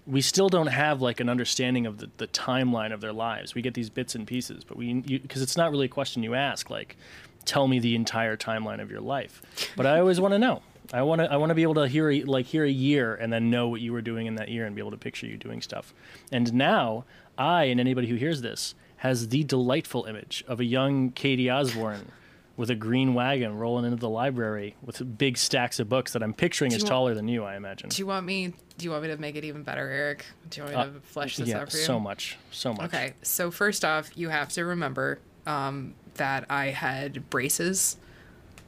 we 0.05 0.21
still 0.21 0.49
don't 0.49 0.67
have 0.67 1.01
like 1.01 1.21
an 1.21 1.29
understanding 1.29 1.85
of 1.85 1.97
the, 1.99 2.09
the 2.17 2.27
timeline 2.27 2.93
of 2.93 2.99
their 2.99 3.13
lives. 3.13 3.55
We 3.55 3.61
get 3.61 3.73
these 3.73 3.89
bits 3.89 4.13
and 4.13 4.27
pieces, 4.27 4.65
but 4.65 4.75
we 4.75 4.93
because 5.01 5.41
it's 5.41 5.55
not 5.55 5.71
really 5.71 5.85
a 5.85 5.89
question 5.89 6.21
you 6.21 6.35
ask 6.35 6.69
like, 6.69 6.97
tell 7.45 7.67
me 7.67 7.79
the 7.79 7.95
entire 7.95 8.37
timeline 8.37 8.81
of 8.81 8.89
your 8.91 9.01
life. 9.01 9.41
But 9.75 9.85
I 9.85 9.99
always 9.99 10.19
want 10.19 10.33
to 10.33 10.39
know. 10.39 10.61
I 10.91 11.01
want 11.01 11.21
to 11.21 11.31
I 11.31 11.37
want 11.37 11.49
to 11.49 11.55
be 11.55 11.63
able 11.63 11.75
to 11.75 11.87
hear 11.87 12.11
a, 12.11 12.23
like 12.23 12.45
hear 12.45 12.65
a 12.65 12.69
year 12.69 13.15
and 13.15 13.31
then 13.31 13.49
know 13.49 13.67
what 13.69 13.81
you 13.81 13.93
were 13.93 14.01
doing 14.01 14.27
in 14.27 14.35
that 14.35 14.49
year 14.49 14.65
and 14.65 14.75
be 14.75 14.81
able 14.81 14.91
to 14.91 14.97
picture 14.97 15.25
you 15.25 15.37
doing 15.37 15.61
stuff. 15.61 15.93
And 16.31 16.53
now 16.53 17.05
I 17.37 17.63
and 17.65 17.79
anybody 17.79 18.07
who 18.07 18.15
hears 18.15 18.41
this 18.41 18.75
has 18.97 19.29
the 19.29 19.43
delightful 19.43 20.05
image 20.05 20.43
of 20.47 20.59
a 20.59 20.65
young 20.65 21.09
Katie 21.11 21.49
Osborne 21.49 22.11
with 22.55 22.69
a 22.69 22.75
green 22.75 23.15
wagon 23.15 23.57
rolling 23.57 23.85
into 23.85 23.97
the 23.97 24.09
library 24.09 24.75
with 24.83 25.17
big 25.17 25.37
stacks 25.37 25.79
of 25.79 25.89
books 25.89 26.13
that 26.13 26.21
I'm 26.21 26.33
picturing 26.33 26.69
Do 26.69 26.75
is 26.77 26.83
want- 26.83 26.89
taller 26.89 27.13
than 27.15 27.27
you, 27.27 27.43
I 27.43 27.55
imagine. 27.55 27.89
Do 27.89 27.97
you 27.97 28.05
want 28.05 28.25
me? 28.27 28.53
Do 28.77 28.85
you 28.85 28.91
want 28.91 29.01
me 29.03 29.09
to 29.09 29.17
make 29.17 29.35
it 29.35 29.43
even 29.45 29.63
better, 29.63 29.89
Eric? 29.89 30.25
Do 30.49 30.61
you 30.61 30.71
want 30.71 30.93
me 30.93 30.99
to 30.99 31.05
flesh 31.07 31.37
this 31.37 31.47
Uh, 31.47 31.51
yeah, 31.51 31.61
out 31.61 31.71
for 31.71 31.77
you? 31.77 31.83
so 31.83 31.99
much, 31.99 32.37
so 32.51 32.73
much. 32.73 32.93
Okay, 32.93 33.13
so 33.23 33.49
first 33.49 33.83
off, 33.83 34.11
you 34.15 34.29
have 34.29 34.49
to 34.49 34.65
remember 34.65 35.19
um, 35.47 35.95
that 36.15 36.45
I 36.49 36.67
had 36.67 37.29
braces 37.29 37.97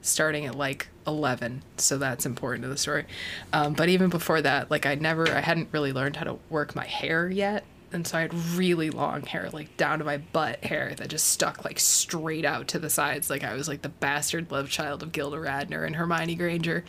starting 0.01 0.45
at 0.45 0.55
like 0.55 0.87
11, 1.07 1.63
so 1.77 1.97
that's 1.97 2.25
important 2.25 2.63
to 2.63 2.69
the 2.69 2.77
story. 2.77 3.05
Um, 3.53 3.73
but 3.73 3.89
even 3.89 4.09
before 4.09 4.41
that, 4.41 4.69
like 4.69 4.85
I 4.85 4.95
never, 4.95 5.27
I 5.29 5.41
hadn't 5.41 5.69
really 5.71 5.93
learned 5.93 6.15
how 6.15 6.25
to 6.25 6.37
work 6.49 6.75
my 6.75 6.85
hair 6.85 7.29
yet. 7.29 7.63
And 7.91 8.05
so 8.05 8.17
I 8.17 8.21
had 8.21 8.33
really 8.33 8.89
long 8.89 9.23
hair, 9.23 9.49
like 9.51 9.77
down 9.77 9.99
to 9.99 10.05
my 10.05 10.17
butt 10.17 10.63
hair 10.63 10.93
that 10.97 11.07
just 11.07 11.27
stuck 11.27 11.63
like 11.63 11.79
straight 11.79 12.43
out 12.43 12.67
to 12.69 12.79
the 12.79 12.89
sides. 12.89 13.29
Like 13.29 13.43
I 13.43 13.53
was 13.53 13.67
like 13.67 13.83
the 13.83 13.89
bastard 13.89 14.51
love 14.51 14.69
child 14.69 15.01
of 15.01 15.11
Gilda 15.11 15.37
Radner 15.37 15.85
and 15.85 15.95
Hermione 15.95 16.35
Granger 16.35 16.83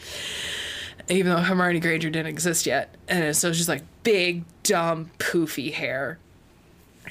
even 1.08 1.32
though 1.32 1.40
Hermione 1.40 1.80
Granger 1.80 2.10
didn't 2.10 2.26
exist 2.26 2.66
yet. 2.66 2.94
And 3.08 3.36
so 3.36 3.48
it 3.48 3.50
was 3.50 3.58
just 3.58 3.68
like 3.68 3.82
big, 4.02 4.44
dumb, 4.62 5.10
poofy 5.18 5.72
hair. 5.72 6.18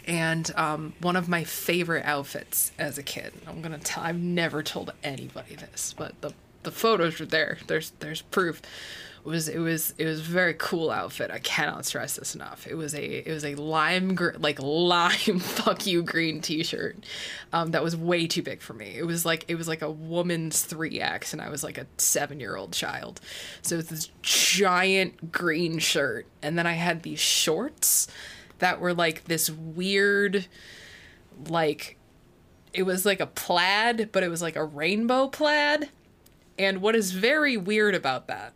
And 0.08 0.52
um, 0.56 0.94
one 1.02 1.16
of 1.16 1.28
my 1.28 1.44
favorite 1.44 2.06
outfits 2.06 2.72
as 2.78 2.98
a 2.98 3.04
kid. 3.04 3.34
I'm 3.48 3.62
gonna 3.62 3.80
tell. 3.80 4.04
I've 4.04 4.20
never 4.20 4.62
told 4.62 4.94
anybody 5.04 5.56
this, 5.56 5.96
but 5.98 6.20
the 6.22 6.34
the 6.66 6.72
photos 6.72 7.22
are 7.22 7.26
there. 7.26 7.58
There's 7.68 7.92
there's 8.00 8.22
proof. 8.22 8.62
Was 9.24 9.50
it 9.50 9.58
was 9.58 9.96
it 9.98 10.06
was 10.06 10.20
a 10.20 10.24
very 10.24 10.54
cool 10.54 10.92
outfit. 10.92 11.32
I 11.32 11.40
cannot 11.40 11.86
stress 11.88 12.16
this 12.18 12.36
enough. 12.36 12.68
It 12.68 12.76
was 12.76 12.94
a 12.94 13.28
it 13.28 13.32
was 13.34 13.44
a 13.44 13.56
lime 13.56 14.14
gr- 14.14 14.38
like 14.38 14.62
lime 14.62 15.40
fuck 15.40 15.88
you 15.88 16.04
green 16.04 16.42
t-shirt 16.42 16.98
um, 17.52 17.72
that 17.72 17.84
was 17.84 17.96
way 17.96 18.28
too 18.28 18.44
big 18.44 18.62
for 18.62 18.74
me. 18.74 18.94
It 18.96 19.06
was 19.06 19.26
like 19.26 19.46
it 19.48 19.56
was 19.56 19.68
like 19.68 19.82
a 19.82 19.90
woman's 19.90 20.62
three 20.62 21.00
X, 21.02 21.34
and 21.34 21.42
I 21.42 21.50
was 21.50 21.64
like 21.64 21.80
a 21.80 21.88
seven 21.98 22.40
year 22.40 22.56
old 22.56 22.74
child. 22.74 23.20
So 23.64 23.80
it's 23.80 23.90
this 23.90 24.12
giant 24.22 25.32
green 25.32 25.80
shirt, 25.80 26.28
and 26.44 26.56
then 26.56 26.68
I 26.68 26.74
had 26.74 27.02
these 27.02 27.20
shorts 27.20 28.08
that 28.60 28.80
were 28.80 28.94
like 28.94 29.26
this 29.26 29.50
weird, 29.50 30.48
like 31.48 31.98
it 32.74 32.84
was 32.84 33.06
like 33.06 33.20
a 33.20 33.28
plaid, 33.28 34.10
but 34.12 34.24
it 34.24 34.30
was 34.30 34.42
like 34.42 34.56
a 34.56 34.64
rainbow 34.66 35.28
plaid. 35.28 35.90
And 36.58 36.82
what 36.82 36.96
is 36.96 37.12
very 37.12 37.58
weird 37.58 37.96
about 37.96 38.28
that 38.28 38.54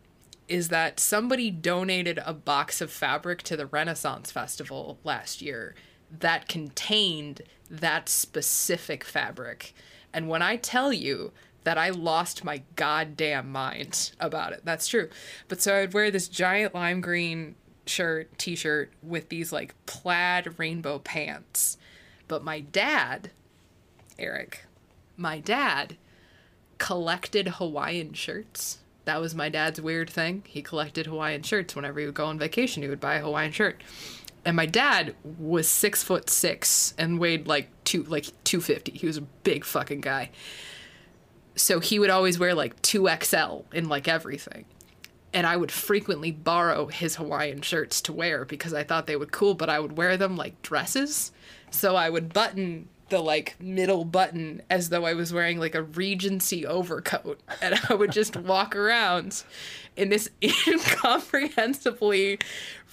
is 0.47 0.69
that 0.69 0.99
somebody 0.99 1.51
donated 1.51 2.19
a 2.25 2.33
box 2.33 2.81
of 2.81 2.91
fabric 2.91 3.43
to 3.43 3.55
the 3.55 3.67
Renaissance 3.67 4.31
Festival 4.31 4.99
last 5.03 5.41
year 5.41 5.75
that 6.11 6.47
contained 6.47 7.43
that 7.69 8.09
specific 8.09 9.03
fabric. 9.03 9.73
And 10.11 10.27
when 10.27 10.41
I 10.41 10.55
tell 10.55 10.91
you 10.91 11.31
that 11.65 11.77
I 11.77 11.89
lost 11.89 12.43
my 12.43 12.63
goddamn 12.75 13.51
mind 13.51 14.11
about 14.19 14.53
it, 14.53 14.61
that's 14.63 14.87
true. 14.87 15.09
But 15.47 15.61
so 15.61 15.75
I'd 15.75 15.93
wear 15.93 16.09
this 16.09 16.27
giant 16.27 16.73
lime 16.73 16.99
green 16.99 17.55
shirt, 17.89 18.37
t 18.37 18.55
shirt 18.55 18.91
with 19.03 19.29
these 19.29 19.51
like 19.51 19.73
plaid 19.85 20.57
rainbow 20.57 20.99
pants. 20.99 21.77
But 22.27 22.43
my 22.43 22.59
dad, 22.59 23.31
Eric, 24.17 24.65
my 25.17 25.39
dad 25.39 25.97
collected 26.77 27.47
Hawaiian 27.47 28.13
shirts. 28.13 28.79
That 29.05 29.19
was 29.19 29.33
my 29.35 29.49
dad's 29.49 29.81
weird 29.81 30.09
thing. 30.09 30.43
He 30.47 30.61
collected 30.61 31.07
Hawaiian 31.07 31.43
shirts 31.43 31.75
whenever 31.75 31.99
he 31.99 32.05
would 32.05 32.15
go 32.15 32.25
on 32.25 32.39
vacation. 32.39 32.83
He 32.83 32.89
would 32.89 32.99
buy 32.99 33.15
a 33.15 33.21
Hawaiian 33.21 33.51
shirt. 33.51 33.81
And 34.45 34.55
my 34.55 34.65
dad 34.65 35.15
was 35.37 35.67
six 35.67 36.03
foot 36.03 36.29
six 36.29 36.93
and 36.97 37.19
weighed 37.19 37.47
like 37.47 37.69
two 37.83 38.03
like 38.03 38.27
two 38.43 38.61
fifty. 38.61 38.91
He 38.91 39.07
was 39.07 39.17
a 39.17 39.21
big 39.21 39.65
fucking 39.65 40.01
guy. 40.01 40.29
So 41.55 41.79
he 41.79 41.99
would 41.99 42.09
always 42.09 42.39
wear 42.39 42.53
like 42.53 42.81
two 42.81 43.09
XL 43.21 43.61
in 43.73 43.89
like 43.89 44.07
everything. 44.07 44.65
And 45.33 45.45
I 45.45 45.57
would 45.57 45.71
frequently 45.71 46.31
borrow 46.31 46.87
his 46.87 47.15
Hawaiian 47.17 47.61
shirts 47.61 48.01
to 48.01 48.13
wear 48.13 48.45
because 48.45 48.73
I 48.73 48.83
thought 48.83 49.05
they 49.05 49.15
would 49.15 49.31
cool, 49.31 49.53
but 49.53 49.69
I 49.69 49.79
would 49.79 49.97
wear 49.97 50.17
them 50.17 50.35
like 50.35 50.61
dresses. 50.61 51.31
So 51.69 51.95
I 51.95 52.09
would 52.09 52.33
button 52.33 52.89
the 53.09 53.19
like 53.19 53.55
middle 53.59 54.05
button 54.05 54.61
as 54.69 54.89
though 54.89 55.05
I 55.05 55.13
was 55.13 55.33
wearing 55.33 55.59
like 55.59 55.75
a 55.75 55.83
Regency 55.83 56.65
overcoat, 56.65 57.39
and 57.61 57.79
I 57.89 57.93
would 57.93 58.11
just 58.11 58.35
walk 58.35 58.75
around 58.75 59.43
in 59.95 60.09
this 60.09 60.29
incomprehensibly 60.41 62.39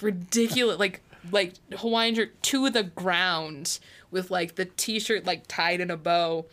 ridiculous 0.01 0.79
like 0.79 1.01
like 1.31 1.53
Hawaiian 1.77 2.15
shirt 2.15 2.41
to 2.43 2.69
the 2.69 2.83
ground 2.83 3.79
with 4.11 4.31
like 4.31 4.55
the 4.55 4.65
t-shirt 4.65 5.25
like 5.25 5.43
tied 5.47 5.81
in 5.81 5.91
a 5.91 5.97
bow 5.97 6.45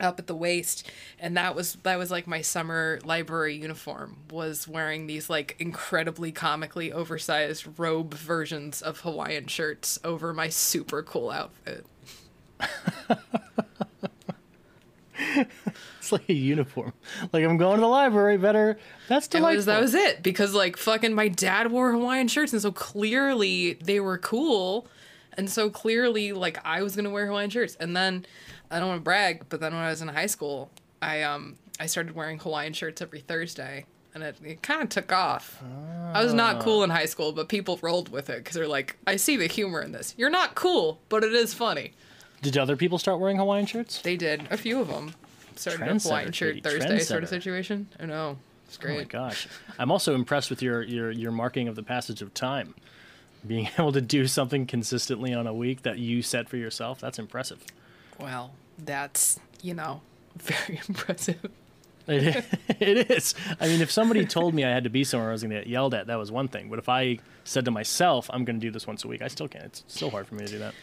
up 0.00 0.18
at 0.18 0.26
the 0.26 0.34
waist 0.34 0.90
and 1.18 1.36
that 1.36 1.54
was 1.54 1.74
that 1.82 1.98
was 1.98 2.10
like 2.10 2.26
my 2.26 2.40
summer 2.40 2.98
library 3.04 3.54
uniform 3.54 4.16
was 4.30 4.66
wearing 4.66 5.06
these 5.06 5.28
like 5.30 5.56
incredibly 5.58 6.32
comically 6.32 6.92
oversized 6.92 7.66
robe 7.78 8.14
versions 8.14 8.82
of 8.82 9.00
hawaiian 9.00 9.46
shirts 9.46 9.98
over 10.04 10.32
my 10.32 10.48
super 10.48 11.02
cool 11.02 11.30
outfit 11.30 11.86
It's 16.00 16.12
like 16.12 16.28
a 16.28 16.34
uniform. 16.34 16.92
Like 17.32 17.44
I'm 17.44 17.56
going 17.56 17.76
to 17.76 17.80
the 17.80 17.86
library. 17.86 18.38
Better. 18.38 18.78
That's 19.08 19.28
delightful. 19.28 19.56
was, 19.56 19.66
that 19.66 19.80
was 19.80 19.94
it 19.94 20.22
because 20.22 20.54
like 20.54 20.76
fucking 20.76 21.14
my 21.14 21.28
dad 21.28 21.70
wore 21.70 21.92
Hawaiian 21.92 22.28
shirts 22.28 22.52
and 22.52 22.62
so 22.62 22.72
clearly 22.72 23.74
they 23.74 24.00
were 24.00 24.18
cool 24.18 24.86
and 25.34 25.50
so 25.50 25.68
clearly 25.70 26.32
like 26.32 26.58
I 26.64 26.82
was 26.82 26.96
gonna 26.96 27.10
wear 27.10 27.26
Hawaiian 27.26 27.50
shirts 27.50 27.76
and 27.78 27.94
then 27.96 28.24
I 28.70 28.78
don't 28.78 28.88
want 28.88 29.00
to 29.00 29.04
brag 29.04 29.46
but 29.48 29.60
then 29.60 29.74
when 29.74 29.82
I 29.82 29.90
was 29.90 30.02
in 30.02 30.08
high 30.08 30.26
school 30.26 30.70
I 31.02 31.22
um 31.22 31.56
I 31.78 31.86
started 31.86 32.14
wearing 32.14 32.38
Hawaiian 32.38 32.72
shirts 32.72 33.00
every 33.00 33.20
Thursday 33.20 33.86
and 34.12 34.24
it, 34.24 34.36
it 34.44 34.62
kind 34.62 34.82
of 34.82 34.88
took 34.88 35.12
off. 35.12 35.62
I 36.12 36.22
was 36.24 36.34
not 36.34 36.60
cool 36.60 36.82
in 36.82 36.90
high 36.90 37.06
school 37.06 37.32
but 37.32 37.48
people 37.48 37.78
rolled 37.82 38.08
with 38.10 38.28
it 38.30 38.38
because 38.38 38.54
they're 38.54 38.68
like 38.68 38.96
I 39.06 39.16
see 39.16 39.36
the 39.36 39.46
humor 39.46 39.80
in 39.82 39.92
this. 39.92 40.14
You're 40.16 40.30
not 40.30 40.54
cool 40.54 41.00
but 41.08 41.24
it 41.24 41.32
is 41.32 41.54
funny. 41.54 41.92
Did 42.42 42.56
other 42.56 42.76
people 42.76 42.98
start 42.98 43.20
wearing 43.20 43.36
Hawaiian 43.36 43.66
shirts? 43.66 44.00
They 44.00 44.16
did 44.16 44.46
a 44.50 44.56
few 44.56 44.80
of 44.80 44.88
them 44.88 45.14
started 45.60 45.86
a 45.86 45.98
Hawaiian 45.98 46.32
shirt 46.32 46.62
Thursday 46.62 46.98
sort 47.00 47.22
of 47.22 47.28
situation. 47.28 47.88
I 47.98 48.06
know 48.06 48.38
it's 48.66 48.76
great. 48.76 48.94
Oh 48.94 48.98
my 48.98 49.04
gosh. 49.04 49.48
I'm 49.78 49.90
also 49.90 50.14
impressed 50.14 50.50
with 50.50 50.62
your, 50.62 50.82
your 50.82 51.10
your 51.10 51.32
marking 51.32 51.68
of 51.68 51.76
the 51.76 51.82
passage 51.82 52.22
of 52.22 52.32
time. 52.34 52.74
Being 53.46 53.68
able 53.78 53.92
to 53.92 54.00
do 54.00 54.26
something 54.26 54.66
consistently 54.66 55.32
on 55.32 55.46
a 55.46 55.54
week 55.54 55.82
that 55.82 55.98
you 55.98 56.22
set 56.22 56.48
for 56.48 56.56
yourself, 56.56 57.00
that's 57.00 57.18
impressive. 57.18 57.64
Well, 58.18 58.52
that's, 58.84 59.38
you 59.62 59.74
know, 59.74 60.00
very 60.36 60.80
impressive. 60.88 61.50
It, 62.06 62.44
it 62.80 63.10
is. 63.10 63.34
I 63.60 63.68
mean, 63.68 63.80
if 63.80 63.90
somebody 63.90 64.24
told 64.24 64.54
me 64.54 64.64
I 64.64 64.70
had 64.70 64.84
to 64.84 64.90
be 64.90 65.04
somewhere 65.04 65.30
I 65.30 65.32
was 65.32 65.42
going 65.42 65.50
to 65.50 65.58
get 65.58 65.66
yelled 65.66 65.94
at, 65.94 66.06
that 66.08 66.16
was 66.16 66.32
one 66.32 66.48
thing. 66.48 66.68
But 66.68 66.78
if 66.78 66.88
I 66.88 67.18
said 67.44 67.64
to 67.66 67.70
myself, 67.70 68.28
I'm 68.32 68.44
going 68.44 68.58
to 68.58 68.66
do 68.66 68.70
this 68.70 68.86
once 68.86 69.04
a 69.04 69.08
week, 69.08 69.22
I 69.22 69.28
still 69.28 69.48
can't. 69.48 69.64
It's 69.66 69.84
still 69.86 70.10
hard 70.10 70.26
for 70.26 70.34
me 70.34 70.46
to 70.46 70.52
do 70.52 70.58
that. 70.58 70.74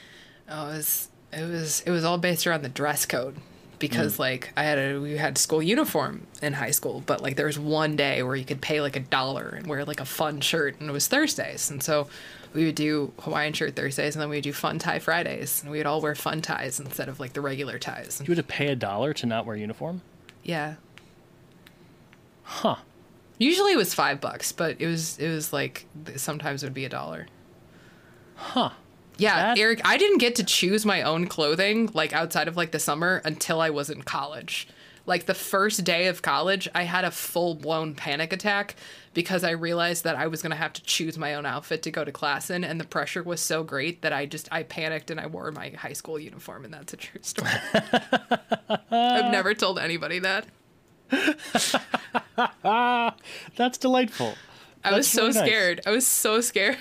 Oh, 0.49 0.69
it 0.69 0.77
was 0.77 1.09
it 1.33 1.43
was 1.43 1.81
it 1.81 1.91
was 1.91 2.05
all 2.05 2.17
based 2.17 2.47
around 2.47 2.61
the 2.61 2.69
dress 2.69 3.05
code 3.05 3.35
because 3.79 4.15
mm. 4.15 4.19
like 4.19 4.53
I 4.57 4.63
had 4.63 4.77
a 4.77 4.99
we 4.99 5.17
had 5.17 5.37
school 5.37 5.61
uniform 5.61 6.27
in 6.41 6.53
high 6.53 6.71
school, 6.71 7.03
but 7.05 7.21
like 7.21 7.35
there 7.35 7.45
was 7.45 7.59
one 7.59 7.95
day 7.95 8.23
where 8.23 8.35
you 8.35 8.45
could 8.45 8.61
pay 8.61 8.81
like 8.81 8.95
a 8.95 9.01
dollar 9.01 9.49
and 9.49 9.67
wear 9.67 9.85
like 9.85 9.99
a 9.99 10.05
fun 10.05 10.41
shirt, 10.41 10.79
and 10.79 10.89
it 10.89 10.93
was 10.93 11.07
Thursdays, 11.07 11.69
and 11.69 11.81
so 11.81 12.07
we 12.53 12.65
would 12.65 12.75
do 12.75 13.13
Hawaiian 13.19 13.53
shirt 13.53 13.75
Thursdays, 13.75 14.15
and 14.15 14.21
then 14.21 14.29
we 14.29 14.37
would 14.37 14.43
do 14.43 14.53
fun 14.53 14.79
tie 14.79 14.99
Fridays, 14.99 15.61
and 15.61 15.71
we 15.71 15.77
would 15.77 15.85
all 15.85 16.01
wear 16.01 16.15
fun 16.15 16.41
ties 16.41 16.79
instead 16.79 17.09
of 17.09 17.19
like 17.19 17.33
the 17.33 17.41
regular 17.41 17.77
ties. 17.77 18.21
You 18.21 18.27
had 18.27 18.37
to 18.37 18.43
pay 18.43 18.67
a 18.67 18.75
dollar 18.75 19.13
to 19.13 19.25
not 19.25 19.45
wear 19.45 19.55
uniform? 19.55 20.01
Yeah, 20.43 20.75
Huh. 22.49 22.77
usually 23.37 23.73
it 23.73 23.77
was 23.77 23.93
five 23.93 24.21
bucks, 24.21 24.53
but 24.53 24.77
it 24.79 24.87
was 24.87 25.19
it 25.19 25.29
was 25.29 25.51
like 25.51 25.85
sometimes 26.15 26.63
it 26.63 26.67
would 26.67 26.73
be 26.73 26.85
a 26.85 26.89
dollar. 26.89 27.27
Huh. 28.35 28.69
Yeah, 29.17 29.35
That- 29.35 29.57
Eric, 29.57 29.81
I 29.83 29.97
didn't 29.97 30.19
get 30.19 30.35
to 30.35 30.43
choose 30.43 30.85
my 30.85 31.01
own 31.01 31.27
clothing 31.27 31.89
like 31.93 32.13
outside 32.13 32.47
of 32.47 32.55
like 32.57 32.71
the 32.71 32.79
summer 32.79 33.21
until 33.25 33.61
I 33.61 33.69
was 33.69 33.89
in 33.89 34.01
college. 34.03 34.67
Like 35.05 35.25
the 35.25 35.33
first 35.33 35.85
day 35.85 36.07
of 36.07 36.21
college, 36.21 36.67
I 36.75 36.83
had 36.83 37.05
a 37.05 37.11
full 37.11 37.55
blown 37.55 37.95
panic 37.95 38.33
attack 38.33 38.75
because 39.13 39.43
I 39.45 39.51
realized 39.51 40.03
that 40.03 40.17
I 40.17 40.27
was 40.27 40.41
going 40.41 40.49
to 40.51 40.57
have 40.57 40.73
to 40.73 40.83
choose 40.83 41.17
my 41.17 41.35
own 41.35 41.45
outfit 41.45 41.81
to 41.83 41.91
go 41.91 42.03
to 42.03 42.11
class 42.11 42.49
in 42.49 42.65
and 42.65 42.77
the 42.77 42.83
pressure 42.85 43.23
was 43.23 43.39
so 43.39 43.63
great 43.63 44.01
that 44.01 44.11
I 44.11 44.25
just 44.25 44.49
I 44.51 44.63
panicked 44.63 45.09
and 45.09 45.17
I 45.19 45.27
wore 45.27 45.49
my 45.51 45.69
high 45.69 45.93
school 45.93 46.19
uniform 46.19 46.65
and 46.65 46.73
that's 46.73 46.91
a 46.91 46.97
true 46.97 47.19
story. 47.23 47.49
I've 48.91 49.31
never 49.31 49.53
told 49.53 49.79
anybody 49.79 50.19
that. 50.19 50.45
That's 53.55 53.77
delightful. 53.77 54.35
I 54.83 54.91
was 54.91 55.07
so 55.07 55.23
really 55.23 55.33
nice. 55.35 55.45
scared. 55.45 55.81
I 55.85 55.91
was 55.91 56.05
so 56.05 56.41
scared. 56.41 56.77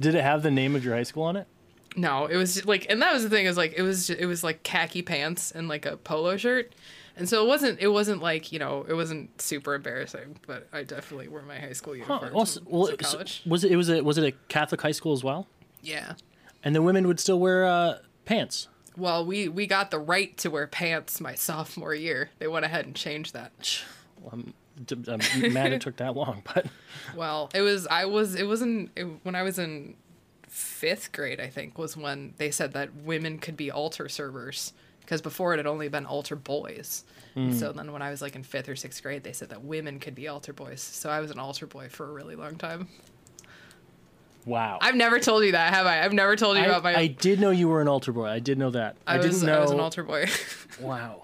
Did 0.00 0.14
it 0.14 0.22
have 0.22 0.42
the 0.42 0.50
name 0.50 0.76
of 0.76 0.84
your 0.84 0.94
high 0.94 1.02
school 1.04 1.22
on 1.24 1.36
it? 1.36 1.46
No, 1.96 2.26
it 2.26 2.36
was 2.36 2.64
like, 2.66 2.86
and 2.90 3.00
that 3.02 3.12
was 3.14 3.22
the 3.22 3.30
thing 3.30 3.46
is 3.46 3.56
like 3.56 3.72
it 3.76 3.82
was 3.82 4.10
it 4.10 4.26
was 4.26 4.44
like 4.44 4.62
khaki 4.62 5.02
pants 5.02 5.50
and 5.50 5.66
like 5.66 5.86
a 5.86 5.96
polo 5.96 6.36
shirt, 6.36 6.74
and 7.16 7.26
so 7.28 7.42
it 7.44 7.48
wasn't 7.48 7.80
it 7.80 7.88
wasn't 7.88 8.20
like 8.22 8.52
you 8.52 8.58
know 8.58 8.84
it 8.88 8.92
wasn't 8.94 9.40
super 9.40 9.74
embarrassing, 9.74 10.38
but 10.46 10.68
I 10.72 10.82
definitely 10.82 11.28
wore 11.28 11.42
my 11.42 11.58
high 11.58 11.72
school 11.72 11.94
uniform 11.96 12.32
Well, 12.34 12.44
to, 12.46 12.60
well, 12.66 12.86
to 12.88 12.96
s- 13.02 13.12
college. 13.12 13.42
was 13.46 13.64
it? 13.64 13.72
It 13.72 13.76
was 13.76 13.88
a 13.88 14.02
was 14.02 14.18
it 14.18 14.24
a 14.24 14.32
Catholic 14.48 14.82
high 14.82 14.92
school 14.92 15.14
as 15.14 15.24
well? 15.24 15.46
Yeah. 15.82 16.14
And 16.62 16.74
the 16.74 16.82
women 16.82 17.06
would 17.06 17.18
still 17.20 17.38
wear 17.40 17.64
uh, 17.64 17.98
pants. 18.24 18.68
Well, 18.96 19.24
we 19.24 19.48
we 19.48 19.66
got 19.66 19.90
the 19.90 19.98
right 19.98 20.36
to 20.38 20.50
wear 20.50 20.66
pants 20.66 21.20
my 21.20 21.34
sophomore 21.34 21.94
year. 21.94 22.30
They 22.38 22.46
went 22.48 22.64
ahead 22.66 22.84
and 22.86 22.94
changed 22.94 23.32
that. 23.34 23.80
Well, 24.20 24.32
I'm, 24.32 24.54
I'm 25.08 25.52
mad 25.52 25.72
it 25.72 25.80
took 25.80 25.96
that 25.96 26.14
long, 26.16 26.42
but 26.54 26.66
Well, 27.14 27.48
it 27.54 27.62
was 27.62 27.86
I 27.86 28.04
was 28.04 28.34
it 28.34 28.46
wasn't 28.46 28.90
it, 28.96 29.04
when 29.22 29.34
I 29.34 29.42
was 29.42 29.58
in 29.58 29.94
fifth 30.56 31.12
grade. 31.12 31.38
I 31.38 31.48
think 31.48 31.76
was 31.76 31.96
when 31.96 32.32
they 32.38 32.50
said 32.50 32.72
that 32.72 32.94
women 32.94 33.38
could 33.38 33.56
be 33.56 33.70
altar 33.70 34.08
servers 34.08 34.72
because 35.00 35.20
before 35.20 35.52
it 35.52 35.58
had 35.58 35.66
only 35.66 35.88
been 35.88 36.06
altar 36.06 36.34
boys. 36.34 37.04
And 37.34 37.54
So 37.54 37.70
hmm. 37.70 37.76
then 37.76 37.92
when 37.92 38.00
I 38.00 38.10
was 38.10 38.22
like 38.22 38.34
in 38.34 38.42
fifth 38.42 38.68
or 38.68 38.74
sixth 38.74 39.02
grade, 39.02 39.22
they 39.22 39.34
said 39.34 39.50
that 39.50 39.62
women 39.62 40.00
could 40.00 40.14
be 40.14 40.28
altar 40.28 40.54
boys. 40.54 40.80
So 40.80 41.10
I 41.10 41.20
was 41.20 41.30
an 41.30 41.38
altar 41.38 41.66
boy 41.66 41.88
for 41.90 42.08
a 42.08 42.12
really 42.12 42.34
long 42.34 42.56
time. 42.56 42.88
wow. 44.46 44.78
I've 44.80 44.94
never 44.94 45.20
told 45.20 45.44
you 45.44 45.52
that, 45.52 45.74
have 45.74 45.86
I? 45.86 46.02
I've 46.02 46.14
never 46.14 46.36
told 46.36 46.56
you 46.56 46.62
I, 46.62 46.66
about 46.66 46.82
my. 46.82 46.96
I 46.96 47.06
did 47.08 47.38
know 47.38 47.50
you 47.50 47.68
were 47.68 47.82
an 47.82 47.88
altar 47.88 48.12
boy. 48.12 48.26
I 48.26 48.38
did 48.38 48.58
know 48.58 48.70
that. 48.70 48.96
I, 49.06 49.14
I 49.14 49.16
was 49.18 49.26
didn't 49.26 49.46
know. 49.46 49.58
I 49.58 49.60
was 49.60 49.70
an 49.70 49.80
altar 49.80 50.02
boy. 50.02 50.26
Wow. 50.80 51.22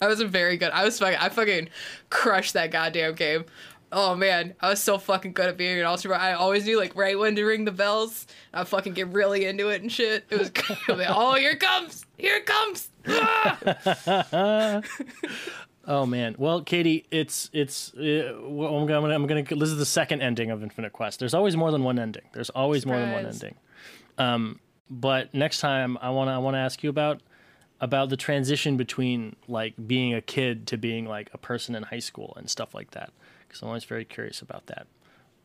I 0.00 0.06
was 0.06 0.20
a 0.20 0.26
very 0.26 0.56
good. 0.56 0.70
I 0.70 0.84
was 0.84 0.98
fucking. 0.98 1.18
I 1.18 1.28
fucking 1.28 1.68
crushed 2.10 2.54
that 2.54 2.70
goddamn 2.70 3.14
game. 3.14 3.44
Oh 3.96 4.16
man, 4.16 4.54
I 4.60 4.70
was 4.70 4.82
so 4.82 4.98
fucking 4.98 5.34
good 5.34 5.48
at 5.48 5.56
being 5.56 5.78
an 5.80 5.86
boy. 5.86 6.10
I 6.10 6.32
always 6.32 6.66
knew 6.66 6.78
like 6.78 6.96
right 6.96 7.16
when 7.16 7.36
to 7.36 7.44
ring 7.44 7.64
the 7.64 7.70
bells. 7.70 8.26
I 8.52 8.64
fucking 8.64 8.92
get 8.92 9.06
really 9.08 9.46
into 9.46 9.68
it 9.68 9.82
and 9.82 9.90
shit. 9.90 10.24
It 10.30 10.38
was 10.38 10.50
oh 11.08 11.34
here 11.36 11.52
it 11.52 11.60
comes, 11.60 12.04
here 12.18 12.36
it 12.36 12.46
comes. 12.46 12.90
Ah! 13.06 14.82
Oh 15.86 16.06
man. 16.06 16.34
Well, 16.38 16.62
Katie, 16.62 17.04
it's 17.10 17.50
it's. 17.52 17.92
Uh, 17.92 18.38
well, 18.40 18.74
I'm 18.74 18.86
gonna 18.86 19.14
I'm 19.14 19.26
gonna. 19.26 19.42
This 19.42 19.68
is 19.68 19.76
the 19.76 19.84
second 19.84 20.22
ending 20.22 20.50
of 20.50 20.62
Infinite 20.62 20.94
Quest. 20.94 21.18
There's 21.18 21.34
always 21.34 21.58
more 21.58 21.70
than 21.70 21.84
one 21.84 21.98
ending. 21.98 22.22
There's 22.32 22.48
always 22.48 22.86
more 22.86 22.98
than 22.98 23.12
one 23.12 23.26
ending. 23.26 23.54
Um, 24.16 24.60
but 24.88 25.34
next 25.34 25.60
time 25.60 25.98
I 26.00 26.08
wanna 26.08 26.34
I 26.34 26.38
wanna 26.38 26.56
ask 26.56 26.82
you 26.82 26.88
about 26.88 27.20
about 27.82 28.08
the 28.08 28.16
transition 28.16 28.78
between 28.78 29.36
like 29.46 29.74
being 29.86 30.14
a 30.14 30.22
kid 30.22 30.66
to 30.68 30.78
being 30.78 31.06
like 31.06 31.28
a 31.34 31.38
person 31.38 31.74
in 31.74 31.82
high 31.82 31.98
school 31.98 32.32
and 32.38 32.48
stuff 32.48 32.74
like 32.74 32.92
that. 32.92 33.12
Because 33.54 33.62
I'm 33.62 33.68
always 33.68 33.84
very 33.84 34.04
curious 34.04 34.42
about 34.42 34.66
that. 34.66 34.88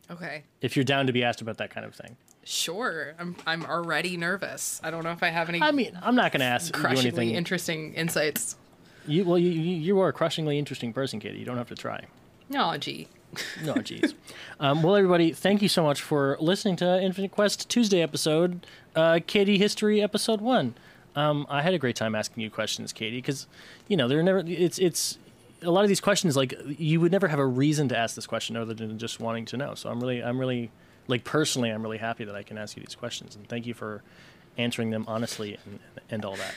Okay, 0.10 0.42
If 0.62 0.76
you're 0.76 0.84
down 0.84 1.06
to 1.06 1.14
be 1.14 1.24
asked 1.24 1.40
about 1.42 1.58
that 1.60 1.70
kind 1.70 1.86
of 1.86 1.94
thing. 1.94 2.18
sure. 2.44 3.14
I'm 3.20 3.36
I'm 3.46 3.64
already 3.64 4.18
nervous. 4.18 4.82
I 4.84 4.90
don't 4.90 5.04
know 5.04 5.12
if 5.12 5.22
I 5.22 5.28
have 5.30 5.48
any 5.50 5.62
I 5.62 5.70
mean, 5.70 5.98
I'm 6.02 6.16
not 6.16 6.32
gonna 6.32 6.46
ask 6.46 6.76
you 6.76 6.82
crushingly 6.82 7.08
anything. 7.26 7.30
interesting 7.36 7.94
insights. 7.94 8.56
you 9.06 9.24
well, 9.26 9.38
you 9.38 9.52
you 9.52 9.76
you 9.76 10.00
are 10.00 10.08
a 10.08 10.14
crushingly 10.14 10.58
interesting 10.58 10.92
person, 10.94 11.20
Katie. 11.20 11.38
You 11.38 11.46
don't 11.46 11.58
have 11.58 11.70
to 11.70 11.76
try. 11.76 12.06
Oh 12.56 12.76
gee. 12.78 13.08
No, 13.64 13.76
geez. 13.76 14.16
um, 14.60 14.82
well, 14.82 14.96
everybody, 14.96 15.32
thank 15.34 15.62
you 15.62 15.70
so 15.70 15.84
much 15.84 16.02
for 16.02 16.36
listening 16.40 16.76
to 16.78 17.00
Infinite 17.00 17.30
Quest 17.30 17.70
Tuesday 17.70 18.02
episode, 18.02 18.66
uh, 18.96 19.20
Katie 19.28 19.60
History 19.60 20.02
episode 20.02 20.42
one. 20.42 20.74
Um, 21.16 21.46
I 21.48 21.62
had 21.62 21.76
a 21.76 21.78
great 21.78 21.96
time 21.96 22.16
asking 22.16 22.42
you 22.42 22.50
questions, 22.50 22.92
Katie, 22.92 23.18
because 23.18 23.46
you 23.88 23.96
know 23.96 24.08
they're 24.08 24.24
never. 24.24 24.42
It's 24.48 24.80
it's 24.80 25.20
a 25.62 25.72
lot 25.72 25.84
of 25.84 25.90
these 25.90 26.00
questions 26.02 26.36
like 26.36 26.54
you 26.78 27.00
would 27.02 27.12
never 27.12 27.28
have 27.28 27.40
a 27.40 27.46
reason 27.46 27.90
to 27.90 27.98
ask 27.98 28.16
this 28.16 28.28
question 28.28 28.56
other 28.56 28.74
than 28.74 28.98
just 28.98 29.20
wanting 29.20 29.46
to 29.46 29.58
know. 29.58 29.76
So 29.76 29.90
I'm 29.90 30.00
really 30.00 30.24
I'm 30.24 30.40
really 30.40 30.72
like 31.08 31.24
personally 31.24 31.70
I'm 31.70 31.82
really 31.82 31.98
happy 31.98 32.24
that 32.26 32.36
I 32.36 32.44
can 32.44 32.58
ask 32.58 32.78
you 32.78 32.84
these 32.84 32.96
questions 32.96 33.36
and 33.36 33.48
thank 33.48 33.66
you 33.66 33.74
for 33.74 34.04
answering 34.58 34.90
them 34.90 35.06
honestly 35.08 35.58
and, 35.66 35.80
and 36.10 36.26
all 36.26 36.36
that. 36.36 36.56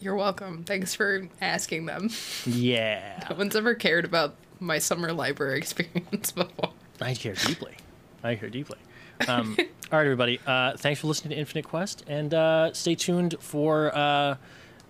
You're 0.00 0.14
welcome. 0.14 0.62
Thanks 0.64 0.94
for 0.94 1.28
asking 1.40 1.86
them. 1.86 2.10
Yeah, 2.46 3.26
No 3.30 3.36
one's 3.36 3.56
ever 3.56 3.74
cared 3.74 4.04
about 4.04 4.34
my 4.60 4.78
summer 4.78 5.12
library 5.12 5.58
experience 5.64 6.30
before. 6.30 6.70
I 7.00 7.14
care 7.14 7.34
deeply. 7.34 7.74
I 8.22 8.36
care 8.36 8.48
deeply. 8.50 8.78
Um, 9.26 9.56
all 9.92 9.98
right, 9.98 10.04
everybody. 10.04 10.40
Uh, 10.46 10.76
thanks 10.76 11.00
for 11.00 11.08
listening 11.08 11.30
to 11.30 11.36
Infinite 11.36 11.64
Quest, 11.64 12.04
and 12.06 12.32
uh, 12.32 12.72
stay 12.72 12.94
tuned 12.94 13.36
for 13.40 13.94
uh, 13.96 14.36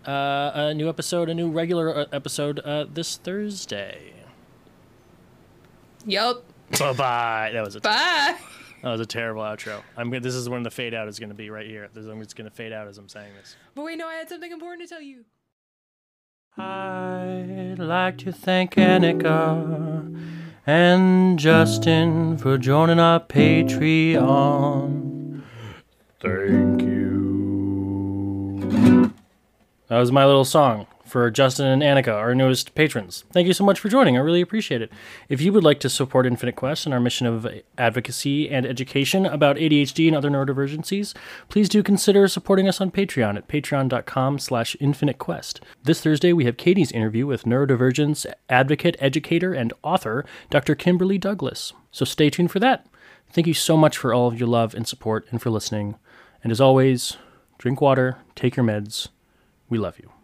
uh, 0.08 0.50
a 0.54 0.74
new 0.74 0.88
episode, 0.88 1.28
a 1.28 1.34
new 1.34 1.50
regular 1.50 1.94
uh, 1.94 2.06
episode 2.12 2.60
uh, 2.60 2.86
this 2.92 3.16
Thursday. 3.18 4.14
Yup. 6.06 6.44
bye 6.78 6.92
bye. 6.94 7.50
That 7.52 7.64
was 7.64 7.76
a 7.76 7.80
Bye. 7.80 8.36
that 8.82 8.90
was 8.90 9.00
a 9.00 9.06
terrible 9.06 9.42
outro. 9.42 9.82
I'm 9.96 10.08
gonna, 10.10 10.20
this 10.20 10.34
is 10.34 10.48
when 10.48 10.62
the 10.62 10.70
fade 10.70 10.94
out 10.94 11.08
is 11.08 11.18
going 11.18 11.28
to 11.28 11.34
be 11.34 11.50
right 11.50 11.66
here. 11.66 11.90
This, 11.92 12.06
I'm 12.06 12.22
just 12.22 12.36
going 12.36 12.48
to 12.48 12.54
fade 12.54 12.72
out 12.72 12.88
as 12.88 12.96
I'm 12.96 13.08
saying 13.08 13.34
this. 13.38 13.56
But 13.74 13.84
wait, 13.84 13.98
no, 13.98 14.08
I 14.08 14.14
had 14.14 14.28
something 14.28 14.50
important 14.50 14.88
to 14.88 14.94
tell 14.94 15.02
you. 15.02 15.24
I'd 16.56 17.76
like 17.78 18.18
to 18.18 18.32
thank 18.32 18.74
Annika 18.76 20.16
and 20.66 21.38
Justin 21.38 22.36
for 22.38 22.58
joining 22.58 22.98
our 22.98 23.20
Patreon. 23.20 24.24
Thank 26.20 26.82
you. 26.82 26.97
That 29.88 29.98
was 29.98 30.12
my 30.12 30.26
little 30.26 30.44
song 30.44 30.86
for 31.08 31.30
Justin 31.30 31.66
and 31.66 31.82
Annika, 31.82 32.12
our 32.12 32.34
newest 32.34 32.74
patrons. 32.74 33.24
Thank 33.32 33.46
you 33.46 33.54
so 33.54 33.64
much 33.64 33.80
for 33.80 33.88
joining. 33.88 34.16
I 34.16 34.20
really 34.20 34.42
appreciate 34.42 34.82
it. 34.82 34.92
If 35.30 35.40
you 35.40 35.50
would 35.52 35.64
like 35.64 35.80
to 35.80 35.88
support 35.88 36.26
Infinite 36.26 36.56
Quest 36.56 36.84
and 36.84 36.92
our 36.92 37.00
mission 37.00 37.26
of 37.26 37.48
advocacy 37.78 38.50
and 38.50 38.66
education 38.66 39.24
about 39.24 39.56
ADHD 39.56 40.06
and 40.06 40.14
other 40.14 40.28
neurodivergencies, 40.28 41.16
please 41.48 41.70
do 41.70 41.82
consider 41.82 42.28
supporting 42.28 42.68
us 42.68 42.80
on 42.80 42.90
Patreon 42.90 43.36
at 43.36 43.48
patreon.com 43.48 44.38
slash 44.38 44.76
infinitequest. 44.78 45.60
This 45.82 46.02
Thursday, 46.02 46.34
we 46.34 46.44
have 46.44 46.58
Katie's 46.58 46.92
interview 46.92 47.26
with 47.26 47.44
neurodivergence 47.44 48.26
advocate, 48.50 48.96
educator, 48.98 49.54
and 49.54 49.72
author 49.82 50.26
Dr. 50.50 50.74
Kimberly 50.74 51.16
Douglas. 51.16 51.72
So 51.90 52.04
stay 52.04 52.28
tuned 52.28 52.50
for 52.50 52.60
that. 52.60 52.86
Thank 53.30 53.46
you 53.46 53.54
so 53.54 53.76
much 53.76 53.96
for 53.96 54.12
all 54.12 54.28
of 54.28 54.38
your 54.38 54.48
love 54.48 54.74
and 54.74 54.86
support 54.86 55.26
and 55.30 55.40
for 55.40 55.48
listening. 55.48 55.96
And 56.42 56.52
as 56.52 56.60
always, 56.60 57.16
drink 57.56 57.80
water, 57.80 58.18
take 58.34 58.56
your 58.56 58.66
meds. 58.66 59.08
We 59.68 59.78
love 59.78 59.98
you. 59.98 60.17